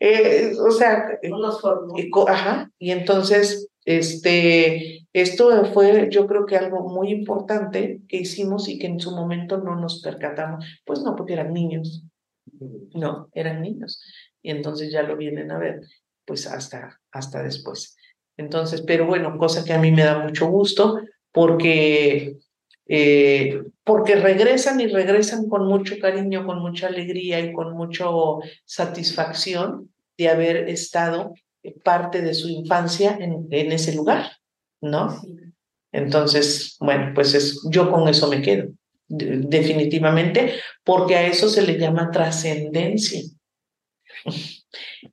Eh, 0.00 0.52
o 0.58 0.70
sea, 0.70 1.18
y, 1.22 2.10
ajá, 2.26 2.70
y 2.78 2.90
entonces, 2.90 3.68
este, 3.84 5.06
esto 5.12 5.64
fue, 5.74 6.08
yo 6.10 6.26
creo 6.26 6.46
que 6.46 6.56
algo 6.56 6.88
muy 6.88 7.10
importante 7.10 8.00
que 8.08 8.16
hicimos 8.16 8.68
y 8.68 8.78
que 8.78 8.86
en 8.86 8.98
su 8.98 9.10
momento 9.14 9.58
no 9.58 9.76
nos 9.76 10.02
percatamos, 10.02 10.64
pues 10.86 11.02
no, 11.02 11.14
porque 11.16 11.34
eran 11.34 11.52
niños, 11.52 12.04
no, 12.94 13.28
eran 13.34 13.60
niños. 13.60 14.02
Y 14.42 14.50
entonces 14.50 14.90
ya 14.90 15.02
lo 15.02 15.16
vienen 15.16 15.50
a 15.50 15.58
ver, 15.58 15.80
pues 16.24 16.46
hasta, 16.46 16.98
hasta 17.12 17.42
después. 17.42 17.96
Entonces, 18.38 18.82
pero 18.82 19.06
bueno, 19.06 19.36
cosa 19.36 19.64
que 19.64 19.74
a 19.74 19.78
mí 19.78 19.92
me 19.92 20.04
da 20.04 20.18
mucho 20.18 20.46
gusto 20.48 20.98
porque, 21.30 22.38
eh, 22.92 23.62
porque 23.84 24.16
regresan 24.16 24.80
y 24.80 24.88
regresan 24.88 25.48
con 25.48 25.66
mucho 25.66 25.94
cariño, 26.00 26.44
con 26.44 26.58
mucha 26.58 26.88
alegría 26.88 27.38
y 27.38 27.52
con 27.52 27.74
mucha 27.74 28.06
satisfacción 28.64 29.92
de 30.18 30.28
haber 30.28 30.68
estado 30.68 31.34
parte 31.84 32.20
de 32.20 32.34
su 32.34 32.48
infancia 32.48 33.16
en, 33.20 33.46
en 33.50 33.72
ese 33.72 33.94
lugar, 33.94 34.32
¿no? 34.80 35.22
Entonces, 35.92 36.76
bueno, 36.80 37.12
pues 37.14 37.34
es, 37.34 37.60
yo 37.70 37.90
con 37.92 38.08
eso 38.08 38.28
me 38.28 38.42
quedo 38.42 38.70
definitivamente, 39.10 40.54
porque 40.84 41.16
a 41.16 41.26
eso 41.26 41.48
se 41.48 41.62
le 41.62 41.78
llama 41.78 42.10
trascendencia. 42.10 43.22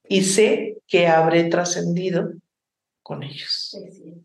Y 0.09 0.23
sé 0.23 0.77
que 0.87 1.07
habré 1.07 1.45
trascendido 1.45 2.31
con 3.07 3.23
ellos, 3.23 3.73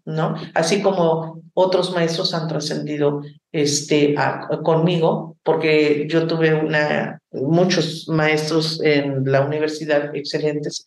¿no? 0.05 0.35
Así 0.55 0.83
como 0.83 1.41
otros 1.55 1.93
maestros 1.93 2.35
han 2.35 2.49
trascendido 2.49 3.23
este, 3.53 4.17
conmigo, 4.65 5.37
porque 5.45 6.09
yo 6.11 6.27
tuve 6.27 6.53
una, 6.53 7.21
muchos 7.31 8.09
maestros 8.09 8.83
en 8.83 9.23
la 9.25 9.43
universidad 9.43 10.13
excelentes 10.17 10.85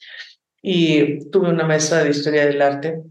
y 0.62 1.26
tuve 1.30 1.48
una 1.48 1.64
maestra 1.64 2.04
de 2.04 2.10
historia 2.10 2.46
del 2.46 2.62
arte, 2.62 3.02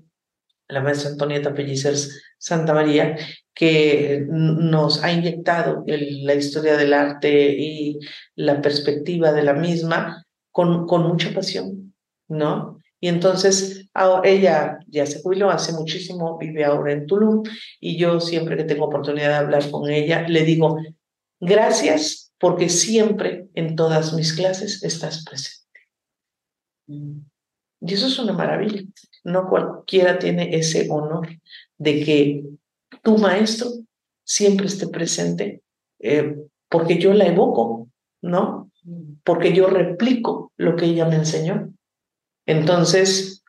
la 0.68 0.82
maestra 0.82 1.12
Antonieta 1.12 1.54
Pellicers 1.54 2.22
Santa 2.36 2.74
María, 2.74 3.16
que 3.54 4.26
nos 4.28 5.02
ha 5.02 5.10
inyectado 5.10 5.82
la 5.86 6.34
historia 6.34 6.76
del 6.76 6.92
arte 6.92 7.54
y 7.58 8.00
la 8.34 8.60
perspectiva 8.60 9.32
de 9.32 9.44
la 9.44 9.54
misma 9.54 10.26
con, 10.50 10.86
con 10.86 11.04
mucha 11.04 11.32
pasión, 11.32 11.94
¿no? 12.28 12.82
Y 13.00 13.08
entonces 13.08 13.83
ella 14.24 14.78
ya 14.88 15.06
se 15.06 15.22
jubiló 15.22 15.50
hace 15.50 15.72
muchísimo, 15.72 16.36
vive 16.38 16.64
ahora 16.64 16.92
en 16.92 17.06
Tulum 17.06 17.42
y 17.80 17.96
yo 17.96 18.20
siempre 18.20 18.56
que 18.56 18.64
tengo 18.64 18.86
oportunidad 18.86 19.28
de 19.28 19.34
hablar 19.34 19.70
con 19.70 19.88
ella 19.90 20.26
le 20.28 20.42
digo, 20.42 20.78
gracias 21.40 22.32
porque 22.38 22.68
siempre 22.68 23.48
en 23.54 23.76
todas 23.76 24.12
mis 24.14 24.32
clases 24.32 24.82
estás 24.82 25.24
presente. 25.24 25.64
Y 26.86 27.94
eso 27.94 28.06
es 28.06 28.18
una 28.18 28.32
maravilla. 28.32 28.82
No 29.22 29.48
cualquiera 29.48 30.18
tiene 30.18 30.56
ese 30.56 30.88
honor 30.90 31.28
de 31.78 32.04
que 32.04 32.44
tu 33.02 33.18
maestro 33.18 33.70
siempre 34.24 34.66
esté 34.66 34.88
presente, 34.88 35.62
eh, 36.00 36.36
porque 36.68 36.98
yo 36.98 37.12
la 37.12 37.26
evoco, 37.26 37.88
¿no? 38.22 38.70
Porque 39.22 39.52
yo 39.52 39.68
replico 39.68 40.52
lo 40.56 40.76
que 40.76 40.86
ella 40.86 41.06
me 41.06 41.16
enseñó. 41.16 41.72
Entonces, 42.46 43.43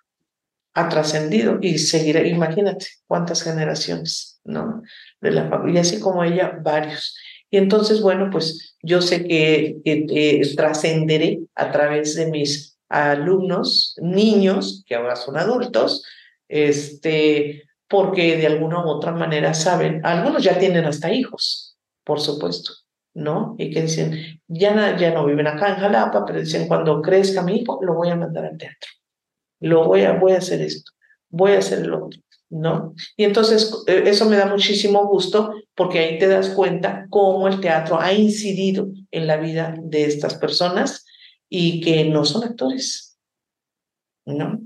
ha 0.75 0.89
trascendido 0.89 1.57
y 1.61 1.77
seguirá, 1.77 2.25
imagínate 2.27 2.85
cuántas 3.07 3.41
generaciones, 3.41 4.39
¿no? 4.43 4.83
De 5.21 5.31
la 5.31 5.49
familia, 5.49 5.81
así 5.81 5.99
como 5.99 6.23
ella, 6.23 6.59
varios. 6.61 7.15
Y 7.49 7.57
entonces, 7.57 8.01
bueno, 8.01 8.29
pues 8.31 8.75
yo 8.81 9.01
sé 9.01 9.25
que 9.25 9.77
trascenderé 10.55 11.39
a 11.55 11.71
través 11.71 12.15
de 12.15 12.29
mis 12.29 12.77
alumnos, 12.89 13.95
niños, 14.01 14.83
que 14.85 14.95
ahora 14.95 15.15
son 15.15 15.37
adultos, 15.37 16.03
este, 16.49 17.63
porque 17.87 18.37
de 18.37 18.47
alguna 18.47 18.83
u 18.85 18.89
otra 18.89 19.13
manera 19.13 19.53
saben, 19.53 20.05
algunos 20.05 20.43
ya 20.43 20.59
tienen 20.59 20.85
hasta 20.85 21.11
hijos, 21.11 21.77
por 22.03 22.19
supuesto, 22.19 22.73
¿no? 23.13 23.55
Y 23.57 23.71
que 23.71 23.83
dicen, 23.83 24.41
ya, 24.47 24.97
ya 24.97 25.11
no 25.11 25.25
viven 25.25 25.47
acá 25.47 25.69
en 25.69 25.79
Jalapa, 25.79 26.25
pero 26.25 26.39
dicen, 26.39 26.67
cuando 26.67 27.01
crezca 27.01 27.41
mi 27.41 27.61
hijo, 27.61 27.79
lo 27.81 27.93
voy 27.93 28.09
a 28.09 28.15
mandar 28.15 28.45
al 28.45 28.57
teatro, 28.57 28.89
lo 29.65 29.85
voy 29.85 30.01
a, 30.03 30.13
voy 30.13 30.33
a 30.33 30.37
hacer 30.37 30.61
esto, 30.61 30.91
voy 31.29 31.53
a 31.53 31.59
hacer 31.59 31.87
lo 31.87 32.05
otro, 32.05 32.21
¿no? 32.51 32.93
Y 33.17 33.23
entonces 33.23 33.73
eh, 33.87 34.03
eso 34.05 34.29
me 34.29 34.37
da 34.37 34.45
muchísimo 34.45 35.07
gusto 35.07 35.53
porque 35.73 35.99
ahí 35.99 36.19
te 36.19 36.27
das 36.27 36.49
cuenta 36.49 37.07
cómo 37.09 37.47
el 37.47 37.59
teatro 37.59 37.99
ha 37.99 38.13
incidido 38.13 38.87
en 39.09 39.25
la 39.25 39.37
vida 39.37 39.75
de 39.81 40.05
estas 40.05 40.35
personas 40.35 41.05
y 41.49 41.81
que 41.81 42.05
no 42.05 42.25
son 42.25 42.43
actores, 42.43 43.17
¿no? 44.25 44.61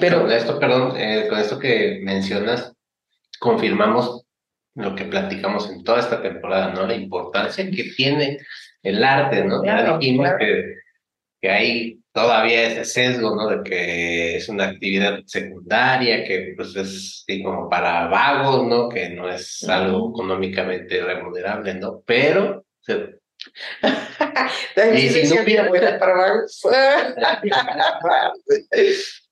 Pero 0.00 0.22
con 0.22 0.32
esto, 0.32 0.58
perdón, 0.58 0.96
eh, 0.96 1.28
con 1.28 1.38
esto 1.38 1.58
que 1.58 2.00
mencionas, 2.02 2.72
confirmamos 3.38 4.24
lo 4.74 4.96
que 4.96 5.04
platicamos 5.04 5.70
en 5.70 5.84
toda 5.84 6.00
esta 6.00 6.20
temporada, 6.22 6.72
¿no? 6.72 6.86
La 6.86 6.94
importancia 6.94 7.70
que 7.70 7.92
tiene 7.96 8.38
el 8.82 9.04
arte, 9.04 9.44
¿no? 9.44 9.64
ya 9.64 9.98
dijimos 9.98 10.30
que, 10.38 10.83
que 11.44 11.50
hay 11.50 12.00
todavía 12.10 12.68
ese 12.68 12.86
sesgo, 12.86 13.36
¿no? 13.36 13.48
De 13.48 13.62
que 13.62 14.36
es 14.36 14.48
una 14.48 14.68
actividad 14.68 15.20
secundaria, 15.26 16.24
que 16.24 16.54
pues 16.56 16.74
es 16.74 17.26
como 17.42 17.68
para 17.68 18.06
vagos, 18.06 18.66
¿no? 18.66 18.88
Que 18.88 19.10
no 19.10 19.28
es 19.28 19.62
algo 19.68 20.08
económicamente 20.08 21.04
remunerable, 21.04 21.74
¿no? 21.74 22.02
Pero 22.06 22.64
y 24.94 25.08
si 25.10 25.34
no 25.34 25.44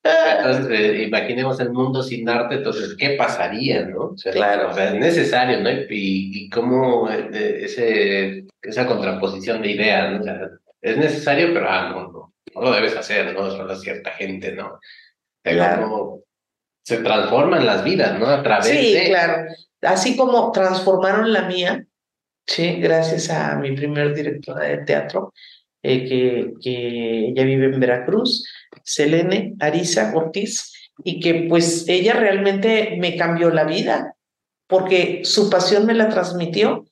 entonces, 0.03 0.67
eh, 0.69 1.03
imaginemos 1.07 1.59
el 1.61 1.71
mundo 1.71 2.03
sin 2.03 2.29
arte, 2.29 2.55
entonces, 2.55 2.95
¿qué 2.95 3.11
pasaría, 3.11 3.85
no? 3.85 4.13
claro. 4.33 4.69
O 4.69 4.73
sea, 4.73 4.89
es 4.89 4.95
necesario, 4.99 5.61
¿no? 5.61 5.71
Y, 5.71 5.87
y 5.89 6.49
cómo 6.49 7.09
eh, 7.09 7.63
ese, 7.63 8.45
esa 8.61 8.85
contraposición 8.85 9.63
de 9.63 9.71
ideas, 9.71 10.11
¿no? 10.11 10.19
O 10.19 10.23
sea, 10.23 10.49
es 10.83 10.97
necesario, 10.97 11.53
pero 11.53 11.67
ah, 11.67 11.89
no, 11.89 12.11
no, 12.11 12.33
no 12.53 12.61
lo 12.61 12.71
debes 12.71 12.95
hacer, 12.95 13.33
¿no? 13.33 13.49
Solo 13.49 13.75
cierta 13.75 14.11
gente, 14.11 14.51
¿no? 14.51 14.79
Claro. 15.41 16.21
se 16.83 16.97
transforman 16.99 17.65
las 17.65 17.83
vidas, 17.83 18.19
¿no? 18.19 18.27
A 18.27 18.43
través 18.43 18.67
sí, 18.67 18.95
claro. 19.07 19.45
Así 19.81 20.15
como 20.15 20.51
transformaron 20.51 21.33
la 21.33 21.41
mía, 21.43 21.85
Sí, 22.45 22.75
gracias 22.79 23.29
a 23.29 23.55
mi 23.55 23.71
primer 23.71 24.13
directora 24.13 24.65
de 24.65 24.77
teatro, 24.79 25.33
eh, 25.81 26.05
que, 26.07 26.53
que 26.61 27.29
ella 27.29 27.43
vive 27.43 27.67
en 27.67 27.79
Veracruz, 27.79 28.45
Selene 28.83 29.55
Arisa 29.59 30.11
Ortiz, 30.13 30.71
y 31.03 31.19
que 31.19 31.45
pues 31.49 31.87
ella 31.87 32.13
realmente 32.13 32.97
me 32.99 33.15
cambió 33.15 33.49
la 33.49 33.63
vida, 33.63 34.15
porque 34.67 35.21
su 35.23 35.49
pasión 35.49 35.85
me 35.85 35.93
la 35.93 36.09
transmitió. 36.09 36.85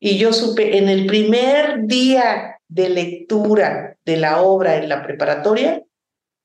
Y 0.00 0.18
yo 0.18 0.32
supe 0.32 0.78
en 0.78 0.88
el 0.88 1.06
primer 1.06 1.86
día 1.86 2.57
de 2.68 2.88
lectura 2.90 3.96
de 4.04 4.16
la 4.16 4.42
obra 4.42 4.76
en 4.76 4.88
la 4.88 5.02
preparatoria, 5.02 5.82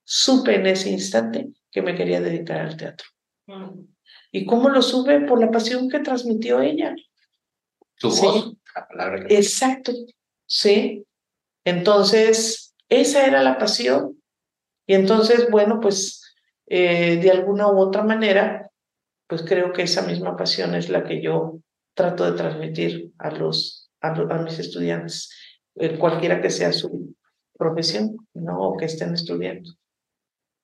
supe 0.04 0.56
en 0.56 0.68
ese 0.68 0.90
instante 0.90 1.50
que 1.72 1.82
me 1.82 1.96
quería 1.96 2.22
dedicar 2.22 2.60
al 2.60 2.78
teatro. 2.78 3.08
Mm. 3.48 3.86
¿Y 4.32 4.46
cómo 4.46 4.70
lo 4.70 4.82
supe? 4.82 5.22
Por 5.22 5.40
la 5.40 5.52
pasión 5.52 5.90
que 5.90 6.00
transmitió 6.00 6.62
ella 6.62 6.96
sí. 8.12 8.58
Exacto, 9.30 9.92
sí. 10.46 11.06
Entonces, 11.64 12.76
esa 12.90 13.26
era 13.26 13.42
la 13.42 13.58
pasión. 13.58 14.22
Y 14.86 14.96
entonces, 14.96 15.50
bueno, 15.50 15.80
pues 15.80 16.36
eh, 16.68 17.18
de 17.18 17.32
alguna 17.32 17.68
u 17.68 17.80
otra 17.80 18.04
manera, 18.04 18.70
pues 19.28 19.44
creo 19.44 19.72
que 19.72 19.84
esa 19.84 20.02
misma 20.02 20.36
pasión 20.36 20.76
es 20.76 20.90
la 20.90 21.04
que 21.04 21.22
yo 21.22 21.60
trato 21.94 22.30
de 22.30 22.38
transmitir 22.38 23.12
a 23.18 23.32
los 23.32 23.92
a, 24.02 24.12
mis 24.40 24.60
estudiantes, 24.60 25.30
eh, 25.76 25.98
cualquiera 25.98 26.42
que 26.42 26.50
sea 26.50 26.72
su 26.72 27.16
profesión, 27.58 28.18
¿no? 28.34 28.70
O 28.70 28.78
que 28.78 28.86
estén 28.86 29.14
estudiando. 29.14 29.72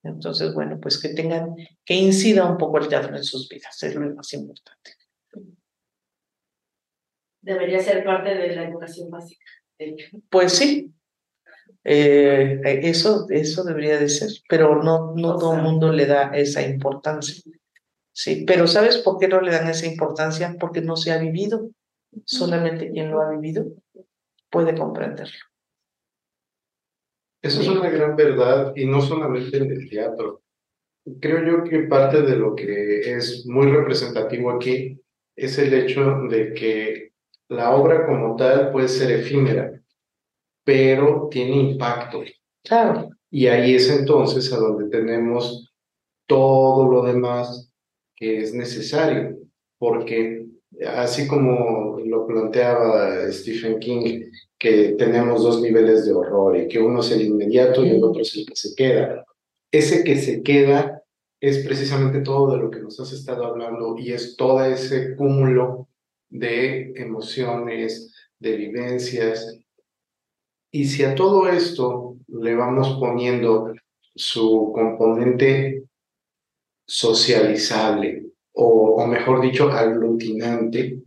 Entonces, 0.03 0.53
bueno, 0.53 0.79
pues 0.79 0.99
que 1.01 1.09
tengan, 1.09 1.55
que 1.85 1.93
incida 1.93 2.49
un 2.49 2.57
poco 2.57 2.77
el 2.77 2.87
teatro 2.87 3.15
en 3.15 3.23
sus 3.23 3.49
vidas, 3.49 3.81
es 3.83 3.95
lo 3.95 4.15
más 4.15 4.33
importante 4.33 4.91
debería 7.41 7.79
ser 7.79 8.03
parte 8.03 8.35
de 8.35 8.55
la 8.55 8.67
educación 8.67 9.09
básica. 9.09 9.45
Pues 10.29 10.53
sí, 10.53 10.93
eh, 11.83 12.59
eso, 12.83 13.27
eso 13.29 13.63
debería 13.63 13.97
de 13.97 14.09
ser, 14.09 14.29
pero 14.47 14.83
no, 14.83 15.13
no 15.15 15.37
todo 15.37 15.55
el 15.55 15.61
mundo 15.61 15.91
le 15.91 16.05
da 16.05 16.31
esa 16.33 16.61
importancia. 16.61 17.35
Sí, 18.11 18.43
pero 18.45 18.67
¿sabes 18.67 18.97
por 18.97 19.17
qué 19.17 19.27
no 19.27 19.39
le 19.39 19.51
dan 19.51 19.69
esa 19.69 19.85
importancia? 19.85 20.55
Porque 20.59 20.81
no 20.81 20.97
se 20.97 21.11
ha 21.11 21.17
vivido. 21.17 21.69
Solamente 22.25 22.89
quien 22.89 23.11
lo 23.11 23.21
ha 23.21 23.29
vivido 23.29 23.67
puede 24.49 24.77
comprenderlo. 24.77 25.37
Eso 27.41 27.61
es 27.61 27.67
una 27.67 27.89
gran 27.89 28.15
verdad 28.15 28.73
y 28.75 28.85
no 28.85 29.01
solamente 29.01 29.57
en 29.57 29.71
el 29.71 29.89
teatro. 29.89 30.41
Creo 31.21 31.45
yo 31.45 31.63
que 31.63 31.79
parte 31.87 32.21
de 32.21 32.35
lo 32.35 32.55
que 32.55 33.15
es 33.15 33.45
muy 33.45 33.67
representativo 33.67 34.51
aquí 34.51 35.01
es 35.35 35.57
el 35.57 35.73
hecho 35.73 36.21
de 36.29 36.53
que 36.53 37.13
la 37.47 37.75
obra 37.75 38.05
como 38.05 38.35
tal 38.35 38.71
puede 38.71 38.89
ser 38.89 39.11
efímera, 39.11 39.81
pero 40.63 41.29
tiene 41.31 41.55
impacto. 41.71 42.23
Claro. 42.63 43.09
Y 43.31 43.47
ahí 43.47 43.75
es 43.75 43.89
entonces 43.89 44.51
a 44.51 44.57
donde 44.57 44.89
tenemos 44.89 45.73
todo 46.27 46.91
lo 46.91 47.03
demás 47.03 47.71
que 48.15 48.41
es 48.41 48.53
necesario, 48.53 49.37
porque 49.77 50.45
así 50.87 51.27
como 51.27 51.99
lo 52.05 52.25
planteaba 52.25 53.31
Stephen 53.31 53.79
King, 53.79 54.31
que 54.57 54.95
tenemos 54.97 55.43
dos 55.43 55.61
niveles 55.61 56.05
de 56.05 56.13
horror 56.13 56.57
y 56.57 56.67
que 56.67 56.79
uno 56.79 57.01
es 57.01 57.11
el 57.11 57.21
inmediato 57.21 57.85
y 57.85 57.89
el 57.89 58.03
otro 58.03 58.21
es 58.21 58.35
el 58.35 58.45
que 58.45 58.55
se 58.55 58.75
queda. 58.75 59.25
Ese 59.71 60.03
que 60.03 60.17
se 60.17 60.41
queda 60.41 61.03
es 61.39 61.65
precisamente 61.65 62.21
todo 62.21 62.51
de 62.51 62.57
lo 62.57 62.69
que 62.69 62.79
nos 62.79 62.99
has 62.99 63.13
estado 63.13 63.45
hablando 63.45 63.97
y 63.97 64.11
es 64.11 64.35
todo 64.35 64.63
ese 64.63 65.15
cúmulo 65.15 65.87
de 66.29 66.93
emociones, 66.95 68.13
de 68.39 68.55
vivencias. 68.57 69.59
Y 70.71 70.85
si 70.85 71.03
a 71.03 71.15
todo 71.15 71.47
esto 71.47 72.17
le 72.27 72.55
vamos 72.55 72.97
poniendo 72.99 73.73
su 74.15 74.71
componente 74.73 75.83
socializable, 76.85 78.28
o, 78.53 79.05
mejor 79.07 79.41
dicho, 79.41 79.69
aglutinante, 79.69 81.01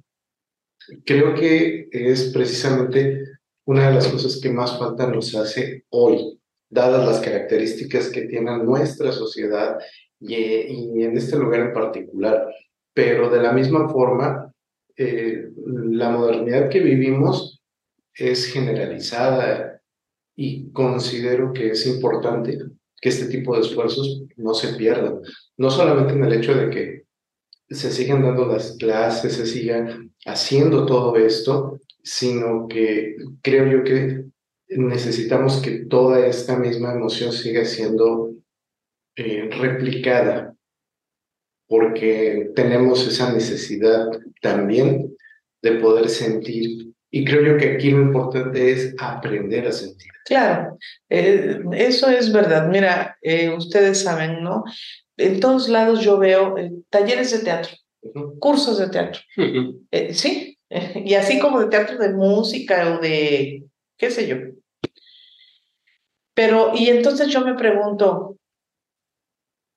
creo 1.05 1.35
que 1.35 1.89
es 1.91 2.33
precisamente 2.33 3.25
una 3.65 3.89
de 3.89 3.95
las 3.95 4.09
cosas 4.09 4.41
que 4.41 4.51
más 4.51 4.79
falta 4.79 5.07
nos 5.07 5.35
hace 5.35 5.85
hoy, 5.91 6.41
dadas 6.69 7.07
las 7.07 7.21
características 7.21 8.09
que 8.09 8.23
tiene 8.23 8.57
nuestra 8.59 9.13
sociedad 9.13 9.79
y, 10.19 10.35
y 10.35 11.03
en 11.03 11.17
este 11.17 11.37
lugar 11.37 11.61
en 11.61 11.73
particular. 11.73 12.47
Pero 12.95 13.31
de 13.31 13.43
la 13.43 13.53
misma 13.53 13.89
forma, 13.89 14.53
eh, 14.97 15.49
la 15.57 16.11
modernidad 16.11 16.69
que 16.69 16.81
vivimos 16.81 17.63
es 18.15 18.47
generalizada 18.47 19.81
y 20.37 20.71
considero 20.73 21.53
que 21.53 21.71
es 21.71 21.87
importante 21.87 22.59
que 23.01 23.09
este 23.09 23.27
tipo 23.27 23.55
de 23.55 23.63
esfuerzos 23.63 24.25
no 24.37 24.55
se 24.55 24.75
pierdan. 24.75 25.21
No 25.57 25.71
solamente 25.71 26.13
en 26.13 26.25
el 26.25 26.33
hecho 26.35 26.55
de 26.55 26.71
que 26.71 27.02
se 27.73 27.91
sigan 27.91 28.23
dando 28.23 28.47
las 28.47 28.77
clases, 28.79 29.35
se 29.35 29.47
siga 29.47 29.99
haciendo 30.27 30.87
todo 30.87 31.17
esto, 31.17 31.81
sino 32.03 32.69
que 32.69 33.17
creo 33.43 33.67
yo 33.67 33.85
que 33.85 34.25
necesitamos 34.69 35.61
que 35.61 35.87
toda 35.87 36.27
esta 36.27 36.59
misma 36.59 36.93
emoción 36.93 37.33
siga 37.33 37.65
siendo 37.65 38.33
eh, 39.17 39.49
replicada, 39.51 40.55
porque 41.67 42.51
tenemos 42.55 43.07
esa 43.07 43.33
necesidad 43.33 44.07
también 44.41 45.15
de 45.63 45.73
poder 45.73 46.09
sentir. 46.09 46.93
Y 47.11 47.25
creo 47.25 47.43
yo 47.43 47.57
que 47.59 47.73
aquí 47.73 47.91
lo 47.91 48.01
importante 48.01 48.73
es 48.73 48.95
aprender 48.99 49.67
a 49.67 49.73
sentir. 49.73 50.11
Claro, 50.25 50.79
eh, 51.11 51.61
eso 51.73 52.09
es 52.09 52.33
verdad. 52.33 52.69
Mira, 52.69 53.19
eh, 53.21 53.51
ustedes 53.51 54.03
saben, 54.03 54.43
¿no? 54.43 54.65
En 55.17 55.41
todos 55.41 55.69
lados 55.69 56.01
yo 56.01 56.19
veo 56.19 56.55
talleres 56.91 57.31
de 57.33 57.39
teatro, 57.41 57.73
cursos 58.39 58.79
de 58.79 58.89
teatro. 58.89 59.21
sí, 60.13 60.59
y 60.71 61.15
así 61.15 61.39
como 61.39 61.61
de 61.61 61.69
teatro 61.69 61.99
de 61.99 62.15
música 62.15 62.95
o 62.95 63.01
de, 63.01 63.65
qué 63.99 64.11
sé 64.11 64.27
yo, 64.27 64.37
pero, 66.35 66.73
y 66.75 66.89
entonces 66.89 67.29
yo 67.29 67.43
me 67.43 67.55
pregunto, 67.55 68.37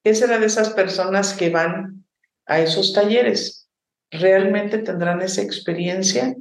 ¿qué 0.03 0.15
será 0.15 0.39
de 0.39 0.45
esas 0.45 0.69
personas 0.69 1.33
que 1.33 1.49
van 1.49 2.05
a 2.45 2.59
esos 2.59 2.93
talleres? 2.93 3.69
¿Realmente 4.09 4.77
tendrán 4.77 5.21
esa 5.21 5.41
experiencia 5.41 6.35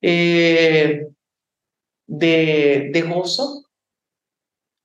eh, 0.00 1.06
de, 2.06 2.90
de 2.92 3.02
gozo? 3.02 3.66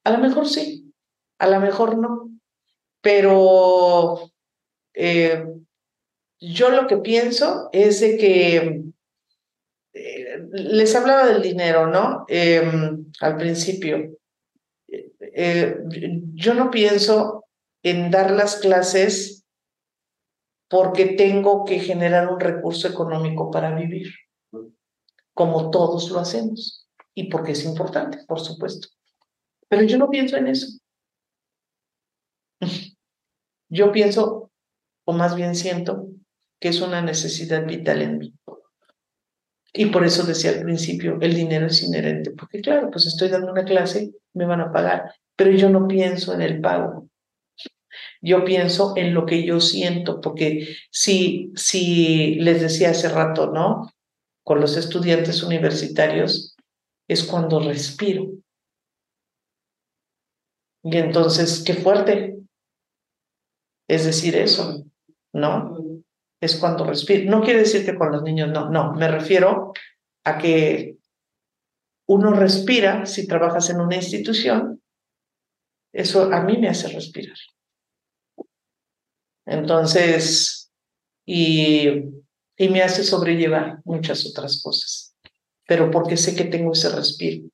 A 0.04 0.12
lo 0.12 0.18
mejor 0.18 0.48
sí, 0.50 0.92
a 1.40 1.48
lo 1.48 1.60
mejor 1.60 1.98
no, 1.98 2.31
pero 3.02 4.32
eh, 4.94 5.46
yo 6.40 6.70
lo 6.70 6.88
que 6.88 6.98
pienso 6.98 7.70
es 7.72 8.00
de 8.00 8.18
que 8.18 8.84
eh, 9.94 10.48
les 10.52 10.96
hablaba 10.96 11.28
del 11.28 11.42
dinero, 11.42 11.88
¿no? 11.88 12.26
Em, 12.28 13.06
al 13.20 13.38
principio. 13.38 14.18
Eh, 14.88 15.78
yo 16.34 16.54
no 16.54 16.72
pienso 16.72 17.46
en 17.84 18.12
dar 18.12 18.32
las 18.32 18.58
clases 18.58 19.46
porque 20.70 21.06
tengo 21.06 21.66
que 21.66 21.80
generar 21.80 22.30
un 22.30 22.40
recurso 22.40 22.88
económico 22.88 23.52
para 23.52 23.76
vivir, 23.76 24.14
como 25.34 25.70
todos 25.70 26.10
lo 26.12 26.20
hacemos, 26.20 26.88
y 27.14 27.30
porque 27.30 27.52
es 27.52 27.66
importante, 27.66 28.20
por 28.28 28.40
supuesto. 28.40 28.88
Pero 29.68 29.84
yo 29.84 29.98
no 29.98 30.10
pienso 30.10 30.38
en 30.38 30.48
eso. 30.48 30.81
Yo 33.72 33.94
pienso, 33.94 34.52
o 35.06 35.14
más 35.14 35.34
bien 35.34 35.56
siento, 35.56 36.10
que 36.60 36.68
es 36.68 36.82
una 36.82 37.02
necesidad 37.02 37.66
vital 37.66 38.02
en 38.02 38.18
mí. 38.18 38.34
Y 39.74 39.86
por 39.86 40.04
eso 40.04 40.24
decía 40.24 40.52
al 40.52 40.64
principio, 40.64 41.18
el 41.22 41.34
dinero 41.34 41.68
es 41.68 41.82
inherente, 41.82 42.32
porque 42.32 42.60
claro, 42.60 42.92
pues 42.92 43.08
estoy 43.08 43.30
dando 43.30 43.50
una 43.50 43.64
clase, 43.64 44.12
me 44.34 44.46
van 44.46 44.60
a 44.60 44.74
pagar, 44.74 45.14
pero 45.38 45.52
yo 45.52 45.70
no 45.70 45.88
pienso 45.88 46.34
en 46.34 46.42
el 46.42 46.60
pago. 46.60 47.08
Yo 48.22 48.44
pienso 48.44 48.94
en 48.98 49.14
lo 49.14 49.26
que 49.26 49.46
yo 49.46 49.62
siento, 49.62 50.20
porque 50.20 50.76
si, 50.92 51.54
si 51.56 52.36
les 52.36 52.62
decía 52.62 52.90
hace 52.90 53.08
rato, 53.08 53.52
¿no? 53.52 53.90
Con 54.44 54.60
los 54.60 54.76
estudiantes 54.76 55.44
universitarios, 55.44 56.58
es 57.08 57.24
cuando 57.24 57.62
respiro. 57.62 58.28
Y 60.84 60.98
entonces, 60.98 61.64
qué 61.66 61.74
fuerte 61.76 62.41
es 63.94 64.06
decir 64.06 64.36
eso, 64.36 64.86
¿no? 65.34 65.78
Es 66.40 66.56
cuando 66.56 66.86
respiro. 66.86 67.30
No 67.30 67.44
quiere 67.44 67.60
decir 67.60 67.86
que 67.86 67.96
con 67.96 68.12
los 68.12 68.24
niños 68.24 68.50
no, 68.50 68.70
no, 68.70 68.94
me 68.94 69.08
refiero 69.08 69.74
a 70.24 70.38
que 70.38 70.98
uno 72.08 72.32
respira 72.32 73.06
si 73.06 73.28
trabajas 73.28 73.70
en 73.70 73.82
una 73.82 73.96
institución 73.96 74.82
eso 75.94 76.32
a 76.32 76.42
mí 76.44 76.58
me 76.58 76.70
hace 76.70 76.88
respirar. 76.88 77.36
Entonces, 79.46 80.72
y, 81.26 81.88
y 82.58 82.70
me 82.70 82.82
hace 82.82 83.04
sobrellevar 83.04 83.82
muchas 83.84 84.26
otras 84.26 84.62
cosas, 84.62 85.16
pero 85.68 85.92
porque 85.92 86.16
sé 86.16 86.36
que 86.36 86.46
tengo 86.46 86.72
ese 86.72 86.90
respiro. 86.96 87.50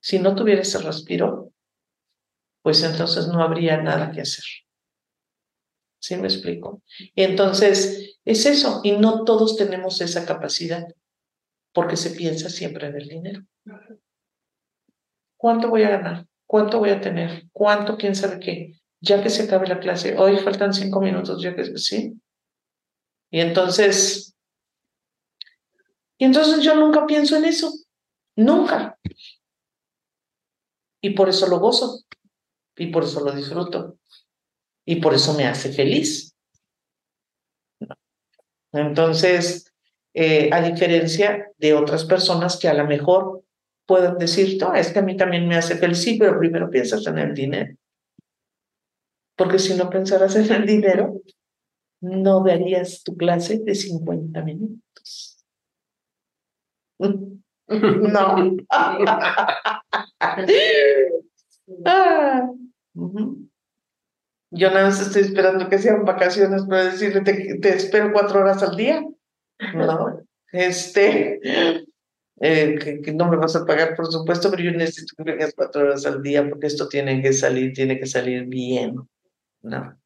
Si 0.00 0.18
no 0.18 0.34
tuviera 0.34 0.62
ese 0.62 0.78
respiro, 0.78 1.52
pues 2.62 2.82
entonces 2.84 3.26
no 3.26 3.42
habría 3.42 3.82
nada 3.82 4.12
que 4.12 4.20
hacer. 4.20 4.44
¿Sí 6.00 6.16
me 6.16 6.28
explico? 6.28 6.82
Y 7.14 7.22
entonces 7.22 8.18
es 8.24 8.46
eso, 8.46 8.80
y 8.82 8.92
no 8.92 9.24
todos 9.24 9.56
tenemos 9.56 10.00
esa 10.00 10.24
capacidad, 10.24 10.86
porque 11.72 11.96
se 11.96 12.10
piensa 12.10 12.48
siempre 12.48 12.88
en 12.88 12.96
el 12.96 13.08
dinero. 13.08 13.42
¿Cuánto 15.36 15.68
voy 15.68 15.82
a 15.82 15.90
ganar? 15.90 16.26
¿Cuánto 16.46 16.78
voy 16.78 16.90
a 16.90 17.00
tener? 17.00 17.48
¿Cuánto? 17.52 17.96
¿Quién 17.96 18.14
sabe 18.14 18.40
qué? 18.40 18.80
Ya 19.00 19.22
que 19.22 19.30
se 19.30 19.44
acabe 19.44 19.68
la 19.68 19.78
clase, 19.78 20.16
hoy 20.18 20.38
faltan 20.38 20.74
cinco 20.74 21.00
minutos, 21.00 21.42
ya 21.42 21.54
que 21.54 21.76
sí. 21.76 22.20
Y 23.30 23.40
entonces, 23.40 24.34
y 26.18 26.24
entonces 26.24 26.62
yo 26.62 26.74
nunca 26.74 27.06
pienso 27.06 27.36
en 27.36 27.44
eso, 27.44 27.72
nunca. 28.36 28.98
Y 31.02 31.10
por 31.10 31.28
eso 31.28 31.46
lo 31.46 31.60
gozo, 31.60 32.04
y 32.76 32.88
por 32.88 33.04
eso 33.04 33.20
lo 33.20 33.32
disfruto, 33.32 33.98
y 34.84 34.96
por 34.96 35.14
eso 35.14 35.34
me 35.34 35.46
hace 35.46 35.72
feliz. 35.72 36.34
Entonces, 38.72 39.72
eh, 40.14 40.50
a 40.52 40.60
diferencia 40.60 41.50
de 41.58 41.74
otras 41.74 42.04
personas 42.04 42.58
que 42.58 42.68
a 42.68 42.74
lo 42.74 42.86
mejor 42.86 43.44
pueden 43.86 44.18
decir, 44.18 44.58
no, 44.60 44.74
es 44.74 44.92
que 44.92 45.00
a 45.00 45.02
mí 45.02 45.16
también 45.16 45.48
me 45.48 45.56
hace 45.56 45.76
feliz, 45.76 46.02
sí, 46.02 46.16
pero 46.18 46.38
primero 46.38 46.70
piensas 46.70 47.06
en 47.06 47.18
el 47.18 47.34
dinero. 47.34 47.74
Porque 49.36 49.58
si 49.58 49.74
no 49.74 49.90
pensaras 49.90 50.36
en 50.36 50.52
el 50.52 50.66
dinero, 50.66 51.20
no 52.00 52.44
darías 52.44 53.02
tu 53.02 53.16
clase 53.16 53.58
de 53.58 53.74
50 53.74 54.42
minutos. 54.42 55.44
No. 57.70 58.56
Ah. 61.86 62.50
Yo 64.50 64.70
nada 64.70 64.86
más 64.86 65.00
estoy 65.00 65.22
esperando 65.22 65.68
que 65.68 65.78
sean 65.78 66.04
vacaciones 66.04 66.62
para 66.64 66.86
decirle, 66.86 67.20
te, 67.20 67.58
te 67.58 67.68
espero 67.76 68.12
cuatro 68.12 68.40
horas 68.40 68.62
al 68.62 68.76
día. 68.76 69.04
No. 69.74 70.22
Este, 70.52 71.38
eh, 72.40 73.00
que, 73.04 73.12
no 73.12 73.30
me 73.30 73.36
vas 73.36 73.54
a 73.54 73.64
pagar, 73.64 73.94
por 73.94 74.10
supuesto, 74.10 74.50
pero 74.50 74.64
yo 74.64 74.72
necesito 74.72 75.14
que 75.16 75.22
vengas 75.22 75.54
cuatro 75.54 75.82
horas 75.82 76.04
al 76.06 76.22
día 76.22 76.48
porque 76.48 76.66
esto 76.66 76.88
tiene 76.88 77.22
que 77.22 77.32
salir, 77.32 77.72
tiene 77.72 77.98
que 78.00 78.06
salir 78.06 78.46
bien, 78.46 78.96
¿no? 79.62 80.00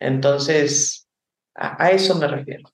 Entonces, 0.00 1.06
a, 1.54 1.90
eso 1.90 2.14
me 2.16 2.26
refiero. 2.26 2.68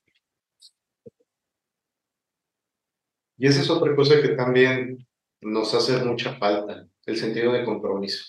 Y 3.37 3.47
esa 3.47 3.61
es 3.61 3.69
otra 3.69 3.93
cosa 3.95 4.21
que 4.21 4.29
también 4.29 5.05
nos 5.41 5.73
hace 5.73 5.97
mucha 6.03 6.33
falta, 6.37 6.87
el 7.05 7.17
sentido 7.17 7.51
de 7.51 7.65
compromiso. 7.65 8.25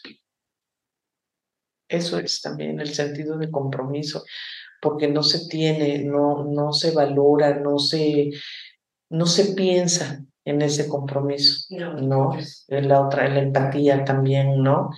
Eso 1.88 2.18
es 2.18 2.40
también 2.40 2.80
el 2.80 2.92
sentido 2.92 3.38
de 3.38 3.50
compromiso, 3.50 4.24
porque 4.80 5.08
no 5.08 5.22
se 5.22 5.48
tiene, 5.48 6.04
no, 6.04 6.44
no 6.44 6.72
se 6.72 6.90
valora, 6.90 7.58
no 7.58 7.78
se, 7.78 8.30
no 9.10 9.26
se 9.26 9.54
piensa 9.54 10.24
en 10.44 10.62
ese 10.62 10.88
compromiso, 10.88 11.66
¿no? 12.00 12.36
En 12.68 12.88
la 12.88 13.00
otra, 13.00 13.26
en 13.26 13.34
la 13.34 13.42
empatía 13.42 14.04
también, 14.04 14.62
¿no? 14.62 14.90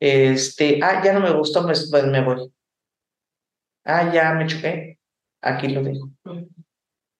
Este, 0.00 0.80
ah, 0.82 1.02
ya 1.04 1.12
no 1.12 1.20
me 1.20 1.32
gustó, 1.32 1.62
pues, 1.62 1.88
pues 1.90 2.06
me 2.06 2.24
voy. 2.24 2.50
Ah, 3.84 4.12
ya 4.12 4.32
me 4.32 4.46
choqué, 4.46 4.98
aquí 5.42 5.68
lo 5.68 5.82
digo, 5.82 6.10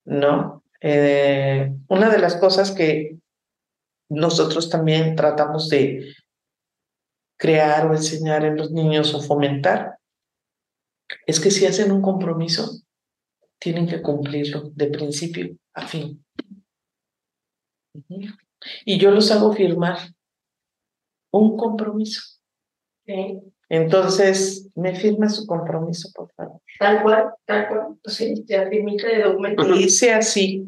¿no? 0.06 0.64
Eh, 0.80 1.72
una 1.88 2.10
de 2.10 2.18
las 2.18 2.36
cosas 2.36 2.72
que 2.72 3.18
nosotros 4.08 4.70
también 4.70 5.16
tratamos 5.16 5.68
de 5.68 6.14
crear 7.44 7.86
o 7.86 7.92
enseñar 7.92 8.42
en 8.46 8.56
los 8.56 8.70
niños 8.70 9.14
o 9.14 9.20
fomentar 9.20 9.98
es 11.26 11.38
que 11.38 11.50
si 11.50 11.66
hacen 11.66 11.92
un 11.92 12.00
compromiso, 12.00 12.80
tienen 13.58 13.86
que 13.86 14.00
cumplirlo 14.00 14.70
de 14.74 14.86
principio 14.86 15.54
a 15.74 15.86
fin. 15.86 16.24
Y 18.86 18.98
yo 18.98 19.10
los 19.10 19.30
hago 19.30 19.52
firmar 19.52 19.98
un 21.32 21.58
compromiso. 21.58 22.22
Entonces, 23.68 24.70
me 24.74 24.94
firma 24.94 25.28
su 25.28 25.46
compromiso, 25.46 26.08
por 26.14 26.32
favor. 26.32 26.62
Tal 26.78 27.02
cual, 27.02 27.34
tal 27.44 27.68
cual. 27.68 27.98
Sí, 28.06 28.42
ya 28.46 28.70
firmita 28.70 29.06
de 29.06 29.22
documento. 29.22 29.64
Dice 29.64 30.14
así, 30.14 30.64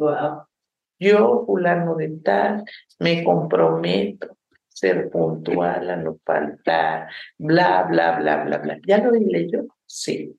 yo, 0.98 1.42
fulano 1.46 1.94
de 1.94 2.08
tal, 2.22 2.64
me 2.98 3.24
comprometo 3.24 4.36
ser 4.76 5.08
puntual, 5.08 5.88
a 5.88 5.96
no 5.96 6.18
faltar, 6.22 7.08
bla, 7.38 7.84
bla, 7.84 8.18
bla, 8.18 8.44
bla, 8.44 8.58
bla. 8.58 8.78
¿Ya 8.86 8.98
lo 8.98 9.10
leyó? 9.10 9.66
Sí. 9.86 10.38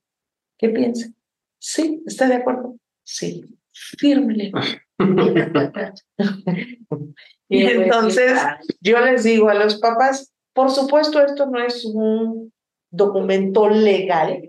¿Qué 0.60 0.70
piensa? 0.70 1.10
Sí, 1.58 2.04
¿está 2.06 2.28
de 2.28 2.36
acuerdo? 2.36 2.76
Sí, 3.04 3.44
fírmele. 3.72 4.52
y 7.50 7.66
entonces 7.66 8.40
yo 8.80 9.00
les 9.00 9.24
digo 9.24 9.50
a 9.50 9.56
los 9.56 9.80
papás, 9.80 10.32
por 10.54 10.70
supuesto 10.70 11.20
esto 11.20 11.48
no 11.48 11.60
es 11.60 11.84
un 11.84 12.54
documento 12.92 13.68
legal, 13.70 14.44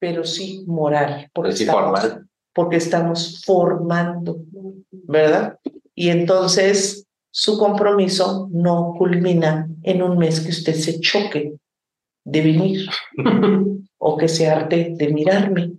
pero 0.00 0.24
sí 0.24 0.64
moral, 0.66 1.30
porque, 1.32 1.52
sí 1.52 1.62
estamos, 1.62 2.00
formal. 2.00 2.28
porque 2.52 2.76
estamos 2.76 3.44
formando, 3.44 4.40
¿verdad? 4.90 5.60
Y 5.94 6.10
entonces 6.10 7.07
su 7.38 7.56
compromiso 7.56 8.48
no 8.50 8.96
culmina 8.98 9.68
en 9.84 10.02
un 10.02 10.18
mes 10.18 10.40
que 10.40 10.48
usted 10.48 10.74
se 10.74 10.98
choque 10.98 11.54
de 12.24 12.40
venir 12.42 12.90
o 13.98 14.16
que 14.16 14.26
se 14.26 14.48
arte 14.48 14.94
de 14.96 15.12
mirarme, 15.12 15.74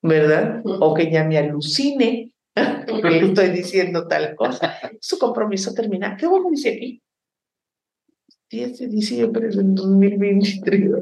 ¿verdad? 0.00 0.62
O 0.64 0.94
que 0.94 1.10
ya 1.10 1.22
me 1.24 1.36
alucine 1.36 2.32
que 2.54 3.18
estoy 3.18 3.50
diciendo 3.50 4.08
tal 4.08 4.34
cosa. 4.34 4.74
Su 4.98 5.18
compromiso 5.18 5.74
termina. 5.74 6.16
¿Qué 6.16 6.26
bueno 6.26 6.48
dice 6.48 6.70
aquí? 6.70 7.02
10 8.48 8.78
de 8.78 8.86
diciembre 8.88 9.48
del 9.48 9.74
2023. 9.74 10.92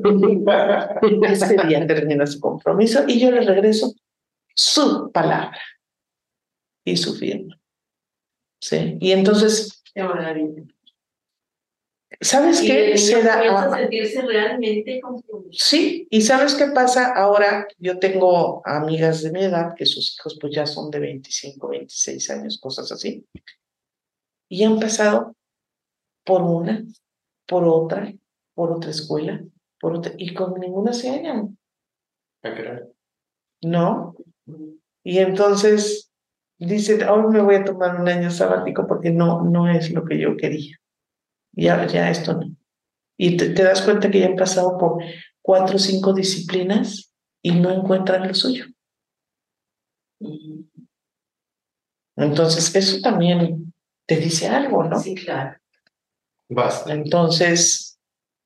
Ese 1.31 1.57
día 1.69 1.87
termina 1.87 2.27
su 2.27 2.41
compromiso 2.41 3.05
y 3.07 3.21
yo 3.21 3.31
le 3.31 3.43
regreso 3.43 3.95
su 4.57 5.12
palabra 5.12 5.61
y 6.85 6.97
su 6.97 7.15
firma. 7.15 7.57
¿Sí? 8.61 8.97
Y 8.99 9.12
entonces, 9.12 9.73
Qué 9.95 10.03
maravilla. 10.03 10.62
¿sabes 12.21 12.62
Y 12.62 12.66
qué? 12.66 12.97
Se 12.99 13.23
da- 13.23 13.41
a 13.41 13.77
sentirse 13.79 14.23
realmente. 14.23 15.01
Sí, 15.53 16.07
y 16.11 16.21
¿sabes 16.23 16.55
qué 16.55 16.66
pasa? 16.66 17.12
Ahora 17.15 17.66
yo 17.79 17.99
tengo 17.99 18.62
amigas 18.66 19.23
de 19.23 19.31
mi 19.33 19.43
edad 19.45 19.75
que 19.77 19.87
sus 19.87 20.16
hijos 20.16 20.39
pues 20.41 20.55
ya 20.55 20.66
son 20.66 20.91
de 20.91 21.01
25, 21.01 21.69
26 21.69 22.31
años, 22.31 22.59
cosas 22.61 22.91
así. 22.93 23.27
Y 24.49 24.65
han 24.65 24.79
pasado 24.79 25.35
por 26.25 26.43
una, 26.43 26.85
por 27.47 27.65
otra, 27.65 28.12
por 28.55 28.73
otra 28.73 28.91
escuela, 28.91 29.43
por 29.81 29.97
otra, 29.97 30.12
y 30.16 30.33
con 30.35 30.55
ninguna 30.61 30.93
se 30.93 31.11
hallan, 31.11 31.59
¿no? 33.62 34.15
Y 35.03 35.19
entonces 35.19 36.11
dicen, 36.59 37.09
hoy 37.09 37.32
me 37.32 37.43
voy 37.43 37.56
a 37.56 37.64
tomar 37.64 38.01
un 38.01 38.09
año 38.09 38.31
sabático 38.31 38.86
porque 38.86 39.10
no, 39.10 39.43
no 39.44 39.68
es 39.68 39.90
lo 39.90 40.05
que 40.05 40.18
yo 40.18 40.36
quería. 40.36 40.76
Ya, 41.52 41.86
ya 41.86 42.10
esto 42.10 42.35
no. 42.35 42.55
Y 43.16 43.36
te, 43.36 43.51
te 43.51 43.62
das 43.62 43.82
cuenta 43.82 44.10
que 44.10 44.20
ya 44.20 44.26
han 44.26 44.36
pasado 44.36 44.76
por 44.78 45.02
cuatro 45.40 45.76
o 45.76 45.78
cinco 45.78 46.12
disciplinas 46.12 47.12
y 47.43 47.52
no 47.52 47.70
encuentran 47.70 48.26
lo 48.26 48.35
suyo. 48.35 48.66
Entonces, 52.16 52.74
eso 52.74 53.01
también 53.01 53.72
te 54.06 54.16
dice 54.16 54.48
algo, 54.48 54.85
¿no? 54.85 54.98
Sí, 54.98 55.14
claro. 55.14 55.59
Basta. 56.48 56.93
Entonces, 56.93 57.98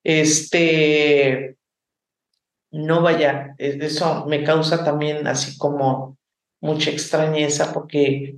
este, 0.04 1.56
no 2.70 3.02
vaya, 3.02 3.54
eh, 3.58 3.78
eso 3.80 4.26
me 4.26 4.44
causa 4.44 4.84
también 4.84 5.26
así 5.26 5.56
como 5.56 6.17
mucha 6.60 6.90
extrañeza 6.90 7.72
porque 7.72 8.36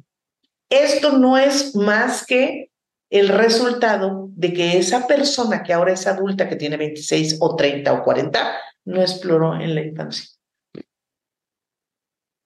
esto 0.70 1.18
no 1.18 1.36
es 1.36 1.74
más 1.74 2.24
que 2.24 2.70
el 3.10 3.28
resultado 3.28 4.28
de 4.30 4.52
que 4.52 4.78
esa 4.78 5.06
persona 5.06 5.62
que 5.62 5.72
ahora 5.72 5.92
es 5.92 6.06
adulta, 6.06 6.48
que 6.48 6.56
tiene 6.56 6.76
26 6.76 7.38
o 7.40 7.56
30 7.56 7.92
o 7.92 8.04
40, 8.04 8.56
no 8.84 9.00
exploró 9.00 9.54
en 9.60 9.74
la 9.74 9.82
infancia. 9.82 10.30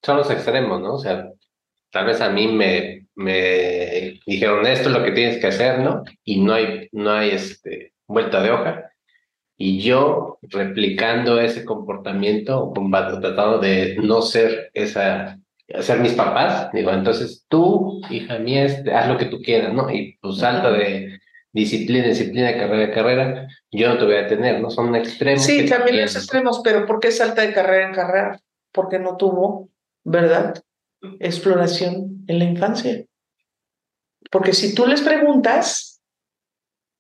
Son 0.03 0.17
los 0.17 0.31
extremos, 0.31 0.81
¿no? 0.81 0.95
O 0.95 0.99
sea, 0.99 1.31
tal 1.91 2.07
vez 2.07 2.21
a 2.21 2.31
mí 2.31 2.49
me, 2.49 3.07
me 3.15 4.21
dijeron 4.27 4.67
esto 4.67 4.89
es 4.89 4.95
lo 4.95 5.05
que 5.05 5.13
tienes 5.13 5.39
que 5.39 5.47
hacer, 5.49 5.81
¿no? 5.81 6.03
Y 6.25 6.41
no 6.41 6.55
hay, 6.55 6.89
no 6.93 7.11
hay 7.13 7.31
este, 7.31 7.93
vuelta 8.07 8.43
de 8.43 8.51
hoja. 8.51 8.91
Y 9.57 9.81
yo 9.81 10.39
replicando 10.43 11.39
ese 11.39 11.65
comportamiento, 11.65 12.73
tratando 13.21 13.59
de 13.59 13.97
no 14.03 14.21
ser 14.23 14.71
esa, 14.75 15.39
ser 15.81 16.01
mis 16.01 16.13
papás, 16.13 16.71
digo, 16.73 16.91
entonces 16.91 17.45
tú, 17.49 18.01
hija 18.11 18.39
mía, 18.39 18.65
este, 18.65 18.93
haz 18.93 19.09
lo 19.09 19.19
que 19.19 19.27
tú 19.27 19.41
quieras, 19.41 19.73
¿no? 19.73 19.91
Y 19.91 20.19
pues 20.21 20.39
salta 20.39 20.71
de 20.71 21.21
disciplina, 21.53 22.09
disciplina, 22.09 22.53
carrera, 22.57 22.93
carrera, 22.93 23.49
yo 23.71 23.89
no 23.89 23.99
te 23.99 24.05
voy 24.05 24.17
a 24.17 24.27
tener, 24.27 24.61
¿no? 24.61 24.71
Son 24.71 24.95
extremos. 24.95 25.45
Sí, 25.45 25.67
también 25.67 26.03
los 26.03 26.17
extremos, 26.17 26.61
pero 26.63 26.85
¿por 26.85 27.01
qué 27.01 27.11
salta 27.11 27.43
de 27.43 27.53
carrera 27.53 27.89
en 27.89 27.95
carrera? 27.95 28.41
Porque 28.73 28.99
no 28.99 29.17
tuvo, 29.17 29.71
¿verdad? 30.03 30.63
Exploración 31.21 32.25
en 32.27 32.39
la 32.39 32.45
infancia. 32.45 33.05
Porque 34.31 34.53
si 34.53 34.75
tú 34.75 34.87
les 34.87 35.01
preguntas, 35.01 36.03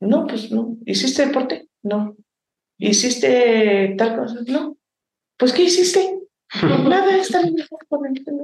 no, 0.00 0.26
pues 0.26 0.50
no. 0.52 0.76
¿Hiciste 0.86 1.26
deporte? 1.26 1.68
No. 1.82 2.16
¿Hiciste 2.78 3.94
tal 3.98 4.16
cosa? 4.16 4.36
No. 4.46 4.76
Pues 5.36 5.52
¿qué 5.52 5.64
hiciste? 5.64 6.23
Nada, 6.62 7.16
está 7.16 7.42
bien. 7.42 7.56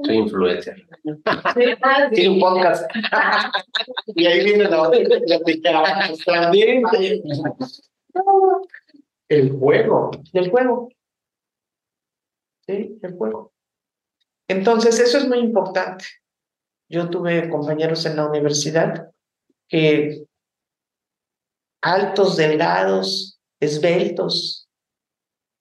Soy 0.03 0.15
influencer. 0.15 0.87
Tiene 2.13 2.29
un 2.29 2.39
podcast. 2.39 2.89
Y 4.07 4.25
ahí 4.25 4.43
viene 4.43 4.65
la 4.65 4.81
otra 4.81 4.99
que 4.99 5.21
platicábamos 5.21 6.19
también. 6.25 6.83
El 9.29 9.51
juego. 9.51 10.11
del 10.33 10.49
juego. 10.49 10.89
Sí, 12.67 12.99
el 13.01 13.13
juego. 13.13 13.53
Entonces, 14.47 14.99
eso 14.99 15.17
es 15.17 15.27
muy 15.27 15.39
importante. 15.39 16.05
Yo 16.89 17.09
tuve 17.09 17.49
compañeros 17.49 18.05
en 18.05 18.17
la 18.17 18.27
universidad 18.27 19.09
que 19.69 20.25
altos, 21.81 22.35
delgados, 22.35 23.39
esbeltos, 23.59 24.69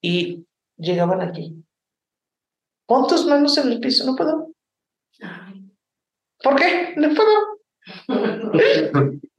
y 0.02 0.46
llegaban 0.76 1.20
aquí. 1.20 1.62
Pon 2.90 3.06
tus 3.06 3.24
manos 3.24 3.56
en 3.56 3.70
el 3.70 3.78
piso, 3.78 4.04
no 4.04 4.16
puedo. 4.16 4.52
¿Por 6.42 6.56
qué? 6.56 6.92
No 6.96 7.08
puedo. 7.14 7.60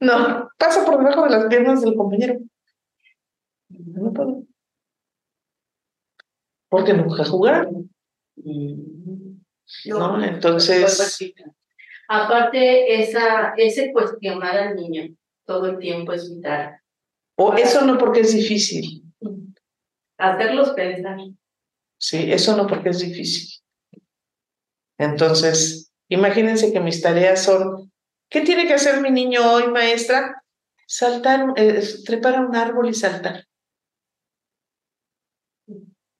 No, 0.00 0.48
pasa 0.56 0.86
por 0.86 0.96
debajo 0.96 1.24
de 1.24 1.30
las 1.30 1.46
piernas 1.48 1.82
del 1.82 1.94
compañero. 1.94 2.38
No 3.68 4.10
puedo. 4.10 4.44
Porque 6.70 6.94
nunca 6.94 7.26
jugaron. 7.26 7.90
¿no? 9.84 10.24
Entonces, 10.24 11.22
Aparte, 12.08 13.02
esa, 13.02 13.52
ese 13.58 13.92
cuestionar 13.92 14.56
al 14.56 14.76
niño 14.76 15.14
todo 15.44 15.66
el 15.66 15.78
tiempo 15.78 16.14
es 16.14 16.34
vital. 16.34 16.80
o 17.36 17.52
eso 17.52 17.84
no 17.84 17.98
porque 17.98 18.20
es 18.20 18.32
difícil. 18.34 19.02
Hacerlos 20.16 20.70
pensar. 20.70 21.18
Sí, 22.02 22.32
eso 22.32 22.56
no 22.56 22.66
porque 22.66 22.88
es 22.88 22.98
difícil. 22.98 23.48
Entonces, 24.98 25.92
imagínense 26.08 26.72
que 26.72 26.80
mis 26.80 27.00
tareas 27.00 27.44
son, 27.44 27.92
¿qué 28.28 28.40
tiene 28.40 28.66
que 28.66 28.74
hacer 28.74 29.00
mi 29.00 29.12
niño 29.12 29.40
hoy, 29.48 29.68
maestra? 29.68 30.42
Saltar, 30.84 31.54
eh, 31.54 31.80
trepar 32.04 32.34
a 32.34 32.40
un 32.40 32.56
árbol 32.56 32.88
y 32.88 32.94
saltar. 32.94 33.44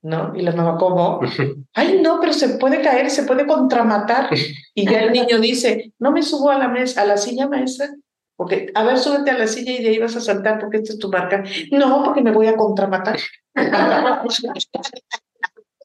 ¿No? 0.03 0.33
Y 0.37 0.43
la 0.43 0.53
mamá, 0.53 0.79
¿cómo? 0.79 1.21
Ay, 1.75 2.01
no, 2.01 2.21
pero 2.21 2.33
se 2.33 2.51
puede 2.59 2.81
caer, 2.81 3.11
se 3.11 3.25
puede 3.25 3.45
contramatar. 3.45 4.31
Y 4.75 4.89
ya 4.89 5.03
el 5.03 5.13
niño 5.13 5.39
dice, 5.41 5.93
no 5.99 6.13
me 6.13 6.23
subo 6.23 6.49
a 6.49 6.59
la 6.59 6.69
mesa, 6.69 7.03
a 7.03 7.07
la 7.07 7.17
silla, 7.17 7.49
maestra. 7.49 7.91
Porque, 8.37 8.71
a 8.75 8.85
ver, 8.85 8.97
súbete 8.99 9.33
a 9.33 9.37
la 9.37 9.47
silla 9.47 9.73
y 9.73 9.83
de 9.83 9.91
ahí 9.91 9.99
vas 9.99 10.17
a 10.17 10.21
saltar 10.21 10.61
porque 10.61 10.79
esta 10.79 10.95
es 10.95 10.99
tu 10.99 11.11
marca. 11.11 11.45
No, 11.73 12.05
porque 12.05 12.23
me 12.23 12.33
voy 12.33 12.47
a 12.47 12.57
contramatar. 12.57 13.19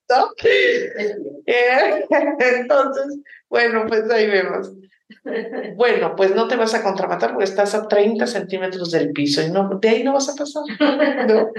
¿No? 0.09 0.29
Eh, 0.43 2.05
Entonces, 2.59 3.19
bueno, 3.49 3.85
pues 3.88 4.09
ahí 4.09 4.27
vemos. 4.27 4.71
Bueno, 5.75 6.15
pues 6.15 6.35
no 6.35 6.47
te 6.47 6.55
vas 6.55 6.73
a 6.73 6.84
contramatar 6.84 7.31
porque 7.31 7.45
estás 7.45 7.73
a 7.75 7.88
30 7.88 8.27
centímetros 8.27 8.91
del 8.91 9.11
piso 9.11 9.41
y 9.41 9.49
no, 9.49 9.69
de 9.81 9.89
ahí 9.89 10.03
no 10.03 10.13
vas 10.13 10.29
a 10.29 10.35
pasar. 10.35 10.63
¿no? 11.27 11.49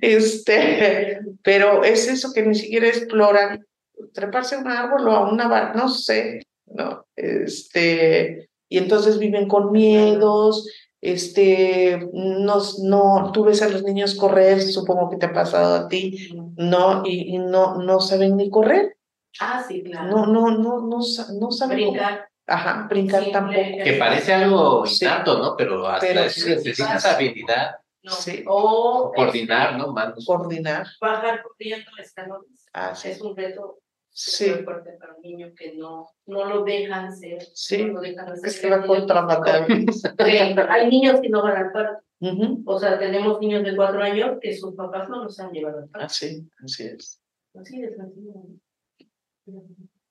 Este, 0.00 1.20
pero 1.42 1.84
es 1.84 2.08
eso 2.08 2.32
que 2.32 2.42
ni 2.42 2.54
siquiera 2.54 2.88
exploran, 2.88 3.64
treparse 4.12 4.56
a 4.56 4.58
un 4.58 4.68
árbol 4.68 5.08
o 5.08 5.12
a 5.12 5.30
una 5.30 5.48
barra, 5.48 5.74
no 5.74 5.88
sé, 5.88 6.42
¿no? 6.66 7.06
Este, 7.16 8.48
y 8.68 8.78
entonces 8.78 9.18
viven 9.18 9.48
con 9.48 9.72
miedos, 9.72 10.68
este, 11.12 12.08
no, 12.12 12.56
no, 12.82 13.30
tú 13.32 13.44
ves 13.44 13.62
a 13.62 13.68
los 13.68 13.82
niños 13.82 14.14
correr, 14.14 14.60
supongo 14.62 15.10
que 15.10 15.16
te 15.16 15.26
ha 15.26 15.32
pasado 15.32 15.74
a 15.74 15.88
ti, 15.88 16.30
no, 16.56 17.02
y, 17.04 17.34
y 17.34 17.38
no, 17.38 17.76
no 17.82 18.00
saben 18.00 18.36
ni 18.36 18.50
correr, 18.50 18.96
Ah, 19.40 19.62
sí, 19.66 19.82
claro. 19.82 20.08
no, 20.08 20.26
no, 20.26 20.50
no, 20.50 20.80
no, 20.80 20.98
no 20.98 21.50
saben 21.50 21.78
cómo- 21.78 21.90
Brincar. 21.92 22.28
Ajá, 22.48 22.86
brincar 22.88 23.24
tampoco. 23.32 23.58
Que 23.84 23.96
parece 23.98 24.32
algo 24.32 24.86
Sí. 24.86 25.04
innato, 25.04 25.36
¿no? 25.38 25.56
Pero 25.56 25.86
hasta 25.86 26.06
Pero 26.06 26.20
eso 26.20 26.40
sí. 26.42 26.50
necesitas 26.50 27.04
habilidad, 27.04 27.76
No. 28.04 28.12
Sí. 28.12 28.44
O 28.46 29.10
coordinar, 29.16 29.76
¿no? 29.76 29.92
Manos. 29.92 30.24
Coordinar. 30.24 30.86
bajar 31.00 31.42
corriendo 31.42 31.90
escalones. 31.98 32.64
Ah, 32.72 32.94
sí. 32.94 33.08
Es 33.08 33.20
un 33.20 33.36
reto 33.36 33.80
Sí. 34.18 34.50
muy 34.50 34.64
fuerte 34.64 34.92
para 34.98 35.14
un 35.14 35.20
niño 35.20 35.52
que 35.54 35.74
no, 35.74 36.08
no 36.24 36.44
lo 36.46 36.64
dejan 36.64 37.14
ser. 37.14 37.42
Sí, 37.52 37.84
no 37.84 37.94
lo 37.94 38.00
dejan 38.00 38.24
Que 38.26 38.32
hacer. 38.32 38.50
se 38.50 38.70
va 38.70 38.86
contra 38.86 39.20
matar. 39.20 39.66
Hay 40.70 40.88
niños 40.88 41.20
que 41.20 41.28
no 41.28 41.42
van 41.42 41.56
al 41.56 41.70
parque. 41.72 42.02
Ujú. 42.20 42.62
O 42.64 42.78
sea, 42.78 42.98
tenemos 42.98 43.38
niños 43.40 43.62
de 43.62 43.76
cuatro 43.76 44.02
años 44.02 44.38
que 44.40 44.56
sus 44.56 44.74
papás 44.74 45.10
no 45.10 45.24
los 45.24 45.38
han 45.38 45.52
llevado 45.52 45.80
al 45.80 45.88
parque. 45.90 46.06
Así, 46.06 46.48
así 46.64 46.84
es. 46.84 47.20
Así 47.54 47.78
de 47.82 47.94
sencillo. 47.94 48.32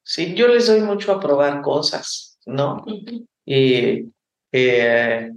Sí, 0.03 0.36
yo 0.36 0.49
les 0.49 0.68
doy 0.68 0.82
mucho 0.82 1.11
a 1.11 1.19
probar 1.19 1.64
cosas, 1.64 2.38
¿no? 2.45 2.84
Ujú. 2.86 3.26
Y 3.44 4.11
eh, 4.52 5.32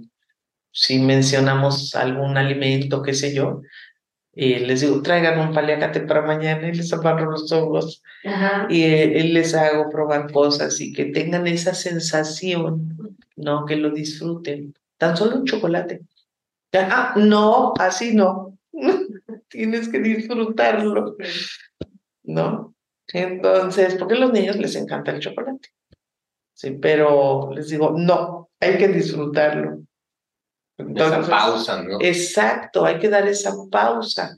si 0.71 0.99
mencionamos 0.99 1.95
algún 1.95 2.37
alimento, 2.37 3.01
qué 3.01 3.15
sé 3.15 3.33
yo, 3.33 3.61
y 4.41 4.57
les 4.59 4.79
digo, 4.79 5.01
traigan 5.01 5.37
un 5.37 5.53
paliacate 5.53 5.99
para 5.99 6.21
mañana 6.21 6.69
y 6.69 6.73
les 6.73 6.93
amarro 6.93 7.29
los 7.29 7.51
ojos 7.51 8.01
Ajá. 8.23 8.67
y 8.69 8.83
eh, 8.83 9.23
les 9.25 9.53
hago 9.53 9.89
probar 9.89 10.31
cosas 10.31 10.79
y 10.79 10.93
que 10.93 11.05
tengan 11.05 11.45
esa 11.45 11.73
sensación, 11.73 13.17
¿no? 13.35 13.65
Que 13.65 13.75
lo 13.75 13.89
disfruten. 13.89 14.73
Tan 14.97 15.17
solo 15.17 15.35
un 15.35 15.45
chocolate. 15.45 16.03
Ah, 16.71 17.15
no, 17.17 17.73
así 17.79 18.15
no. 18.15 18.57
Tienes 19.49 19.89
que 19.89 19.99
disfrutarlo, 19.99 21.17
¿no? 22.23 22.73
Entonces, 23.11 23.95
porque 23.95 24.13
a 24.13 24.19
los 24.19 24.31
niños 24.31 24.55
les 24.55 24.73
encanta 24.77 25.11
el 25.11 25.19
chocolate. 25.19 25.67
Sí, 26.53 26.77
pero 26.81 27.51
les 27.53 27.67
digo, 27.67 27.93
no, 27.97 28.51
hay 28.61 28.77
que 28.77 28.87
disfrutarlo. 28.87 29.81
Esa 30.95 31.21
pausa, 31.21 31.83
¿no? 31.83 31.97
Exacto, 32.01 32.85
hay 32.85 32.99
que 32.99 33.09
dar 33.09 33.27
esa 33.27 33.53
pausa 33.69 34.35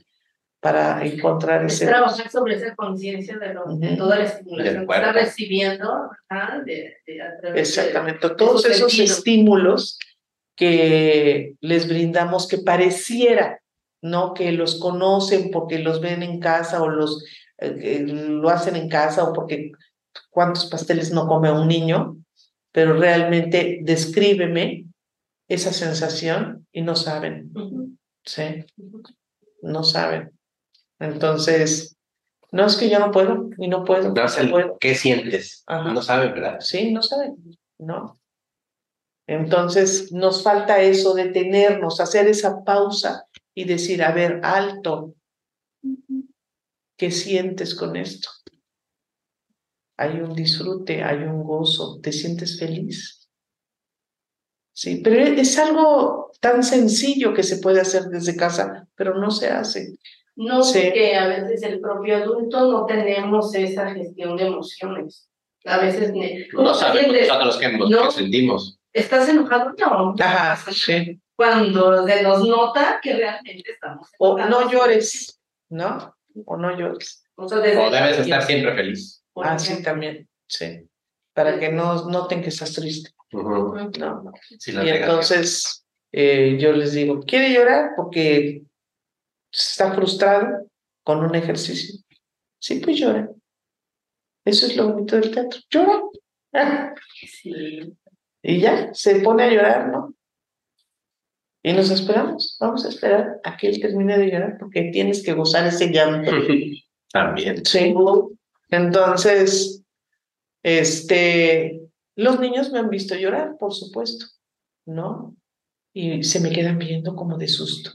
para 0.60 1.04
encontrar 1.04 1.64
Es 1.64 1.74
ese. 1.74 1.86
trabajar 1.86 2.30
sobre 2.30 2.54
esa 2.56 2.74
conciencia 2.74 3.38
de, 3.38 3.54
lo- 3.54 3.64
de 3.76 3.88
Ujú. 3.88 3.96
toda 3.96 4.18
la 4.18 4.24
estimulación 4.24 4.86
que 4.86 4.94
está 4.94 5.12
recibiendo 5.12 6.10
de, 6.64 6.96
de, 7.06 7.22
a 7.22 7.36
través 7.40 7.54
de- 7.54 7.60
Exactamente, 7.60 8.28
de 8.28 8.34
todos 8.36 8.64
esos 8.66 8.98
estímulos 8.98 9.98
que 10.56 11.54
les 11.60 11.88
brindamos 11.88 12.46
que 12.46 12.58
pareciera, 12.58 13.60
¿no? 14.02 14.34
Que 14.34 14.52
los 14.52 14.78
conocen 14.78 15.50
porque 15.50 15.78
los 15.78 16.00
ven 16.00 16.22
en 16.22 16.38
casa 16.40 16.82
o 16.82 16.88
los 16.88 17.24
eh, 17.58 18.04
lo 18.06 18.48
hacen 18.50 18.76
en 18.76 18.88
casa 18.88 19.24
o 19.24 19.32
porque 19.32 19.72
cuántos 20.30 20.66
pasteles 20.66 21.10
no 21.12 21.26
come 21.26 21.50
un 21.50 21.68
niño, 21.68 22.16
pero 22.72 22.94
realmente 22.94 23.78
descríbeme 23.82 24.86
esa 25.48 25.72
sensación 25.72 26.66
y 26.72 26.82
no 26.82 26.96
saben. 26.96 27.52
¿sí? 28.24 28.64
No 29.62 29.82
saben. 29.82 30.32
Entonces, 30.98 31.96
no 32.52 32.66
es 32.66 32.76
que 32.76 32.88
yo 32.88 32.98
no 32.98 33.10
puedo 33.10 33.50
y 33.58 33.68
no 33.68 33.84
puedo, 33.84 34.08
No 34.08 34.22
no 34.22 34.28
sé, 34.28 34.46
puedo. 34.46 34.78
¿Qué 34.78 34.94
sientes? 34.94 35.64
Ajá. 35.66 35.92
No 35.92 36.02
saben, 36.02 36.32
¿verdad? 36.32 36.60
Sí, 36.60 36.92
no 36.92 37.02
saben, 37.02 37.36
¿no? 37.78 38.20
Entonces, 39.26 40.12
nos 40.12 40.42
falta 40.42 40.82
eso, 40.82 41.14
detenernos, 41.14 42.00
hacer 42.00 42.26
esa 42.26 42.64
pausa 42.64 43.26
y 43.54 43.64
decir, 43.64 44.02
a 44.02 44.12
ver, 44.12 44.40
alto, 44.42 45.14
¿qué 46.96 47.10
sientes 47.10 47.74
con 47.74 47.96
esto? 47.96 48.28
Hay 49.96 50.20
un 50.20 50.34
disfrute, 50.34 51.02
hay 51.02 51.18
un 51.18 51.44
gozo, 51.44 52.00
¿te 52.00 52.12
sientes 52.12 52.58
feliz? 52.58 53.21
Sí, 54.72 55.00
pero 55.04 55.16
es 55.22 55.58
algo 55.58 56.30
tan 56.40 56.62
sencillo 56.62 57.34
que 57.34 57.42
se 57.42 57.58
puede 57.58 57.80
hacer 57.80 58.04
desde 58.04 58.36
casa, 58.36 58.86
pero 58.94 59.14
no 59.18 59.30
se 59.30 59.48
hace. 59.48 59.96
No, 60.34 60.62
Sí. 60.64 60.80
porque 60.84 61.14
a 61.14 61.26
veces 61.28 61.62
el 61.62 61.80
propio 61.80 62.16
adulto 62.16 62.70
no 62.72 62.86
tenemos 62.86 63.54
esa 63.54 63.90
gestión 63.92 64.36
de 64.36 64.46
emociones. 64.46 65.28
A 65.64 65.78
veces 65.78 66.12
No 66.54 66.74
sabemos 66.74 66.82
alguien 66.82 67.12
le- 67.12 67.26
nosotros 67.28 67.56
qué, 67.58 67.72
No. 67.78 67.88
qué 68.08 68.10
sentimos. 68.10 68.78
¿Estás 68.92 69.28
enojado? 69.28 69.72
No. 69.78 70.14
Ajá, 70.18 70.70
sí. 70.72 71.20
Cuando 71.36 72.06
se 72.06 72.22
nos 72.22 72.46
nota 72.46 72.98
que 73.02 73.14
realmente 73.14 73.72
estamos 73.72 74.08
O 74.18 74.38
no 74.38 74.70
llores, 74.70 75.40
¿no? 75.70 76.14
O 76.46 76.56
no 76.56 76.76
llores. 76.78 77.24
O 77.36 77.48
sea, 77.48 77.58
desde 77.58 77.78
O 77.78 77.90
debes 77.90 78.18
estar 78.18 78.42
siempre 78.42 78.74
feliz. 78.74 79.22
Ah, 79.36 79.58
sí, 79.58 79.82
también, 79.82 80.28
sí. 80.46 80.88
Para 81.34 81.58
que 81.58 81.70
no 81.70 82.08
noten 82.08 82.42
que 82.42 82.48
estás 82.50 82.72
triste. 82.74 83.10
No. 83.32 84.32
Sí, 84.58 84.72
Y 84.72 84.88
entonces 84.88 85.86
eh, 86.12 86.58
yo 86.60 86.72
les 86.72 86.92
digo, 86.92 87.20
¿quiere 87.20 87.52
llorar? 87.52 87.92
Porque 87.96 88.62
está 89.50 89.92
frustrado 89.94 90.66
con 91.02 91.24
un 91.24 91.34
ejercicio. 91.34 92.00
Sí, 92.58 92.80
pues 92.80 92.98
llora. 92.98 93.28
Eso 94.44 94.66
es 94.66 94.76
lo 94.76 94.92
bonito 94.92 95.16
del 95.16 95.30
teatro. 95.30 95.60
Llora. 95.70 96.94
Sí. 97.26 97.96
Y 98.44 98.58
ya, 98.58 98.92
se 98.92 99.20
pone 99.20 99.44
a 99.44 99.50
llorar, 99.52 99.92
¿no? 99.92 100.16
Y 101.62 101.72
nos 101.74 101.90
esperamos. 101.90 102.56
Vamos 102.58 102.84
a 102.84 102.88
esperar 102.88 103.40
a 103.44 103.56
que 103.56 103.68
él 103.68 103.80
termine 103.80 104.18
de 104.18 104.32
llorar 104.32 104.56
porque 104.58 104.90
tienes 104.92 105.22
que 105.22 105.32
gozar 105.32 105.64
ese 105.68 105.92
llanto. 105.92 106.32
También. 107.12 107.64
Sí. 107.64 107.94
Entonces, 108.68 109.84
este, 110.64 111.81
los 112.16 112.40
niños 112.40 112.70
me 112.70 112.78
han 112.78 112.90
visto 112.90 113.14
llorar, 113.14 113.56
por 113.58 113.72
supuesto, 113.72 114.26
¿no? 114.86 115.36
Y 115.94 116.22
se 116.22 116.40
me 116.40 116.50
quedan 116.50 116.78
viendo 116.78 117.14
como 117.14 117.38
de 117.38 117.48
susto. 117.48 117.92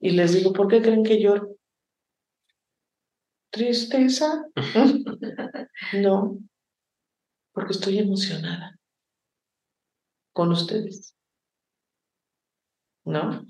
Y 0.00 0.10
les 0.10 0.34
digo, 0.34 0.52
¿por 0.52 0.68
qué 0.68 0.80
creen 0.80 1.02
que 1.02 1.20
lloro? 1.20 1.56
¿Tristeza? 3.50 4.44
No, 5.92 6.38
porque 7.52 7.72
estoy 7.72 7.98
emocionada 7.98 8.78
con 10.32 10.50
ustedes, 10.50 11.14
¿no? 13.04 13.46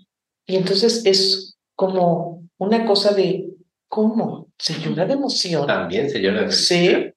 Y 0.47 0.57
entonces 0.57 1.05
es 1.05 1.59
como 1.75 2.49
una 2.59 2.87
cosa 2.87 3.15
de, 3.15 3.51
¿cómo? 3.89 4.51
¿Se 4.59 4.75
llora 4.81 5.07
de 5.07 5.15
emoción? 5.15 5.67
También 5.67 6.09
se 6.11 6.21
llora 6.21 6.43
de 6.43 6.53
Sí. 6.53 7.13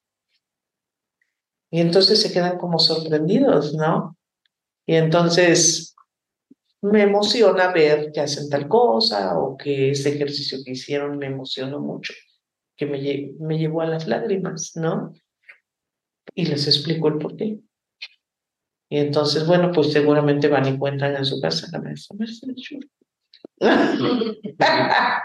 Y 1.72 1.80
entonces 1.80 2.20
se 2.20 2.32
quedan 2.32 2.58
como 2.58 2.78
sorprendidos, 2.78 3.74
¿no? 3.74 4.16
Y 4.86 4.94
entonces 4.94 5.96
me 6.82 7.02
emociona 7.02 7.72
ver 7.72 8.12
que 8.12 8.20
hacen 8.20 8.48
tal 8.50 8.68
cosa 8.68 9.38
o 9.38 9.56
que 9.56 9.92
ese 9.92 10.10
ejercicio 10.14 10.58
que 10.64 10.72
hicieron 10.72 11.16
me 11.16 11.26
emocionó 11.26 11.80
mucho, 11.80 12.12
que 12.76 12.84
me, 12.86 13.00
lle- 13.00 13.34
me 13.38 13.58
llevó 13.58 13.80
a 13.80 13.86
las 13.86 14.06
lágrimas, 14.06 14.72
¿no? 14.76 15.14
Y 16.34 16.44
les 16.46 16.66
explico 16.66 17.08
el 17.08 17.18
por 17.18 17.36
qué. 17.36 17.58
Y 18.90 18.98
entonces, 18.98 19.46
bueno, 19.46 19.72
pues 19.72 19.92
seguramente 19.92 20.48
van 20.48 20.66
y 20.66 20.76
cuentan 20.78 21.16
en 21.16 21.24
su 21.24 21.40
casa 21.40 21.68
la 21.72 21.80
maestra. 21.80 22.16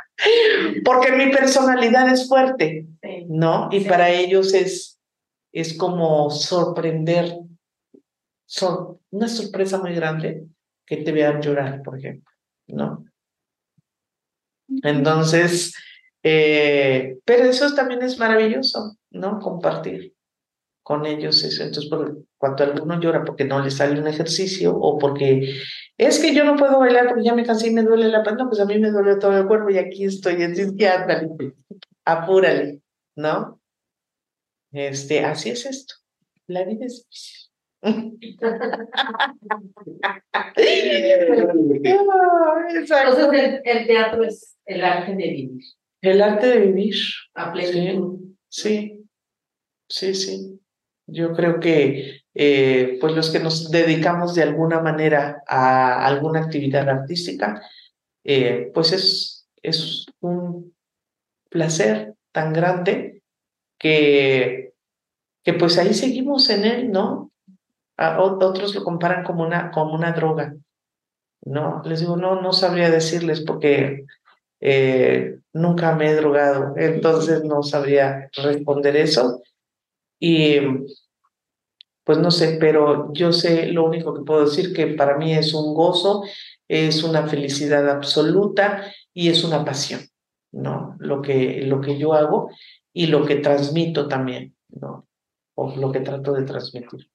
Porque 0.86 1.12
mi 1.12 1.30
personalidad 1.32 2.08
es 2.10 2.28
fuerte. 2.28 2.88
¿no? 3.28 3.68
Y 3.72 3.82
para 3.82 4.10
ellos 4.10 4.54
es, 4.54 4.97
es 5.60 5.78
como 5.78 6.30
sorprender, 6.30 7.38
sor- 8.46 9.00
una 9.12 9.28
sorpresa 9.28 9.78
muy 9.80 9.94
grande 9.94 10.46
que 10.86 10.98
te 10.98 11.12
vean 11.12 11.42
llorar, 11.42 11.82
por 11.84 11.98
ejemplo, 11.98 12.32
¿no? 12.68 13.06
Entonces, 14.84 15.74
eh, 16.24 17.18
pero 17.26 17.46
eso 17.46 17.74
también 17.74 18.02
es 18.02 18.18
maravilloso, 18.20 18.98
¿no? 19.12 19.40
Compartir 19.40 20.14
con 20.84 21.06
ellos 21.06 21.44
eso. 21.44 21.64
Entonces, 21.64 21.90
por, 21.90 22.24
cuando 22.38 22.64
alguno 22.66 23.00
llora 23.00 23.24
porque 23.26 23.46
no 23.46 23.64
le 23.64 23.72
sale 23.72 24.00
un 24.00 24.08
ejercicio 24.08 24.76
o 24.76 24.98
porque 25.00 25.56
es 25.98 26.20
que 26.20 26.34
yo 26.36 26.44
no 26.46 26.56
puedo 26.58 26.80
bailar 26.80 27.08
porque 27.08 27.24
ya 27.24 27.36
me 27.36 27.46
cansé 27.46 27.68
y 27.70 27.74
me 27.74 27.84
duele 27.84 28.10
la 28.10 28.24
panza, 28.24 28.46
pues 28.48 28.60
a 28.62 28.66
mí 28.66 28.80
me 28.80 28.92
duele 28.92 29.18
todo 29.18 29.38
el 29.38 29.48
cuerpo 29.48 29.70
y 29.70 29.78
aquí 29.78 30.06
estoy, 30.06 30.44
así 30.44 30.76
que 30.78 30.88
ándale, 30.88 31.30
apúrale, 32.06 32.82
¿no? 33.16 33.62
Este, 34.78 35.26
así 35.26 35.50
es 35.50 35.66
esto. 35.66 35.96
La 36.46 36.64
vida 36.64 36.86
es 36.86 37.08
difícil. 37.10 37.50
Entonces 42.70 43.30
el, 43.34 43.62
el 43.64 43.88
teatro 43.88 44.24
es 44.24 44.56
el 44.66 44.84
arte 44.84 45.16
de 45.16 45.30
vivir 45.30 45.64
El 46.02 46.22
arte 46.22 46.48
de 46.48 46.60
vivir. 46.60 46.96
a 47.34 47.52
plenitud. 47.54 48.20
Sí, 48.50 49.04
sí, 49.90 50.14
sí. 50.14 50.62
Yo 51.08 51.34
creo 51.34 51.60
que 51.60 52.22
eh, 52.36 53.00
pues 53.02 53.16
los 53.16 53.32
que 53.32 53.40
nos 53.40 53.72
dedicamos 53.72 54.36
de 54.36 54.44
alguna 54.44 54.80
manera 54.80 55.42
a 55.48 56.06
alguna 56.06 56.42
actividad 56.42 56.88
artística, 56.88 57.64
eh, 58.24 58.70
pues 58.76 58.92
es, 58.92 59.50
es 59.64 60.06
un 60.20 60.76
placer 61.50 62.14
tan 62.32 62.54
grande 62.54 63.24
que, 63.78 64.67
que 65.48 65.54
pues 65.54 65.78
ahí 65.78 65.94
seguimos 65.94 66.50
en 66.50 66.66
él, 66.66 66.92
¿no? 66.92 67.32
A- 67.98 68.22
otros 68.22 68.76
lo 68.76 68.84
comparan 68.84 69.24
como 69.24 69.46
una, 69.46 69.72
como 69.72 69.96
una 69.96 70.12
droga. 70.12 70.54
No, 71.46 71.82
les 71.86 72.02
digo, 72.02 72.18
no, 72.18 72.42
no 72.42 72.52
sabría 72.52 72.92
decirles 72.92 73.42
porque 73.42 74.06
eh, 74.60 75.40
nunca 75.54 75.96
me 75.96 76.10
he 76.10 76.16
drogado, 76.16 76.76
entonces 76.78 77.46
no 77.46 77.64
sabría 77.64 78.30
responder 78.36 78.98
eso. 78.98 79.42
Y 80.20 80.60
pues 82.04 82.18
no 82.20 82.32
sé, 82.32 82.58
pero 82.60 83.12
yo 83.14 83.34
sé 83.34 83.68
lo 83.68 83.86
único 83.86 84.14
que 84.14 84.24
puedo 84.24 84.46
decir 84.46 84.74
que 84.74 84.88
para 84.88 85.18
mí 85.18 85.34
es 85.34 85.54
un 85.54 85.74
gozo, 85.74 86.24
es 86.68 87.04
una 87.04 87.28
felicidad 87.28 87.90
absoluta 87.90 88.92
y 89.14 89.30
es 89.30 89.44
una 89.44 89.66
pasión, 89.66 90.02
¿no? 90.52 90.96
Lo 91.00 91.22
que, 91.22 91.62
lo 91.64 91.82
que 91.82 91.98
yo 91.98 92.14
hago 92.14 92.50
y 92.94 93.08
lo 93.08 93.26
que 93.26 93.36
transmito 93.38 94.08
también, 94.08 94.56
¿no? 94.70 95.07
O 95.58 95.76
lo 95.76 95.92
que 95.92 96.02
trato 96.02 96.34
de 96.34 96.44
transmitir. 96.44 97.10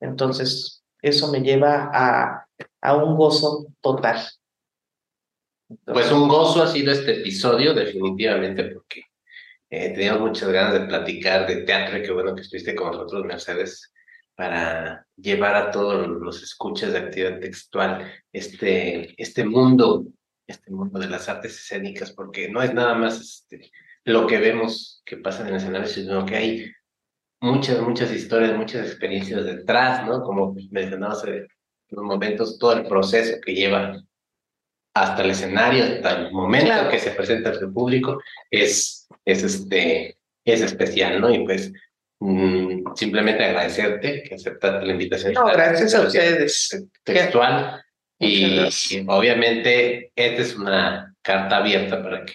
Entonces, 0.00 0.84
eso 1.00 1.30
me 1.32 1.40
lleva 1.40 1.90
a, 1.92 2.46
a 2.82 2.96
un 2.96 3.16
gozo 3.16 3.68
total. 3.80 4.20
pues 5.84 6.12
un 6.12 6.28
gozo 6.28 6.62
ha 6.62 6.66
sido 6.66 6.92
este 6.92 7.20
episodio, 7.20 7.72
definitivamente, 7.74 8.64
porque 8.64 9.04
eh, 9.70 9.90
teníamos 9.94 10.20
muchas 10.20 10.50
ganas 10.50 10.74
de 10.74 10.86
platicar 10.86 11.46
de 11.46 11.62
teatro 11.62 11.98
y 11.98 12.02
qué 12.02 12.12
bueno 12.12 12.34
que 12.34 12.42
estuviste 12.42 12.74
con 12.74 12.92
nosotros, 12.92 13.24
Mercedes 13.24 13.90
para 14.40 15.06
llevar 15.16 15.54
a 15.54 15.70
todos 15.70 16.08
los 16.08 16.42
escuchas 16.42 16.92
de 16.92 16.98
actividad 16.98 17.40
textual 17.40 18.10
este, 18.32 19.14
este 19.22 19.44
mundo, 19.44 20.06
este 20.46 20.70
mundo 20.70 20.98
de 20.98 21.10
las 21.10 21.28
artes 21.28 21.56
escénicas, 21.56 22.12
porque 22.12 22.48
no 22.48 22.62
es 22.62 22.72
nada 22.72 22.94
más 22.94 23.20
este, 23.20 23.70
lo 24.04 24.26
que 24.26 24.38
vemos 24.38 25.02
que 25.04 25.18
pasa 25.18 25.42
en 25.42 25.48
el 25.48 25.56
escenario, 25.56 25.86
sino 25.86 26.24
que 26.24 26.36
hay 26.36 26.72
muchas, 27.40 27.80
muchas 27.80 28.12
historias, 28.12 28.56
muchas 28.56 28.86
experiencias 28.86 29.44
detrás, 29.44 30.06
¿no? 30.06 30.22
Como 30.22 30.54
mencionaba 30.70 31.14
hace 31.14 31.46
unos 31.90 32.04
momentos, 32.04 32.58
todo 32.58 32.74
el 32.74 32.86
proceso 32.86 33.38
que 33.44 33.54
lleva 33.54 34.00
hasta 34.94 35.22
el 35.22 35.30
escenario, 35.30 35.84
hasta 35.84 36.26
el 36.26 36.32
momento 36.32 36.88
que 36.90 36.98
se 36.98 37.10
presenta 37.12 37.50
al 37.50 37.72
público, 37.72 38.20
es, 38.50 39.08
es, 39.24 39.42
este, 39.42 40.18
es 40.44 40.60
especial, 40.60 41.20
¿no? 41.20 41.32
Y 41.32 41.44
pues 41.44 41.72
Mm, 42.22 42.94
simplemente 42.94 43.42
agradecerte 43.42 44.22
que 44.22 44.34
aceptaste 44.34 44.84
la 44.84 44.92
invitación. 44.92 45.32
No, 45.32 45.46
gracias 45.46 45.94
a 45.94 46.02
ustedes. 46.02 46.86
Textual. 47.02 47.82
Y, 48.18 48.68
obviamente 49.06 50.12
esta 50.14 50.42
es 50.42 50.54
una 50.54 51.14
carta 51.22 51.56
abierta 51.56 52.02
para 52.02 52.26
que 52.26 52.34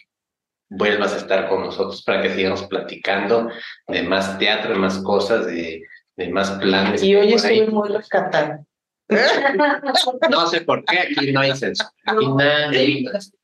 vuelvas 0.70 1.14
a 1.14 1.18
estar 1.18 1.48
con 1.50 1.62
nosotros, 1.62 2.04
para 2.04 2.22
que 2.22 2.34
sigamos 2.34 2.64
platicando 2.64 3.50
de 3.88 4.04
más 4.04 4.38
teatro, 4.38 4.74
de 4.74 4.80
más 4.80 4.98
cosas, 5.00 5.46
de, 5.46 5.84
de 6.16 6.30
más 6.30 6.52
planes. 6.52 7.04
Y 7.04 7.16
hoy 7.16 7.34
estoy 7.34 7.68
muy 7.68 7.90
rescatada. 7.90 8.64
No 10.30 10.48
sé 10.48 10.62
por 10.62 10.84
qué 10.86 11.00
aquí 11.00 11.32
no 11.32 11.42
hay 11.42 11.56
censo. 11.56 11.86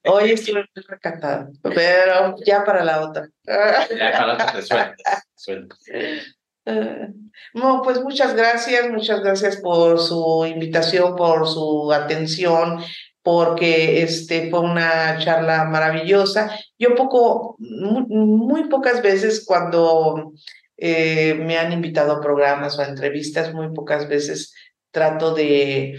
Hoy 0.06 0.32
estoy 0.32 0.56
muy 0.56 0.84
recatada, 0.88 1.50
pero 1.62 2.36
ya 2.46 2.64
para 2.64 2.84
la 2.84 3.02
otra. 3.02 3.30
Ya 3.46 4.12
para 4.12 4.28
la 4.28 4.34
otra 4.34 4.54
te 4.54 4.62
sueltas. 4.64 5.28
No, 7.54 7.82
pues 7.84 8.02
muchas 8.02 8.36
gracias, 8.36 8.90
muchas 8.90 9.22
gracias 9.22 9.58
por 9.58 10.00
su 10.00 10.46
invitación, 10.46 11.16
por 11.16 11.48
su 11.48 11.92
atención, 11.92 12.82
porque 13.24 14.02
este 14.02 14.50
fue 14.50 14.60
una 14.60 15.18
charla 15.20 15.66
maravillosa. 15.66 16.52
Yo 16.80 16.96
poco, 16.96 17.56
muy, 17.60 18.68
pocas 18.70 19.02
veces 19.02 19.44
cuando 19.46 20.34
eh, 20.78 21.36
me 21.36 21.58
han 21.58 21.72
invitado 21.72 22.14
a 22.14 22.22
programas 22.22 22.78
o 22.78 22.82
a 22.82 22.88
entrevistas, 22.88 23.54
muy 23.54 23.74
pocas 23.74 24.08
veces 24.08 24.54
trato 24.92 25.34
de 25.34 25.98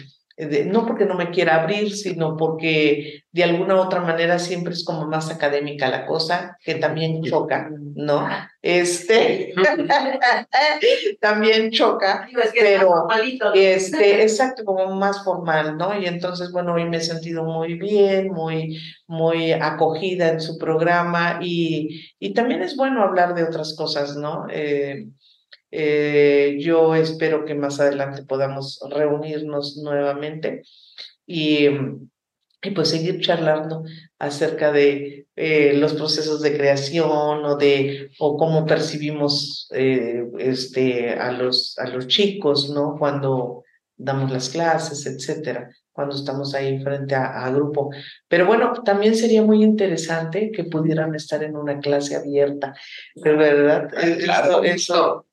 no 0.67 0.87
porque 0.87 1.05
no 1.05 1.15
me 1.15 1.31
quiera 1.31 1.63
abrir, 1.63 1.95
sino 1.95 2.37
porque 2.37 3.25
de 3.33 3.45
alguna 3.45 3.77
u 3.77 3.79
otra 3.79 4.01
manera 4.01 4.39
siempre 4.39 4.73
es 4.73 4.85
como 4.85 5.07
más 5.07 5.31
académica 5.31 5.89
la 5.89 6.07
cosa, 6.07 6.59
que 6.63 6.77
también 6.77 7.23
choca, 7.23 7.71
¿no? 7.95 8.29
Este, 8.61 9.55
también 11.21 11.71
choca, 11.71 12.29
pero 12.53 13.09
este, 13.55 14.23
exacto, 14.23 14.65
como 14.65 14.95
más 14.95 15.25
formal, 15.25 15.77
¿no? 15.77 15.99
Y 15.99 16.07
entonces, 16.07 16.53
bueno, 16.53 16.75
hoy 16.75 16.85
me 16.85 16.99
he 16.99 17.01
sentido 17.01 17.45
muy 17.45 17.75
bien, 17.75 18.31
muy, 18.33 18.79
muy 19.07 19.53
acogida 19.53 20.29
en 20.29 20.41
su 20.41 20.59
programa 20.59 21.39
y, 21.43 22.15
y 22.19 22.35
también 22.35 22.63
es 22.63 22.77
bueno 22.77 23.03
hablar 23.03 23.35
de 23.35 23.45
otras 23.45 23.75
cosas, 23.77 24.17
¿no? 24.17 24.47
Eh, 24.51 25.07
eh, 25.75 26.59
yo 26.61 26.95
espero 26.95 27.47
que 27.47 27.55
más 27.55 27.81
adelante 27.81 28.25
podamos 28.25 28.79
reunirnos 28.91 29.79
nuevamente 29.79 30.63
y, 31.27 31.67
y 32.63 32.71
pues 32.75 32.91
seguir 32.91 33.23
charlando 33.23 33.83
acerca 34.19 34.71
de 34.71 35.27
eh, 35.35 35.73
los 35.73 35.95
procesos 35.95 36.43
de 36.43 36.55
creación 36.55 37.45
o 37.47 37.57
de 37.57 38.11
o 38.19 38.37
cómo 38.37 38.67
percibimos 38.67 39.67
eh, 39.73 40.23
este 40.39 41.15
a 41.15 41.33
los 41.33 41.79
a 41.79 41.89
los 41.89 42.07
chicos 42.07 42.69
no 42.69 42.97
cuando 42.99 43.65
damos 43.97 44.31
las 44.31 44.51
clases 44.51 45.07
etcétera 45.07 45.71
cuando 45.91 46.17
estamos 46.17 46.55
ahí 46.55 46.83
frente 46.83 47.15
a, 47.15 47.51
grupo. 47.51 47.91
Pero 48.27 48.47
bueno, 48.47 48.73
también 48.83 49.15
sería 49.15 49.43
muy 49.43 49.63
interesante 49.63 50.51
que 50.51 50.65
pudieran 50.65 51.15
estar 51.15 51.43
en 51.43 51.55
una 51.55 51.81
clase 51.81 52.17
abierta, 52.17 52.75
¿verdad? 53.15 53.91
Claro, 54.25 54.63
eso, 54.63 54.65
eso 54.65 55.27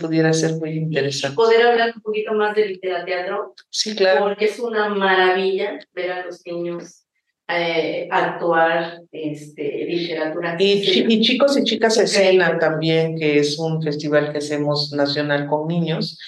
pudiera 0.00 0.32
ser 0.32 0.54
muy 0.54 0.70
interesante. 0.70 1.36
Poder 1.36 1.62
hablar 1.62 1.92
un 1.94 2.02
poquito 2.02 2.32
más 2.34 2.54
de 2.54 2.66
literateatro. 2.66 3.54
Sí, 3.70 3.94
claro. 3.94 4.20
Porque 4.20 4.46
es 4.46 4.58
una 4.58 4.88
maravilla 4.88 5.78
ver 5.94 6.12
a 6.12 6.24
los 6.24 6.44
niños 6.46 7.04
eh, 7.48 8.08
actuar 8.10 9.00
este, 9.10 9.84
literatura. 9.86 10.56
Y, 10.58 11.12
y, 11.12 11.20
chicos 11.20 11.58
y 11.58 11.64
chicas 11.64 11.98
escena 11.98 12.58
también, 12.58 13.16
que 13.16 13.38
es 13.38 13.58
un 13.58 13.82
festival 13.82 14.32
que 14.32 14.38
hacemos 14.38 14.92
nacional 14.92 15.46
con 15.46 15.68
niños 15.68 16.18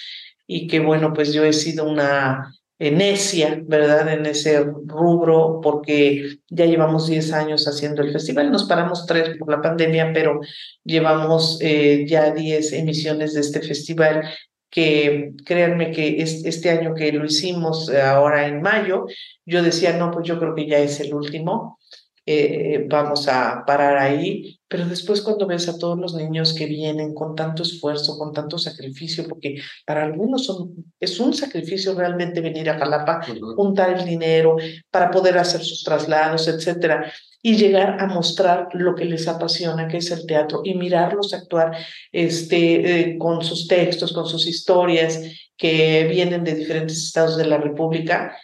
y 0.47 0.67
que 0.67 0.81
bueno, 0.81 1.13
pues 1.15 1.33
yo 1.33 1.45
he 1.45 1.53
sido 1.53 1.89
una 1.89 2.53
necia, 2.79 3.63
¿verdad? 3.67 4.13
En 4.13 4.27
ese 4.27 4.65
rubro, 4.87 5.61
porque 5.63 6.39
ya 6.49 6.67
llevamos 6.67 7.07
10 7.07 7.33
años 7.33 7.67
haciendo 7.69 8.03
el 8.03 8.13
festival, 8.13 8.51
nos 8.51 8.65
paramos 8.65 9.07
tres 9.07 9.37
por 9.39 9.51
la 9.51 9.63
pandemia, 9.63 10.13
pero 10.13 10.41
llevamos 10.83 11.59
eh, 11.61 12.05
ya 12.07 12.33
10 12.33 12.73
emisiones 12.73 13.35
de 13.35 13.41
este 13.41 13.61
festival 13.61 14.23
que 14.71 15.31
créanme 15.47 15.93
que 15.93 16.21
este 16.21 16.71
año 16.71 16.95
que 16.95 17.13
lo 17.13 17.25
hicimos 17.25 17.89
eh, 17.89 18.03
ahora 18.03 18.49
en 18.49 18.61
mayo, 18.61 19.07
yo 19.47 19.63
decía, 19.63 19.97
no, 19.97 20.11
pues 20.11 20.27
yo 20.27 20.41
creo 20.41 20.55
que 20.57 20.67
ya 20.67 20.79
es 20.79 20.99
el 20.99 21.15
último, 21.15 21.79
eh, 22.27 22.87
vamos 22.89 23.29
a 23.29 23.65
parar 23.67 23.99
ahí, 23.99 24.59
pero 24.67 24.87
después 24.87 25.21
cuando 25.21 25.47
ves 25.47 25.69
a 25.69 25.79
todos 25.79 25.99
los 25.99 26.15
niños 26.15 26.55
que 26.55 26.67
vienen 26.67 27.13
con 27.13 27.35
tanto 27.35 27.63
esfuerzo, 27.63 28.19
con 28.19 28.33
tanto 28.33 28.59
sacrificio, 28.59 29.29
porque 29.29 29.57
para 29.87 30.05
algunos 30.05 30.47
son, 30.47 30.73
es 30.99 31.21
un 31.21 31.35
sacrificio 31.35 31.95
realmente 31.95 32.41
venir 32.41 32.71
a 32.71 32.79
Jalapa, 32.79 33.21
juntar 33.57 33.99
el 33.99 34.07
dinero 34.07 34.57
para 34.91 35.11
poder 35.11 35.37
hacer 35.37 35.63
sus 35.63 35.85
traslados, 35.85 36.49
etcétera, 36.49 37.13
y 37.43 37.57
llegar 37.57 38.01
a 38.01 38.07
mostrar 38.07 38.69
lo 38.73 38.95
que 38.95 39.05
les 39.05 39.29
apasiona, 39.29 39.87
que 39.87 39.99
es 39.99 40.11
el 40.11 40.25
teatro, 40.25 40.63
y 40.65 40.75
mirarlos 40.75 41.35
actuar 41.35 41.77
este, 42.11 43.01
eh, 43.01 43.19
con 43.19 43.45
sus 43.45 43.69
textos, 43.69 44.15
con 44.15 44.27
sus 44.27 44.47
historias 44.47 45.21
que 45.59 46.09
vienen 46.11 46.43
de 46.43 46.55
diferentes 46.55 47.05
estados 47.05 47.37
de 47.37 47.47
la 47.47 47.59
República 47.59 48.35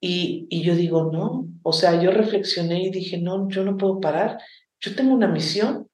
y, 0.00 0.46
y 0.48 0.62
yo 0.62 0.74
digo, 0.74 1.10
no, 1.12 1.46
o 1.62 1.72
sea, 1.72 2.00
yo 2.02 2.10
reflexioné 2.10 2.84
y 2.84 2.90
dije, 2.90 3.18
no, 3.18 3.48
yo 3.48 3.64
no 3.64 3.76
puedo 3.76 4.00
parar, 4.00 4.38
yo 4.80 4.94
tengo 4.94 5.12
una 5.12 5.28
misión. 5.28 5.88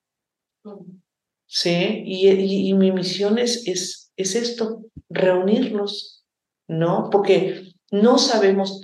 Sí, 1.47 2.03
y, 2.05 2.29
y, 2.69 2.75
mi 2.75 2.93
misión 2.93 3.39
es, 3.39 3.67
es, 3.69 4.13
es 4.17 4.35
esto, 4.35 4.85
reunirlos, 5.09 6.25
¿no? 6.67 7.09
Porque 7.11 7.73
no 7.91 8.19
sabemos 8.19 8.81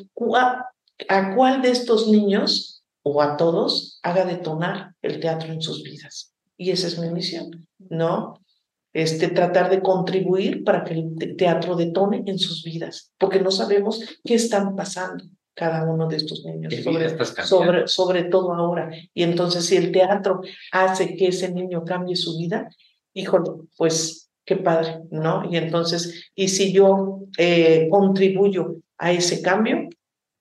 a 1.09 1.35
cuál 1.35 1.63
de 1.63 1.71
estos 1.71 2.09
niños 2.09 2.83
o 3.03 3.21
a 3.21 3.37
todos 3.37 3.99
haga 4.03 4.25
detonar 4.25 4.95
el 5.03 5.19
teatro 5.19 5.53
en 5.53 5.61
sus 5.61 5.83
vidas. 5.83 6.33
Y 6.57 6.71
esa 6.71 6.87
es 6.87 6.99
mi 6.99 7.11
misión, 7.11 7.67
¿no? 7.79 8.41
Este, 8.93 9.29
tratar 9.29 9.71
de 9.71 9.81
contribuir 9.81 10.65
para 10.65 10.85
que 10.85 10.95
el 10.95 11.37
teatro 11.37 11.77
detone 11.77 12.23
en 12.27 12.39
sus 12.39 12.63
vidas, 12.63 13.13
porque 13.19 13.41
no 13.41 13.51
sabemos 13.51 14.01
qué 14.25 14.35
están 14.35 14.77
pasando 14.77 15.25
cada 15.55 15.85
uno 15.85 16.09
de 16.09 16.17
estos 16.17 16.45
niños, 16.45 16.75
sobre, 17.45 17.87
sobre, 17.87 18.25
todo 18.25 18.55
ahora. 18.55 18.91
Y 19.13 19.23
entonces 19.23 19.67
si 19.67 19.77
el 19.77 19.93
teatro 19.93 20.41
hace 20.73 21.15
que 21.15 21.29
ese 21.29 21.53
niño 21.53 21.85
cambie 21.85 22.17
su 22.17 22.39
vida, 22.39 22.69
híjole, 23.13 23.51
pues 23.77 24.31
qué 24.45 24.57
padre, 24.57 25.01
¿no? 25.11 25.45
Y 25.51 25.57
entonces, 25.57 26.31
y 26.35 26.49
si 26.49 26.73
yo 26.73 27.21
eh, 27.39 27.89
contribuyo 27.91 28.77
a 28.99 29.13
ese 29.13 29.43
cambio, 29.43 29.89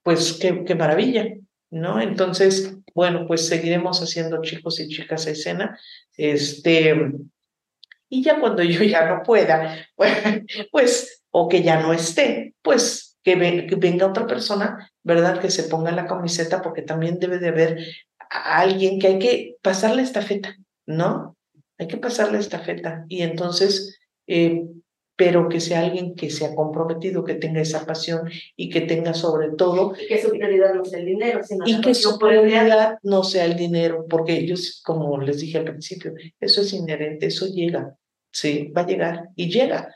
pues 0.04 0.34
qué, 0.34 0.64
qué 0.64 0.76
maravilla, 0.76 1.28
¿no? 1.70 2.02
Entonces, 2.02 2.78
bueno, 2.94 3.26
pues 3.28 3.48
seguiremos 3.48 4.02
haciendo 4.02 4.42
chicos 4.42 4.80
y 4.80 4.88
chicas 4.88 5.28
escena. 5.28 5.78
Este, 6.18 7.12
y 8.12 8.22
ya 8.22 8.42
cuando 8.42 8.62
yo 8.62 8.84
ya 8.84 9.06
no 9.08 9.24
pueda, 9.24 9.88
pues, 10.72 11.24
o 11.32 11.48
que 11.48 11.64
ya 11.64 11.80
no 11.80 11.94
esté, 11.94 12.56
pues 12.62 13.18
que, 13.24 13.36
venga 13.36 14.08
otra 14.08 14.28
persona, 14.28 14.92
¿verdad? 15.02 15.40
Que 15.40 15.50
se 15.50 15.64
ponga 15.64 15.92
la 15.92 16.08
camiseta, 16.08 16.62
porque 16.62 16.82
también 16.82 17.20
debe 17.20 17.40
de 17.40 17.48
haber 17.48 17.80
a 18.30 18.60
alguien 18.60 19.00
que 19.00 19.08
hay 19.08 19.20
que 19.20 19.56
pasarle 19.62 20.02
esta 20.02 20.22
feta, 20.22 20.58
¿no? 20.86 21.38
Hay 21.78 21.88
que 21.88 21.98
pasarle 21.98 22.38
esta 22.38 22.60
feta. 22.60 23.06
Y 23.08 23.22
entonces, 23.22 23.98
eh, 24.28 24.66
pero 25.16 25.48
que 25.48 25.62
sea 25.62 25.80
alguien 25.80 26.14
que 26.16 26.30
sea 26.30 26.54
comprometido, 26.54 27.24
que 27.24 27.36
tenga 27.36 27.62
esa 27.62 27.86
pasión 27.86 28.30
y 28.58 28.70
que 28.70 28.82
tenga 28.82 29.14
sobre 29.14 29.52
todo... 29.52 29.94
Y 30.02 30.08
que 30.08 30.22
su 30.22 30.32
prioridad 30.32 30.74
no 30.74 30.84
sea 30.84 31.00
el 31.00 31.06
dinero, 31.06 31.44
sino 31.44 31.64
Y 31.66 31.80
que 31.80 31.94
su 31.94 32.20
prioridad 32.20 32.98
no 33.04 33.24
sea 33.24 33.46
el 33.46 33.56
dinero, 33.56 34.06
porque 34.10 34.38
ellos, 34.38 34.82
como 34.84 35.18
les 35.22 35.40
dije 35.40 35.60
al 35.60 35.66
principio, 35.66 36.14
eso 36.40 36.62
es 36.62 36.74
inherente, 36.74 37.28
eso 37.28 37.46
llega, 37.48 37.96
sí, 38.32 38.72
va 38.76 38.82
a 38.82 38.88
llegar 38.88 39.30
y 39.36 39.52
llega, 39.52 39.96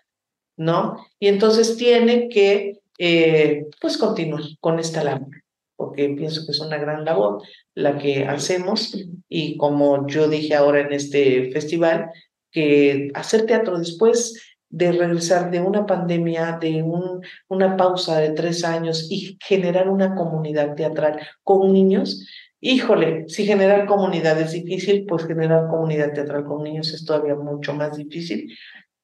¿no? 0.57 1.05
Y 1.19 1.27
entonces 1.27 1.77
tiene 1.77 2.29
que, 2.29 2.79
eh, 2.97 3.65
pues, 3.81 3.97
continuar 3.97 4.43
con 4.59 4.79
esta 4.79 5.03
labor 5.03 5.29
porque 5.75 6.09
pienso 6.09 6.45
que 6.45 6.51
es 6.51 6.59
una 6.59 6.77
gran 6.77 7.05
labor 7.05 7.41
la 7.73 7.97
que 7.97 8.25
hacemos 8.25 8.97
y 9.27 9.57
como 9.57 10.07
yo 10.07 10.27
dije 10.29 10.55
ahora 10.55 10.81
en 10.81 10.93
este 10.93 11.51
festival, 11.51 12.11
que 12.51 13.11
hacer 13.13 13.45
teatro 13.45 13.77
después 13.77 14.55
de 14.69 14.91
regresar 14.91 15.51
de 15.51 15.61
una 15.61 15.85
pandemia, 15.85 16.57
de 16.59 16.81
un, 16.83 17.21
una 17.49 17.77
pausa 17.77 18.19
de 18.19 18.31
tres 18.31 18.63
años 18.63 19.07
y 19.09 19.37
generar 19.45 19.89
una 19.89 20.15
comunidad 20.15 20.75
teatral 20.75 21.19
con 21.43 21.71
niños, 21.71 22.25
híjole, 22.65 23.25
si 23.27 23.45
generar 23.45 23.85
comunidad 23.85 24.41
es 24.41 24.51
difícil, 24.51 25.05
pues 25.07 25.25
generar 25.27 25.67
comunidad 25.67 26.13
teatral 26.13 26.45
con 26.45 26.63
niños 26.63 26.91
es 26.93 27.05
todavía 27.05 27.35
mucho 27.35 27.73
más 27.73 27.95
difícil, 27.95 28.51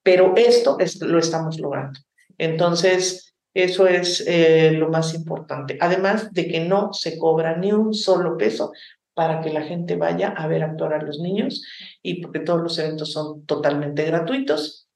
pero 0.02 0.34
esto 0.36 0.80
es, 0.80 1.00
lo 1.00 1.20
estamos 1.20 1.60
logrando. 1.60 2.00
Entonces, 2.40 3.36
eso 3.54 3.86
es 3.86 4.24
eh, 4.28 4.72
lo 4.72 4.90
más 4.90 5.14
importante. 5.14 5.78
Además 5.80 6.32
de 6.34 6.48
que 6.48 6.62
no 6.62 6.92
se 6.94 7.20
cobra 7.20 7.56
ni 7.56 7.72
un 7.72 7.94
solo 7.94 8.36
peso 8.36 8.72
para 9.14 9.42
que 9.42 9.54
la 9.54 9.62
gente 9.62 9.96
vaya 9.96 10.30
a 10.30 10.48
ver 10.48 10.64
actuar 10.64 10.96
a 10.96 11.04
los 11.04 11.20
niños 11.20 11.64
y 12.02 12.22
porque 12.22 12.40
todos 12.40 12.62
los 12.62 12.80
eventos 12.80 13.12
son 13.12 13.46
totalmente 13.46 14.06
gratuitos. 14.06 14.88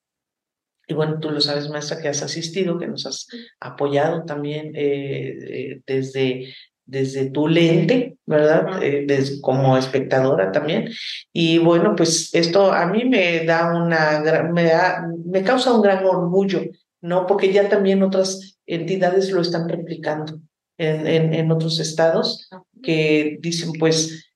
Y 0.87 0.95
bueno, 0.95 1.19
tú 1.19 1.29
lo 1.29 1.41
sabes, 1.41 1.69
maestra, 1.69 2.01
que 2.01 2.07
has 2.07 2.23
asistido, 2.23 2.79
que 2.79 2.87
nos 2.87 3.05
has 3.05 3.27
apoyado 3.59 4.23
también 4.23 4.71
eh, 4.75 5.37
eh, 5.49 5.81
desde, 5.85 6.53
desde 6.86 7.30
tu 7.30 7.48
lente, 7.48 8.18
¿verdad? 8.26 8.80
desde, 8.80 9.41
como 9.41 9.78
espectadora 9.78 10.52
también. 10.52 10.90
Y 11.34 11.57
bueno, 11.57 11.95
pues 11.95 12.34
esto 12.34 12.72
a 12.72 12.86
mí 12.86 13.06
me 13.06 13.45
da 13.45 13.74
una, 13.74 14.52
me, 14.52 14.64
da, 14.66 15.07
me 15.26 15.44
causa 15.44 15.74
un 15.74 15.82
gran 15.82 16.06
orgullo 16.06 16.62
¿no? 17.06 17.28
Porque 17.28 17.53
ya 17.53 17.70
también 17.70 18.02
otras 18.02 18.57
entidades 18.66 19.32
lo 19.32 19.41
están 19.41 19.70
replicando 19.70 20.41
en, 20.78 21.06
en, 21.07 21.34
en 21.34 21.52
otros 21.52 21.80
estados 21.80 22.49
que 22.82 23.38
dicen, 23.40 23.74
pues, 23.80 24.34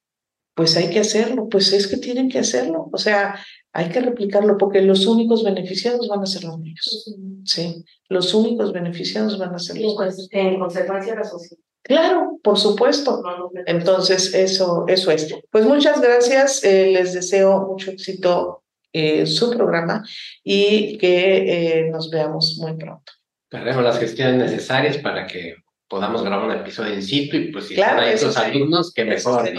pues 0.54 0.78
hay 0.78 0.90
que 0.90 1.00
hacerlo, 1.00 1.50
pues 1.50 1.74
es 1.74 1.88
que 1.88 1.98
tienen 1.98 2.30
que 2.30 2.40
hacerlo, 2.40 2.90
o 2.92 2.98
sea, 2.98 3.40
hay 3.74 3.90
que 3.90 4.02
replicarlo 4.02 4.58
porque 4.58 4.82
los 4.82 5.08
únicos 5.08 5.44
beneficiados 5.44 6.08
van 6.08 6.22
a 6.22 6.26
ser 6.26 6.44
los 6.44 6.60
niños, 6.60 7.16
¿sí? 7.46 7.84
Los 8.08 8.34
únicos 8.34 8.72
beneficiados 8.72 9.38
van 9.40 9.54
a 9.54 9.60
ser 9.60 9.78
los 9.78 9.96
niños. 9.96 10.28
En 10.32 10.60
consecuencia 10.60 11.16
la 11.16 11.24
sociedad. 11.24 11.64
Claro, 11.84 12.40
por 12.44 12.58
supuesto. 12.58 13.24
Entonces, 13.66 14.34
eso, 14.34 14.86
eso 14.88 15.12
es. 15.12 15.34
Pues 15.50 15.66
muchas 15.66 16.02
gracias. 16.02 16.64
Eh, 16.64 16.92
les 16.92 17.14
deseo 17.14 17.66
mucho 17.68 17.92
éxito 17.92 18.64
eh, 18.92 19.26
su 19.26 19.52
programa 19.52 20.04
y 20.44 20.98
que 20.98 21.80
eh, 21.80 21.90
nos 21.92 22.10
veamos 22.10 22.58
muy 22.60 22.76
pronto. 22.76 23.12
Haremos 23.52 23.84
las 23.84 24.00
gestiones 24.00 24.38
necesarias 24.38 24.98
para 24.98 25.26
que 25.26 25.56
podamos 25.90 26.24
grabar 26.24 26.46
un 26.46 26.56
episodio 26.56 26.94
en 26.94 27.02
sitio 27.02 27.40
y 27.40 27.52
pues 27.52 27.68
si 27.68 27.76
claro, 27.76 28.04
están 28.04 28.14
estos 28.14 28.38
alumnos, 28.38 28.94
que 28.94 29.06
mejor, 29.06 29.52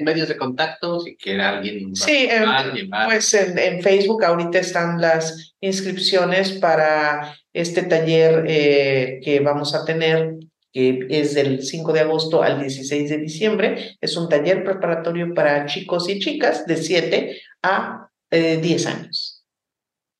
medios 0.00 0.28
de 0.28 0.36
contacto, 0.36 1.00
si 1.00 1.16
quiere 1.16 1.42
alguien. 1.42 1.94
Sí, 1.94 2.28
pues 3.06 3.34
en, 3.34 3.58
en, 3.58 3.82
Facebook 3.82 4.24
ahorita 4.24 4.58
están 4.58 5.00
las 5.00 5.54
inscripciones 5.60 6.52
para 6.52 7.36
este 7.52 7.82
taller 7.82 8.44
eh, 8.48 9.20
que 9.22 9.40
vamos 9.40 9.74
a 9.74 9.84
tener 9.84 10.34
que 10.76 11.06
es 11.08 11.34
del 11.34 11.62
5 11.62 11.90
de 11.94 12.00
agosto 12.00 12.42
al 12.42 12.60
16 12.60 13.08
de 13.08 13.16
diciembre. 13.16 13.96
Es 13.98 14.14
un 14.18 14.28
taller 14.28 14.62
preparatorio 14.62 15.32
para 15.32 15.64
chicos 15.64 16.06
y 16.10 16.18
chicas 16.18 16.66
de 16.66 16.76
7 16.76 17.40
a 17.62 18.10
10 18.30 18.86
años. 18.86 19.42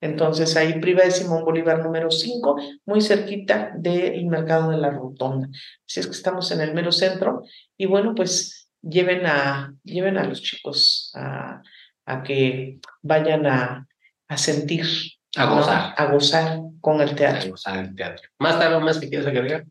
Entonces 0.01 0.57
ahí 0.57 0.79
priva 0.79 1.03
de 1.03 1.11
Simón 1.11 1.45
Bolívar 1.45 1.83
número 1.83 2.09
5, 2.09 2.59
muy 2.87 3.01
cerquita 3.01 3.71
del 3.77 4.25
mercado 4.25 4.71
de 4.71 4.77
la 4.77 4.89
Rotonda. 4.89 5.47
Así 5.87 5.99
es 5.99 6.07
que 6.07 6.13
estamos 6.13 6.49
en 6.49 6.61
el 6.61 6.73
mero 6.73 6.91
centro 6.91 7.43
y 7.77 7.85
bueno, 7.85 8.15
pues 8.15 8.71
lleven 8.81 9.27
a, 9.27 9.75
lleven 9.83 10.17
a 10.17 10.23
los 10.23 10.41
chicos 10.41 11.11
a, 11.13 11.61
a 12.07 12.23
que 12.23 12.79
vayan 13.03 13.45
a, 13.45 13.87
a 14.27 14.37
sentir, 14.37 14.87
a 15.35 15.45
gozar. 15.53 15.93
a 15.95 16.05
gozar 16.11 16.59
con 16.81 16.99
el 16.99 17.13
teatro. 17.13 17.45
A 17.45 17.51
gozar 17.51 17.77
el 17.77 17.95
teatro. 17.95 18.27
¿Más 18.39 18.57
tarde 18.57 18.79
más 18.79 18.97
que 18.97 19.07
quieres 19.07 19.27
agregar? 19.27 19.63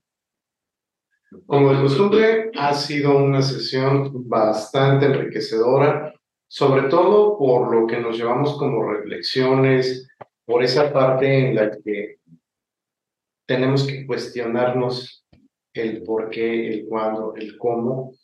Como 1.46 1.72
de 1.72 1.82
costumbre, 1.82 2.50
ha 2.56 2.72
sido 2.74 3.16
una 3.16 3.42
sesión 3.42 4.28
bastante 4.28 5.06
enriquecedora 5.06 6.12
sobre 6.48 6.88
todo 6.88 7.36
por 7.38 7.74
lo 7.74 7.86
que 7.86 7.98
nos 7.98 8.16
llevamos 8.16 8.56
como 8.58 8.90
reflexiones, 8.90 10.08
por 10.44 10.62
esa 10.62 10.92
parte 10.92 11.48
en 11.48 11.54
la 11.54 11.76
que 11.76 12.18
tenemos 13.46 13.86
que 13.86 14.06
cuestionarnos 14.06 15.26
el 15.74 16.02
por 16.02 16.30
qué, 16.30 16.68
el 16.68 16.86
cuándo, 16.86 17.34
el 17.36 17.58
cómo. 17.58 18.14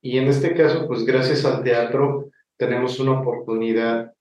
Y 0.00 0.18
en 0.18 0.28
este 0.28 0.54
caso, 0.54 0.86
pues 0.86 1.04
gracias 1.04 1.44
al 1.44 1.62
teatro 1.62 2.30
tenemos 2.56 2.98
una 3.00 3.20
oportunidad 3.20 4.12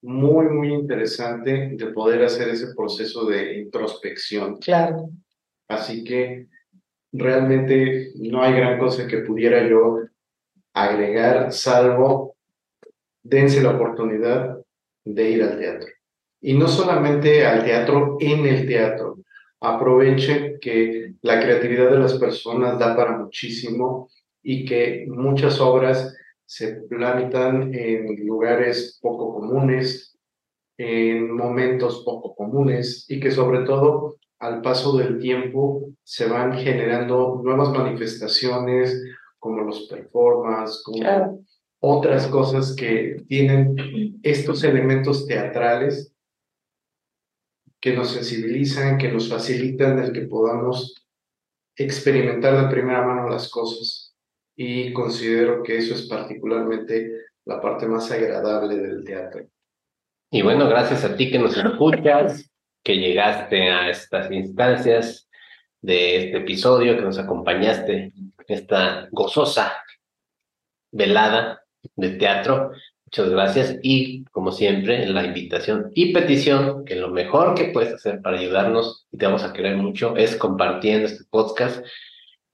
muy, 0.00 0.46
muy 0.46 0.72
interesante 0.72 1.70
de 1.74 1.86
poder 1.88 2.22
hacer 2.22 2.48
ese 2.48 2.74
proceso 2.74 3.26
de 3.26 3.58
introspección. 3.58 4.58
Claro. 4.58 5.10
Así 5.68 6.04
que 6.04 6.46
realmente 7.12 8.12
no 8.16 8.42
hay 8.42 8.54
gran 8.54 8.78
cosa 8.78 9.06
que 9.06 9.18
pudiera 9.18 9.66
yo 9.66 10.00
agregar, 10.72 11.52
salvo 11.52 12.36
dense 13.22 13.62
la 13.62 13.70
oportunidad 13.70 14.58
de 15.04 15.30
ir 15.30 15.42
al 15.42 15.58
teatro. 15.58 15.88
Y 16.40 16.54
no 16.54 16.68
solamente 16.68 17.44
al 17.44 17.64
teatro 17.64 18.16
en 18.20 18.46
el 18.46 18.66
teatro, 18.66 19.18
aprovechen 19.60 20.58
que 20.60 21.14
la 21.22 21.40
creatividad 21.40 21.90
de 21.90 21.98
las 21.98 22.14
personas 22.18 22.78
da 22.78 22.96
para 22.96 23.18
muchísimo 23.18 24.08
y 24.42 24.64
que 24.64 25.06
muchas 25.08 25.60
obras 25.60 26.16
se 26.46 26.82
plantan 26.88 27.74
en 27.74 28.24
lugares 28.24 28.98
poco 29.02 29.34
comunes, 29.34 30.16
en 30.78 31.30
momentos 31.36 32.02
poco 32.04 32.34
comunes 32.34 33.04
y 33.08 33.18
que 33.18 33.30
sobre 33.30 33.64
todo 33.64 34.16
al 34.38 34.62
paso 34.62 34.96
del 34.96 35.18
tiempo 35.18 35.90
se 36.02 36.28
van 36.28 36.56
generando 36.56 37.40
nuevas 37.42 37.70
manifestaciones 37.70 39.02
como 39.38 39.62
los 39.62 39.86
performances, 39.88 40.82
como 40.84 41.44
otras 41.80 42.26
cosas 42.28 42.74
que 42.74 43.22
tienen 43.28 44.18
estos 44.22 44.64
elementos 44.64 45.26
teatrales 45.26 46.12
que 47.80 47.94
nos 47.94 48.10
sensibilizan, 48.10 48.98
que 48.98 49.12
nos 49.12 49.28
facilitan 49.28 49.98
el 49.98 50.12
que 50.12 50.22
podamos 50.22 51.06
experimentar 51.76 52.60
de 52.60 52.74
primera 52.74 53.06
mano 53.06 53.28
las 53.28 53.48
cosas. 53.48 54.16
Y 54.56 54.92
considero 54.92 55.62
que 55.62 55.78
eso 55.78 55.94
es 55.94 56.08
particularmente 56.08 57.12
la 57.44 57.60
parte 57.60 57.86
más 57.86 58.10
agradable 58.10 58.76
del 58.76 59.04
teatro. 59.04 59.46
Y 60.30 60.42
bueno, 60.42 60.68
gracias 60.68 61.04
a 61.04 61.16
ti 61.16 61.30
que 61.30 61.38
nos 61.38 61.56
escuchas, 61.56 62.50
que 62.88 62.96
llegaste 62.96 63.68
a 63.68 63.90
estas 63.90 64.32
instancias 64.32 65.28
de 65.82 66.24
este 66.24 66.38
episodio, 66.38 66.96
que 66.96 67.02
nos 67.02 67.18
acompañaste 67.18 68.14
esta 68.46 69.08
gozosa 69.10 69.74
velada 70.90 71.60
de 71.96 72.08
teatro. 72.12 72.70
Muchas 73.04 73.28
gracias 73.28 73.76
y 73.82 74.24
como 74.30 74.52
siempre 74.52 75.04
la 75.04 75.22
invitación 75.22 75.90
y 75.94 76.14
petición 76.14 76.86
que 76.86 76.96
lo 76.96 77.10
mejor 77.10 77.54
que 77.54 77.64
puedes 77.64 77.92
hacer 77.92 78.22
para 78.22 78.38
ayudarnos 78.38 79.06
y 79.12 79.18
te 79.18 79.26
vamos 79.26 79.44
a 79.44 79.52
querer 79.52 79.76
mucho 79.76 80.16
es 80.16 80.34
compartiendo 80.36 81.08
este 81.08 81.24
podcast. 81.28 81.84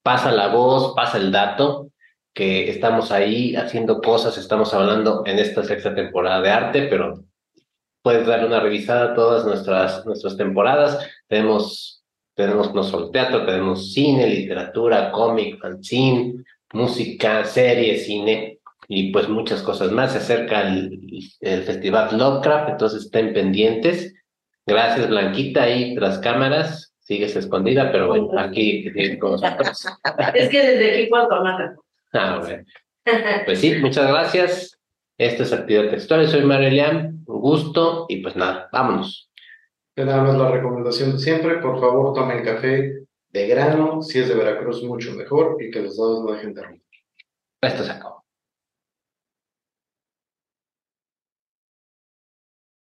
Pasa 0.03 0.33
la 0.33 0.49
voz, 0.49 0.97
pasa 0.97 1.19
el 1.19 1.31
dato 1.31 1.93
que 2.33 2.69
estamos 2.69 3.13
ahí 3.13 3.55
haciendo 3.55 4.01
cosas, 4.01 4.37
estamos 4.37 4.75
hablando 4.75 5.23
en 5.27 5.39
esta 5.39 5.63
sexta 5.63 5.95
temporada 5.95 6.41
de 6.41 6.51
arte, 6.51 6.89
pero 6.91 7.25
puedes 8.05 8.27
darle 8.27 8.47
una 8.47 8.61
revisada 8.61 9.13
a 9.13 9.15
todas 9.15 9.47
nuestras, 9.47 10.05
nuestras 10.05 10.37
temporadas. 10.37 11.11
Tenemos, 11.27 12.05
tenemos 12.35 12.75
no 12.75 12.85
solo 12.85 13.11
teatro, 13.11 13.47
tenemos 13.47 13.95
cine, 13.95 14.29
literatura, 14.29 15.11
cómic, 15.11 15.59
fanzine, 15.59 16.45
música, 16.75 17.45
serie, 17.47 17.97
cine 17.97 18.59
y 18.89 19.11
pues 19.11 19.27
muchas 19.31 19.63
cosas 19.63 19.91
más. 19.91 20.13
Se 20.13 20.19
acerca 20.19 20.69
el, 20.69 21.01
el, 21.41 21.63
Festival 21.63 22.19
Lovecraft, 22.19 22.73
entonces 22.73 23.05
estén 23.07 23.33
pendientes. 23.33 24.15
Gracias, 24.67 25.09
Blanquita, 25.09 25.63
ahí 25.63 25.95
tras 25.95 26.19
cámaras. 26.19 26.95
Sigues 27.01 27.35
escondida, 27.37 27.91
pero 27.91 28.09
bueno, 28.09 28.39
aquí 28.39 28.85
con 29.19 29.35
Es 30.35 30.49
que 30.51 30.63
desde 30.63 30.93
aquí 30.93 31.09
cuando 31.09 31.43
mata. 31.43 31.75
Ah, 32.13 32.39
bueno. 32.45 32.65
Pues 33.47 33.61
sí, 33.61 33.77
muchas 33.77 34.09
gracias. 34.09 34.79
Este 35.17 35.45
es 35.45 35.53
Actividad 35.53 35.91
Textual. 35.91 36.27
Soy 36.27 36.45
Marelian. 36.45 37.23
Un 37.27 37.41
gusto 37.41 38.07
y 38.09 38.21
pues 38.21 38.35
nada, 38.35 38.69
vámonos. 38.73 39.31
Nada 39.97 40.25
más 40.25 40.37
la 40.37 40.51
recomendación 40.51 41.13
de 41.13 41.19
siempre, 41.21 41.59
por 41.59 41.79
favor 41.79 42.13
tomen 42.15 42.45
café 42.45 43.05
de 43.31 43.47
grano, 43.47 44.03
si 44.03 44.19
es 44.19 44.29
de 44.29 44.35
Veracruz 44.35 44.83
mucho 44.83 45.13
mejor 45.13 45.57
y 45.61 45.71
que 45.71 45.83
los 45.83 45.97
dados 45.97 46.25
no 46.25 46.33
dejen 46.33 46.53
de 46.53 46.63
romper. 46.63 46.83
Esto 47.61 47.85
se 47.85 47.93
acabó. 47.93 48.24